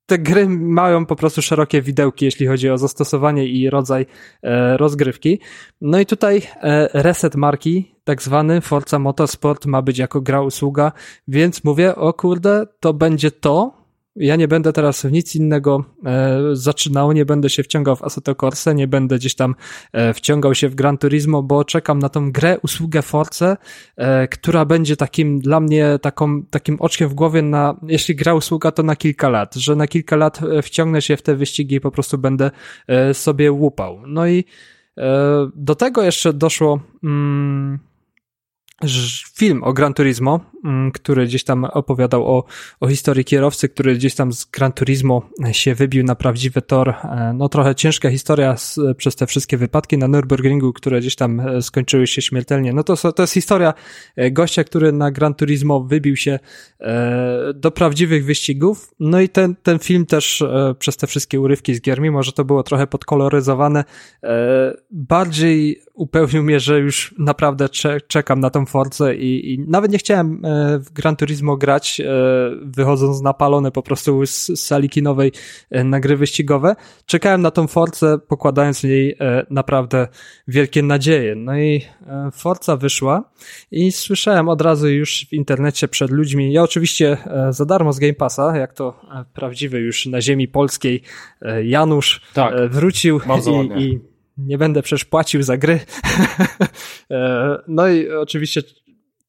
te 0.08 0.18
gry 0.18 0.48
mają 0.48 1.06
po 1.06 1.16
prostu 1.16 1.42
szerokie 1.42 1.82
widełki, 1.82 2.24
jeśli 2.24 2.46
chodzi 2.46 2.70
o 2.70 2.78
zastosowanie 2.78 3.46
i 3.46 3.70
rodzaj 3.70 4.06
e, 4.42 4.76
rozgrywki. 4.76 5.40
No 5.80 6.00
i 6.00 6.06
tutaj 6.06 6.42
e, 6.62 6.88
reset 7.02 7.36
marki, 7.36 7.94
tak 8.08 8.22
zwany 8.22 8.60
Forza 8.60 8.98
Motorsport 8.98 9.66
ma 9.66 9.82
być 9.82 9.98
jako 9.98 10.20
gra 10.20 10.42
usługa, 10.42 10.92
więc 11.28 11.64
mówię, 11.64 11.96
o 11.96 12.12
kurde, 12.12 12.66
to 12.80 12.94
będzie 12.94 13.30
to, 13.30 13.72
ja 14.16 14.36
nie 14.36 14.48
będę 14.48 14.72
teraz 14.72 15.04
nic 15.04 15.36
innego 15.36 15.84
e, 16.04 16.38
zaczynał, 16.52 17.12
nie 17.12 17.24
będę 17.24 17.50
się 17.50 17.62
wciągał 17.62 17.96
w 17.96 18.02
Assetto 18.02 18.34
Corsa, 18.34 18.72
nie 18.72 18.88
będę 18.88 19.16
gdzieś 19.16 19.34
tam 19.34 19.54
e, 19.92 20.14
wciągał 20.14 20.54
się 20.54 20.68
w 20.68 20.74
Gran 20.74 20.98
Turismo, 20.98 21.42
bo 21.42 21.64
czekam 21.64 21.98
na 21.98 22.08
tą 22.08 22.32
grę, 22.32 22.58
usługę 22.62 23.02
Force, 23.02 23.56
e, 23.96 24.28
która 24.28 24.64
będzie 24.64 24.96
takim 24.96 25.40
dla 25.40 25.60
mnie 25.60 25.98
taką, 26.02 26.42
takim 26.42 26.76
oczkiem 26.80 27.08
w 27.08 27.14
głowie 27.14 27.42
na, 27.42 27.80
jeśli 27.82 28.16
gra 28.16 28.34
usługa, 28.34 28.70
to 28.70 28.82
na 28.82 28.96
kilka 28.96 29.28
lat, 29.28 29.54
że 29.54 29.76
na 29.76 29.86
kilka 29.86 30.16
lat 30.16 30.40
e, 30.42 30.62
wciągnę 30.62 31.02
się 31.02 31.16
w 31.16 31.22
te 31.22 31.34
wyścigi 31.34 31.74
i 31.74 31.80
po 31.80 31.90
prostu 31.90 32.18
będę 32.18 32.50
e, 32.86 33.14
sobie 33.14 33.52
łupał. 33.52 34.02
No 34.06 34.26
i 34.26 34.44
e, 34.98 35.50
do 35.54 35.74
tego 35.74 36.02
jeszcze 36.02 36.32
doszło 36.32 36.80
mm, 37.04 37.87
film 39.34 39.62
o 39.62 39.72
Gran 39.72 39.92
Turismo, 39.92 40.44
który 40.94 41.26
gdzieś 41.26 41.44
tam 41.44 41.64
opowiadał 41.64 42.36
o, 42.36 42.44
o 42.80 42.88
historii 42.88 43.24
kierowcy, 43.24 43.68
który 43.68 43.94
gdzieś 43.94 44.14
tam 44.14 44.32
z 44.32 44.44
Gran 44.44 44.72
Turismo 44.72 45.22
się 45.52 45.74
wybił 45.74 46.04
na 46.04 46.14
prawdziwy 46.14 46.62
tor. 46.62 46.88
E, 46.88 47.32
no 47.34 47.48
trochę 47.48 47.74
ciężka 47.74 48.10
historia 48.10 48.56
z, 48.56 48.80
przez 48.96 49.16
te 49.16 49.26
wszystkie 49.26 49.56
wypadki 49.56 49.98
na 49.98 50.08
Nürburgringu, 50.08 50.72
które 50.72 51.00
gdzieś 51.00 51.16
tam 51.16 51.40
e, 51.40 51.62
skończyły 51.62 52.06
się 52.06 52.22
śmiertelnie. 52.22 52.72
No 52.72 52.84
to, 52.84 53.12
to 53.12 53.22
jest 53.22 53.34
historia 53.34 53.74
gościa, 54.30 54.64
który 54.64 54.92
na 54.92 55.10
Gran 55.10 55.34
Turismo 55.34 55.80
wybił 55.80 56.16
się 56.16 56.38
do 57.54 57.70
prawdziwych 57.70 58.24
wyścigów. 58.24 58.94
No 59.00 59.20
i 59.20 59.28
ten, 59.28 59.56
ten 59.62 59.78
film 59.78 60.06
też 60.06 60.44
przez 60.78 60.96
te 60.96 61.06
wszystkie 61.06 61.40
urywki 61.40 61.74
z 61.74 61.80
gier, 61.80 62.00
mimo 62.00 62.22
że 62.22 62.32
to 62.32 62.44
było 62.44 62.62
trochę 62.62 62.86
podkoloryzowane, 62.86 63.84
bardziej 64.90 65.82
upełnił 65.98 66.42
mnie, 66.42 66.60
że 66.60 66.78
już 66.78 67.14
naprawdę 67.18 67.68
czekam 68.08 68.40
na 68.40 68.50
tą 68.50 68.66
Force 68.66 69.16
i, 69.16 69.54
i 69.54 69.58
nawet 69.58 69.92
nie 69.92 69.98
chciałem 69.98 70.44
e, 70.44 70.47
w 70.78 70.92
Gran 70.92 71.16
Turismo 71.16 71.56
grać, 71.56 72.00
e, 72.00 72.04
wychodząc 72.62 73.22
na 73.22 73.34
palone 73.34 73.70
po 73.70 73.82
prostu 73.82 74.26
z, 74.26 74.60
sali 74.60 74.88
kinowej 74.88 75.32
e, 75.70 75.84
na 75.84 76.00
gry 76.00 76.16
wyścigowe. 76.16 76.76
Czekałem 77.06 77.42
na 77.42 77.50
tą 77.50 77.66
Force, 77.66 78.18
pokładając 78.18 78.80
w 78.80 78.84
niej 78.84 79.16
naprawdę 79.50 80.08
wielkie 80.48 80.82
nadzieje. 80.82 81.34
No 81.34 81.58
i 81.58 81.84
Forza 82.32 82.76
wyszła 82.76 83.30
i 83.70 83.92
słyszałem 83.92 84.48
od 84.48 84.62
razu 84.62 84.88
już 84.88 85.26
w 85.30 85.32
internecie 85.32 85.88
przed 85.88 86.10
ludźmi, 86.10 86.52
ja 86.52 86.62
oczywiście 86.62 87.16
za 87.50 87.64
darmo 87.64 87.92
z 87.92 87.98
Game 87.98 88.14
Passa, 88.14 88.56
jak 88.56 88.72
to 88.72 89.00
prawdziwy 89.34 89.78
już 89.78 90.06
na 90.06 90.20
ziemi 90.20 90.48
polskiej 90.48 91.02
Janusz 91.64 92.20
tak, 92.34 92.54
wrócił 92.70 93.20
i, 93.76 93.82
i 93.82 94.00
nie 94.38 94.58
będę 94.58 94.82
przecież 94.82 95.04
płacił 95.04 95.42
za 95.42 95.56
gry. 95.56 95.80
E, 97.10 97.58
no 97.68 97.88
i 97.88 98.10
oczywiście 98.10 98.62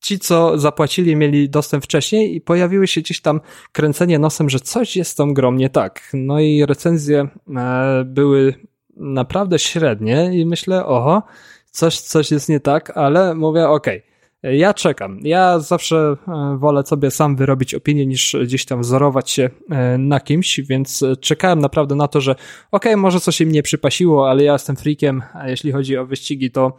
ci, 0.02 0.20
co 0.20 0.58
zapłacili, 0.58 1.16
mieli 1.16 1.50
dostęp 1.50 1.84
wcześniej 1.84 2.36
i 2.36 2.42
pojawiły 2.42 2.88
się 2.88 3.02
gdzieś 3.02 3.22
tam 3.22 3.42
kręcenie 3.72 4.20
nosem, 4.20 4.50
że 4.50 4.60
coś 4.60 4.96
jest 4.96 5.12
z 5.12 5.16
tą 5.16 5.34
grą 5.34 5.52
nie 5.52 5.70
tak. 5.70 6.02
No 6.14 6.40
i 6.40 6.66
recenzje 6.66 7.28
e, 7.58 8.04
były 8.06 8.54
naprawdę 8.96 9.60
średnie 9.60 10.40
i 10.40 10.46
myślę, 10.46 10.86
oho, 10.86 11.24
coś, 11.72 12.00
coś 12.00 12.32
jest 12.32 12.50
nie 12.50 12.60
tak, 12.60 12.98
ale 12.98 13.36
mówię, 13.36 13.70
okej, 13.70 14.04
okay, 14.44 14.56
ja 14.56 14.74
czekam. 14.74 15.20
Ja 15.24 15.60
zawsze 15.60 16.16
e, 16.28 16.58
wolę 16.58 16.84
sobie 16.86 17.12
sam 17.12 17.36
wyrobić 17.36 17.76
opinię, 17.76 18.06
niż 18.06 18.36
gdzieś 18.44 18.66
tam 18.66 18.82
wzorować 18.82 19.32
się 19.32 19.50
e, 19.70 19.98
na 19.98 20.20
kimś, 20.20 20.60
więc 20.60 21.04
czekałem 21.22 21.60
naprawdę 21.60 21.96
na 21.96 22.08
to, 22.08 22.22
że 22.22 22.32
okej, 22.32 22.42
okay, 22.72 22.98
może 22.98 23.20
coś 23.20 23.42
im 23.42 23.52
nie 23.52 23.64
przypasiło, 23.64 24.30
ale 24.30 24.44
ja 24.44 24.54
jestem 24.54 24.76
freakiem, 24.76 25.22
a 25.34 25.50
jeśli 25.50 25.72
chodzi 25.72 25.98
o 25.98 26.06
wyścigi, 26.06 26.52
to 26.52 26.78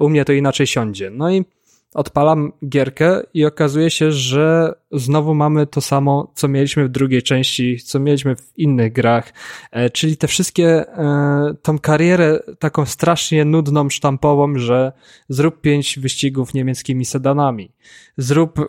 u 0.00 0.08
mnie 0.08 0.24
to 0.24 0.32
inaczej 0.32 0.66
siądzie. 0.66 1.10
No 1.10 1.30
i 1.30 1.44
odpalam 1.94 2.52
gierkę 2.68 3.22
i 3.34 3.44
okazuje 3.44 3.90
się, 3.90 4.12
że 4.12 4.74
znowu 4.92 5.34
mamy 5.34 5.66
to 5.66 5.80
samo, 5.80 6.32
co 6.34 6.48
mieliśmy 6.48 6.84
w 6.84 6.88
drugiej 6.88 7.22
części, 7.22 7.78
co 7.84 8.00
mieliśmy 8.00 8.36
w 8.36 8.52
innych 8.56 8.92
grach, 8.92 9.32
e, 9.70 9.90
czyli 9.90 10.16
te 10.16 10.28
wszystkie, 10.28 10.68
e, 10.68 11.54
tą 11.62 11.78
karierę 11.78 12.40
taką 12.58 12.86
strasznie 12.86 13.44
nudną, 13.44 13.90
sztampową, 13.90 14.58
że 14.58 14.92
zrób 15.28 15.60
pięć 15.60 15.98
wyścigów 15.98 16.54
niemieckimi 16.54 17.04
sedanami, 17.04 17.72
zrób 18.16 18.58
e, 18.58 18.64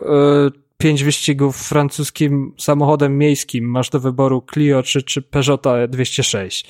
pięć 0.78 1.04
wyścigów 1.04 1.56
francuskim 1.56 2.54
samochodem 2.58 3.18
miejskim, 3.18 3.64
masz 3.64 3.90
do 3.90 4.00
wyboru 4.00 4.44
Clio 4.52 4.82
czy, 4.82 5.02
czy 5.02 5.22
Peugeota 5.22 5.86
206. 5.86 6.66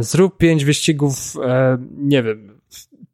Zrób 0.00 0.38
pięć 0.38 0.64
wyścigów, 0.64 1.14
nie 1.98 2.22
wiem, 2.22 2.59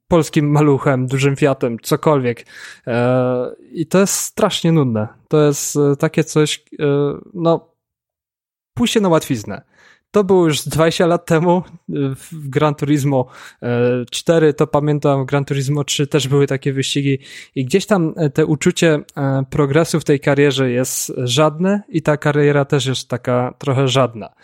polskim 0.09 0.51
maluchem, 0.51 1.07
dużym 1.07 1.37
Fiatem, 1.37 1.77
cokolwiek. 1.83 2.47
E, 2.87 3.55
I 3.73 3.87
to 3.87 3.99
jest 3.99 4.15
strasznie 4.15 4.73
nudne. 4.73 5.09
To 5.29 5.47
jest 5.47 5.77
e, 5.77 5.97
takie 5.97 6.25
coś, 6.25 6.65
e, 6.79 6.85
no, 7.35 7.73
pójście 8.75 9.01
na 9.01 9.09
łatwiznę. 9.09 9.63
To 10.11 10.25
było 10.25 10.45
już 10.45 10.63
20 10.63 11.07
lat 11.07 11.27
temu 11.27 11.63
w 12.33 12.49
Gran 12.49 12.75
Turismo 12.75 13.27
4, 14.11 14.55
to 14.55 14.67
pamiętam, 14.67 15.23
w 15.23 15.27
Gran 15.27 15.45
Turismo 15.45 15.85
3 15.85 16.07
też 16.07 16.29
były 16.29 16.47
takie 16.47 16.73
wyścigi 16.73 17.19
i 17.55 17.65
gdzieś 17.65 17.87
tam 17.87 18.15
te 18.35 18.47
uczucie 18.47 19.01
progresu 19.51 20.01
w 20.01 20.05
tej 20.05 20.21
karierze 20.21 20.71
jest 20.71 21.13
żadne 21.17 21.83
i 21.89 22.03
ta 22.03 22.17
kariera 22.17 22.65
też 22.65 22.87
jest 22.87 23.09
taka 23.09 23.55
trochę 23.59 23.89
żadna. 23.89 24.35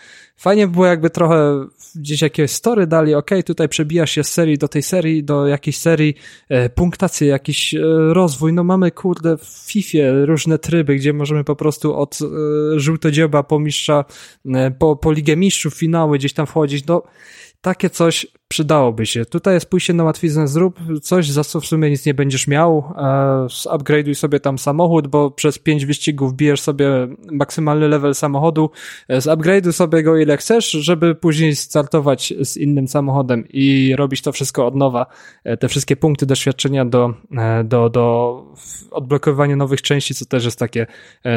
Fajnie 0.43 0.66
by 0.66 0.72
było 0.72 0.86
jakby 0.86 1.11
trochę 1.11 1.66
gdzieś 1.95 2.22
jakieś 2.22 2.51
story 2.51 2.86
dali, 2.86 3.14
ok, 3.14 3.30
tutaj 3.47 3.68
przebijasz 3.68 4.11
się 4.11 4.24
z 4.24 4.28
serii 4.32 4.59
do 4.59 4.68
tej 4.68 4.82
serii, 4.82 5.24
do 5.24 5.47
jakiejś 5.47 5.76
serii, 5.78 6.14
e, 6.51 6.68
jakiś 7.26 7.74
e, 7.74 7.80
rozwój, 8.12 8.53
no 8.53 8.64
mamy 8.64 8.90
kurde 8.90 9.36
w 9.36 9.45
FIFA 9.45 9.99
różne 10.24 10.59
tryby, 10.59 10.97
gdzie 10.97 11.12
możemy 11.12 11.45
po 11.45 11.57
prostu 11.57 11.97
od 11.97 12.18
e, 12.22 12.26
żółtodzioba 12.80 13.43
po 13.43 13.59
mistrza, 13.59 14.05
e, 14.55 14.70
po, 14.70 14.97
po 14.97 15.12
ligę 15.12 15.36
mistrzów, 15.36 15.74
finały 15.74 16.18
gdzieś 16.18 16.32
tam 16.32 16.47
wchodzić, 16.47 16.86
no 16.86 17.03
takie 17.62 17.90
coś 17.90 18.26
przydałoby 18.48 19.06
się. 19.06 19.24
Tutaj 19.24 19.54
jest 19.54 19.70
pójście 19.70 19.92
na 19.94 20.04
łatwiznę, 20.04 20.48
zrób 20.48 20.80
coś, 21.02 21.30
za 21.30 21.44
co 21.44 21.60
w 21.60 21.66
sumie 21.66 21.90
nic 21.90 22.06
nie 22.06 22.14
będziesz 22.14 22.46
miał, 22.46 22.84
e, 22.96 23.46
upgrade'uj 23.64 24.14
sobie 24.14 24.40
tam 24.40 24.58
samochód, 24.58 25.06
bo 25.06 25.30
przez 25.30 25.58
pięć 25.58 25.86
wyścigów 25.86 26.34
bijesz 26.34 26.60
sobie 26.60 27.08
maksymalny 27.30 27.88
level 27.88 28.14
samochodu, 28.14 28.70
e, 29.08 29.18
zupgrade'uj 29.18 29.72
sobie 29.72 30.02
go 30.02 30.18
ile 30.18 30.36
chcesz, 30.36 30.70
żeby 30.70 31.14
później 31.14 31.56
startować 31.56 32.34
z 32.40 32.56
innym 32.56 32.88
samochodem 32.88 33.44
i 33.48 33.94
robić 33.96 34.22
to 34.22 34.32
wszystko 34.32 34.66
od 34.66 34.74
nowa, 34.74 35.06
e, 35.44 35.56
te 35.56 35.68
wszystkie 35.68 35.96
punkty 35.96 36.26
doświadczenia 36.26 36.84
do, 36.84 37.14
do, 37.64 37.90
do 37.90 38.46
odblokowywania 38.90 39.56
nowych 39.56 39.82
części, 39.82 40.14
co 40.14 40.24
też 40.24 40.44
jest 40.44 40.58
takie 40.58 40.86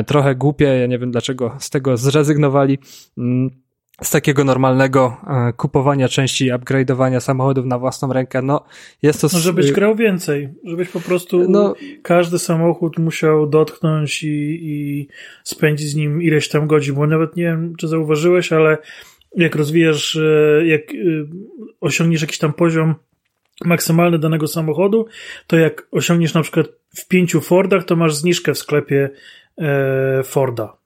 trochę 0.07 0.35
głupie, 0.35 0.65
ja 0.65 0.87
nie 0.87 0.99
wiem 0.99 1.11
dlaczego 1.11 1.55
z 1.59 1.69
tego 1.69 1.97
zrezygnowali, 1.97 2.79
mm 3.17 3.64
z 4.01 4.11
takiego 4.11 4.43
normalnego 4.43 5.17
e, 5.27 5.53
kupowania 5.53 6.09
części, 6.09 6.51
upgrade'owania 6.51 7.19
samochodów 7.19 7.65
na 7.65 7.79
własną 7.79 8.13
rękę, 8.13 8.41
no 8.41 8.65
jest 9.01 9.21
to... 9.21 9.27
No, 9.33 9.39
żebyś 9.39 9.71
grał 9.71 9.95
więcej, 9.95 10.49
żebyś 10.63 10.89
po 10.89 10.99
prostu 10.99 11.49
no, 11.49 11.73
każdy 12.03 12.39
samochód 12.39 12.97
musiał 12.97 13.49
dotknąć 13.49 14.23
i, 14.23 14.59
i 14.61 15.07
spędzić 15.43 15.89
z 15.89 15.95
nim 15.95 16.21
ileś 16.21 16.49
tam 16.49 16.67
godzin, 16.67 16.95
bo 16.95 17.07
nawet 17.07 17.35
nie 17.35 17.43
wiem, 17.43 17.73
czy 17.75 17.87
zauważyłeś, 17.87 18.53
ale 18.53 18.77
jak 19.35 19.55
rozwijasz, 19.55 20.15
e, 20.15 20.61
jak 20.65 20.81
e, 20.81 20.95
osiągniesz 21.81 22.21
jakiś 22.21 22.37
tam 22.37 22.53
poziom 22.53 22.95
maksymalny 23.65 24.19
danego 24.19 24.47
samochodu, 24.47 25.05
to 25.47 25.57
jak 25.57 25.87
osiągniesz 25.91 26.33
na 26.33 26.41
przykład 26.41 26.67
w 26.95 27.07
pięciu 27.07 27.41
Fordach, 27.41 27.83
to 27.83 27.95
masz 27.95 28.15
zniżkę 28.15 28.53
w 28.53 28.57
sklepie 28.57 29.09
Forda. 30.23 30.77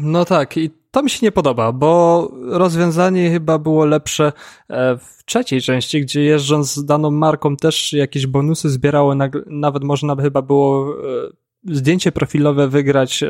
No 0.00 0.24
tak, 0.24 0.56
i 0.56 0.70
to 0.90 1.02
mi 1.02 1.10
się 1.10 1.18
nie 1.22 1.32
podoba, 1.32 1.72
bo 1.72 2.30
rozwiązanie 2.44 3.30
chyba 3.30 3.58
było 3.58 3.84
lepsze 3.84 4.32
e, 4.68 4.96
w 4.98 5.24
trzeciej 5.24 5.62
części, 5.62 6.00
gdzie 6.00 6.22
jeżdżąc 6.22 6.74
z 6.74 6.84
daną 6.84 7.10
marką 7.10 7.56
też 7.56 7.92
jakieś 7.92 8.26
bonusy 8.26 8.70
zbierało, 8.70 9.14
nawet 9.46 9.84
można 9.84 10.16
by 10.16 10.22
chyba 10.22 10.42
było 10.42 10.94
e, 10.94 11.74
zdjęcie 11.74 12.12
profilowe 12.12 12.68
wygrać, 12.68 13.22
e, 13.22 13.28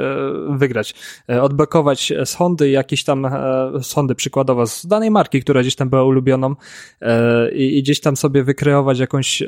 wygrać, 0.48 0.94
odblokować 1.42 2.12
z 2.24 2.34
Hondy 2.34 2.70
jakieś 2.70 3.04
tam, 3.04 3.26
z 3.82 3.92
Hondy 3.92 4.14
przykładowo, 4.14 4.66
z 4.66 4.86
danej 4.86 5.10
marki, 5.10 5.40
która 5.40 5.60
gdzieś 5.60 5.76
tam 5.76 5.88
była 5.90 6.04
ulubioną 6.04 6.54
i, 7.52 7.78
i 7.78 7.82
gdzieś 7.82 8.00
tam 8.00 8.16
sobie 8.16 8.44
wykreować 8.44 8.98
jakąś 8.98 9.42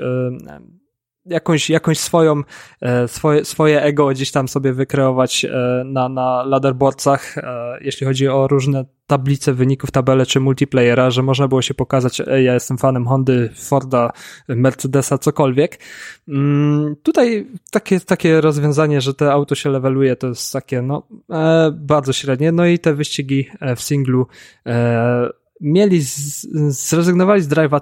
jakąś, 1.27 1.71
jakąś 1.71 1.99
swoją, 1.99 2.43
e, 2.81 3.09
swoje, 3.09 3.45
swoje 3.45 3.83
ego 3.83 4.09
gdzieś 4.09 4.31
tam 4.31 4.49
sobie 4.49 4.73
wykreować 4.73 5.45
e, 5.45 5.83
na, 5.87 6.09
na 6.09 6.45
ladderboardcach, 6.45 7.39
e, 7.39 7.79
jeśli 7.81 8.07
chodzi 8.07 8.29
o 8.29 8.49
różne 8.49 8.85
tablice 9.07 9.53
wyników, 9.53 9.91
tabele 9.91 10.27
czy 10.27 10.41
multiplayera, 10.41 11.11
że 11.11 11.23
można 11.23 11.49
było 11.49 11.63
się 11.63 11.75
pokazać, 11.75 12.23
ej, 12.27 12.45
ja 12.45 12.55
jestem 12.55 12.79
fanem 12.79 13.07
Hondy, 13.07 13.51
Forda, 13.55 14.13
Mercedesa, 14.49 15.19
cokolwiek. 15.19 15.79
Mm, 16.29 16.97
tutaj 17.03 17.47
takie, 17.71 18.01
takie 18.01 18.41
rozwiązanie, 18.41 19.01
że 19.01 19.15
te 19.15 19.33
auto 19.33 19.55
się 19.55 19.71
leveluje, 19.71 20.17
to 20.17 20.27
jest 20.27 20.53
takie, 20.53 20.83
no, 20.83 21.07
bardzo 21.73 22.13
średnie. 22.13 22.53
No 22.53 22.67
i 22.67 22.79
te 22.79 22.95
wyścigi 22.95 23.49
w 23.77 23.83
singlu 23.83 24.27
mieli, 25.61 26.03
z, 26.03 26.47
zrezygnowali 26.89 27.43
z 27.43 27.49
drive 27.49 27.73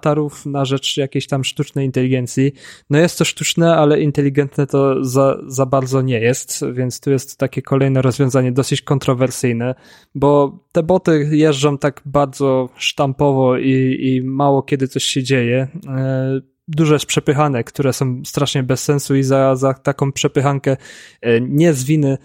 na 0.46 0.64
rzecz 0.64 0.96
jakiejś 0.96 1.26
tam 1.26 1.44
sztucznej 1.44 1.86
inteligencji. 1.86 2.52
No 2.90 2.98
jest 2.98 3.18
to 3.18 3.24
sztuczne, 3.24 3.76
ale 3.76 4.00
inteligentne 4.00 4.66
to 4.66 5.04
za, 5.04 5.38
za 5.46 5.66
bardzo 5.66 6.02
nie 6.02 6.20
jest, 6.20 6.64
więc 6.72 7.00
tu 7.00 7.10
jest 7.10 7.38
takie 7.38 7.62
kolejne 7.62 8.02
rozwiązanie 8.02 8.52
dosyć 8.52 8.82
kontrowersyjne, 8.82 9.74
bo 10.14 10.58
te 10.72 10.82
boty 10.82 11.28
jeżdżą 11.32 11.78
tak 11.78 12.02
bardzo 12.04 12.68
sztampowo 12.76 13.58
i, 13.58 13.96
i 14.00 14.22
mało 14.22 14.62
kiedy 14.62 14.88
coś 14.88 15.04
się 15.04 15.22
dzieje. 15.22 15.68
E, 15.88 16.40
dużo 16.68 16.94
jest 16.94 17.06
przepychanek, 17.06 17.66
które 17.66 17.92
są 17.92 18.22
strasznie 18.24 18.62
bez 18.62 18.82
sensu 18.82 19.16
i 19.16 19.22
za, 19.22 19.56
za 19.56 19.74
taką 19.74 20.12
przepychankę 20.12 20.76
e, 21.20 21.40
nie 21.40 21.72
z 21.72 21.84
winy 21.84 22.18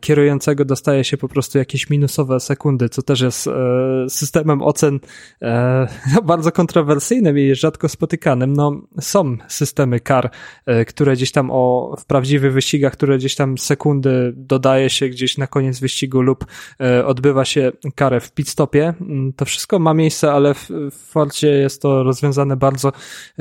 kierującego 0.00 0.64
dostaje 0.64 1.04
się 1.04 1.16
po 1.16 1.28
prostu 1.28 1.58
jakieś 1.58 1.90
minusowe 1.90 2.40
sekundy, 2.40 2.88
co 2.88 3.02
też 3.02 3.20
jest 3.20 3.46
e, 3.46 3.52
systemem 4.08 4.62
ocen 4.62 5.00
e, 5.42 5.88
bardzo 6.24 6.52
kontrowersyjnym 6.52 7.38
i 7.38 7.54
rzadko 7.54 7.88
spotykanym. 7.88 8.52
No, 8.52 8.80
są 9.00 9.36
systemy 9.48 10.00
kar, 10.00 10.30
które 10.86 11.12
gdzieś 11.12 11.32
tam 11.32 11.50
o, 11.50 11.96
w 11.98 12.04
prawdziwych 12.04 12.52
wyścigach, 12.52 12.92
które 12.92 13.18
gdzieś 13.18 13.34
tam 13.34 13.58
sekundy 13.58 14.32
dodaje 14.36 14.90
się 14.90 15.08
gdzieś 15.08 15.38
na 15.38 15.46
koniec 15.46 15.80
wyścigu 15.80 16.22
lub 16.22 16.44
odbywa 17.04 17.44
się 17.44 17.72
karę 17.94 18.20
w 18.20 18.32
pitstopie. 18.32 18.94
Mm, 19.00 19.32
to 19.32 19.44
wszystko 19.44 19.78
ma 19.78 19.94
miejsce, 19.94 20.32
ale 20.32 20.54
w, 20.54 20.68
w 20.90 21.06
Forcie 21.06 21.48
jest 21.48 21.82
to 21.82 22.02
rozwiązane 22.02 22.56
bardzo 22.56 22.92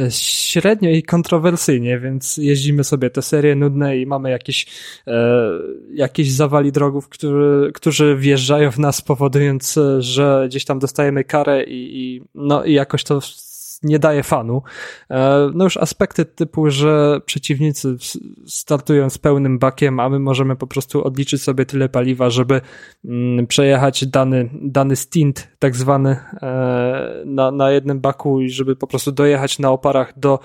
średnio 0.10 0.90
i 0.90 1.04
kontrowersyjnie, 1.04 2.00
więc 2.00 2.38
jeździmy 2.38 2.84
sobie 2.84 3.10
te 3.10 3.22
serie 3.22 3.56
nudne 3.56 3.98
i 3.98 4.06
mamy 4.06 4.30
jakieś, 4.30 4.66
e, 5.08 5.50
zawali 6.32 6.72
drogów, 6.72 7.10
który, 7.10 7.72
którzy 7.72 8.16
wjeżdżają 8.16 8.72
w 8.72 8.80
nas, 8.80 9.02
powodując, 9.02 9.78
e, 9.78 10.02
że 10.02 10.46
gdzieś 10.48 10.66
tam 10.66 10.80
dostajemy 10.80 11.24
karę 11.24 11.64
i, 11.64 12.00
i 12.00 12.22
no 12.36 12.64
i 12.64 12.74
jakoś 12.74 13.04
to 13.04 13.20
nie 13.84 14.00
daje 14.00 14.24
fanu. 14.24 14.62
E, 15.10 15.50
no 15.54 15.64
już 15.64 15.78
aspekty 15.78 16.26
typu, 16.26 16.72
że 16.72 17.22
przeciwnicy 17.26 17.96
startują 18.48 19.10
z 19.10 19.18
pełnym 19.18 19.60
bakiem, 19.60 20.00
a 20.00 20.10
my 20.10 20.20
możemy 20.20 20.56
po 20.56 20.68
prostu 20.68 21.04
odliczyć 21.04 21.42
sobie 21.42 21.66
tyle 21.66 21.90
paliwa, 21.90 22.30
żeby 22.30 22.62
mm, 23.06 23.48
przejechać 23.48 24.06
dany, 24.06 24.50
dany 24.62 24.96
stint, 24.96 25.48
tak 25.60 25.76
zwany, 25.76 26.18
e, 26.42 27.24
na, 27.26 27.52
na 27.52 27.72
jednym 27.72 28.00
baku 28.00 28.42
i 28.42 28.50
żeby 28.50 28.76
po 28.76 28.88
prostu 28.88 29.12
dojechać 29.12 29.60
na 29.60 29.72
oparach 29.72 30.20
do 30.20 30.40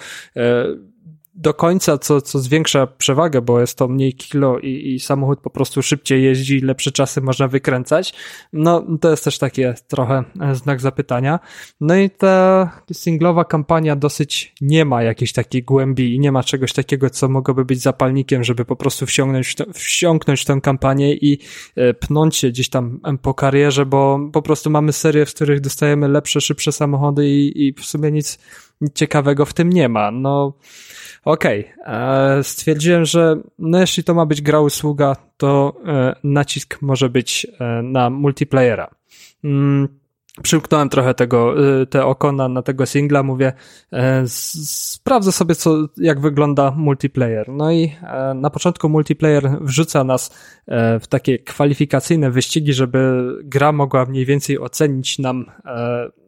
do 1.35 1.55
końca, 1.55 1.98
co, 1.98 2.20
co 2.20 2.39
zwiększa 2.39 2.86
przewagę, 2.86 3.43
bo 3.43 3.61
jest 3.61 3.78
to 3.78 3.89
mniej 3.89 4.15
kilo 4.15 4.59
i, 4.59 4.94
i 4.94 5.01
samochód 5.01 5.40
po 5.40 5.51
prostu 5.51 5.82
szybciej 5.82 6.23
jeździ, 6.23 6.61
lepsze 6.61 6.93
czasy 6.93 7.20
można 7.20 7.48
wykręcać. 7.48 8.15
No, 8.52 8.86
to 9.01 9.11
jest 9.11 9.24
też 9.24 9.39
takie 9.39 9.74
trochę 9.89 10.24
znak 10.52 10.81
zapytania. 10.81 11.40
No 11.81 11.97
i 11.97 12.11
ta 12.11 12.70
singlowa 12.93 13.44
kampania 13.44 13.97
dosyć 13.97 14.55
nie 14.61 14.85
ma 14.85 15.02
jakiejś 15.02 15.32
takiej 15.32 15.62
głębi 15.62 16.15
i 16.15 16.20
nie 16.20 16.32
ma 16.32 16.43
czegoś 16.43 16.73
takiego, 16.73 17.11
co 17.11 17.28
mogłoby 17.28 17.65
być 17.65 17.81
zapalnikiem, 17.81 18.44
żeby 18.44 18.65
po 18.65 18.77
prostu 18.77 19.06
wsiąknąć, 19.06 19.56
wsiąknąć 19.73 20.44
tę 20.44 20.61
kampanię 20.62 21.15
i 21.15 21.39
e, 21.77 21.94
pnąć 21.94 22.36
się 22.36 22.48
gdzieś 22.48 22.69
tam 22.69 23.01
po 23.23 23.35
karierze, 23.35 23.86
bo 23.86 24.20
po 24.32 24.43
prostu 24.43 24.70
mamy 24.70 24.93
serię, 24.93 25.27
w 25.27 25.35
których 25.35 25.61
dostajemy 25.61 26.09
lepsze, 26.09 26.40
szybsze 26.40 26.73
samochody 26.73 27.28
i, 27.28 27.66
i 27.66 27.73
w 27.73 27.85
sumie 27.85 28.12
nic 28.12 28.39
ciekawego 28.94 29.44
w 29.47 29.55
tym 29.55 29.70
nie 29.70 29.89
ma. 29.89 30.11
No, 30.11 30.52
Okej, 31.24 31.73
okay. 31.82 32.44
stwierdziłem, 32.44 33.05
że 33.05 33.36
no 33.59 33.81
jeśli 33.81 34.05
to 34.05 34.15
ma 34.15 34.27
być 34.27 34.43
gra 34.43 34.61
usługa, 34.61 35.16
to 35.36 35.77
e, 35.86 36.15
nacisk 36.24 36.82
może 36.82 37.09
być 37.09 37.47
e, 37.61 37.82
na 37.82 38.11
multiplayera. 38.11 38.90
Mm, 39.44 39.89
przymknąłem 40.43 40.89
trochę 40.89 41.15
tego, 41.15 41.65
y, 41.82 41.86
te 41.86 42.05
oko 42.05 42.32
na, 42.32 42.48
na 42.48 42.62
tego 42.62 42.86
singla, 42.86 43.23
mówię, 43.23 43.52
e, 43.93 44.24
sprawdzę 44.27 45.32
sobie, 45.32 45.55
co, 45.55 45.89
jak 45.97 46.20
wygląda 46.20 46.70
multiplayer. 46.70 47.48
No 47.48 47.73
i 47.73 47.93
e, 48.02 48.35
na 48.35 48.51
początku 48.51 48.89
multiplayer 48.89 49.59
wrzuca 49.61 50.05
nas 50.05 50.35
e, 50.66 51.01
w 51.01 51.06
takie 51.06 51.39
kwalifikacyjne 51.39 52.31
wyścigi, 52.31 52.73
żeby 52.73 53.31
gra 53.44 53.73
mogła 53.73 54.05
mniej 54.05 54.27
więcej 54.27 54.59
ocenić 54.59 55.19
nam 55.19 55.47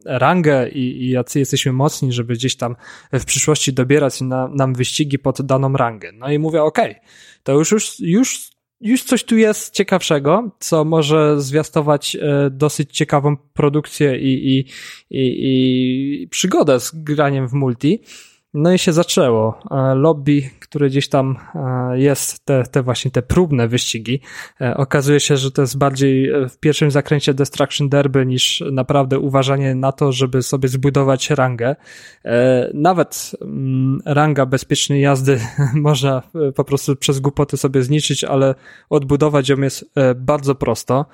rangę 0.04 0.68
i, 0.68 1.04
i 1.04 1.10
jacy 1.10 1.38
jesteśmy 1.38 1.72
mocni, 1.72 2.12
żeby 2.12 2.34
gdzieś 2.34 2.56
tam 2.56 2.76
w 3.12 3.24
przyszłości 3.24 3.72
dobierać 3.72 4.20
na, 4.20 4.48
nam 4.48 4.74
wyścigi 4.74 5.18
pod 5.18 5.42
daną 5.42 5.72
rangę. 5.72 6.12
No 6.12 6.30
i 6.30 6.38
mówię, 6.38 6.62
okej, 6.62 6.90
okay, 6.90 7.02
to 7.42 7.52
już, 7.52 7.72
już, 7.72 8.00
już 8.00 8.55
już 8.81 9.03
coś 9.03 9.24
tu 9.24 9.36
jest 9.36 9.74
ciekawszego, 9.74 10.51
co 10.59 10.85
może 10.85 11.40
zwiastować 11.40 12.16
e, 12.16 12.51
dosyć 12.51 12.97
ciekawą 12.97 13.36
produkcję 13.36 14.19
i, 14.19 14.59
i, 14.59 14.59
i, 15.11 16.23
i 16.23 16.28
przygodę 16.28 16.81
z 16.81 16.90
graniem 16.94 17.48
w 17.48 17.53
multi. 17.53 18.01
No 18.58 18.72
i 18.72 18.78
się 18.78 18.92
zaczęło. 18.92 19.58
E, 19.70 19.94
lobby, 19.94 20.50
które 20.60 20.88
gdzieś 20.88 21.08
tam 21.08 21.36
e, 21.54 21.98
jest, 21.98 22.44
te, 22.44 22.62
te 22.62 22.82
właśnie 22.82 23.10
te 23.10 23.22
próbne 23.22 23.68
wyścigi, 23.68 24.20
e, 24.60 24.76
okazuje 24.76 25.20
się, 25.20 25.36
że 25.36 25.50
to 25.50 25.62
jest 25.62 25.78
bardziej 25.78 26.32
w 26.48 26.58
pierwszym 26.58 26.90
zakręcie 26.90 27.34
Destruction 27.34 27.88
Derby 27.88 28.26
niż 28.26 28.64
naprawdę 28.72 29.18
uważanie 29.18 29.74
na 29.74 29.92
to, 29.92 30.12
żeby 30.12 30.42
sobie 30.42 30.68
zbudować 30.68 31.30
rangę. 31.30 31.76
Nawet 32.74 33.32
mm, 33.40 34.00
ranga 34.04 34.46
bezpiecznej 34.46 35.00
jazdy 35.00 35.40
można 35.74 36.22
po 36.54 36.64
prostu 36.64 36.96
przez 36.96 37.20
głupoty 37.20 37.56
sobie 37.56 37.82
zniszczyć, 37.82 38.24
ale 38.24 38.54
odbudować 38.90 39.48
ją 39.48 39.60
jest 39.60 39.90
bardzo 40.16 40.54
prosto. 40.54 41.06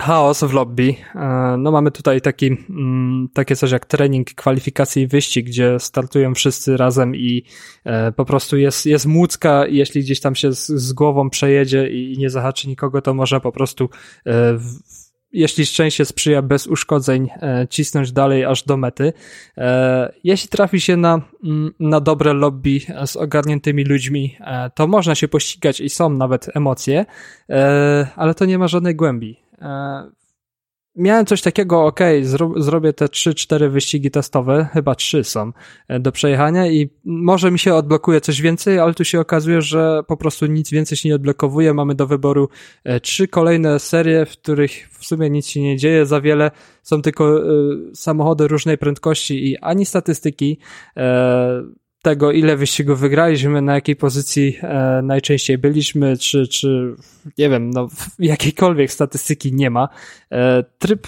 Chaos 0.00 0.44
w 0.44 0.52
lobby. 0.52 0.94
E, 1.14 1.56
no 1.58 1.70
mamy 1.70 1.90
tutaj 1.90 2.20
taki, 2.20 2.46
mm, 2.46 3.28
takie 3.34 3.56
coś 3.56 3.70
jak 3.70 3.86
trening, 3.86 4.34
kwalifikacji 4.34 5.02
i 5.02 5.06
wyścig, 5.06 5.46
gdzie 5.46 5.80
startują 5.80 6.34
wszyscy 6.34 6.76
razem 6.76 7.16
i 7.16 7.44
e, 7.84 8.12
po 8.12 8.24
prostu 8.24 8.56
jest, 8.56 8.86
jest 8.86 9.06
młódzka 9.06 9.66
i 9.66 9.76
jeśli 9.76 10.00
gdzieś 10.00 10.20
tam 10.20 10.34
się 10.34 10.52
z, 10.52 10.66
z 10.66 10.92
głową 10.92 11.30
przejedzie 11.30 11.88
i 11.90 12.18
nie 12.18 12.30
zahaczy 12.30 12.68
nikogo, 12.68 13.02
to 13.02 13.14
może 13.14 13.40
po 13.40 13.52
prostu 13.52 13.90
e, 14.26 14.58
jeśli 15.32 15.66
szczęście 15.66 16.04
sprzyja 16.04 16.42
bez 16.42 16.66
uszkodzeń, 16.66 17.28
cisnąć 17.70 18.12
dalej 18.12 18.44
aż 18.44 18.62
do 18.62 18.76
mety. 18.76 19.12
Jeśli 20.24 20.48
trafi 20.48 20.80
się 20.80 20.96
na, 20.96 21.22
mm, 21.44 21.74
na 21.80 22.00
dobre 22.00 22.32
lobby 22.32 22.80
z 23.06 23.16
ogarniętymi 23.16 23.84
ludźmi, 23.84 24.36
to 24.74 24.86
można 24.86 25.14
się 25.14 25.28
pościgać 25.28 25.80
i 25.80 25.88
są 25.88 26.10
nawet 26.10 26.56
emocje, 26.56 27.06
ale 28.16 28.34
to 28.34 28.44
nie 28.44 28.58
ma 28.58 28.68
żadnej 28.68 28.96
głębi. 28.96 29.40
E, 29.60 30.10
miałem 30.96 31.26
coś 31.26 31.42
takiego, 31.42 31.84
ok, 31.84 32.00
zro, 32.22 32.52
zrobię 32.56 32.92
te 32.92 33.06
3-4 33.06 33.70
wyścigi 33.70 34.10
testowe, 34.10 34.68
chyba 34.72 34.94
3 34.94 35.24
są 35.24 35.52
e, 35.88 36.00
do 36.00 36.12
przejechania 36.12 36.66
i 36.66 36.90
może 37.04 37.50
mi 37.50 37.58
się 37.58 37.74
odblokuje 37.74 38.20
coś 38.20 38.40
więcej, 38.40 38.78
ale 38.78 38.94
tu 38.94 39.04
się 39.04 39.20
okazuje, 39.20 39.62
że 39.62 40.02
po 40.06 40.16
prostu 40.16 40.46
nic 40.46 40.70
więcej 40.70 40.98
się 40.98 41.08
nie 41.08 41.14
odblokowuje. 41.14 41.74
Mamy 41.74 41.94
do 41.94 42.06
wyboru 42.06 42.48
e, 42.84 43.00
trzy 43.00 43.28
kolejne 43.28 43.78
serie, 43.78 44.26
w 44.26 44.30
których 44.30 44.88
w 44.98 45.06
sumie 45.06 45.30
nic 45.30 45.46
się 45.46 45.60
nie 45.60 45.76
dzieje 45.76 46.06
za 46.06 46.20
wiele. 46.20 46.50
Są 46.82 47.02
tylko 47.02 47.40
samochody 47.94 48.48
różnej 48.48 48.78
prędkości 48.78 49.50
i 49.50 49.58
ani 49.58 49.86
statystyki, 49.86 50.58
tego, 52.02 52.32
ile 52.32 52.56
wyścigów 52.56 53.00
wygraliśmy, 53.00 53.62
na 53.62 53.74
jakiej 53.74 53.96
pozycji 53.96 54.58
e, 54.62 55.00
najczęściej 55.02 55.58
byliśmy, 55.58 56.16
czy, 56.16 56.48
czy 56.48 56.94
nie 57.38 57.48
wiem, 57.48 57.70
no, 57.70 57.88
jakiejkolwiek 58.18 58.92
statystyki 58.92 59.52
nie 59.52 59.70
ma. 59.70 59.88
E, 60.32 60.64
tryb 60.78 61.06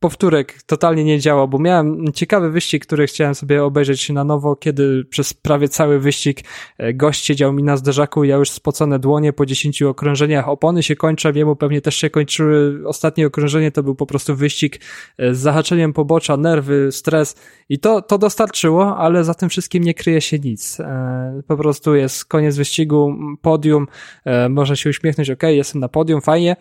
powtórek 0.00 0.62
totalnie 0.62 1.04
nie 1.04 1.20
działa, 1.20 1.46
bo 1.46 1.58
miałem 1.58 2.12
ciekawy 2.12 2.50
wyścig, 2.50 2.86
który 2.86 3.06
chciałem 3.06 3.34
sobie 3.34 3.64
obejrzeć 3.64 4.10
na 4.10 4.24
nowo, 4.24 4.56
kiedy 4.56 5.04
przez 5.04 5.34
prawie 5.34 5.68
cały 5.68 6.00
wyścig 6.00 6.40
e, 6.78 6.94
gość 6.94 7.24
siedział 7.24 7.52
mi 7.52 7.62
na 7.62 7.76
zderzaku, 7.76 8.24
ja 8.24 8.36
już 8.36 8.50
spocone 8.50 8.98
dłonie 8.98 9.32
po 9.32 9.46
10 9.46 9.82
okrążeniach, 9.82 10.48
opony 10.48 10.82
się 10.82 10.96
kończą, 10.96 11.32
jemu 11.34 11.56
pewnie 11.56 11.80
też 11.80 11.96
się 11.96 12.10
kończyły. 12.10 12.88
Ostatnie 12.88 13.26
okrążenie. 13.26 13.70
To 13.72 13.82
był 13.82 13.94
po 13.94 14.06
prostu 14.06 14.36
wyścig 14.36 14.80
e, 15.18 15.34
z 15.34 15.38
zahaczeniem 15.38 15.92
pobocza, 15.92 16.36
nerwy, 16.36 16.92
stres. 16.92 17.36
I 17.68 17.78
to, 17.78 18.02
to 18.02 18.18
dostarczyło, 18.18 18.96
ale 18.96 19.24
za 19.24 19.34
tym 19.34 19.48
wszystkim 19.48 19.84
nie 19.84 19.94
kryje 19.94 20.20
się 20.20 20.38
nic. 20.38 20.80
E, 20.80 21.42
po 21.46 21.56
prostu 21.56 21.94
jest 21.94 22.24
koniec 22.24 22.56
wyścigu, 22.56 23.16
podium, 23.42 23.86
można 24.50 24.76
się 24.76 24.90
uśmiechnąć, 24.90 25.30
ok, 25.30 25.42
jestem 25.42 25.80
na 25.80 25.88
podium, 25.88 26.20
fajnie, 26.20 26.56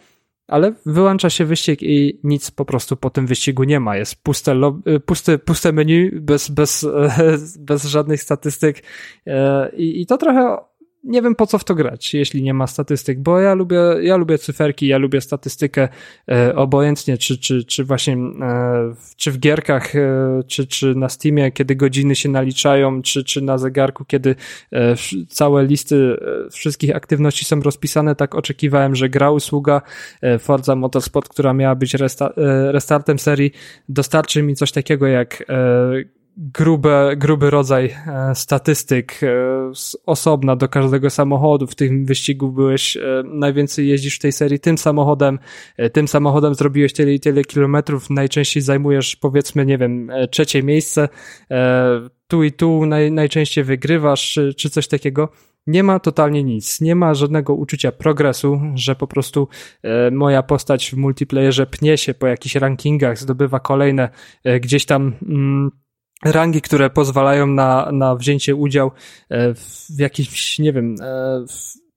ale 0.48 0.74
wyłącza 0.86 1.30
się 1.30 1.46
wyścig 1.46 1.84
i 1.84 2.20
nic 2.24 2.52
po 2.52 2.66
prostu 2.66 2.98
po 2.98 3.10
tym 3.10 3.28
wyścigu 3.28 3.64
nie 3.64 3.80
ma. 3.80 3.98
Jest 3.98 4.24
puste, 4.24 4.62
y, 4.88 5.00
puste, 5.00 5.38
puste 5.38 5.72
menu 5.72 6.12
bez, 6.22 6.50
bez, 6.50 6.86
bez 7.60 7.86
żadnych 7.86 8.24
statystyk 8.24 8.84
e, 9.28 9.70
i, 9.76 10.02
i 10.02 10.06
to 10.06 10.18
trochę 10.18 10.58
nie 11.08 11.22
wiem 11.22 11.36
po 11.36 11.48
co 11.48 11.58
w 11.58 11.64
to 11.64 11.76
grać, 11.76 12.14
jeśli 12.14 12.44
nie 12.44 12.54
ma 12.54 12.68
statystyk, 12.68 13.20
bo 13.20 13.40
ja 13.40 13.54
lubię, 13.54 13.80
ja 14.02 14.18
lubię 14.18 14.38
cyferki, 14.38 14.88
ja 14.88 14.98
lubię 14.98 15.22
statystykę 15.22 15.88
e, 16.32 16.56
obojętnie, 16.56 17.18
czy, 17.18 17.38
czy, 17.38 17.64
czy 17.64 17.84
właśnie 17.84 18.14
e, 18.14 18.94
czy 19.18 19.32
w 19.32 19.40
gierkach, 19.40 19.96
e, 19.96 20.44
czy, 20.48 20.68
czy 20.68 20.96
na 20.96 21.10
Steamie, 21.10 21.52
kiedy 21.52 21.76
godziny 21.76 22.16
się 22.16 22.30
naliczają, 22.30 23.02
czy, 23.02 23.24
czy 23.24 23.42
na 23.42 23.58
zegarku, 23.58 24.06
kiedy 24.06 24.36
e, 24.74 24.96
całe 25.30 25.66
listy 25.66 26.18
e, 26.46 26.50
wszystkich 26.50 26.96
aktywności 26.96 27.46
są 27.46 27.62
rozpisane, 27.62 28.16
tak 28.16 28.36
oczekiwałem, 28.36 28.96
że 28.96 29.10
gra 29.10 29.32
usługa 29.32 29.82
e, 30.22 30.40
Forza 30.40 30.76
Motorsport, 30.76 31.30
która 31.30 31.54
miała 31.54 31.76
być 31.76 31.94
resta 31.94 32.34
restartem 32.72 33.20
serii, 33.20 33.52
dostarczy 33.90 34.44
mi 34.44 34.56
coś 34.56 34.72
takiego 34.72 35.08
jak 35.08 35.44
grube, 36.38 37.14
gruby 37.18 37.50
rodzaj 37.50 37.86
e, 37.86 38.36
statystyk 38.36 39.24
e, 39.24 39.28
osobna 40.06 40.56
do 40.56 40.70
każdego 40.70 41.10
samochodu. 41.10 41.68
W 41.68 41.76
tym 41.76 42.06
wyścigu 42.06 42.52
byłeś, 42.52 42.98
e, 42.98 43.24
najwięcej 43.26 43.88
jeździsz 43.88 44.16
w 44.16 44.20
tej 44.20 44.32
serii 44.32 44.60
tym 44.60 44.78
samochodem, 44.78 45.40
tym 45.94 46.08
samochodem 46.08 46.56
zrobiłeś 46.56 46.94
tyle 46.94 47.14
i 47.14 47.20
tyle 47.20 47.44
kilometrów, 47.44 48.10
najczęściej 48.10 48.64
zajmujesz 48.64 49.16
powiedzmy, 49.16 49.66
nie 49.66 49.78
wiem, 49.78 50.12
trzecie 50.32 50.64
miejsce, 50.64 51.10
tu 52.28 52.44
i 52.44 52.52
tu 52.52 52.86
naj, 52.86 53.12
najczęściej 53.12 53.64
wygrywasz, 53.64 54.40
czy, 54.58 54.70
coś 54.70 54.88
takiego. 54.88 55.30
nie 55.68 55.84
ma 55.84 56.00
totalnie 56.00 56.44
nic. 56.44 56.82
Nie 56.82 56.96
ma 56.96 57.14
żadnego 57.14 57.54
uczucia 57.54 57.92
progresu, 57.92 58.62
że 58.76 58.96
po 58.96 59.08
prostu 59.08 59.48
moja 60.12 60.44
postać 60.44 60.92
w 60.92 60.98
multiplayerze 60.98 61.66
pnie 61.66 61.98
się 61.98 62.14
po 62.14 62.28
jakichś 62.28 62.56
rankingach, 62.56 63.18
zdobywa 63.18 63.60
kolejne 63.60 64.10
gdzieś 64.62 64.86
tam 64.86 65.14
mm, 65.30 65.72
rangi, 66.26 66.62
które 66.62 66.90
pozwalają 66.90 67.48
na, 67.48 67.90
na 67.92 68.16
wzięcie 68.16 68.56
udział 68.56 68.92
e, 69.30 69.54
w 69.54 70.00
jakimś, 70.00 70.60
nie 70.60 70.74
wiem, 70.74 70.96
e, 71.02 71.46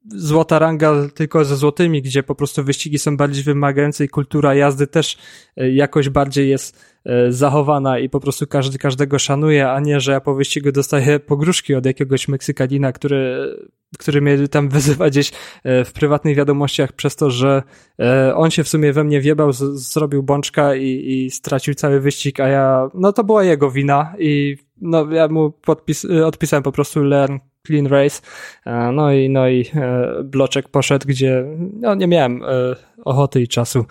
złota 0.08 0.58
ranga 0.58 0.94
tylko 1.14 1.44
ze 1.44 1.56
złotymi, 1.56 2.02
gdzie 2.02 2.22
po 2.22 2.34
prostu 2.34 2.64
wyścigi 2.64 2.98
są 2.98 3.16
bardziej 3.16 3.44
wymagające 3.44 4.04
i 4.04 4.08
kultura 4.08 4.54
jazdy 4.54 4.86
też 4.86 5.18
e, 5.56 5.70
jakoś 5.70 6.08
bardziej 6.08 6.48
jest 6.48 6.90
zachowana 7.28 7.98
i 7.98 8.08
po 8.08 8.20
prostu 8.20 8.46
każdy 8.46 8.78
każdego 8.78 9.18
szanuje, 9.18 9.70
a 9.70 9.80
nie, 9.80 10.00
że 10.00 10.12
ja 10.12 10.20
po 10.20 10.34
wyścigu 10.34 10.72
dostaję 10.72 11.20
pogróżki 11.20 11.74
od 11.74 11.86
jakiegoś 11.86 12.28
Meksykanina, 12.28 12.92
który 12.92 13.50
który 13.98 14.20
mnie 14.20 14.48
tam 14.48 14.68
wyzywa 14.78 15.10
gdzieś 15.10 15.32
e, 15.64 15.84
w 15.84 15.92
prywatnych 15.92 16.36
wiadomościach 16.36 16.92
przez 16.92 17.16
to, 17.16 17.30
że 17.30 17.62
e, 18.00 18.34
on 18.34 18.50
się 18.50 18.64
w 18.64 18.68
sumie 18.68 18.92
we 18.92 19.04
mnie 19.04 19.20
wjebał, 19.20 19.52
zrobił 19.52 20.22
bączka 20.22 20.74
i, 20.74 20.84
i 20.84 21.30
stracił 21.30 21.74
cały 21.74 22.00
wyścig, 22.00 22.40
a 22.40 22.48
ja, 22.48 22.90
no 22.94 23.12
to 23.12 23.24
była 23.24 23.44
jego 23.44 23.70
wina 23.70 24.14
i 24.18 24.56
no 24.80 25.12
ja 25.12 25.28
mu 25.28 25.50
podpis, 25.50 26.04
e, 26.04 26.26
odpisałem 26.26 26.62
po 26.62 26.72
prostu 26.72 27.02
learn 27.02 27.38
clean 27.66 27.86
race, 27.86 28.22
no 28.92 29.12
i, 29.12 29.30
no 29.30 29.48
i 29.48 29.64
bloczek 30.24 30.68
poszedł, 30.68 31.08
gdzie 31.08 31.44
no 31.80 31.94
nie 31.94 32.06
miałem 32.06 32.42
ochoty 33.04 33.40
i 33.40 33.48
czasu 33.48 33.84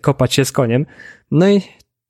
kopać 0.00 0.34
się 0.34 0.44
z 0.44 0.52
koniem. 0.52 0.86
No 1.30 1.48
i 1.48 1.60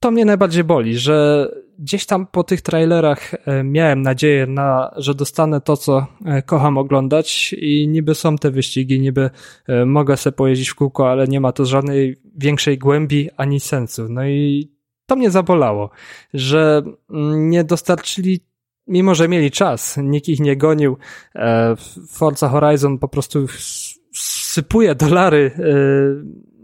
to 0.01 0.11
mnie 0.11 0.25
najbardziej 0.25 0.65
boli, 0.65 0.99
że 0.99 1.49
gdzieś 1.79 2.07
tam 2.07 2.27
po 2.27 2.45
tych 2.45 2.61
trailerach 2.61 3.35
e, 3.35 3.65
miałem 3.65 4.03
nadzieję, 4.03 4.47
na, 4.47 4.95
że 4.97 5.15
dostanę 5.15 5.61
to, 5.61 5.77
co 5.77 6.07
e, 6.25 6.43
kocham 6.43 6.79
oglądać 6.79 7.55
i 7.59 7.89
niby 7.89 8.15
są 8.15 8.37
te 8.37 8.51
wyścigi, 8.51 9.01
niby 9.01 9.31
e, 9.69 9.85
mogę 9.85 10.17
sobie 10.17 10.37
pojeździć 10.37 10.69
w 10.69 10.75
kółko, 10.75 11.11
ale 11.11 11.27
nie 11.27 11.41
ma 11.41 11.53
to 11.53 11.65
żadnej 11.65 12.17
większej 12.37 12.79
głębi 12.79 13.31
ani 13.37 13.61
sensu. 13.61 14.09
No 14.09 14.27
i 14.27 14.71
to 15.07 15.17
mnie 15.17 15.31
zabolało, 15.31 15.91
że 16.35 16.83
mm, 17.11 17.51
nie 17.51 17.65
dostarczyli 17.65 18.41
mimo 18.91 19.15
że 19.15 19.29
mieli 19.29 19.51
czas, 19.51 19.97
nikt 20.03 20.29
ich 20.29 20.41
nie 20.41 20.57
gonił, 20.57 20.97
Forza 22.09 22.49
Horizon 22.49 22.99
po 22.99 23.09
prostu 23.09 23.47
sypuje 24.13 24.95
dolary 24.95 25.51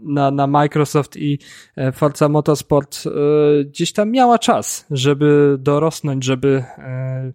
na, 0.05 0.31
na 0.31 0.47
Microsoft 0.47 1.17
i 1.17 1.39
e, 1.75 1.91
Forza 1.91 2.29
Motorsport 2.29 3.03
e, 3.05 3.09
gdzieś 3.63 3.93
tam 3.93 4.11
miała 4.11 4.39
czas, 4.39 4.85
żeby 4.91 5.55
dorosnąć, 5.59 6.23
żeby, 6.23 6.63
e, 6.77 7.31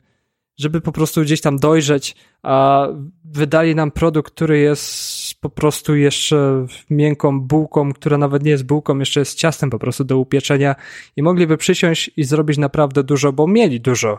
żeby 0.59 0.81
po 0.81 0.93
prostu 0.93 1.23
gdzieś 1.23 1.41
tam 1.41 1.59
dojrzeć, 1.59 2.17
a 2.43 2.87
wydali 3.25 3.75
nam 3.75 3.91
produkt, 3.91 4.35
który 4.35 4.59
jest 4.59 5.21
po 5.41 5.51
prostu 5.51 5.97
jeszcze 5.97 6.67
miękką 6.91 7.41
bułką, 7.41 7.93
która 7.93 8.19
nawet 8.19 8.43
nie 8.43 8.51
jest 8.51 8.67
bułką, 8.67 8.99
jeszcze 8.99 9.21
jest 9.21 9.39
ciastem 9.39 9.71
po 9.71 9.79
prostu 9.79 10.05
do 10.05 10.19
upieczenia 10.19 10.75
i 11.17 11.23
mogliby 11.23 11.57
przysiąść 11.57 12.11
i 12.17 12.25
zrobić 12.25 12.59
naprawdę 12.59 13.05
dużo, 13.05 13.33
bo 13.33 13.47
mieli 13.47 13.81
dużo. 13.81 14.19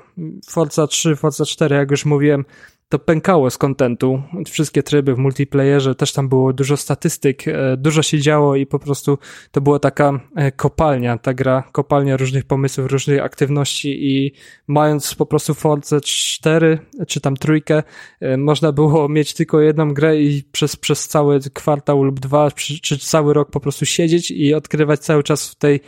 Forza 0.49 0.88
3, 0.88 1.15
Forza 1.15 1.45
4, 1.45 1.76
jak 1.76 1.91
już 1.91 2.06
mówiłem, 2.06 2.45
to 2.92 3.00
pękało 3.00 3.50
z 3.50 3.58
kontentu. 3.58 4.22
Wszystkie 4.48 4.84
tryby 4.84 5.16
w 5.16 5.18
multiplayerze, 5.18 5.96
też 5.96 6.14
tam 6.14 6.30
było 6.30 6.54
dużo 6.54 6.78
statystyk, 6.78 7.48
e, 7.48 7.78
dużo 7.78 8.02
się 8.02 8.20
działo 8.20 8.56
i 8.56 8.66
po 8.66 8.80
prostu 8.80 9.18
to 9.52 9.62
była 9.62 9.80
taka 9.80 10.20
e, 10.36 10.52
kopalnia, 10.52 11.18
ta 11.18 11.34
gra, 11.34 11.64
kopalnia 11.72 12.18
różnych 12.18 12.46
pomysłów, 12.46 12.92
różnych 12.92 13.22
aktywności 13.22 14.08
i 14.08 14.32
mając 14.68 15.16
po 15.16 15.26
prostu 15.26 15.54
Forza 15.54 16.02
4 16.02 16.80
czy 17.08 17.22
tam 17.22 17.38
trójkę, 17.38 17.84
e, 18.20 18.38
można 18.38 18.72
było 18.72 19.10
mieć 19.18 19.34
tylko 19.34 19.62
jedną 19.62 19.94
grę 19.94 20.22
i 20.22 20.44
przez, 20.52 20.76
przez 20.76 21.08
cały 21.08 21.40
kwartał 21.40 22.04
lub 22.04 22.20
dwa, 22.20 22.52
czy, 22.52 22.80
czy 22.80 22.98
cały 22.98 23.34
rok 23.34 23.52
po 23.52 23.60
prostu 23.60 23.86
siedzieć 23.86 24.32
i 24.32 24.54
odkrywać 24.54 25.00
cały 25.00 25.24
czas 25.24 25.50
w 25.50 25.56
tej, 25.56 25.80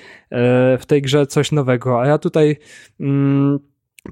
w 0.80 0.86
tej 0.88 1.02
grze 1.02 1.28
coś 1.28 1.52
nowego. 1.52 2.02
A 2.02 2.08
ja 2.08 2.18
tutaj 2.18 2.58
mm, 3.00 3.60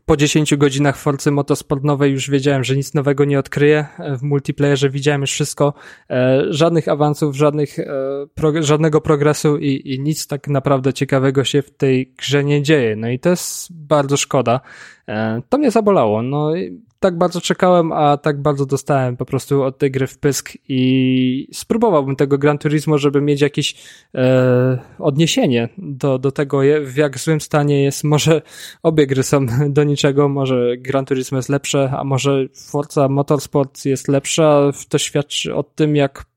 po 0.05 0.17
10 0.17 0.55
godzinach 0.55 0.97
Forcy 0.97 1.31
Motosportowej 1.31 2.11
już 2.11 2.29
wiedziałem, 2.29 2.63
że 2.63 2.75
nic 2.75 2.93
nowego 2.93 3.25
nie 3.25 3.39
odkryję. 3.39 3.85
W 4.17 4.23
multiplayerze 4.23 4.89
widziałem 4.89 5.21
już 5.21 5.31
wszystko, 5.31 5.73
e, 6.09 6.43
żadnych 6.49 6.87
awansów, 6.87 7.35
żadnych, 7.35 7.79
e, 7.79 8.63
żadnego 8.63 9.01
progresu 9.01 9.57
i, 9.57 9.93
i 9.93 9.99
nic 9.99 10.27
tak 10.27 10.47
naprawdę 10.47 10.93
ciekawego 10.93 11.43
się 11.43 11.61
w 11.61 11.71
tej 11.71 12.13
grze 12.17 12.43
nie 12.43 12.61
dzieje. 12.61 12.95
No 12.95 13.09
i 13.09 13.19
to 13.19 13.29
jest 13.29 13.73
bardzo 13.73 14.17
szkoda. 14.17 14.61
E, 15.07 15.41
to 15.49 15.57
mnie 15.57 15.71
zabolało. 15.71 16.21
No, 16.21 16.53
tak 17.01 17.17
bardzo 17.17 17.41
czekałem, 17.41 17.91
a 17.91 18.17
tak 18.17 18.41
bardzo 18.41 18.65
dostałem 18.65 19.17
po 19.17 19.25
prostu 19.25 19.63
od 19.63 19.77
tej 19.77 19.91
gry 19.91 20.07
w 20.07 20.17
pysk 20.17 20.51
i 20.69 21.47
spróbowałbym 21.53 22.15
tego 22.15 22.37
Gran 22.37 22.57
Turismo, 22.57 22.97
żeby 22.97 23.21
mieć 23.21 23.41
jakieś 23.41 23.75
e, 24.15 24.79
odniesienie 24.99 25.69
do, 25.77 26.19
do 26.19 26.31
tego, 26.31 26.61
w 26.81 26.95
jak 26.95 27.19
złym 27.19 27.41
stanie 27.41 27.83
jest. 27.83 28.03
Może 28.03 28.41
obie 28.83 29.07
gry 29.07 29.23
są 29.23 29.45
do 29.69 29.83
niczego, 29.83 30.29
może 30.29 30.77
Gran 30.77 31.05
Turismo 31.05 31.37
jest 31.37 31.49
lepsze, 31.49 31.93
a 31.97 32.03
może 32.03 32.45
Forza 32.71 33.07
Motorsport 33.07 33.85
jest 33.85 34.07
lepsza. 34.07 34.71
To 34.89 34.97
świadczy 34.97 35.55
o 35.55 35.63
tym, 35.63 35.95
jak 35.95 36.30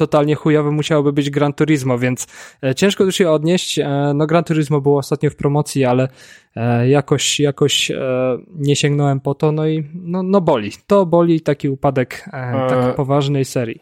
totalnie 0.00 0.34
chujowy 0.34 0.70
musiałoby 0.70 1.12
być 1.12 1.30
Gran 1.30 1.52
Turismo, 1.52 1.98
więc 1.98 2.26
e, 2.62 2.74
ciężko 2.74 3.04
tu 3.04 3.12
się 3.12 3.30
odnieść. 3.30 3.78
E, 3.78 4.12
no 4.14 4.26
Gran 4.26 4.44
Turismo 4.44 4.80
było 4.80 4.98
ostatnio 4.98 5.30
w 5.30 5.36
promocji, 5.36 5.84
ale 5.84 6.08
e, 6.56 6.88
jakoś, 6.88 7.40
jakoś 7.40 7.92
nie 8.54 8.76
sięgnąłem 8.76 9.20
po 9.20 9.34
to, 9.34 9.52
no 9.52 9.66
i 9.66 9.84
no, 9.94 10.22
no 10.22 10.40
boli. 10.40 10.72
To 10.86 11.06
boli 11.06 11.40
taki 11.40 11.68
upadek 11.68 12.24
tak 12.68 12.94
poważnej 12.94 13.44
serii. 13.44 13.80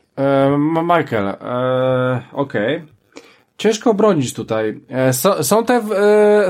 Michael, 0.83 1.29
okej. 2.33 2.77
Okay. 2.77 2.83
Ciężko 3.59 3.95
bronić 3.95 4.35
tutaj. 4.35 4.81
Są 5.43 5.65
te, 5.65 5.83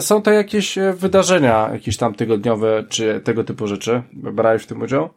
są 0.01 0.23
te 0.23 0.35
jakieś 0.35 0.79
wydarzenia, 0.95 1.71
jakieś 1.73 1.97
tam 1.97 2.15
tygodniowe, 2.15 2.85
czy 2.89 3.21
tego 3.25 3.45
typu 3.45 3.67
rzeczy? 3.67 4.03
Brałeś 4.13 4.63
w 4.63 4.67
tym 4.67 4.83
udział? 4.83 5.09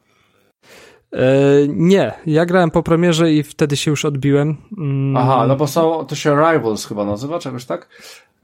E, 1.14 1.24
nie, 1.68 2.14
ja 2.26 2.46
grałem 2.46 2.72
po 2.72 2.84
premierze 2.84 3.34
i 3.34 3.44
wtedy 3.44 3.78
się 3.78 3.92
już 3.92 4.06
odbiłem. 4.06 4.58
Mm. 4.78 5.18
Aha, 5.18 5.46
no 5.48 5.56
bo 5.56 5.68
są, 5.68 6.06
to 6.06 6.16
się 6.16 6.36
Rivals 6.36 6.86
chyba 6.86 7.06
nazywa, 7.06 7.40
czegoś 7.40 7.66
tak? 7.66 7.88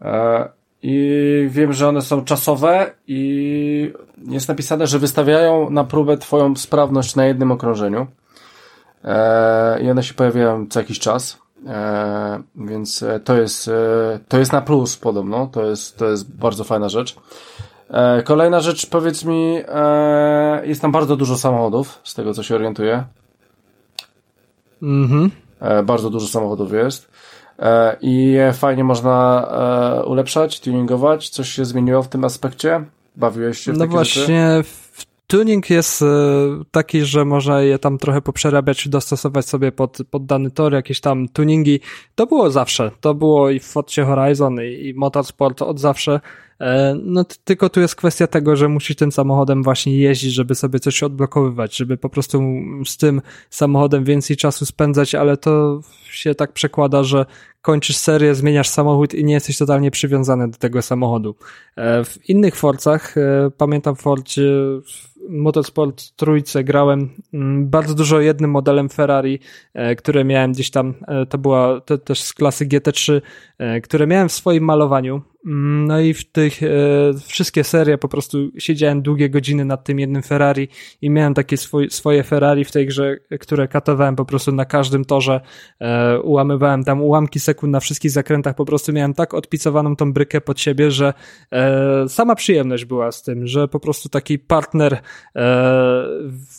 E, 0.02 0.50
I 0.82 1.48
wiem, 1.50 1.74
że 1.74 1.88
one 1.88 2.02
są 2.02 2.26
czasowe 2.26 2.92
i 3.08 3.94
jest 4.28 4.48
napisane, 4.48 4.88
że 4.88 5.00
wystawiają 5.00 5.70
na 5.70 5.84
próbę 5.84 6.18
twoją 6.18 6.56
sprawność 6.56 7.16
na 7.16 7.26
jednym 7.26 7.52
okrążeniu. 7.52 8.08
E, 9.04 9.82
I 9.82 9.92
one 9.92 10.04
się 10.04 10.14
pojawiają 10.14 10.68
co 10.70 10.80
jakiś 10.80 11.00
czas. 11.00 11.38
Więc 12.56 13.06
to 13.24 13.38
jest, 13.38 13.70
to 14.28 14.40
jest 14.40 14.52
na 14.52 14.62
plus 14.62 14.98
podobno. 14.98 15.48
To 15.52 15.66
jest, 15.66 15.98
to 15.98 16.06
jest 16.06 16.36
bardzo 16.36 16.64
fajna 16.64 16.90
rzecz. 16.90 17.16
E, 17.90 18.24
kolejna 18.24 18.60
rzecz, 18.60 18.86
powiedz 18.86 19.26
mi, 19.26 19.62
e, 19.68 20.62
jest 20.66 20.82
tam 20.82 20.92
bardzo 20.92 21.16
dużo 21.16 21.38
samochodów, 21.38 22.00
z 22.04 22.14
tego 22.14 22.34
co 22.34 22.44
się 22.44 22.56
orientuję. 22.56 23.04
Mhm. 24.82 25.32
E, 25.60 25.84
bardzo 25.84 26.10
dużo 26.10 26.28
samochodów 26.28 26.74
jest. 26.74 27.10
E, 27.60 27.98
I 28.02 28.38
fajnie 28.54 28.84
można 28.84 29.48
e, 30.02 30.06
ulepszać, 30.06 30.60
tuningować. 30.60 31.30
Coś 31.30 31.50
się 31.50 31.66
zmieniło 31.66 32.04
w 32.04 32.08
tym 32.08 32.24
aspekcie? 32.24 32.86
Bawiłeś 33.16 33.60
się 33.60 33.74
w 33.74 33.78
No 33.78 33.88
właśnie, 33.88 34.64
tuning 35.28 35.70
jest 35.70 36.02
e, 36.02 36.06
taki, 36.72 37.06
że 37.06 37.26
można 37.26 37.62
je 37.62 37.80
tam 37.80 37.98
trochę 37.98 38.22
poprzerabiać, 38.22 38.90
dostosować 38.90 39.46
sobie 39.46 39.72
pod, 39.72 39.98
pod 40.12 40.26
dany 40.26 40.52
tor, 40.52 40.74
jakieś 40.74 41.02
tam 41.02 41.28
tuningi. 41.28 41.80
To 42.16 42.28
było 42.28 42.52
zawsze. 42.52 42.92
To 43.02 43.14
było 43.14 43.50
i 43.50 43.60
w 43.60 43.66
Forcie 43.66 44.06
Horizon, 44.06 44.62
i, 44.62 44.88
i 44.88 44.94
Motorsport 44.94 45.62
od 45.62 45.80
zawsze. 45.80 46.20
E, 46.60 46.96
no 47.04 47.26
tylko 47.44 47.70
tu 47.70 47.80
jest 47.80 47.96
kwestia 47.96 48.28
tego, 48.28 48.56
że 48.56 48.70
musisz 48.70 48.96
tym 48.96 49.12
samochodem 49.12 49.64
właśnie 49.64 49.98
jeździć, 49.98 50.34
żeby 50.34 50.56
sobie 50.56 50.80
coś 50.80 51.04
odblokowywać, 51.04 51.78
żeby 51.78 51.98
po 51.98 52.10
prostu 52.10 52.42
z 52.86 52.98
tym 52.98 53.22
samochodem 53.50 54.04
więcej 54.04 54.38
czasu 54.38 54.66
spędzać, 54.66 55.16
ale 55.16 55.38
to 55.38 55.82
się 56.12 56.36
tak 56.36 56.54
przekłada, 56.54 57.04
że 57.04 57.26
kończysz 57.62 57.98
serię, 57.98 58.36
zmieniasz 58.36 58.70
samochód 58.70 59.14
i 59.14 59.26
nie 59.26 59.34
jesteś 59.34 59.58
totalnie 59.58 59.92
przywiązany 59.92 60.48
do 60.48 60.58
tego 60.58 60.82
samochodu. 60.82 61.36
E, 61.76 62.04
w 62.04 62.30
innych 62.30 62.56
Forcach, 62.56 63.18
e, 63.18 63.52
pamiętam 63.58 63.96
w 63.96 64.02
Forcie 64.02 64.52
Motorsport 65.30 66.12
trójce 66.16 66.64
grałem 66.64 67.10
mm, 67.34 67.70
bardzo 67.70 67.94
dużo 67.94 68.20
jednym 68.20 68.52
modelem 68.52 68.90
Ferrari, 68.90 69.40
które 69.98 70.24
miałem 70.26 70.52
gdzieś 70.52 70.72
tam, 70.72 70.94
to 71.30 71.38
była 71.38 71.82
to 71.82 71.98
też 71.98 72.22
z 72.22 72.34
klasy 72.34 72.66
GT3, 72.66 73.22
które 73.84 74.08
miałem 74.08 74.30
w 74.30 74.32
swoim 74.32 74.64
malowaniu 74.64 75.22
no 75.50 76.00
i 76.00 76.14
w 76.14 76.32
tych 76.32 76.64
e, 76.64 76.68
wszystkie 77.28 77.64
serie 77.64 77.98
po 77.98 78.08
prostu 78.08 78.38
siedziałem 78.58 79.02
długie 79.02 79.30
godziny 79.30 79.66
nad 79.66 79.84
tym 79.84 80.00
jednym 80.00 80.24
Ferrari 80.24 80.68
i 81.02 81.10
miałem 81.10 81.34
takie 81.34 81.58
swoj, 81.58 81.90
swoje 81.90 82.24
Ferrari 82.24 82.66
w 82.66 82.72
tej 82.72 82.88
grze, 82.88 83.18
które 83.40 83.68
katowałem 83.68 84.16
po 84.16 84.26
prostu 84.26 84.52
na 84.52 84.66
każdym 84.66 85.06
torze. 85.06 85.42
E, 85.82 86.20
ułamywałem 86.20 86.84
tam 86.84 87.02
ułamki 87.02 87.40
sekund 87.40 87.74
na 87.74 87.80
wszystkich 87.80 88.12
zakrętach. 88.12 88.56
Po 88.56 88.66
prostu 88.66 88.94
miałem 88.94 89.14
tak 89.14 89.34
odpicowaną 89.34 89.96
tą 89.96 90.14
brykę 90.14 90.42
pod 90.42 90.60
siebie, 90.60 90.92
że 90.92 91.14
e, 91.52 92.10
sama 92.10 92.36
przyjemność 92.36 92.86
była 92.86 93.12
z 93.12 93.24
tym, 93.24 93.48
że 93.48 93.68
po 93.68 93.80
prostu 93.80 94.10
taki 94.10 94.40
partner 94.40 94.94
e, 94.94 95.00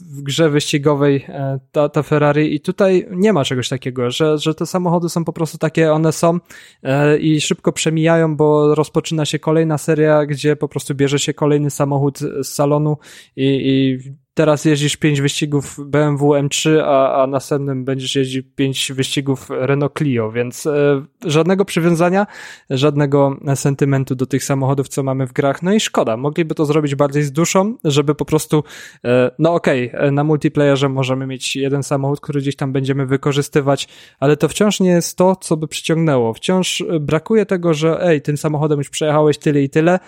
w 0.01 0.23
grze 0.23 0.51
wyścigowej 0.51 1.24
e, 1.28 1.59
ta, 1.73 1.89
ta 1.89 2.02
Ferrari 2.02 2.55
i 2.55 2.60
tutaj 2.60 3.06
nie 3.10 3.32
ma 3.32 3.44
czegoś 3.44 3.69
takiego, 3.69 4.10
że, 4.10 4.39
że 4.39 4.55
te 4.55 4.66
samochody 4.66 5.09
są 5.09 5.24
po 5.24 5.32
prostu 5.32 5.59
takie, 5.59 5.93
one 5.93 6.12
są 6.12 6.39
e, 6.82 7.19
i 7.19 7.40
szybko 7.40 7.73
przemijają, 7.73 8.36
bo 8.36 8.78
rozpoczyna 8.79 9.25
się 9.25 9.39
kolejna 9.39 9.79
seria, 9.79 10.27
gdzie 10.27 10.57
po 10.57 10.69
prostu 10.69 10.95
bierze 10.95 11.19
się 11.19 11.35
kolejny 11.35 11.71
samochód 11.71 12.19
z 12.19 12.49
salonu 12.49 12.97
i, 13.37 13.45
i 13.45 13.99
teraz 14.39 14.65
jeździsz 14.65 14.97
pięć 14.97 15.20
wyścigów 15.20 15.77
BMW 15.86 16.32
M3, 16.32 16.81
a, 16.85 17.23
a 17.23 17.27
następnym 17.27 17.85
będziesz 17.85 18.16
jeździł 18.16 18.43
pięć 18.56 18.93
wyścigów 18.93 19.51
Renault 19.51 19.93
Clio, 19.98 20.31
więc 20.31 20.66
e, 20.66 21.02
żadnego 21.24 21.65
przywiązania, 21.65 22.27
żadnego 22.70 23.36
sentymentu 23.55 24.15
do 24.15 24.27
tych 24.27 24.44
samochodów, 24.44 24.89
co 24.89 25.02
mamy 25.02 25.27
w 25.27 25.32
grach. 25.32 25.62
No 25.62 25.73
i 25.73 25.81
szkoda, 25.81 26.16
mogliby 26.16 26.55
to 26.55 26.65
zrobić 26.65 26.94
bardziej 26.94 27.23
z 27.23 27.32
duszą, 27.32 27.77
żeby 27.85 28.15
po 28.15 28.24
prostu, 28.24 28.65
e, 29.05 29.31
no 29.39 29.55
okej, 29.55 29.93
okay, 29.93 30.12
na 30.12 30.24
multiplayerze 30.24 30.89
możemy 30.89 31.27
mieć 31.27 31.56
jeden 31.56 31.82
samochód, 31.82 32.20
który 32.20 32.40
gdzieś 32.40 32.56
tam 32.56 32.73
będziemy 32.73 33.06
wykorzystywać, 33.06 33.89
ale 34.20 34.36
to 34.36 34.48
wciąż 34.48 34.81
nie 34.81 34.90
jest 34.90 35.19
to, 35.19 35.36
co 35.36 35.56
by 35.56 35.69
przyciągnęło. 35.69 36.35
Wciąż 36.35 36.85
brakuje 37.01 37.47
tego, 37.47 37.74
że 37.74 38.02
ej, 38.02 38.23
tym 38.23 38.36
samochodem 38.36 38.78
już 38.78 38.90
przejechałeś 38.90 39.39
tyle 39.39 39.62
i 39.62 39.70
tyle, 39.70 39.98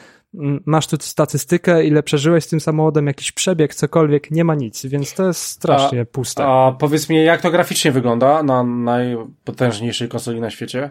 masz 0.66 0.86
tu 0.86 0.96
statystykę, 1.00 1.84
ile 1.84 2.02
przeżyłeś 2.02 2.44
z 2.44 2.48
tym 2.48 2.60
samochodem, 2.60 3.06
jakiś 3.06 3.32
przebieg, 3.32 3.74
cokolwiek, 3.74 4.30
nie 4.30 4.44
ma 4.44 4.54
nic, 4.54 4.86
więc 4.86 5.14
to 5.14 5.26
jest 5.26 5.42
strasznie 5.42 6.00
a, 6.00 6.04
puste. 6.04 6.44
A 6.46 6.72
powiedz 6.72 7.08
mi, 7.08 7.24
jak 7.24 7.40
to 7.40 7.50
graficznie 7.50 7.92
wygląda 7.92 8.42
na 8.42 8.64
najpotężniejszej 8.64 10.08
konsoli 10.08 10.40
na 10.40 10.50
świecie? 10.50 10.90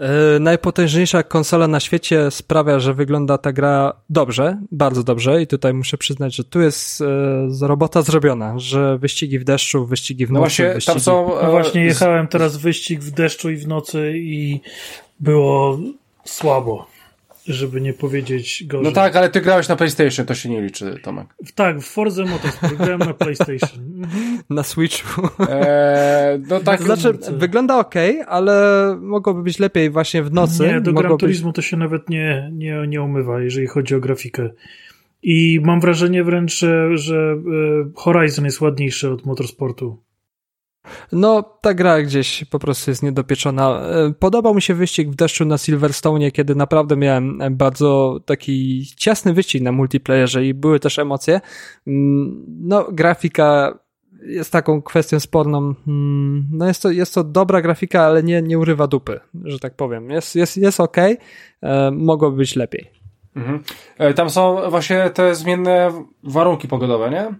Yy, 0.00 0.40
najpotężniejsza 0.40 1.22
konsola 1.22 1.68
na 1.68 1.80
świecie 1.80 2.30
sprawia, 2.30 2.78
że 2.80 2.94
wygląda 2.94 3.38
ta 3.38 3.52
gra 3.52 3.92
dobrze, 4.10 4.58
bardzo 4.72 5.02
dobrze 5.02 5.42
i 5.42 5.46
tutaj 5.46 5.74
muszę 5.74 5.98
przyznać, 5.98 6.36
że 6.36 6.44
tu 6.44 6.60
jest 6.60 7.00
yy, 7.00 7.68
robota 7.68 8.02
zrobiona, 8.02 8.58
że 8.58 8.98
wyścigi 8.98 9.38
w 9.38 9.44
deszczu, 9.44 9.86
wyścigi 9.86 10.26
w 10.26 10.30
no 10.30 10.40
nocy, 10.40 10.62
no 10.62 10.68
właśnie, 10.68 10.74
wyścigi... 10.74 10.94
Tam 10.94 11.00
są, 11.00 11.28
no 11.42 11.50
właśnie 11.50 11.84
jechałem 11.84 12.28
teraz 12.28 12.56
wyścig 12.56 13.00
w 13.00 13.10
deszczu 13.10 13.50
i 13.50 13.56
w 13.56 13.68
nocy 13.68 14.12
i 14.16 14.60
było 15.20 15.78
słabo 16.24 16.91
żeby 17.46 17.80
nie 17.80 17.92
powiedzieć 17.92 18.64
gorzej. 18.66 18.84
No 18.84 18.92
tak, 18.92 19.16
ale 19.16 19.30
ty 19.30 19.40
grałeś 19.40 19.68
na 19.68 19.76
PlayStation, 19.76 20.26
to 20.26 20.34
się 20.34 20.48
nie 20.48 20.62
liczy, 20.62 20.98
Tomek. 21.02 21.26
Tak, 21.54 21.80
w 21.80 21.84
Forza 21.84 22.24
Motorsport 22.24 22.74
grałem 22.74 22.98
na 22.98 23.14
PlayStation. 23.14 23.80
Mhm. 24.02 24.38
Na 24.50 24.62
Switchu. 24.62 25.28
Eee, 25.48 26.42
no 26.48 26.60
tak. 26.60 26.82
Znaczy, 26.82 27.12
wygląda 27.32 27.78
ok, 27.78 27.94
ale 28.26 28.96
mogłoby 29.00 29.42
być 29.42 29.58
lepiej 29.58 29.90
właśnie 29.90 30.22
w 30.22 30.32
nocy. 30.32 30.66
Nie, 30.66 30.80
do 30.80 30.92
Gran 30.92 31.18
Turismo 31.18 31.48
być... 31.48 31.56
to 31.56 31.62
się 31.62 31.76
nawet 31.76 32.08
nie, 32.08 32.50
nie, 32.52 32.84
nie 32.88 33.02
umywa, 33.02 33.40
jeżeli 33.40 33.66
chodzi 33.66 33.94
o 33.94 34.00
grafikę. 34.00 34.50
I 35.22 35.60
mam 35.64 35.80
wrażenie 35.80 36.24
wręcz, 36.24 36.58
że, 36.58 36.96
że 36.96 37.16
e, 37.16 37.90
Horizon 37.94 38.44
jest 38.44 38.60
ładniejszy 38.60 39.10
od 39.10 39.26
Motorsportu. 39.26 39.98
No, 41.12 41.42
ta 41.60 41.74
gra 41.74 42.02
gdzieś 42.02 42.44
po 42.44 42.58
prostu 42.58 42.90
jest 42.90 43.02
niedopieczona. 43.02 43.80
E, 43.80 44.12
podobał 44.18 44.54
mi 44.54 44.62
się 44.62 44.74
wyścig 44.74 45.10
w 45.10 45.14
deszczu 45.14 45.44
na 45.44 45.58
Silverstone, 45.58 46.30
kiedy 46.30 46.54
naprawdę 46.54 46.96
miałem 46.96 47.38
bardzo 47.50 48.20
taki 48.24 48.86
ciasny 48.96 49.32
wyścig 49.32 49.62
na 49.62 49.72
multiplayerze 49.72 50.46
i 50.46 50.54
były 50.54 50.80
też 50.80 50.98
emocje. 50.98 51.40
Mm, 51.86 52.44
no, 52.48 52.86
grafika 52.92 53.78
jest 54.26 54.52
taką 54.52 54.82
kwestią 54.82 55.20
sporną. 55.20 55.74
Mm, 55.88 56.48
no, 56.52 56.66
jest 56.66 56.82
to, 56.82 56.90
jest 56.90 57.14
to 57.14 57.24
dobra 57.24 57.62
grafika, 57.62 58.02
ale 58.02 58.22
nie, 58.22 58.42
nie 58.42 58.58
urywa 58.58 58.86
dupy, 58.86 59.20
że 59.44 59.58
tak 59.58 59.76
powiem. 59.76 60.10
Jest, 60.10 60.36
jest, 60.36 60.56
jest 60.56 60.80
ok, 60.80 60.96
e, 60.98 61.90
mogłoby 61.90 62.36
być 62.36 62.56
lepiej. 62.56 62.90
Mhm. 63.36 63.62
E, 63.98 64.14
tam 64.14 64.30
są 64.30 64.70
właśnie 64.70 65.10
te 65.10 65.34
zmienne 65.34 66.04
warunki 66.22 66.68
pogodowe, 66.68 67.10
nie? 67.10 67.34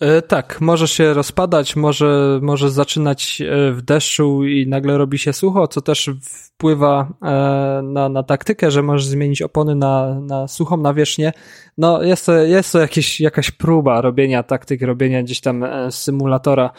E, 0.00 0.22
tak, 0.22 0.60
może 0.60 0.88
się 0.88 1.14
rozpadać, 1.14 1.76
może, 1.76 2.38
może 2.42 2.70
zaczynać 2.70 3.40
e, 3.40 3.72
w 3.72 3.82
deszczu 3.82 4.44
i 4.44 4.66
nagle 4.66 4.98
robi 4.98 5.18
się 5.18 5.32
sucho, 5.32 5.68
co 5.68 5.80
też 5.80 6.10
wpływa 6.20 7.12
e, 7.22 7.82
na, 7.84 8.08
na 8.08 8.22
taktykę, 8.22 8.70
że 8.70 8.82
możesz 8.82 9.06
zmienić 9.06 9.42
opony 9.42 9.74
na, 9.74 10.20
na 10.20 10.48
suchą 10.48 10.76
nawierzchnię. 10.76 11.32
No, 11.78 12.02
jest 12.02 12.26
to, 12.26 12.34
jest 12.34 12.72
to 12.72 12.78
jakieś, 12.78 13.20
jakaś 13.20 13.50
próba 13.50 14.00
robienia 14.00 14.42
taktyk, 14.42 14.82
robienia 14.82 15.22
gdzieś 15.22 15.40
tam 15.40 15.64
symulatora 15.90 16.70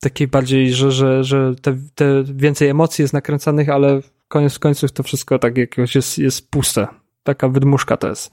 takiej 0.00 0.28
bardziej, 0.28 0.72
że, 0.72 0.92
że, 0.92 1.24
że 1.24 1.54
te, 1.62 1.76
te 1.94 2.24
więcej 2.24 2.68
emocji 2.68 3.02
jest 3.02 3.14
nakręcanych, 3.14 3.68
ale 3.68 4.00
koniec 4.28 4.58
końców 4.58 4.92
to 4.92 5.02
wszystko 5.02 5.38
tak 5.38 5.58
jakoś 5.58 5.94
jest, 5.94 6.18
jest 6.18 6.50
puste. 6.50 6.86
Taka 7.22 7.48
wydmuszka 7.48 7.96
to 7.96 8.08
jest. 8.08 8.32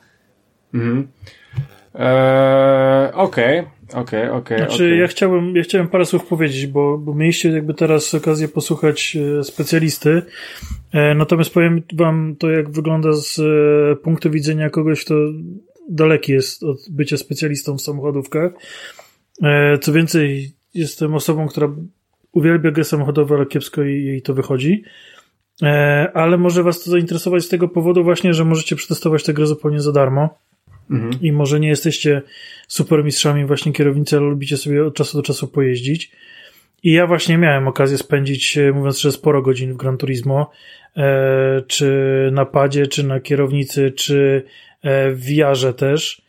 Mhm. 0.74 1.08
Eee, 1.98 3.14
okej, 3.14 3.64
okej, 3.94 4.30
okej. 4.30 4.58
Znaczy, 4.58 4.74
okay. 4.74 4.96
ja 4.96 5.08
chciałbym, 5.08 5.56
ja 5.56 5.64
chciałem 5.64 5.88
parę 5.88 6.06
słów 6.06 6.26
powiedzieć, 6.26 6.68
bo, 6.68 6.98
bo 6.98 7.14
mieliście 7.14 7.50
jakby 7.52 7.74
teraz 7.74 8.14
okazję 8.14 8.48
posłuchać 8.48 9.18
e, 9.40 9.44
specjalisty. 9.44 10.22
E, 10.94 11.16
natomiast 11.16 11.54
powiem 11.54 11.82
wam 11.94 12.36
to, 12.40 12.50
jak 12.50 12.70
wygląda 12.70 13.14
z 13.14 13.40
e, 13.40 13.96
punktu 13.96 14.32
widzenia 14.32 14.70
kogoś, 14.70 15.06
kto 15.06 15.16
daleki 15.90 16.32
jest 16.32 16.64
od 16.64 16.78
bycia 16.90 17.18
specjalistą 17.18 17.78
w 17.78 17.82
samochodówkach. 17.82 18.52
Co 19.82 19.94
więcej, 19.94 20.52
jestem 20.74 21.16
osobą, 21.16 21.48
która 21.48 21.70
uwielbia 22.32 22.72
gry 22.72 22.84
samochodowe, 22.84 23.36
ale 23.36 23.46
kiepsko 23.46 23.82
jej 23.82 24.22
to 24.22 24.34
wychodzi. 24.34 24.84
Ale 26.14 26.38
może 26.38 26.64
was 26.64 26.84
to 26.84 26.92
zainteresować 26.92 27.44
z 27.44 27.50
tego 27.50 27.68
powodu 27.68 28.04
właśnie, 28.04 28.34
że 28.34 28.46
możecie 28.46 28.76
przetestować 28.76 29.24
tę 29.24 29.34
grę 29.34 29.46
zupełnie 29.46 29.80
za 29.80 29.92
darmo. 29.92 30.38
Mhm. 30.92 31.14
I 31.22 31.32
może 31.32 31.60
nie 31.60 31.68
jesteście 31.68 32.22
super 32.68 33.04
mistrzami 33.04 33.46
właśnie 33.46 33.72
kierownicy, 33.74 34.18
ale 34.18 34.26
lubicie 34.26 34.58
sobie 34.58 34.86
od 34.86 34.96
czasu 34.96 35.18
do 35.18 35.24
czasu 35.24 35.48
pojeździć. 35.48 36.12
I 36.86 36.92
ja 36.92 37.08
właśnie 37.08 37.38
miałem 37.38 37.68
okazję 37.68 37.98
spędzić, 37.98 38.58
e, 38.58 38.72
mówiąc 38.72 39.00
że 39.00 39.12
sporo 39.12 39.42
godzin 39.42 39.74
w 39.74 39.78
Gran 39.78 39.98
Turismo, 39.98 40.52
e, 40.98 41.62
czy 41.68 42.30
na 42.32 42.46
padzie, 42.46 42.88
czy 42.88 43.04
na 43.04 43.20
kierownicy, 43.20 43.92
czy 43.92 44.44
e, 44.82 45.12
w 45.12 45.22
VR 45.26 45.74
też. 45.74 46.26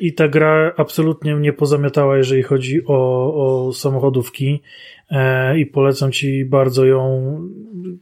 I 0.00 0.12
ta 0.14 0.28
gra 0.28 0.72
absolutnie 0.76 1.36
mnie 1.36 1.52
pozamiatała, 1.52 2.16
jeżeli 2.16 2.42
chodzi 2.42 2.86
o, 2.86 3.66
o 3.66 3.72
samochodówki. 3.72 4.62
I 5.56 5.66
polecam 5.66 6.12
Ci 6.12 6.44
bardzo 6.44 6.84
ją, 6.84 7.38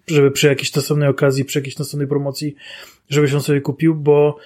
żeby 0.07 0.31
przy 0.31 0.47
jakiejś 0.47 0.75
następnej 0.75 1.09
okazji, 1.09 1.45
przy 1.45 1.59
jakiejś 1.59 1.79
następnej 1.79 2.09
promocji, 2.09 2.55
żebyś 3.09 3.33
ją 3.33 3.41
sobie 3.41 3.61
kupił, 3.61 3.95
bo 3.95 4.37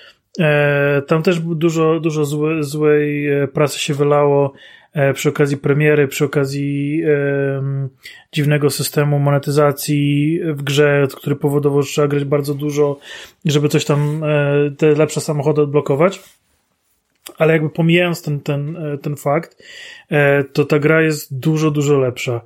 tam 1.06 1.22
też 1.22 1.40
dużo, 1.40 2.00
dużo 2.00 2.24
złe, 2.24 2.62
złej 2.62 3.28
e, 3.28 3.48
pracy 3.48 3.78
się 3.78 3.94
wylało 3.94 4.52
e, 4.92 5.12
przy 5.12 5.28
okazji 5.28 5.56
premiery, 5.56 6.08
przy 6.08 6.24
okazji 6.24 7.02
e, 7.04 7.88
dziwnego 8.32 8.70
systemu 8.70 9.18
monetyzacji 9.18 10.40
w 10.44 10.62
grze, 10.62 11.06
który 11.16 11.36
powodował, 11.36 11.82
że 11.82 11.88
trzeba 11.88 12.08
grać 12.08 12.24
bardzo 12.24 12.54
dużo, 12.54 12.98
żeby 13.44 13.68
coś 13.68 13.84
tam, 13.84 14.24
e, 14.24 14.70
te 14.70 14.86
lepsze 14.86 15.20
samochody 15.20 15.60
odblokować. 15.60 16.20
Ale 17.38 17.52
jakby 17.52 17.70
pomijając 17.70 18.22
ten, 18.22 18.40
ten, 18.40 18.78
ten 19.02 19.16
fakt, 19.16 19.62
to 20.52 20.64
ta 20.64 20.78
gra 20.78 21.02
jest 21.02 21.38
dużo, 21.38 21.70
dużo 21.70 21.98
lepsza. 21.98 22.40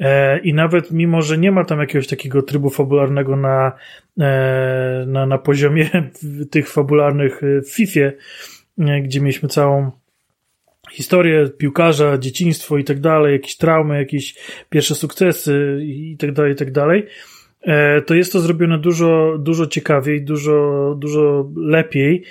E, 0.00 0.38
I 0.38 0.54
nawet 0.54 0.90
mimo, 0.90 1.22
że 1.22 1.38
nie 1.38 1.52
ma 1.52 1.64
tam 1.64 1.80
jakiegoś 1.80 2.06
takiego 2.06 2.42
trybu 2.42 2.70
fabularnego 2.70 3.36
na, 3.36 3.72
e, 4.20 5.04
na, 5.06 5.26
na 5.26 5.38
poziomie 5.38 5.90
tych 6.50 6.70
fabularnych 6.70 7.40
w 7.42 7.70
FIFA, 7.70 8.00
e, 8.00 9.00
gdzie 9.02 9.20
mieliśmy 9.20 9.48
całą 9.48 9.90
historię 10.92 11.48
piłkarza, 11.58 12.18
dzieciństwo 12.18 12.78
i 12.78 12.84
tak 12.84 13.00
dalej, 13.00 13.32
jakieś 13.32 13.56
traumy, 13.56 13.98
jakieś 13.98 14.34
pierwsze 14.70 14.94
sukcesy 14.94 15.80
i 15.82 16.16
tak 16.16 16.32
dalej, 16.32 16.52
i 16.52 16.56
tak 16.56 16.72
dalej, 16.72 17.06
to 18.06 18.14
jest 18.14 18.32
to 18.32 18.40
zrobione 18.40 18.78
dużo, 18.78 19.38
dużo 19.38 19.66
ciekawiej, 19.66 20.22
dużo, 20.24 20.94
dużo 20.98 21.50
lepiej. 21.56 22.22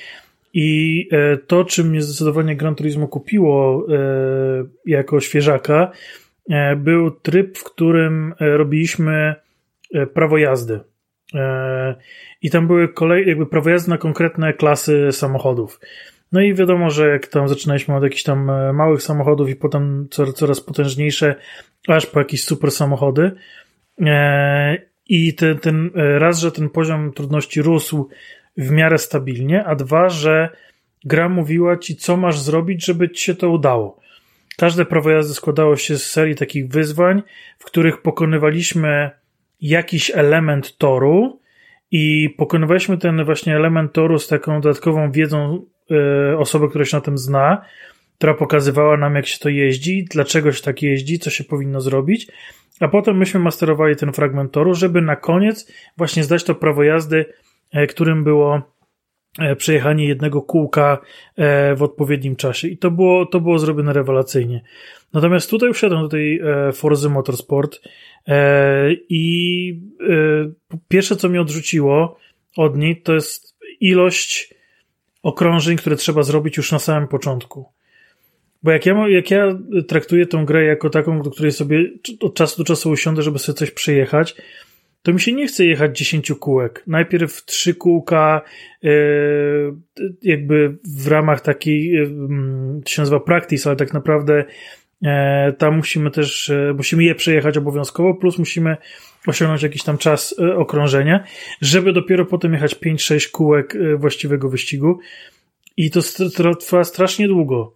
I 0.54 1.10
to, 1.48 1.66
czym 1.66 1.90
mnie 1.90 2.02
zdecydowanie 2.02 2.56
Gran 2.56 2.76
Turismo 2.76 3.08
kupiło 3.08 3.88
jako 4.86 5.20
świeżaka, 5.20 5.92
E, 5.92 6.25
był 6.78 7.12
tryb, 7.12 7.58
w 7.58 7.64
którym 7.64 8.34
e, 8.40 8.58
robiliśmy 8.58 9.36
e, 9.94 10.08
prawo 10.08 10.38
jazdy. 10.38 10.80
I 12.42 12.50
tam 12.50 12.68
były 12.68 12.94
kolej, 12.94 13.28
jakby 13.28 13.46
prawo 13.46 13.70
jazdy 13.70 13.90
na 13.90 13.98
konkretne 13.98 14.54
klasy 14.54 15.12
samochodów. 15.12 15.80
No 16.32 16.42
i 16.42 16.54
wiadomo, 16.54 16.90
że 16.90 17.10
jak 17.10 17.28
tam 17.28 17.50
zaczynaliśmy 17.50 17.96
od 17.96 18.04
jakichś 18.04 18.24
tam 18.24 18.52
małych 18.74 19.04
samochodów 19.04 19.50
i 19.50 19.56
potem 19.56 20.08
coraz 20.36 20.62
potężniejsze, 20.62 21.36
aż 21.88 22.06
po 22.06 22.20
jakieś 22.20 22.44
super 22.44 22.72
samochody. 22.72 23.32
I 25.08 25.34
ten, 25.34 25.60
ten 25.60 25.92
raz, 25.96 26.40
że 26.40 26.52
ten 26.52 26.70
poziom 26.70 27.14
trudności 27.14 27.62
rósł 27.62 28.10
w 28.58 28.72
miarę 28.72 28.98
stabilnie, 28.98 29.66
a 29.66 29.76
dwa, 29.76 30.10
że 30.10 30.50
gra 31.06 31.30
mówiła 31.30 31.78
ci, 31.78 31.96
co 31.96 32.18
masz 32.18 32.40
zrobić, 32.40 32.86
żeby 32.86 33.10
ci 33.10 33.24
się 33.24 33.36
to 33.36 33.50
udało. 33.50 34.00
Każde 34.58 34.86
prawo 34.86 35.10
jazdy 35.10 35.34
składało 35.34 35.76
się 35.76 35.98
z 35.98 36.12
serii 36.12 36.36
takich 36.36 36.68
wyzwań, 36.68 37.24
w 37.60 37.66
których 37.66 38.02
pokonywaliśmy 38.02 39.12
jakiś 39.62 40.12
element 40.12 40.78
toru 40.78 41.40
i 41.92 42.30
pokonywaliśmy 42.38 42.98
ten 42.98 43.26
właśnie 43.26 43.56
element 43.56 43.94
toru 43.94 44.20
z 44.20 44.28
taką 44.28 44.62
dodatkową 44.62 45.12
wiedzą 45.12 45.66
y, 46.32 46.38
osoby, 46.38 46.70
która 46.70 46.86
się 46.86 46.98
na 46.98 47.02
tym 47.02 47.18
zna, 47.18 47.66
która 48.18 48.34
pokazywała 48.34 48.98
nam, 48.98 49.16
jak 49.16 49.28
się 49.28 49.40
to 49.40 49.50
jeździ, 49.50 50.06
dlaczego 50.12 50.52
się 50.52 50.64
tak 50.64 50.82
jeździ, 50.82 51.20
co 51.20 51.30
się 51.30 51.44
powinno 51.44 51.82
zrobić, 51.82 52.28
a 52.80 52.88
potem 52.88 53.18
myśmy 53.18 53.40
masterowali 53.40 53.96
ten 53.96 54.14
fragment 54.14 54.52
toru, 54.52 54.74
żeby 54.74 55.02
na 55.02 55.16
koniec 55.16 55.72
właśnie 55.98 56.24
zdać 56.24 56.44
to 56.44 56.56
prawo 56.56 56.84
jazdy, 56.84 57.26
y, 57.76 57.88
którym 57.88 58.24
było 58.24 58.62
E, 58.62 58.75
przejechanie 59.58 60.08
jednego 60.08 60.42
kółka 60.42 60.98
e, 61.36 61.76
w 61.76 61.84
odpowiednim 61.84 62.36
czasie. 62.36 62.68
I 62.68 62.78
to 62.78 62.92
było, 62.92 63.26
to 63.26 63.40
było 63.40 63.60
zrobione 63.60 63.94
rewelacyjnie. 63.94 64.62
Natomiast 65.14 65.50
tutaj 65.50 65.74
wszedłem 65.74 66.02
do 66.02 66.10
tej 66.10 66.40
e, 66.40 66.72
Forzy 66.72 67.10
Motorsport 67.10 67.82
i 69.10 69.80
pierwsze, 70.88 71.16
co 71.16 71.30
mnie 71.30 71.42
odrzuciło 71.42 72.18
od 72.58 72.78
niej, 72.78 73.02
to 73.02 73.14
jest 73.14 73.58
ilość 73.80 74.54
okrążeń, 75.24 75.78
które 75.78 75.96
trzeba 75.96 76.24
zrobić 76.24 76.58
już 76.58 76.72
na 76.72 76.80
samym 76.80 77.08
początku. 77.08 77.66
Bo 78.64 78.72
jak 78.72 78.86
ja, 78.86 79.08
jak 79.08 79.32
ja 79.32 79.60
traktuję 79.88 80.26
tą 80.26 80.46
grę 80.46 80.64
jako 80.64 80.90
taką, 80.90 81.22
do 81.22 81.32
której 81.32 81.52
sobie 81.52 81.92
od 82.20 82.36
czasu 82.36 82.58
do 82.58 82.64
czasu 82.64 82.90
usiądę, 82.90 83.22
żeby 83.22 83.40
sobie 83.40 83.58
coś 83.58 83.72
przejechać, 83.72 84.36
to 85.06 85.14
mi 85.14 85.22
się 85.22 85.34
nie 85.34 85.48
chce 85.48 85.66
jechać 85.66 85.98
10 85.98 86.32
kółek. 86.40 86.84
Najpierw 86.88 87.46
trzy 87.46 87.76
kółka, 87.76 88.42
e, 88.84 88.90
jakby 90.22 90.78
w 90.84 91.08
ramach 91.08 91.42
takiej, 91.42 91.98
e, 91.98 92.06
to 92.84 92.90
się 92.90 93.02
nazywa 93.02 93.20
practice, 93.20 93.70
ale 93.70 93.76
tak 93.76 93.94
naprawdę 93.94 94.46
e, 95.04 95.54
tam 95.54 95.76
musimy 95.76 96.12
też, 96.12 96.52
musimy 96.78 97.04
je 97.04 97.16
przejechać 97.16 97.58
obowiązkowo, 97.58 98.14
plus 98.14 98.38
musimy 98.38 98.78
osiągnąć 99.28 99.64
jakiś 99.64 99.84
tam 99.84 99.98
czas 99.98 100.36
okrążenia, 100.56 101.24
żeby 101.62 101.94
dopiero 101.94 102.26
potem 102.26 102.54
jechać 102.54 102.76
5-6 102.76 103.32
kółek 103.32 103.78
właściwego 103.98 104.50
wyścigu. 104.50 105.00
I 105.78 105.92
to 105.92 106.02
trwa 106.60 106.84
strasznie 106.84 107.28
długo. 107.28 107.74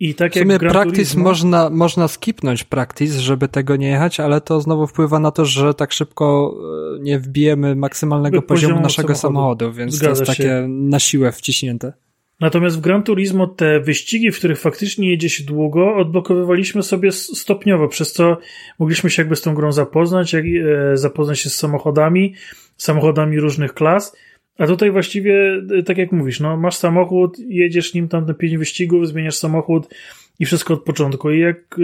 I 0.00 0.14
tak 0.14 0.32
w 0.32 0.38
sumie 0.38 0.58
practice 0.58 1.18
można, 1.18 1.70
można 1.70 2.08
skipnąć 2.08 2.64
practice, 2.64 3.20
żeby 3.20 3.48
tego 3.48 3.76
nie 3.76 3.88
jechać, 3.88 4.20
ale 4.20 4.40
to 4.40 4.60
znowu 4.60 4.86
wpływa 4.86 5.18
na 5.18 5.30
to, 5.30 5.44
że 5.44 5.74
tak 5.74 5.92
szybko 5.92 6.56
e, 6.96 7.02
nie 7.02 7.18
wbijemy 7.18 7.76
maksymalnego 7.76 8.42
poziomu, 8.42 8.68
poziomu 8.68 8.82
naszego 8.82 9.14
samochodu, 9.14 9.64
samochodu 9.64 9.78
więc 9.78 9.94
Zgadza 9.94 10.14
to 10.14 10.20
jest 10.20 10.38
takie 10.38 10.48
się. 10.48 10.68
na 10.68 10.98
siłę 10.98 11.32
wciśnięte. 11.32 11.92
Natomiast 12.40 12.76
w 12.76 12.80
Gran 12.80 13.02
Turismo 13.02 13.46
te 13.46 13.80
wyścigi, 13.80 14.30
w 14.30 14.38
których 14.38 14.60
faktycznie 14.60 15.10
jedzie 15.10 15.28
się 15.28 15.44
długo, 15.44 15.96
odblokowywaliśmy 15.96 16.82
sobie 16.82 17.12
stopniowo, 17.12 17.88
przez 17.88 18.12
co 18.12 18.38
mogliśmy 18.78 19.10
się 19.10 19.22
jakby 19.22 19.36
z 19.36 19.42
tą 19.42 19.54
grą 19.54 19.72
zapoznać, 19.72 20.32
jak, 20.32 20.44
e, 20.44 20.96
zapoznać 20.96 21.40
się 21.40 21.50
z 21.50 21.54
samochodami, 21.54 22.34
samochodami 22.76 23.40
różnych 23.40 23.74
klas 23.74 24.16
a 24.58 24.66
tutaj 24.66 24.90
właściwie, 24.90 25.62
y, 25.78 25.82
tak 25.82 25.98
jak 25.98 26.12
mówisz, 26.12 26.40
no, 26.40 26.56
masz 26.56 26.76
samochód, 26.76 27.38
jedziesz 27.38 27.94
nim 27.94 28.08
tam 28.08 28.26
na 28.26 28.34
pięć 28.34 28.56
wyścigów, 28.56 29.08
zmieniasz 29.08 29.36
samochód 29.36 29.94
i 30.38 30.46
wszystko 30.46 30.74
od 30.74 30.84
początku. 30.84 31.30
I 31.30 31.40
jak, 31.40 31.78
y, 31.78 31.82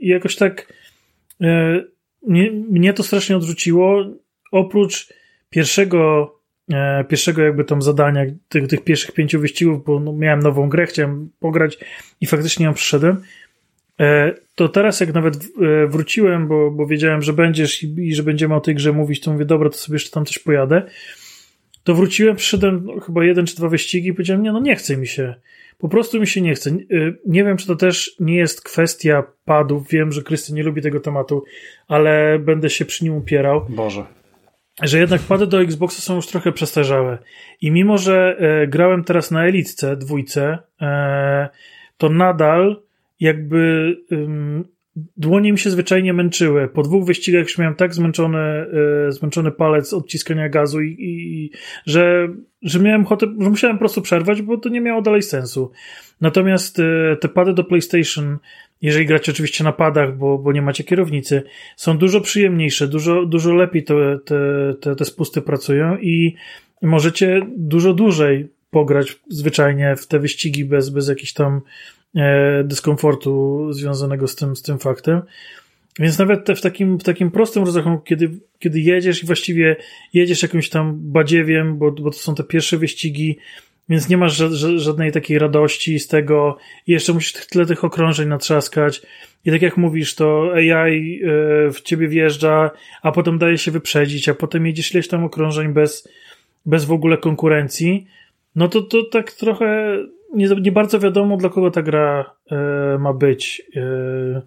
i 0.00 0.08
jakoś 0.08 0.36
tak 0.36 0.72
y, 1.42 1.46
mnie, 2.26 2.50
mnie 2.50 2.92
to 2.92 3.02
strasznie 3.02 3.36
odrzuciło. 3.36 4.04
Oprócz 4.52 5.12
pierwszego, 5.50 6.34
e, 6.72 7.04
pierwszego 7.04 7.42
jakby 7.42 7.64
tam 7.64 7.82
zadania, 7.82 8.24
tych, 8.48 8.68
tych 8.68 8.84
pierwszych 8.84 9.12
pięciu 9.12 9.40
wyścigów, 9.40 9.84
bo 9.84 10.00
no, 10.00 10.12
miałem 10.12 10.40
nową 10.40 10.68
grę, 10.68 10.86
chciałem 10.86 11.30
pograć 11.40 11.78
i 12.20 12.26
faktycznie 12.26 12.66
ją 12.66 12.74
przyszedłem. 12.74 13.22
E, 14.00 14.34
to 14.54 14.68
teraz, 14.68 15.00
jak 15.00 15.14
nawet 15.14 15.36
e, 15.36 15.86
wróciłem, 15.86 16.48
bo, 16.48 16.70
bo 16.70 16.86
wiedziałem, 16.86 17.22
że 17.22 17.32
będziesz 17.32 17.82
i, 17.82 17.94
i 17.98 18.14
że 18.14 18.22
będziemy 18.22 18.54
o 18.54 18.60
tej 18.60 18.74
grze 18.74 18.92
mówić, 18.92 19.20
to 19.20 19.32
mówię, 19.32 19.44
dobra, 19.44 19.70
to 19.70 19.76
sobie 19.76 19.96
jeszcze 19.96 20.10
tam 20.10 20.24
coś 20.24 20.38
pojadę 20.38 20.82
to 21.84 21.94
wróciłem, 21.94 22.36
przyszedłem 22.36 22.84
no, 22.84 23.00
chyba 23.00 23.24
jeden 23.24 23.46
czy 23.46 23.56
dwa 23.56 23.68
wyścigi 23.68 24.08
i 24.08 24.12
powiedziałem, 24.12 24.42
nie, 24.42 24.52
no 24.52 24.60
nie 24.60 24.76
chce 24.76 24.96
mi 24.96 25.06
się. 25.06 25.34
Po 25.78 25.88
prostu 25.88 26.20
mi 26.20 26.26
się 26.26 26.40
nie 26.40 26.54
chce. 26.54 26.70
Y, 26.70 27.18
nie 27.26 27.44
wiem, 27.44 27.56
czy 27.56 27.66
to 27.66 27.76
też 27.76 28.16
nie 28.20 28.36
jest 28.36 28.64
kwestia 28.64 29.22
padów. 29.44 29.88
Wiem, 29.88 30.12
że 30.12 30.22
Krystian 30.22 30.56
nie 30.56 30.62
lubi 30.62 30.82
tego 30.82 31.00
tematu, 31.00 31.44
ale 31.88 32.38
będę 32.38 32.70
się 32.70 32.84
przy 32.84 33.04
nim 33.04 33.14
upierał. 33.14 33.66
Boże. 33.68 34.04
Że 34.82 34.98
jednak 34.98 35.20
pady 35.20 35.46
do 35.46 35.62
Xboxa 35.62 36.02
są 36.02 36.16
już 36.16 36.26
trochę 36.26 36.52
przestarzałe. 36.52 37.18
I 37.60 37.70
mimo, 37.70 37.98
że 37.98 38.36
e, 38.38 38.66
grałem 38.66 39.04
teraz 39.04 39.30
na 39.30 39.46
Elitce, 39.46 39.96
dwójce, 39.96 40.58
e, 40.80 41.48
to 41.98 42.08
nadal 42.08 42.82
jakby 43.20 43.96
dłonie 44.96 45.52
mi 45.52 45.58
się 45.58 45.70
zwyczajnie 45.70 46.12
męczyły. 46.12 46.68
Po 46.68 46.82
dwóch 46.82 47.06
wyścigach 47.06 47.42
już 47.42 47.58
miałem 47.58 47.74
tak 47.74 47.94
zmęczony, 47.94 48.66
yy, 49.06 49.12
zmęczony 49.12 49.50
palec 49.50 49.92
od 49.92 50.08
ciskania 50.08 50.48
gazu 50.48 50.82
i, 50.82 50.96
i, 50.98 51.50
że, 51.86 52.28
że 52.62 52.80
miałem 52.80 53.02
ochotę, 53.02 53.26
że 53.40 53.50
musiałem 53.50 53.76
po 53.76 53.80
prostu 53.80 54.02
przerwać, 54.02 54.42
bo 54.42 54.58
to 54.58 54.68
nie 54.68 54.80
miało 54.80 55.02
dalej 55.02 55.22
sensu. 55.22 55.70
Natomiast 56.20 56.78
yy, 56.78 57.16
te 57.20 57.28
pady 57.28 57.54
do 57.54 57.64
PlayStation, 57.64 58.38
jeżeli 58.82 59.06
gracie 59.06 59.32
oczywiście 59.32 59.64
na 59.64 59.72
padach, 59.72 60.16
bo, 60.16 60.38
bo 60.38 60.52
nie 60.52 60.62
macie 60.62 60.84
kierownicy, 60.84 61.42
są 61.76 61.98
dużo 61.98 62.20
przyjemniejsze, 62.20 62.88
dużo, 62.88 63.26
dużo 63.26 63.54
lepiej 63.54 63.84
te, 63.84 64.18
te, 64.24 64.36
te, 64.80 64.96
te 64.96 65.04
spusty 65.04 65.42
pracują 65.42 65.98
i 65.98 66.34
możecie 66.82 67.40
dużo 67.56 67.94
dłużej 67.94 68.48
pograć 68.70 69.16
zwyczajnie 69.28 69.96
w 69.96 70.06
te 70.06 70.18
wyścigi 70.18 70.64
bez, 70.64 70.90
bez 70.90 71.08
jakichś 71.08 71.32
tam 71.32 71.60
E, 71.60 72.03
dyskomfortu 72.64 73.66
związanego 73.72 74.28
z 74.28 74.36
tym, 74.36 74.56
z 74.56 74.62
tym 74.62 74.78
faktem. 74.78 75.22
Więc 75.98 76.18
nawet 76.18 76.50
w 76.50 76.60
takim, 76.60 76.98
w 76.98 77.02
takim 77.02 77.30
prostym 77.30 77.64
rozrachunku, 77.64 78.04
kiedy, 78.04 78.30
kiedy 78.58 78.80
jedziesz 78.80 79.22
i 79.22 79.26
właściwie 79.26 79.76
jedziesz 80.12 80.42
jakimś 80.42 80.68
tam 80.68 80.94
badziewiem, 80.96 81.78
bo, 81.78 81.92
bo 81.92 82.10
to 82.10 82.18
są 82.18 82.34
te 82.34 82.44
pierwsze 82.44 82.78
wyścigi, 82.78 83.38
więc 83.88 84.08
nie 84.08 84.16
masz 84.16 84.36
żadnej 84.76 85.12
takiej 85.12 85.38
radości 85.38 85.98
z 85.98 86.08
tego 86.08 86.58
i 86.86 86.92
jeszcze 86.92 87.12
musisz 87.12 87.32
tyle 87.32 87.66
tych 87.66 87.84
okrążeń 87.84 88.28
natrzaskać 88.28 89.02
i 89.44 89.50
tak 89.50 89.62
jak 89.62 89.76
mówisz, 89.76 90.14
to 90.14 90.52
AI 90.54 91.20
e, 91.22 91.70
w 91.70 91.80
ciebie 91.82 92.08
wjeżdża, 92.08 92.70
a 93.02 93.12
potem 93.12 93.38
daje 93.38 93.58
się 93.58 93.70
wyprzedzić, 93.70 94.28
a 94.28 94.34
potem 94.34 94.66
jedziesz 94.66 94.94
ileś 94.94 95.08
tam 95.08 95.24
okrążeń 95.24 95.72
bez, 95.72 96.08
bez 96.66 96.84
w 96.84 96.92
ogóle 96.92 97.18
konkurencji, 97.18 98.06
no 98.56 98.68
to, 98.68 98.82
to 98.82 99.04
tak 99.04 99.32
trochę 99.32 99.98
nie, 100.34 100.48
nie 100.48 100.72
bardzo 100.72 100.98
wiadomo, 101.00 101.36
dla 101.36 101.48
kogo 101.48 101.70
ta 101.70 101.82
gra 101.82 102.34
e, 102.50 102.98
ma 102.98 103.12
być. 103.12 103.62
E, 103.76 104.42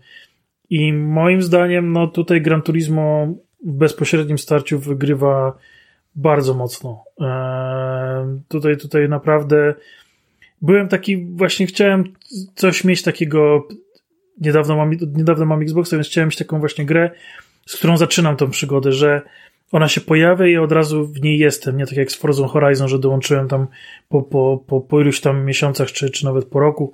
I 0.70 0.94
moim 0.94 1.42
zdaniem, 1.42 1.92
no 1.92 2.08
tutaj 2.08 2.42
Gran 2.42 2.62
Turismo 2.62 3.28
w 3.66 3.72
bezpośrednim 3.72 4.38
starciu 4.38 4.80
wygrywa 4.80 5.58
bardzo 6.16 6.54
mocno. 6.54 7.04
E, 7.22 8.40
tutaj, 8.48 8.78
tutaj 8.78 9.10
naprawdę 9.10 9.74
byłem 10.62 10.88
taki, 10.88 11.26
właśnie 11.26 11.68
chciałem 11.68 12.04
coś 12.56 12.84
mieć 12.84 13.02
takiego. 13.02 13.68
Niedawno 14.42 14.76
mam, 14.76 14.92
niedawno 15.16 15.46
mam 15.46 15.62
Xboxa, 15.62 15.96
więc 15.96 16.08
chciałem 16.08 16.28
mieć 16.28 16.38
taką 16.38 16.60
właśnie 16.60 16.86
grę, 16.86 17.12
z 17.66 17.76
którą 17.76 17.98
zaczynam 17.98 18.38
tą 18.38 18.50
przygodę, 18.50 18.92
że 18.92 19.22
ona 19.72 19.88
się 19.88 20.02
pojawia 20.02 20.48
i 20.48 20.58
od 20.58 20.72
razu 20.72 21.08
w 21.08 21.22
niej 21.22 21.40
jestem, 21.40 21.78
nie 21.78 21.86
tak 21.86 21.98
jak 21.98 22.12
z 22.12 22.16
Forza 22.16 22.48
Horizon, 22.48 22.88
że 22.88 23.00
dołączyłem 23.00 23.48
tam 23.48 23.68
po, 24.10 24.24
po, 24.24 24.64
po, 24.68 24.82
po 24.82 25.02
iluś 25.02 25.22
tam 25.22 25.46
miesiącach, 25.46 25.92
czy, 25.92 26.10
czy 26.10 26.26
nawet 26.26 26.46
po 26.46 26.60
roku, 26.60 26.94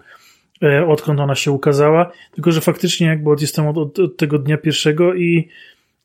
e, 0.63 0.87
odkąd 0.87 1.19
ona 1.19 1.35
się 1.35 1.51
ukazała, 1.51 2.11
tylko 2.31 2.51
że 2.51 2.61
faktycznie 2.61 3.07
jakby 3.07 3.31
od, 3.31 3.41
jestem 3.41 3.67
od, 3.67 3.77
od, 3.77 3.99
od 3.99 4.17
tego 4.17 4.39
dnia 4.39 4.57
pierwszego 4.57 5.13
i, 5.13 5.49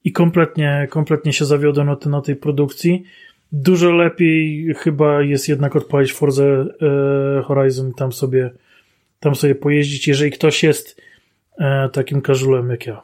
i 0.04 0.12
kompletnie, 0.12 0.86
kompletnie 0.90 1.32
się 1.32 1.44
zawiodłem 1.44 1.86
na, 1.86 1.96
te, 1.96 2.10
na 2.10 2.20
tej 2.20 2.36
produkcji. 2.36 3.02
Dużo 3.52 3.90
lepiej 3.90 4.66
chyba 4.78 5.22
jest 5.22 5.48
jednak 5.48 5.76
odpalić 5.76 6.12
Forza 6.12 6.44
e, 6.44 6.66
Horizon 7.44 7.90
i 7.90 7.94
tam 7.94 8.12
sobie, 8.12 8.50
tam 9.20 9.34
sobie 9.34 9.54
pojeździć, 9.54 10.08
jeżeli 10.08 10.30
ktoś 10.30 10.62
jest 10.62 11.02
e, 11.58 11.88
takim 11.92 12.20
każulem 12.20 12.70
jak 12.70 12.86
ja. 12.86 13.02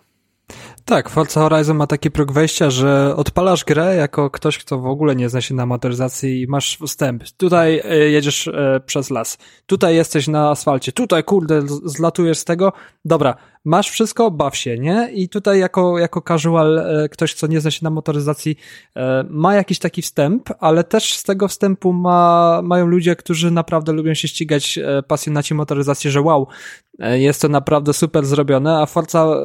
Tak, 0.86 1.09
Forza 1.09 1.40
Horizon 1.40 1.77
ma 1.77 1.86
taki 1.86 2.11
próg 2.11 2.32
wejścia, 2.32 2.70
że 2.70 3.16
odpalasz 3.16 3.65
grę 3.65 3.97
jako 3.97 4.31
ktoś, 4.31 4.59
kto 4.59 4.78
w 4.78 4.86
ogóle 4.86 5.16
nie 5.16 5.28
zna 5.28 5.40
się 5.40 5.55
na 5.55 5.66
motoryzacji 5.66 6.43
i 6.43 6.47
masz 6.47 6.78
wstęp. 6.86 7.24
Tutaj 7.36 7.82
e, 7.85 7.97
jedziesz 7.97 8.48
e, 8.48 8.81
przez 8.86 9.11
las, 9.11 9.39
tutaj 9.66 9.94
jesteś 9.94 10.28
na 10.28 10.51
asfalcie, 10.51 10.93
tutaj 10.93 11.24
kurde 11.24 11.62
zlatujesz 11.85 12.39
z 12.39 12.44
tego. 12.44 12.73
Dobra, 13.05 13.35
masz 13.65 13.90
wszystko, 13.90 14.31
baw 14.31 14.56
się, 14.56 14.78
nie? 14.78 15.11
I 15.12 15.28
tutaj 15.28 15.59
jako, 15.59 15.98
jako 15.98 16.23
casual 16.23 16.78
e, 16.78 17.09
ktoś, 17.09 17.35
co 17.35 17.47
nie 17.47 17.61
zna 17.61 17.70
się 17.70 17.81
na 17.82 17.90
motoryzacji 17.90 18.56
ma 19.31 19.55
jakiś 19.55 19.78
taki 19.78 20.02
wstęp, 20.02 20.51
ale 20.61 20.85
też 20.85 21.15
z 21.15 21.23
tego 21.23 21.48
wstępu 21.48 21.93
ma, 21.93 22.61
mają 22.65 22.86
ludzie, 22.86 23.16
którzy 23.16 23.51
naprawdę 23.51 23.93
lubią 23.93 24.15
się 24.15 24.28
ścigać, 24.28 24.78
pasjonaci 25.09 25.55
motoryzacji, 25.55 26.11
że 26.11 26.20
wow, 26.20 26.47
jest 26.98 27.43
to 27.43 27.48
naprawdę 27.48 27.93
super 27.93 28.27
zrobione, 28.27 28.78
a 28.78 28.86
Forza 28.86 29.36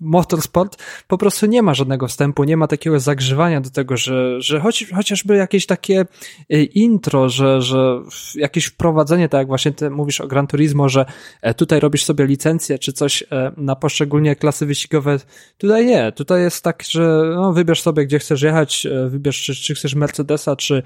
motorsport 0.00 0.82
po 1.08 1.18
prostu 1.18 1.46
nie 1.46 1.62
ma 1.62 1.74
żadnego 1.74 2.08
wstępu, 2.08 2.44
nie 2.44 2.56
ma 2.56 2.66
takiego 2.66 3.00
zagrzewania 3.00 3.60
do 3.60 3.70
tego, 3.70 3.96
że, 3.96 4.40
że 4.40 4.60
choć, 4.60 4.86
chociażby 4.94 5.36
jakieś 5.36 5.66
takie 5.66 6.04
y, 6.52 6.64
intro, 6.64 7.28
że, 7.28 7.62
że 7.62 8.00
jakieś 8.34 8.64
wprowadzenie, 8.64 9.28
tak 9.28 9.38
jak 9.38 9.48
właśnie 9.48 9.72
ty 9.72 9.90
mówisz 9.90 10.20
o 10.20 10.26
Gran 10.26 10.46
Turismo, 10.46 10.88
że 10.88 11.06
e, 11.42 11.54
tutaj 11.54 11.80
robisz 11.80 12.04
sobie 12.04 12.26
licencję 12.26 12.78
czy 12.78 12.92
coś 12.92 13.22
e, 13.22 13.52
na 13.56 13.76
poszczególnie 13.76 14.36
klasy 14.36 14.66
wyścigowe, 14.66 15.18
tutaj 15.58 15.86
nie, 15.86 16.12
tutaj 16.12 16.42
jest 16.42 16.64
tak, 16.64 16.82
że 16.90 17.32
no, 17.34 17.52
wybierz 17.52 17.82
sobie 17.82 18.06
gdzie 18.06 18.18
chcesz 18.18 18.42
jechać, 18.42 18.86
e, 18.86 19.08
wybierz 19.08 19.42
czy, 19.42 19.54
czy 19.54 19.74
chcesz 19.74 19.94
Mercedesa, 19.94 20.56
czy 20.56 20.82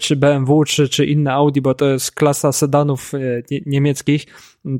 czy 0.00 0.16
BMW, 0.16 0.64
czy, 0.64 0.88
czy 0.88 1.06
inne 1.06 1.32
Audi, 1.32 1.60
bo 1.60 1.74
to 1.74 1.86
jest 1.86 2.12
klasa 2.12 2.52
sedanów 2.52 3.12
niemieckich. 3.66 4.26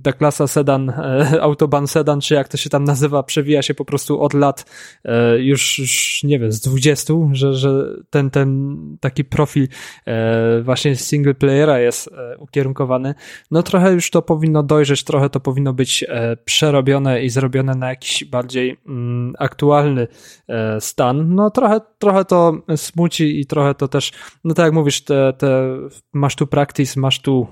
Ta 0.02 0.12
klasa 0.12 0.46
sedan, 0.46 0.92
Autobahn 1.40 1.86
sedan, 1.86 2.20
czy 2.20 2.34
jak 2.34 2.48
to 2.48 2.56
się 2.56 2.70
tam 2.70 2.84
nazywa, 2.84 3.22
przewija 3.22 3.62
się 3.62 3.74
po 3.74 3.84
prostu 3.84 4.20
od 4.20 4.34
lat 4.34 4.64
e, 5.04 5.38
już, 5.38 5.78
już 5.78 6.20
nie 6.24 6.38
wiem, 6.38 6.52
z 6.52 6.60
20, 6.60 7.14
że, 7.32 7.54
że 7.54 7.86
ten, 8.10 8.30
ten 8.30 8.76
taki 9.00 9.24
profil 9.24 9.68
e, 10.06 10.62
właśnie 10.62 10.96
single 10.96 11.34
playera 11.34 11.78
jest 11.78 12.08
e, 12.08 12.38
ukierunkowany. 12.38 13.14
No 13.50 13.62
trochę 13.62 13.92
już 13.92 14.10
to 14.10 14.22
powinno 14.22 14.62
dojrzeć, 14.62 15.04
trochę 15.04 15.30
to 15.30 15.40
powinno 15.40 15.72
być 15.72 16.04
przerobione 16.44 17.22
i 17.22 17.30
zrobione 17.30 17.74
na 17.74 17.88
jakiś 17.88 18.24
bardziej 18.24 18.76
mm, 18.86 19.34
aktualny 19.38 20.06
stan. 20.80 21.34
No 21.34 21.50
trochę, 21.50 21.80
trochę 21.98 22.24
to 22.24 22.52
smuci 22.76 23.40
i 23.40 23.46
trochę 23.46 23.74
to 23.74 23.88
też, 23.88 24.12
no 24.44 24.54
tak 24.54 24.64
jak 24.64 24.74
mówisz, 24.74 25.04
te, 25.04 25.32
te, 25.32 25.76
masz 26.12 26.36
tu 26.36 26.46
practice, 26.46 27.00
masz 27.00 27.20
tu, 27.20 27.46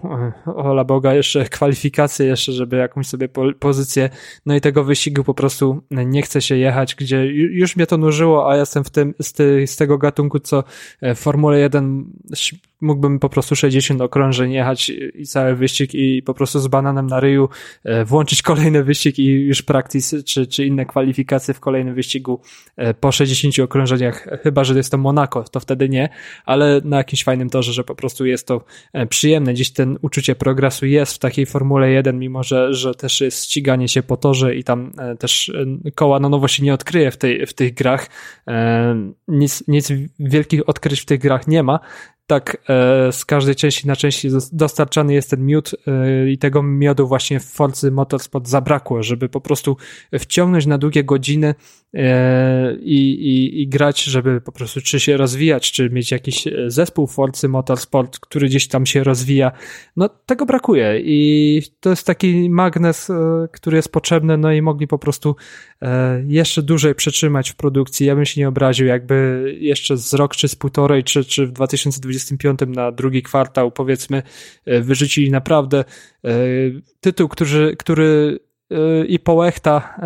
ola 0.56 0.84
Boga, 0.84 1.14
jeszcze 1.14 1.44
kwalifikacje, 1.59 2.22
jeszcze, 2.24 2.53
żeby 2.53 2.77
jakąś 2.77 3.07
sobie 3.07 3.28
pozycję, 3.59 4.11
no 4.47 4.55
i 4.55 4.61
tego 4.61 4.85
wyścigu 4.85 5.24
po 5.24 5.35
prostu 5.35 5.82
nie 5.90 6.23
chce 6.23 6.43
się 6.43 6.57
jechać, 6.57 6.94
gdzie 6.94 7.27
już 7.27 7.77
mnie 7.77 7.86
to 7.86 7.97
nużyło, 7.97 8.51
a 8.51 8.55
ja 8.55 8.61
jestem 8.61 8.85
w 8.85 8.90
tym, 8.90 9.15
z, 9.19 9.36
z 9.70 9.77
tego 9.77 9.99
gatunku, 9.99 10.39
co 10.39 10.65
e, 11.01 11.15
w 11.15 11.19
Formule 11.19 11.59
1 11.59 12.05
mógłbym 12.82 13.18
po 13.18 13.28
prostu 13.28 13.56
60 13.56 14.00
okrążeń 14.00 14.52
jechać 14.52 14.92
i 15.14 15.26
cały 15.26 15.54
wyścig 15.54 15.94
i 15.94 16.22
po 16.22 16.34
prostu 16.34 16.60
z 16.60 16.68
bananem 16.68 17.06
na 17.06 17.20
ryju 17.20 17.48
e, 17.84 18.04
włączyć 18.04 18.42
kolejny 18.42 18.84
wyścig 18.84 19.18
i 19.18 19.26
już 19.26 19.62
practice 19.62 20.22
czy, 20.22 20.46
czy 20.46 20.66
inne 20.66 20.86
kwalifikacje 20.86 21.54
w 21.54 21.60
kolejnym 21.60 21.94
wyścigu 21.94 22.40
e, 22.76 22.94
po 22.94 23.12
60 23.12 23.59
okrążeniach, 23.59 24.28
chyba, 24.42 24.64
że 24.64 24.74
jest 24.74 24.90
to 24.90 24.98
Monaco, 24.98 25.42
to 25.42 25.60
wtedy 25.60 25.88
nie, 25.88 26.09
ale 26.44 26.80
na 26.84 26.96
jakimś 26.96 27.24
fajnym 27.24 27.50
torze, 27.50 27.72
że 27.72 27.84
po 27.84 27.94
prostu 27.94 28.26
jest 28.26 28.46
to 28.46 28.64
przyjemne. 29.09 29.54
Dziś 29.54 29.72
ten 29.72 29.98
uczucie 30.02 30.34
progresu 30.34 30.86
jest 30.86 31.14
w 31.14 31.18
takiej 31.18 31.46
Formule 31.46 31.90
1, 31.90 32.18
mimo 32.18 32.42
że, 32.42 32.74
że 32.74 32.94
też 32.94 33.20
jest 33.20 33.44
ściganie 33.44 33.88
się 33.88 34.02
po 34.02 34.16
torze 34.16 34.54
i 34.54 34.64
tam 34.64 34.92
też 35.18 35.52
koła 35.94 36.20
na 36.20 36.28
nowo 36.28 36.48
się 36.48 36.62
nie 36.62 36.74
odkryje 36.74 37.10
w, 37.10 37.16
tej, 37.16 37.46
w 37.46 37.52
tych 37.54 37.74
grach. 37.74 38.09
E, 38.48 39.12
nic, 39.28 39.64
nic 39.68 39.92
wielkich 40.18 40.68
odkryć 40.68 41.00
w 41.00 41.04
tych 41.04 41.20
grach 41.20 41.48
nie 41.48 41.62
ma, 41.62 41.80
tak 42.32 42.56
e, 42.68 43.12
z 43.12 43.24
każdej 43.24 43.54
części 43.54 43.86
na 43.86 43.96
części 43.96 44.28
dostarczany 44.52 45.14
jest 45.14 45.30
ten 45.30 45.46
miód 45.46 45.70
e, 45.86 46.30
i 46.30 46.38
tego 46.38 46.62
miodu 46.62 47.09
właśnie 47.09 47.40
w 47.40 47.44
Forcy 47.44 47.90
Motorsport 47.90 48.48
zabrakło, 48.48 49.02
żeby 49.02 49.28
po 49.28 49.40
prostu 49.40 49.76
wciągnąć 50.18 50.66
na 50.66 50.78
długie 50.78 51.04
godziny 51.04 51.54
e, 51.94 52.76
i, 52.76 53.10
i, 53.12 53.62
i 53.62 53.68
grać, 53.68 54.04
żeby 54.04 54.40
po 54.40 54.52
prostu 54.52 54.80
czy 54.80 55.00
się 55.00 55.16
rozwijać, 55.16 55.72
czy 55.72 55.90
mieć 55.90 56.10
jakiś 56.10 56.44
zespół 56.66 57.06
Forcy 57.06 57.48
Motorsport, 57.48 58.18
który 58.18 58.46
gdzieś 58.46 58.68
tam 58.68 58.86
się 58.86 59.04
rozwija. 59.04 59.52
No 59.96 60.09
tego 60.09 60.46
brakuje 60.46 61.00
i 61.04 61.62
to 61.80 61.90
jest 61.90 62.06
taki 62.06 62.50
magnes, 62.50 63.09
który 63.52 63.76
jest 63.76 63.92
potrzebny, 63.92 64.38
no 64.38 64.52
i 64.52 64.62
mogli 64.62 64.86
po 64.86 64.98
prostu 64.98 65.36
jeszcze 66.26 66.62
dłużej 66.62 66.94
przetrzymać 66.94 67.50
w 67.50 67.56
produkcji. 67.56 68.06
Ja 68.06 68.14
bym 68.14 68.24
się 68.24 68.40
nie 68.40 68.48
obraził, 68.48 68.86
jakby 68.86 69.44
jeszcze 69.60 69.96
z 69.96 70.14
rok, 70.14 70.36
czy 70.36 70.48
z 70.48 70.54
półtorej, 70.54 71.04
czy, 71.04 71.24
czy 71.24 71.46
w 71.46 71.52
2020 71.52 72.22
25 72.27 72.61
na 72.77 72.93
drugi 72.93 73.23
kwartał, 73.23 73.70
powiedzmy, 73.70 74.23
e, 74.66 74.81
wyrzucili 74.81 75.31
naprawdę 75.31 75.85
e, 76.24 76.31
tytuł, 77.01 77.28
który, 77.28 77.77
który 77.77 78.39
e, 78.70 79.05
i 79.05 79.19
połechta 79.19 79.99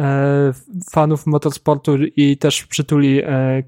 fanów 0.90 1.26
motorsportu 1.26 1.96
i 2.16 2.36
też 2.36 2.66
przytuli 2.66 3.22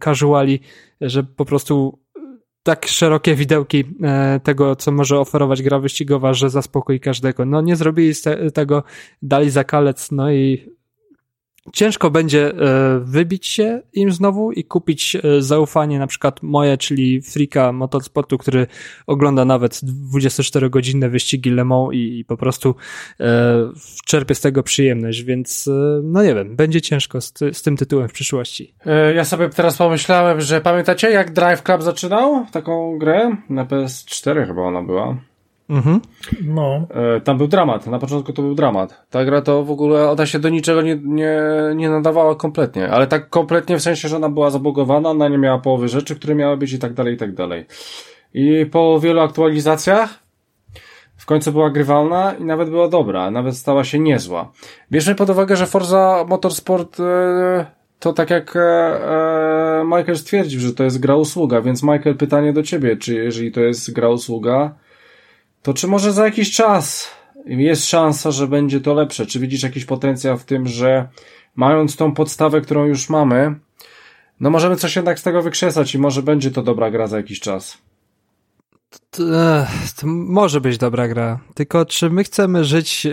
casuali, 0.04 0.60
że 1.00 1.24
po 1.24 1.44
prostu 1.44 1.98
tak 2.62 2.86
szerokie 2.86 3.34
widełki 3.34 3.84
tego, 4.42 4.76
co 4.76 4.92
może 4.92 5.20
oferować 5.20 5.62
gra 5.62 5.78
wyścigowa, 5.78 6.34
że 6.34 6.50
zaspokoi 6.50 7.00
każdego. 7.00 7.44
No 7.44 7.60
nie 7.60 7.76
zrobili 7.76 8.12
tego, 8.54 8.82
dali 9.22 9.50
zakalec, 9.50 10.10
no 10.10 10.32
i 10.32 10.77
ciężko 11.72 12.10
będzie 12.10 12.50
e, 12.50 13.00
wybić 13.04 13.46
się 13.46 13.82
im 13.92 14.12
znowu 14.12 14.52
i 14.52 14.64
kupić 14.64 15.16
e, 15.16 15.42
zaufanie 15.42 15.98
na 15.98 16.06
przykład 16.06 16.42
moje, 16.42 16.76
czyli 16.76 17.22
Frika 17.22 17.72
Motorsportu, 17.72 18.38
który 18.38 18.66
ogląda 19.06 19.44
nawet 19.44 19.80
24-godzinne 20.12 21.08
wyścigi 21.10 21.50
Le 21.50 21.64
Mans 21.64 21.88
i, 21.92 22.24
po 22.28 22.36
prostu 22.36 22.74
e, 23.20 23.24
czerpie 24.06 24.34
z 24.34 24.40
tego 24.40 24.62
przyjemność, 24.62 25.22
więc 25.22 25.70
no 26.02 26.22
nie 26.22 26.34
wiem, 26.34 26.56
będzie 26.56 26.80
ciężko 26.80 27.20
z, 27.20 27.32
z 27.52 27.62
tym 27.62 27.76
tytułem 27.76 28.08
w 28.08 28.12
przyszłości. 28.12 28.74
Ja 29.14 29.24
sobie 29.24 29.48
teraz 29.48 29.76
pomyślałem, 29.76 30.40
że 30.40 30.60
pamiętacie 30.60 31.10
jak 31.10 31.32
Drive 31.32 31.62
Club 31.62 31.82
zaczynał 31.82 32.46
taką 32.52 32.98
grę? 32.98 33.36
Na 33.50 33.64
PS4 33.64 34.46
chyba 34.46 34.62
ona 34.62 34.82
była. 34.82 35.16
Mhm. 35.68 36.00
No. 36.44 36.86
E, 36.90 37.20
tam 37.20 37.38
był 37.38 37.48
dramat, 37.48 37.86
na 37.86 37.98
początku 37.98 38.32
to 38.32 38.42
był 38.42 38.54
dramat. 38.54 39.06
Ta 39.10 39.24
gra 39.24 39.42
to 39.42 39.64
w 39.64 39.70
ogóle, 39.70 40.10
ona 40.10 40.26
się 40.26 40.38
do 40.38 40.48
niczego 40.48 40.82
nie, 40.82 41.00
nie, 41.04 41.40
nie 41.76 41.90
nadawała 41.90 42.34
kompletnie, 42.34 42.90
ale 42.90 43.06
tak 43.06 43.30
kompletnie 43.30 43.78
w 43.78 43.82
sensie, 43.82 44.08
że 44.08 44.16
ona 44.16 44.28
była 44.28 44.50
zabugowana, 44.50 45.10
ona 45.10 45.28
nie 45.28 45.38
miała 45.38 45.58
połowy 45.58 45.88
rzeczy, 45.88 46.16
które 46.16 46.34
miały 46.34 46.56
być 46.56 46.72
i 46.72 46.78
tak 46.78 46.94
dalej, 46.94 47.14
i 47.14 47.16
tak 47.16 47.34
dalej. 47.34 47.66
I 48.34 48.66
po 48.66 49.00
wielu 49.00 49.20
aktualizacjach 49.20 50.18
w 51.16 51.26
końcu 51.26 51.52
była 51.52 51.70
grywalna 51.70 52.34
i 52.34 52.44
nawet 52.44 52.70
była 52.70 52.88
dobra, 52.88 53.30
nawet 53.30 53.56
stała 53.56 53.84
się 53.84 53.98
niezła. 53.98 54.52
Bierzmy 54.92 55.14
pod 55.14 55.30
uwagę, 55.30 55.56
że 55.56 55.66
Forza 55.66 56.24
Motorsport 56.28 57.00
e, 57.00 57.66
to 57.98 58.12
tak 58.12 58.30
jak 58.30 58.56
e, 58.56 59.82
Michael 59.84 60.16
stwierdził, 60.16 60.60
że 60.60 60.74
to 60.74 60.84
jest 60.84 61.00
gra 61.00 61.16
usługa, 61.16 61.60
więc 61.60 61.82
Michael 61.82 62.16
pytanie 62.16 62.52
do 62.52 62.62
ciebie, 62.62 62.96
czy 62.96 63.14
jeżeli 63.14 63.52
to 63.52 63.60
jest 63.60 63.92
gra 63.92 64.08
usługa, 64.08 64.74
to 65.62 65.74
czy 65.74 65.86
może 65.86 66.12
za 66.12 66.24
jakiś 66.24 66.52
czas 66.52 67.10
jest 67.46 67.86
szansa, 67.86 68.30
że 68.30 68.46
będzie 68.46 68.80
to 68.80 68.94
lepsze? 68.94 69.26
Czy 69.26 69.40
widzisz 69.40 69.62
jakiś 69.62 69.84
potencjał 69.84 70.38
w 70.38 70.44
tym, 70.44 70.66
że 70.66 71.08
mając 71.56 71.96
tą 71.96 72.14
podstawę, 72.14 72.60
którą 72.60 72.84
już 72.84 73.08
mamy, 73.10 73.54
no 74.40 74.50
możemy 74.50 74.76
coś 74.76 74.96
jednak 74.96 75.18
z 75.18 75.22
tego 75.22 75.42
wykrzesać 75.42 75.94
i 75.94 75.98
może 75.98 76.22
będzie 76.22 76.50
to 76.50 76.62
dobra 76.62 76.90
gra 76.90 77.06
za 77.06 77.16
jakiś 77.16 77.40
czas? 77.40 77.78
To, 79.10 79.22
to, 80.00 80.06
może 80.06 80.60
być 80.60 80.78
dobra 80.78 81.08
gra. 81.08 81.40
Tylko 81.54 81.86
czy 81.86 82.10
my 82.10 82.24
chcemy 82.24 82.64
żyć 82.64 83.06
e, 83.06 83.10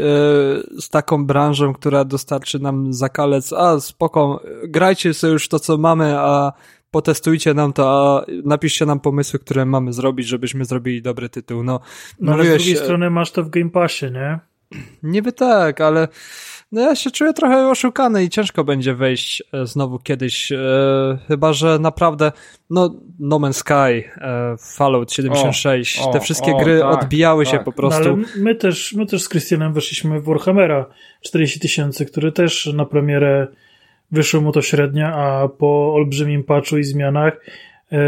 z 0.81 0.89
taką 0.89 1.25
branżą, 1.25 1.73
która 1.73 2.05
dostarczy 2.05 2.59
nam 2.59 2.93
zakalec, 2.93 3.53
a 3.53 3.79
spoko, 3.79 4.43
grajcie 4.67 5.13
sobie 5.13 5.33
już 5.33 5.47
to, 5.47 5.59
co 5.59 5.77
mamy, 5.77 6.19
a 6.19 6.53
potestujcie 6.95 7.53
nam 7.53 7.73
to, 7.73 7.89
a 7.89 8.25
napiszcie 8.43 8.85
nam 8.85 8.99
pomysły, 8.99 9.39
które 9.39 9.65
mamy 9.65 9.93
zrobić, 9.93 10.27
żebyśmy 10.27 10.65
zrobili 10.65 11.01
dobry 11.01 11.29
tytuł. 11.29 11.63
No, 11.63 11.79
no 12.19 12.33
ale 12.33 12.45
z 12.45 12.47
drugiej 12.47 12.75
strony 12.75 13.09
masz 13.09 13.31
to 13.31 13.43
w 13.43 13.49
Game 13.49 13.69
Passie, 13.69 14.05
nie? 14.11 14.39
Niby 15.03 15.31
tak, 15.31 15.81
ale 15.81 16.07
no 16.71 16.81
ja 16.81 16.95
się 16.95 17.11
czuję 17.11 17.33
trochę 17.33 17.69
oszukany 17.69 18.23
i 18.23 18.29
ciężko 18.29 18.63
będzie 18.63 18.93
wejść 18.93 19.43
e, 19.53 19.65
znowu 19.65 19.99
kiedyś, 19.99 20.51
e, 20.51 20.57
chyba, 21.27 21.53
że 21.53 21.79
naprawdę, 21.79 22.31
no 22.69 22.95
No 23.19 23.39
Man's 23.39 23.53
Sky, 23.53 24.09
e, 24.17 24.55
Fallout 24.75 25.13
76, 25.13 25.99
o, 25.99 26.13
te 26.13 26.19
wszystkie 26.19 26.51
o, 26.51 26.57
gry 26.57 26.79
tak, 26.79 27.03
odbijały 27.03 27.45
tak. 27.45 27.53
się 27.53 27.59
po 27.59 27.71
prostu. 27.71 28.03
No, 28.03 28.09
ale 28.09 28.43
my 28.43 28.55
też, 28.55 28.93
my 28.93 29.05
też 29.05 29.23
z 29.23 29.29
Christianem 29.29 29.73
weszliśmy 29.73 30.21
w 30.21 30.25
Warhammera 30.25 30.85
40 31.21 31.59
tysięcy, 31.59 32.05
który 32.05 32.31
też 32.31 32.65
na 32.65 32.85
premierę 32.85 33.47
wyszło 34.11 34.41
mu 34.41 34.51
to 34.51 34.61
średnia, 34.61 35.15
a 35.15 35.47
po 35.47 35.93
olbrzymim 35.93 36.43
patchu 36.43 36.77
i 36.77 36.83
zmianach 36.83 37.33
e, 37.91 37.99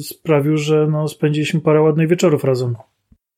sprawił, 0.00 0.56
że 0.56 0.86
no, 0.90 1.08
spędziliśmy 1.08 1.60
parę 1.60 1.82
ładnych 1.82 2.08
wieczorów 2.08 2.44
razem. 2.44 2.74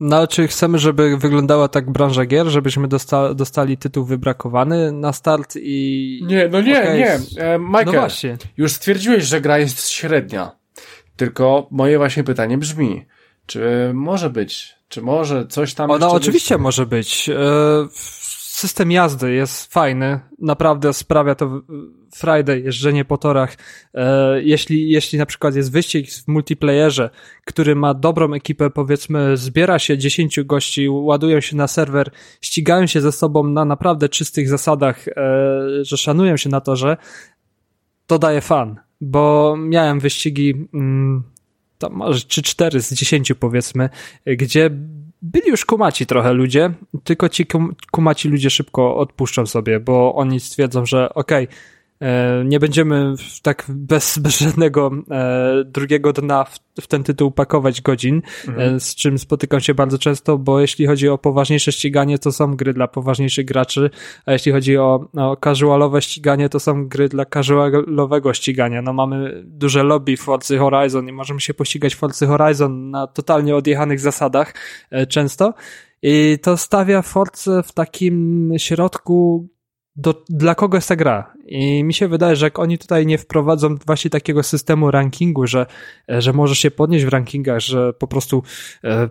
No, 0.00 0.26
czy 0.26 0.48
chcemy, 0.48 0.78
żeby 0.78 1.16
wyglądała 1.16 1.68
tak 1.68 1.92
branża 1.92 2.24
gier, 2.24 2.46
żebyśmy 2.46 2.88
dosta 2.88 3.34
dostali 3.34 3.76
tytuł 3.76 4.04
wybrakowany 4.04 4.92
na 4.92 5.12
start 5.12 5.54
i... 5.56 6.20
Nie, 6.26 6.48
no 6.48 6.60
nie, 6.60 6.80
okay. 6.80 6.98
nie. 6.98 7.12
E, 7.42 7.58
Michael, 7.58 7.86
no 7.86 7.92
właśnie. 7.92 8.36
już 8.56 8.72
stwierdziłeś, 8.72 9.24
że 9.24 9.40
gra 9.40 9.58
jest 9.58 9.88
średnia. 9.88 10.50
Tylko 11.16 11.66
moje 11.70 11.98
właśnie 11.98 12.24
pytanie 12.24 12.58
brzmi, 12.58 13.06
czy 13.46 13.90
może 13.94 14.30
być, 14.30 14.74
czy 14.88 15.02
może 15.02 15.46
coś 15.46 15.74
tam... 15.74 15.90
Ona 15.90 16.08
oczywiście 16.08 16.54
być... 16.54 16.62
może 16.62 16.86
być. 16.86 17.28
E, 17.28 17.34
system 18.60 18.90
jazdy 18.90 19.32
jest 19.32 19.72
fajny, 19.72 20.20
naprawdę 20.38 20.92
sprawia 20.92 21.34
to 21.34 21.62
Friday, 22.14 22.60
jeżdżenie 22.60 23.04
po 23.04 23.18
torach. 23.18 23.56
E, 23.94 24.42
jeśli, 24.42 24.90
jeśli 24.90 25.18
na 25.18 25.26
przykład 25.26 25.54
jest 25.54 25.72
wyścig 25.72 26.10
w 26.10 26.28
multiplayerze, 26.28 27.10
który 27.44 27.74
ma 27.74 27.94
dobrą 27.94 28.34
ekipę, 28.34 28.70
powiedzmy, 28.70 29.36
zbiera 29.36 29.78
się 29.78 29.98
10 29.98 30.40
gości, 30.44 30.88
ładują 30.88 31.40
się 31.40 31.56
na 31.56 31.68
serwer, 31.68 32.10
ścigają 32.40 32.86
się 32.86 33.00
ze 33.00 33.12
sobą 33.12 33.44
na 33.44 33.64
naprawdę 33.64 34.08
czystych 34.08 34.48
zasadach, 34.48 35.08
e, 35.08 35.14
że 35.82 35.96
szanują 35.96 36.36
się 36.36 36.48
na 36.48 36.60
torze, 36.60 36.96
to 38.06 38.18
daje 38.18 38.40
fan, 38.40 38.76
bo 39.00 39.56
miałem 39.58 40.00
wyścigi 40.00 40.68
mm, 40.74 41.22
tam 41.78 41.92
może 41.92 42.20
czy 42.20 42.42
cztery 42.42 42.80
z 42.80 42.94
dziesięciu 42.94 43.36
powiedzmy, 43.36 43.88
gdzie 44.26 44.70
byli 45.22 45.48
już 45.48 45.64
kumaci 45.64 46.06
trochę 46.06 46.32
ludzie, 46.32 46.72
tylko 47.04 47.28
ci 47.28 47.46
kumaci 47.90 48.28
ludzie 48.28 48.50
szybko 48.50 48.96
odpuszczą 48.96 49.46
sobie, 49.46 49.80
bo 49.80 50.14
oni 50.14 50.40
stwierdzą, 50.40 50.86
że 50.86 51.14
okej, 51.14 51.44
okay, 51.44 51.56
nie 52.44 52.60
będziemy 52.60 53.14
tak 53.42 53.66
bez, 53.68 54.18
bez 54.18 54.38
żadnego 54.38 54.90
e, 55.10 55.64
drugiego 55.64 56.12
dna 56.12 56.44
w, 56.44 56.58
w, 56.80 56.86
ten 56.86 57.04
tytuł 57.04 57.30
pakować 57.30 57.80
godzin, 57.80 58.22
mhm. 58.48 58.76
e, 58.76 58.80
z 58.80 58.94
czym 58.94 59.18
spotykam 59.18 59.60
się 59.60 59.74
bardzo 59.74 59.98
często, 59.98 60.38
bo 60.38 60.60
jeśli 60.60 60.86
chodzi 60.86 61.08
o 61.08 61.18
poważniejsze 61.18 61.72
ściganie, 61.72 62.18
to 62.18 62.32
są 62.32 62.56
gry 62.56 62.72
dla 62.72 62.88
poważniejszych 62.88 63.44
graczy, 63.44 63.90
a 64.26 64.32
jeśli 64.32 64.52
chodzi 64.52 64.78
o, 64.78 65.08
o 65.16 65.36
casualowe 65.44 66.02
ściganie, 66.02 66.48
to 66.48 66.60
są 66.60 66.88
gry 66.88 67.08
dla 67.08 67.24
casualowego 67.24 68.34
ścigania. 68.34 68.82
No 68.82 68.92
mamy 68.92 69.42
duże 69.46 69.82
lobby 69.82 70.16
w 70.16 70.20
Forza 70.20 70.58
Horizon 70.58 71.08
i 71.08 71.12
możemy 71.12 71.40
się 71.40 71.54
pościgać 71.54 71.94
w 71.94 71.98
Forza 71.98 72.26
Horizon 72.26 72.90
na 72.90 73.06
totalnie 73.06 73.56
odjechanych 73.56 74.00
zasadach 74.00 74.54
e, 74.90 75.06
często. 75.06 75.54
I 76.02 76.38
to 76.42 76.56
stawia 76.56 77.02
Force 77.02 77.62
w 77.62 77.72
takim 77.72 78.52
środku, 78.56 79.48
do, 80.00 80.24
dla 80.28 80.54
kogo 80.54 80.76
jest 80.76 80.88
ta 80.88 80.96
gra. 80.96 81.32
I 81.46 81.84
mi 81.84 81.94
się 81.94 82.08
wydaje, 82.08 82.36
że 82.36 82.46
jak 82.46 82.58
oni 82.58 82.78
tutaj 82.78 83.06
nie 83.06 83.18
wprowadzą 83.18 83.76
właśnie 83.86 84.10
takiego 84.10 84.42
systemu 84.42 84.90
rankingu, 84.90 85.46
że, 85.46 85.66
że 86.08 86.32
możesz 86.32 86.58
się 86.58 86.70
podnieść 86.70 87.04
w 87.04 87.08
rankingach, 87.08 87.60
że 87.60 87.92
po 87.92 88.06
prostu 88.06 88.42
e, 88.84 89.08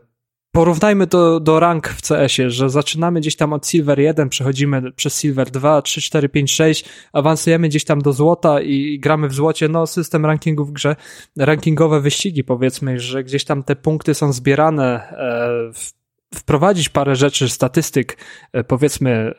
porównajmy 0.51 1.07
to 1.07 1.39
do 1.39 1.59
rank 1.59 1.87
w 1.87 2.01
CS-ie, 2.01 2.49
że 2.49 2.69
zaczynamy 2.69 3.19
gdzieś 3.19 3.35
tam 3.35 3.53
od 3.53 3.67
Silver 3.67 3.99
1, 3.99 4.29
przechodzimy 4.29 4.91
przez 4.91 5.21
Silver 5.21 5.51
2, 5.51 5.81
3, 5.81 6.01
4, 6.01 6.29
5, 6.29 6.53
6, 6.53 6.85
awansujemy 7.13 7.69
gdzieś 7.69 7.85
tam 7.85 8.01
do 8.01 8.13
złota 8.13 8.61
i 8.61 8.99
gramy 8.99 9.27
w 9.27 9.33
złocie, 9.33 9.67
no 9.67 9.87
system 9.87 10.25
rankingu 10.25 10.65
w 10.65 10.71
grze, 10.71 10.95
rankingowe 11.37 12.01
wyścigi 12.01 12.43
powiedzmy, 12.43 12.99
że 12.99 13.23
gdzieś 13.23 13.45
tam 13.45 13.63
te 13.63 13.75
punkty 13.75 14.13
są 14.13 14.33
zbierane 14.33 15.09
e, 15.11 15.73
w 15.73 15.98
wprowadzić 16.33 16.89
parę 16.89 17.15
rzeczy, 17.15 17.49
statystyk, 17.49 18.17
e, 18.53 18.63
powiedzmy 18.63 19.09
e, 19.11 19.33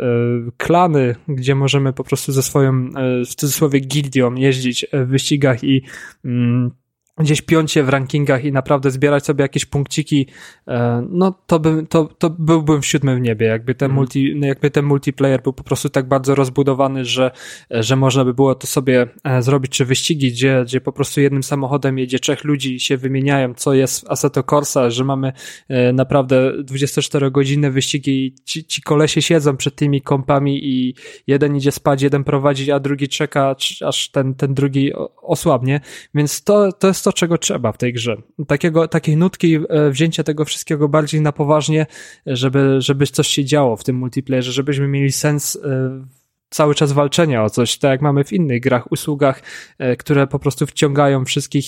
klany, 0.57 1.17
gdzie 1.29 1.55
możemy 1.55 1.93
po 1.93 2.05
prostu 2.05 2.33
ze 2.33 2.43
swoją, 2.43 2.73
e, 2.73 3.25
w 3.25 3.35
cudzysłowie, 3.35 3.81
gildią 3.81 4.35
jeździć 4.35 4.87
w 4.93 5.07
wyścigach 5.07 5.65
i 5.65 5.83
mm, 6.25 6.71
gdzieś 7.21 7.43
piącie 7.43 7.83
w 7.83 7.89
rankingach 7.89 8.45
i 8.45 8.53
naprawdę 8.53 8.91
zbierać 8.91 9.25
sobie 9.25 9.43
jakieś 9.43 9.65
punkciki, 9.65 10.27
e, 10.69 11.07
no 11.11 11.35
to, 11.47 11.61
bym, 11.61 11.87
to, 11.87 12.05
to 12.05 12.31
byłbym 12.31 12.83
w 12.83 12.87
siódmym 12.87 13.23
niebie, 13.23 13.47
jakby 13.47 13.75
ten, 13.75 13.87
mm. 13.87 13.95
multi, 13.95 14.35
no 14.37 14.47
jakby 14.47 14.71
ten 14.71 14.85
multiplayer 14.85 15.43
był 15.43 15.53
po 15.53 15.65
prostu 15.65 15.89
tak 15.89 16.09
bardzo 16.09 16.35
rozbudowany, 16.35 17.05
że, 17.05 17.31
że 17.71 17.97
można 17.97 18.25
by 18.25 18.35
było 18.35 18.55
to 18.55 18.67
sobie 18.67 19.07
e, 19.25 19.43
zrobić, 19.43 19.73
czy 19.73 19.85
wyścigi, 19.85 20.33
gdzie, 20.33 20.63
gdzie 20.65 20.81
po 20.81 20.93
prostu 20.93 21.21
jednym 21.21 21.43
samochodem 21.43 21.99
jedzie 21.99 22.19
trzech 22.19 22.45
ludzi 22.45 22.75
i 22.75 22.81
się 22.81 22.97
wymieniają, 22.97 23.55
co 23.55 23.75
jest 23.75 24.07
w 24.07 24.11
Assetto 24.11 24.43
Corsa, 24.43 24.91
że 24.91 25.05
mamy 25.05 25.33
e, 25.69 25.93
naprawdę 25.93 26.53
24-godzinne 26.65 27.71
wyścigi 27.71 28.27
i 28.27 28.35
ci, 28.45 28.65
ci 28.65 28.83
kolesie 28.83 29.23
siedzą 29.23 29.57
przed 29.57 29.75
tymi 29.77 30.03
kompami 30.03 30.65
i 30.65 30.95
jeden 31.27 31.57
idzie 31.57 31.73
spać, 31.73 32.03
jeden 32.03 32.25
prowadzi, 32.25 32.73
a 32.73 32.81
drugi 32.81 33.09
czeka, 33.09 33.57
aż 33.87 34.09
ten, 34.09 34.35
ten 34.35 34.55
drugi 34.55 34.93
osłabnie, 35.23 35.81
więc 36.15 36.45
to, 36.45 36.73
to 36.73 36.89
jest 36.89 37.05
to, 37.05 37.10
czego 37.13 37.39
trzeba 37.39 37.73
w 37.73 37.79
tej 37.79 37.93
grze. 37.93 38.17
Takiego, 38.47 38.89
takiej 38.89 39.17
nutki, 39.17 39.59
e, 39.69 39.91
wzięcia 39.91 40.23
tego 40.23 40.45
wszystkiego 40.45 40.89
bardziej 40.89 41.21
na 41.21 41.33
poważnie, 41.33 41.87
żeby, 42.27 42.77
żeby 42.81 43.07
coś 43.07 43.29
się 43.29 43.45
działo 43.45 43.77
w 43.77 43.85
tym 43.85 43.97
multiplayerze, 43.97 44.53
żebyśmy 44.53 44.89
mieli 44.89 45.13
sens 45.13 45.57
e, 45.57 46.05
cały 46.51 46.75
czas 46.75 46.93
walczenia 46.93 47.45
o 47.45 47.51
coś, 47.51 47.79
tak 47.79 47.91
jak 47.91 48.03
mamy 48.03 48.25
w 48.25 48.33
innych 48.33 48.61
grach, 48.61 48.93
usługach, 48.93 49.43
e, 49.79 49.97
które 49.97 50.27
po 50.27 50.39
prostu 50.39 50.67
wciągają 50.67 51.25
wszystkich, 51.25 51.65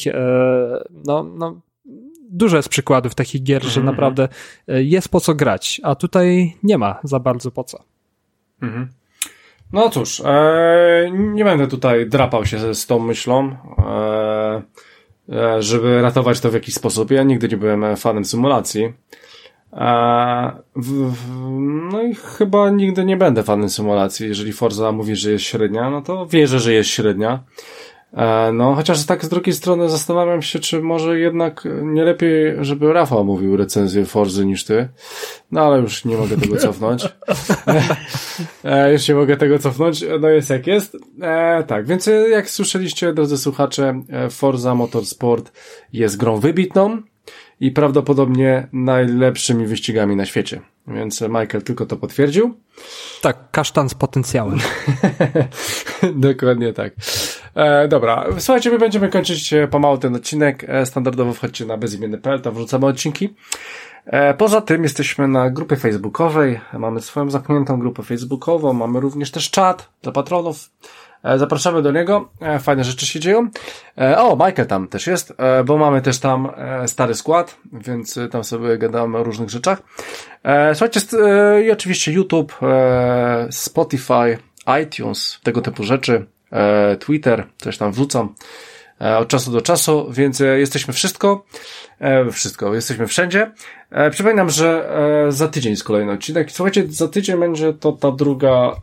no, 1.06 1.22
no, 1.22 1.60
dużo 2.30 2.56
jest 2.56 2.68
przykładów 2.68 3.14
takich 3.14 3.42
gier, 3.42 3.62
że 3.62 3.80
mhm. 3.80 3.86
naprawdę 3.86 4.28
jest 4.66 5.08
po 5.08 5.20
co 5.20 5.34
grać, 5.34 5.80
a 5.84 5.94
tutaj 5.94 6.56
nie 6.62 6.78
ma 6.78 7.00
za 7.04 7.20
bardzo 7.20 7.50
po 7.50 7.64
co. 7.64 7.84
Mhm. 8.62 8.88
No 9.72 9.90
cóż, 9.90 10.22
e, 10.24 11.10
nie 11.12 11.44
będę 11.44 11.66
tutaj 11.66 12.06
drapał 12.08 12.46
się 12.46 12.74
z 12.74 12.86
tą 12.86 12.98
myślą. 12.98 13.56
E, 13.78 14.62
żeby 15.58 16.02
ratować 16.02 16.40
to 16.40 16.50
w 16.50 16.54
jakiś 16.54 16.74
sposób. 16.74 17.10
Ja 17.10 17.22
nigdy 17.22 17.48
nie 17.48 17.56
byłem 17.56 17.96
fanem 17.96 18.24
symulacji. 18.24 18.92
E, 19.72 20.52
no 21.90 22.02
i 22.02 22.14
chyba 22.14 22.70
nigdy 22.70 23.04
nie 23.04 23.16
będę 23.16 23.42
fanem 23.42 23.68
symulacji. 23.68 24.28
Jeżeli 24.28 24.52
Forza 24.52 24.92
mówi, 24.92 25.16
że 25.16 25.30
jest 25.30 25.44
średnia, 25.44 25.90
no 25.90 26.02
to 26.02 26.26
wierzę, 26.26 26.60
że 26.60 26.72
jest 26.72 26.90
średnia. 26.90 27.44
E, 28.12 28.52
no, 28.52 28.74
chociaż 28.74 29.06
tak 29.06 29.24
z 29.24 29.28
drugiej 29.28 29.54
strony 29.54 29.88
zastanawiam 29.88 30.42
się, 30.42 30.58
czy 30.58 30.82
może 30.82 31.18
jednak 31.18 31.68
nie 31.82 32.04
lepiej, 32.04 32.54
żeby 32.60 32.92
Rafał 32.92 33.24
mówił 33.24 33.56
recenzję 33.56 34.04
Forzy 34.04 34.46
niż 34.46 34.64
ty. 34.64 34.88
No, 35.52 35.60
ale 35.60 35.80
już 35.80 36.04
nie 36.04 36.16
mogę 36.16 36.36
tego 36.36 36.56
cofnąć. 36.56 37.04
e, 38.64 38.92
już 38.92 39.08
nie 39.08 39.14
mogę 39.14 39.36
tego 39.36 39.58
cofnąć. 39.58 40.04
No 40.20 40.28
jest 40.28 40.50
jak 40.50 40.66
jest. 40.66 40.96
E, 41.22 41.64
tak, 41.66 41.86
więc 41.86 42.10
jak 42.30 42.50
słyszeliście, 42.50 43.12
drodzy 43.12 43.38
słuchacze, 43.38 44.02
e, 44.08 44.30
Forza 44.30 44.74
Motorsport 44.74 45.52
jest 45.92 46.16
grą 46.16 46.40
wybitną 46.40 47.02
i 47.60 47.70
prawdopodobnie 47.70 48.68
najlepszymi 48.72 49.66
wyścigami 49.66 50.16
na 50.16 50.26
świecie. 50.26 50.60
Więc 50.86 51.20
Michael 51.20 51.62
tylko 51.62 51.86
to 51.86 51.96
potwierdził. 51.96 52.54
Tak, 53.22 53.50
kasztan 53.50 53.88
z 53.88 53.94
potencjałem. 53.94 54.58
Dokładnie 56.14 56.72
tak. 56.72 56.94
E, 57.54 57.88
dobra, 57.88 58.26
słuchajcie, 58.38 58.70
my 58.70 58.78
będziemy 58.78 59.08
kończyć 59.08 59.52
e, 59.52 59.68
pomału 59.68 59.98
ten 59.98 60.16
odcinek. 60.16 60.64
E, 60.68 60.86
standardowo 60.86 61.32
wchodźcie 61.32 61.66
na 61.66 61.76
bezimienny.pl, 61.76 62.40
tam 62.40 62.54
wrzucamy 62.54 62.86
odcinki. 62.86 63.34
E, 64.06 64.34
poza 64.34 64.60
tym 64.60 64.82
jesteśmy 64.82 65.28
na 65.28 65.50
grupie 65.50 65.76
facebookowej, 65.76 66.60
mamy 66.78 67.00
swoją 67.00 67.30
zamkniętą 67.30 67.78
grupę 67.78 68.02
facebookową, 68.02 68.72
mamy 68.72 69.00
również 69.00 69.30
też 69.30 69.50
czat 69.50 69.88
dla 70.02 70.12
patronów. 70.12 70.70
Zapraszamy 71.36 71.82
do 71.82 71.92
niego. 71.92 72.28
Fajne 72.60 72.84
rzeczy 72.84 73.06
się 73.06 73.20
dzieją. 73.20 73.48
O, 74.16 74.36
Michael 74.36 74.66
tam 74.68 74.88
też 74.88 75.06
jest, 75.06 75.32
bo 75.64 75.78
mamy 75.78 76.02
też 76.02 76.18
tam 76.18 76.48
stary 76.86 77.14
skład, 77.14 77.56
więc 77.72 78.18
tam 78.30 78.44
sobie 78.44 78.78
gadamy 78.78 79.18
o 79.18 79.24
różnych 79.24 79.50
rzeczach. 79.50 79.82
Słuchajcie, 80.74 81.00
i 81.64 81.70
oczywiście 81.70 82.12
YouTube, 82.12 82.58
Spotify, 83.50 84.38
iTunes, 84.82 85.40
tego 85.42 85.60
typu 85.60 85.84
rzeczy, 85.84 86.26
Twitter, 86.98 87.46
coś 87.58 87.78
tam 87.78 87.92
wrzucam 87.92 88.34
od 89.18 89.28
czasu 89.28 89.52
do 89.52 89.60
czasu, 89.60 90.06
więc 90.10 90.40
jesteśmy 90.40 90.94
wszystko. 90.94 91.44
E, 92.02 92.30
wszystko, 92.30 92.74
jesteśmy 92.74 93.06
wszędzie. 93.06 93.50
E, 93.90 94.10
przypominam, 94.10 94.50
że 94.50 94.96
e, 95.26 95.32
za 95.32 95.48
tydzień 95.48 95.70
jest 95.70 95.84
kolejny 95.84 96.12
odcinek. 96.12 96.52
Słuchajcie, 96.52 96.84
za 96.88 97.08
tydzień 97.08 97.40
będzie 97.40 97.72
to 97.72 97.92
ta 97.92 98.10
druga, 98.10 98.76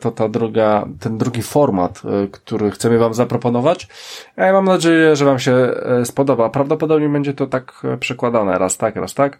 to 0.00 0.10
ta 0.10 0.28
druga, 0.28 0.88
ten 1.00 1.18
drugi 1.18 1.42
format, 1.42 2.02
który 2.32 2.70
chcemy 2.70 2.98
Wam 2.98 3.14
zaproponować. 3.14 3.88
Mam 4.36 4.64
nadzieję, 4.64 5.16
że 5.16 5.24
Wam 5.24 5.38
się 5.38 5.74
spodoba. 6.04 6.50
Prawdopodobnie 6.50 7.08
będzie 7.08 7.34
to 7.34 7.46
tak 7.46 7.82
przekładane, 8.00 8.58
raz 8.58 8.76
tak, 8.76 8.96
raz 8.96 9.14
tak 9.14 9.38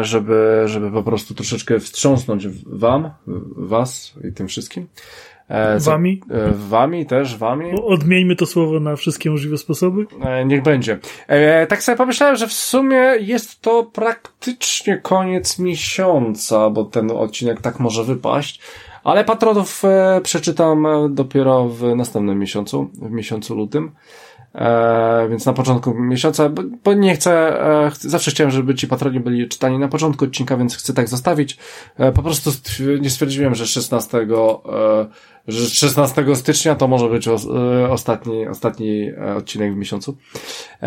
żeby, 0.00 0.62
żeby 0.66 0.90
po 0.92 1.02
prostu 1.02 1.34
troszeczkę 1.34 1.80
wstrząsnąć 1.80 2.48
wam, 2.66 3.10
was 3.56 4.12
i 4.28 4.32
tym 4.32 4.48
wszystkim. 4.48 4.86
E, 5.50 5.78
wami? 5.78 6.20
E, 6.30 6.52
wami 6.52 7.06
też, 7.06 7.36
wami. 7.36 7.72
Odmieńmy 7.84 8.36
to 8.36 8.46
słowo 8.46 8.80
na 8.80 8.96
wszystkie 8.96 9.30
możliwe 9.30 9.58
sposoby. 9.58 10.06
E, 10.22 10.44
niech 10.44 10.62
będzie. 10.62 10.98
tak 11.68 11.82
sobie 11.82 11.96
pomyślałem, 11.96 12.36
że 12.36 12.46
w 12.46 12.52
sumie 12.52 13.14
jest 13.20 13.60
to 13.60 13.84
praktycznie 13.84 14.98
koniec 14.98 15.58
miesiąca, 15.58 16.70
bo 16.70 16.84
ten 16.84 17.10
odcinek 17.10 17.60
tak 17.60 17.80
może 17.80 18.04
wypaść. 18.04 18.60
Ale 19.04 19.24
patronów 19.24 19.82
przeczytam 20.22 20.86
dopiero 21.10 21.68
w 21.68 21.96
następnym 21.96 22.38
miesiącu, 22.38 22.90
w 22.94 23.10
miesiącu 23.10 23.54
lutym. 23.54 23.90
E, 24.54 25.26
więc 25.30 25.46
na 25.46 25.52
początku 25.52 25.94
miesiąca, 25.94 26.48
bo, 26.48 26.62
bo 26.84 26.94
nie 26.94 27.14
chcę, 27.14 27.62
e, 27.86 27.90
zawsze 27.94 28.30
chciałem, 28.30 28.50
żeby 28.50 28.74
ci 28.74 28.88
patroni 28.88 29.20
byli 29.20 29.48
czytani 29.48 29.78
na 29.78 29.88
początku 29.88 30.24
odcinka, 30.24 30.56
więc 30.56 30.76
chcę 30.76 30.94
tak 30.94 31.08
zostawić. 31.08 31.58
E, 31.96 32.12
po 32.12 32.22
prostu 32.22 32.50
nie 33.00 33.10
stwierdziłem, 33.10 33.54
że 33.54 33.66
16, 33.66 34.18
e, 34.18 34.26
że 35.48 35.66
16 35.66 36.34
stycznia 36.34 36.74
to 36.74 36.88
może 36.88 37.08
być 37.08 37.28
e, 37.28 37.32
ostatni, 37.90 38.48
ostatni 38.48 39.12
odcinek 39.36 39.74
w 39.74 39.76
miesiącu. 39.76 40.16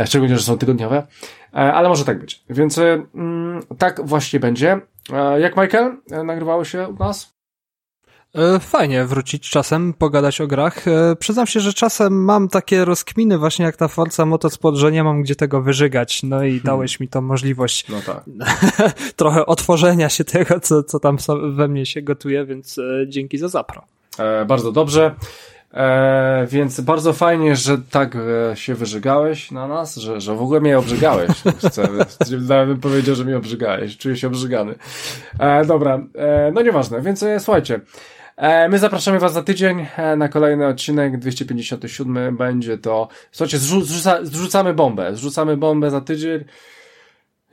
Szczególnie, 0.06 0.38
że 0.38 0.44
są 0.44 0.58
tygodniowe. 0.58 1.08
Ale 1.52 1.90
może 1.90 2.06
tak 2.06 2.20
być. 2.20 2.44
Więc 2.50 2.78
mm, 3.14 3.62
tak 3.78 4.08
właśnie 4.08 4.40
będzie. 4.40 4.82
Jak 5.40 5.58
Michael 5.58 5.98
nagrywało 6.26 6.66
się 6.66 6.88
u 6.88 6.94
nas? 6.94 7.34
E, 8.36 8.60
fajnie 8.60 9.06
wrócić 9.06 9.50
czasem, 9.50 9.94
pogadać 9.94 10.42
o 10.42 10.48
grach. 10.48 10.88
E, 10.88 11.16
przyznam 11.16 11.48
się, 11.48 11.60
że 11.60 11.74
czasem 11.74 12.24
mam 12.24 12.50
takie 12.50 12.86
rozkminy 12.86 13.38
właśnie 13.38 13.66
jak 13.66 13.78
ta 13.78 13.88
Forza 13.88 14.26
Motorsport, 14.26 14.78
że 14.78 14.92
nie 14.92 15.04
mam 15.04 15.22
gdzie 15.22 15.36
tego 15.36 15.62
wyżygać. 15.62 16.24
No 16.24 16.44
i 16.44 16.50
hmm. 16.50 16.66
dałeś 16.66 17.00
mi 17.00 17.08
tą 17.08 17.22
możliwość 17.22 17.88
no 17.90 17.98
tak. 18.06 18.24
trochę 19.16 19.46
otworzenia 19.46 20.10
się 20.10 20.24
tego, 20.24 20.60
co, 20.60 20.84
co 20.84 21.00
tam 21.00 21.18
we 21.56 21.68
mnie 21.68 21.86
się 21.86 22.02
gotuje, 22.02 22.46
więc 22.46 22.78
e, 22.78 23.08
dzięki 23.08 23.38
za 23.38 23.48
zapro. 23.48 23.82
E, 24.20 24.46
bardzo 24.46 24.72
dobrze. 24.72 25.16
E, 25.74 26.48
więc 26.50 26.82
bardzo 26.82 27.14
fajnie, 27.14 27.56
że 27.56 27.78
tak 27.92 28.16
e, 28.16 28.56
się 28.56 28.76
wyżygałeś 28.76 29.52
na 29.52 29.68
nas, 29.68 29.96
że, 29.96 30.22
że 30.22 30.36
w 30.36 30.42
ogóle 30.42 30.62
mnie 30.62 30.80
obrzygałeś. 30.80 31.32
Chcę, 31.68 31.88
nawet 32.40 32.68
bym 32.70 32.80
powiedział, 32.80 33.16
że 33.16 33.26
mnie 33.26 33.38
obrzygałeś. 33.38 33.98
Czuję 33.98 34.18
się 34.18 34.28
obrzygany. 34.28 34.76
E, 35.40 35.66
dobra, 35.66 36.00
e, 36.16 36.52
no 36.54 36.62
nieważne, 36.62 37.02
więc 37.02 37.26
słuchajcie. 37.40 37.80
E, 38.38 38.70
my 38.70 38.80
zapraszamy 38.80 39.20
Was 39.20 39.34
za 39.34 39.44
tydzień 39.44 39.86
na 40.18 40.30
kolejny 40.30 40.68
odcinek 40.68 41.18
257. 41.18 42.38
Będzie 42.38 42.78
to. 42.78 43.08
Słuchajcie, 43.32 43.58
zrzuca, 43.58 44.26
zrzucamy 44.26 44.74
bombę. 44.74 45.16
Zrzucamy 45.16 45.58
bombę 45.58 45.90
za 45.90 46.02
tydzień. 46.02 46.44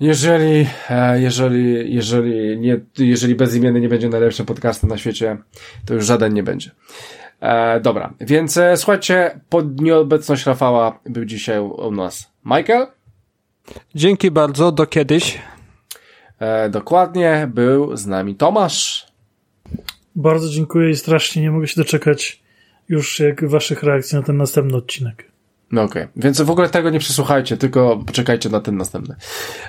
Jeżeli, 0.00 0.66
jeżeli, 1.14 1.94
jeżeli, 1.94 2.58
nie, 2.58 2.80
jeżeli 2.98 3.34
bezimienny 3.34 3.80
nie 3.80 3.88
będzie 3.88 4.08
najlepszym 4.08 4.46
podcastem 4.46 4.90
na 4.90 4.98
świecie, 4.98 5.36
to 5.84 5.94
już 5.94 6.04
żaden 6.04 6.34
nie 6.34 6.42
będzie. 6.42 6.70
E, 7.40 7.80
dobra, 7.80 8.12
więc 8.20 8.56
e, 8.56 8.76
słuchajcie, 8.76 9.40
pod 9.48 9.80
nieobecność 9.80 10.46
Rafała 10.46 10.98
był 11.06 11.24
dzisiaj 11.24 11.60
u 11.60 11.90
nas 11.90 12.32
Michael. 12.44 12.86
Dzięki 13.94 14.30
bardzo, 14.30 14.72
do 14.72 14.86
kiedyś. 14.86 15.38
E, 16.38 16.68
dokładnie, 16.68 17.48
był 17.54 17.96
z 17.96 18.06
nami 18.06 18.34
Tomasz. 18.34 19.09
Bardzo 20.16 20.48
dziękuję 20.48 20.90
i 20.90 20.96
strasznie 20.96 21.42
nie 21.42 21.50
mogę 21.50 21.66
się 21.66 21.80
doczekać 21.80 22.42
już 22.88 23.20
jak 23.20 23.48
waszych 23.48 23.82
reakcji 23.82 24.16
na 24.16 24.22
ten 24.22 24.36
następny 24.36 24.76
odcinek. 24.76 25.30
No 25.72 25.82
okej, 25.82 26.02
okay. 26.02 26.12
więc 26.16 26.40
w 26.40 26.50
ogóle 26.50 26.68
tego 26.68 26.90
nie 26.90 26.98
przesłuchajcie, 26.98 27.56
tylko 27.56 28.02
poczekajcie 28.06 28.48
na 28.48 28.60
ten 28.60 28.76
następny. 28.76 29.14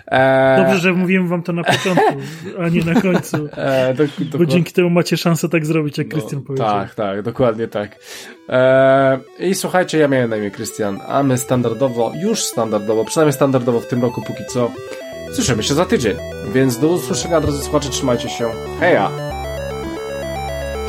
Eee... 0.07 0.63
Dobrze, 0.63 0.79
że 0.79 0.93
mówiłem 0.93 1.27
wam 1.27 1.43
to 1.43 1.53
na 1.53 1.63
początku, 1.63 2.13
a 2.59 2.69
nie 2.69 2.83
na 2.83 3.01
końcu. 3.01 3.37
Eee, 3.57 3.95
do, 3.95 4.03
do, 4.19 4.37
bo 4.37 4.45
dzięki 4.45 4.73
temu 4.73 4.89
macie 4.89 5.17
szansę 5.17 5.49
tak 5.49 5.65
zrobić, 5.65 5.97
jak 5.97 6.07
Krystian 6.07 6.39
no, 6.39 6.45
powiedział. 6.45 6.67
Tak, 6.67 6.95
tak, 6.95 7.21
dokładnie 7.21 7.67
tak. 7.67 7.99
Eee, 8.49 9.19
I 9.39 9.55
słuchajcie, 9.55 9.97
ja 9.97 10.07
miałem 10.07 10.29
na 10.29 10.37
imię 10.37 10.51
Krystian, 10.51 10.99
a 11.07 11.23
my 11.23 11.37
standardowo, 11.37 12.11
już 12.23 12.43
standardowo, 12.43 13.05
przynajmniej 13.05 13.33
standardowo 13.33 13.79
w 13.79 13.87
tym 13.87 14.01
roku 14.01 14.21
póki 14.27 14.43
co, 14.49 14.71
słyszymy 15.33 15.63
się 15.63 15.73
za 15.73 15.85
tydzień. 15.85 16.15
Więc 16.53 16.79
do 16.79 16.87
usłyszenia, 16.87 17.41
drodzy 17.41 17.63
słuchacze, 17.63 17.89
trzymajcie 17.89 18.29
się. 18.29 18.49
Heja! 18.79 19.30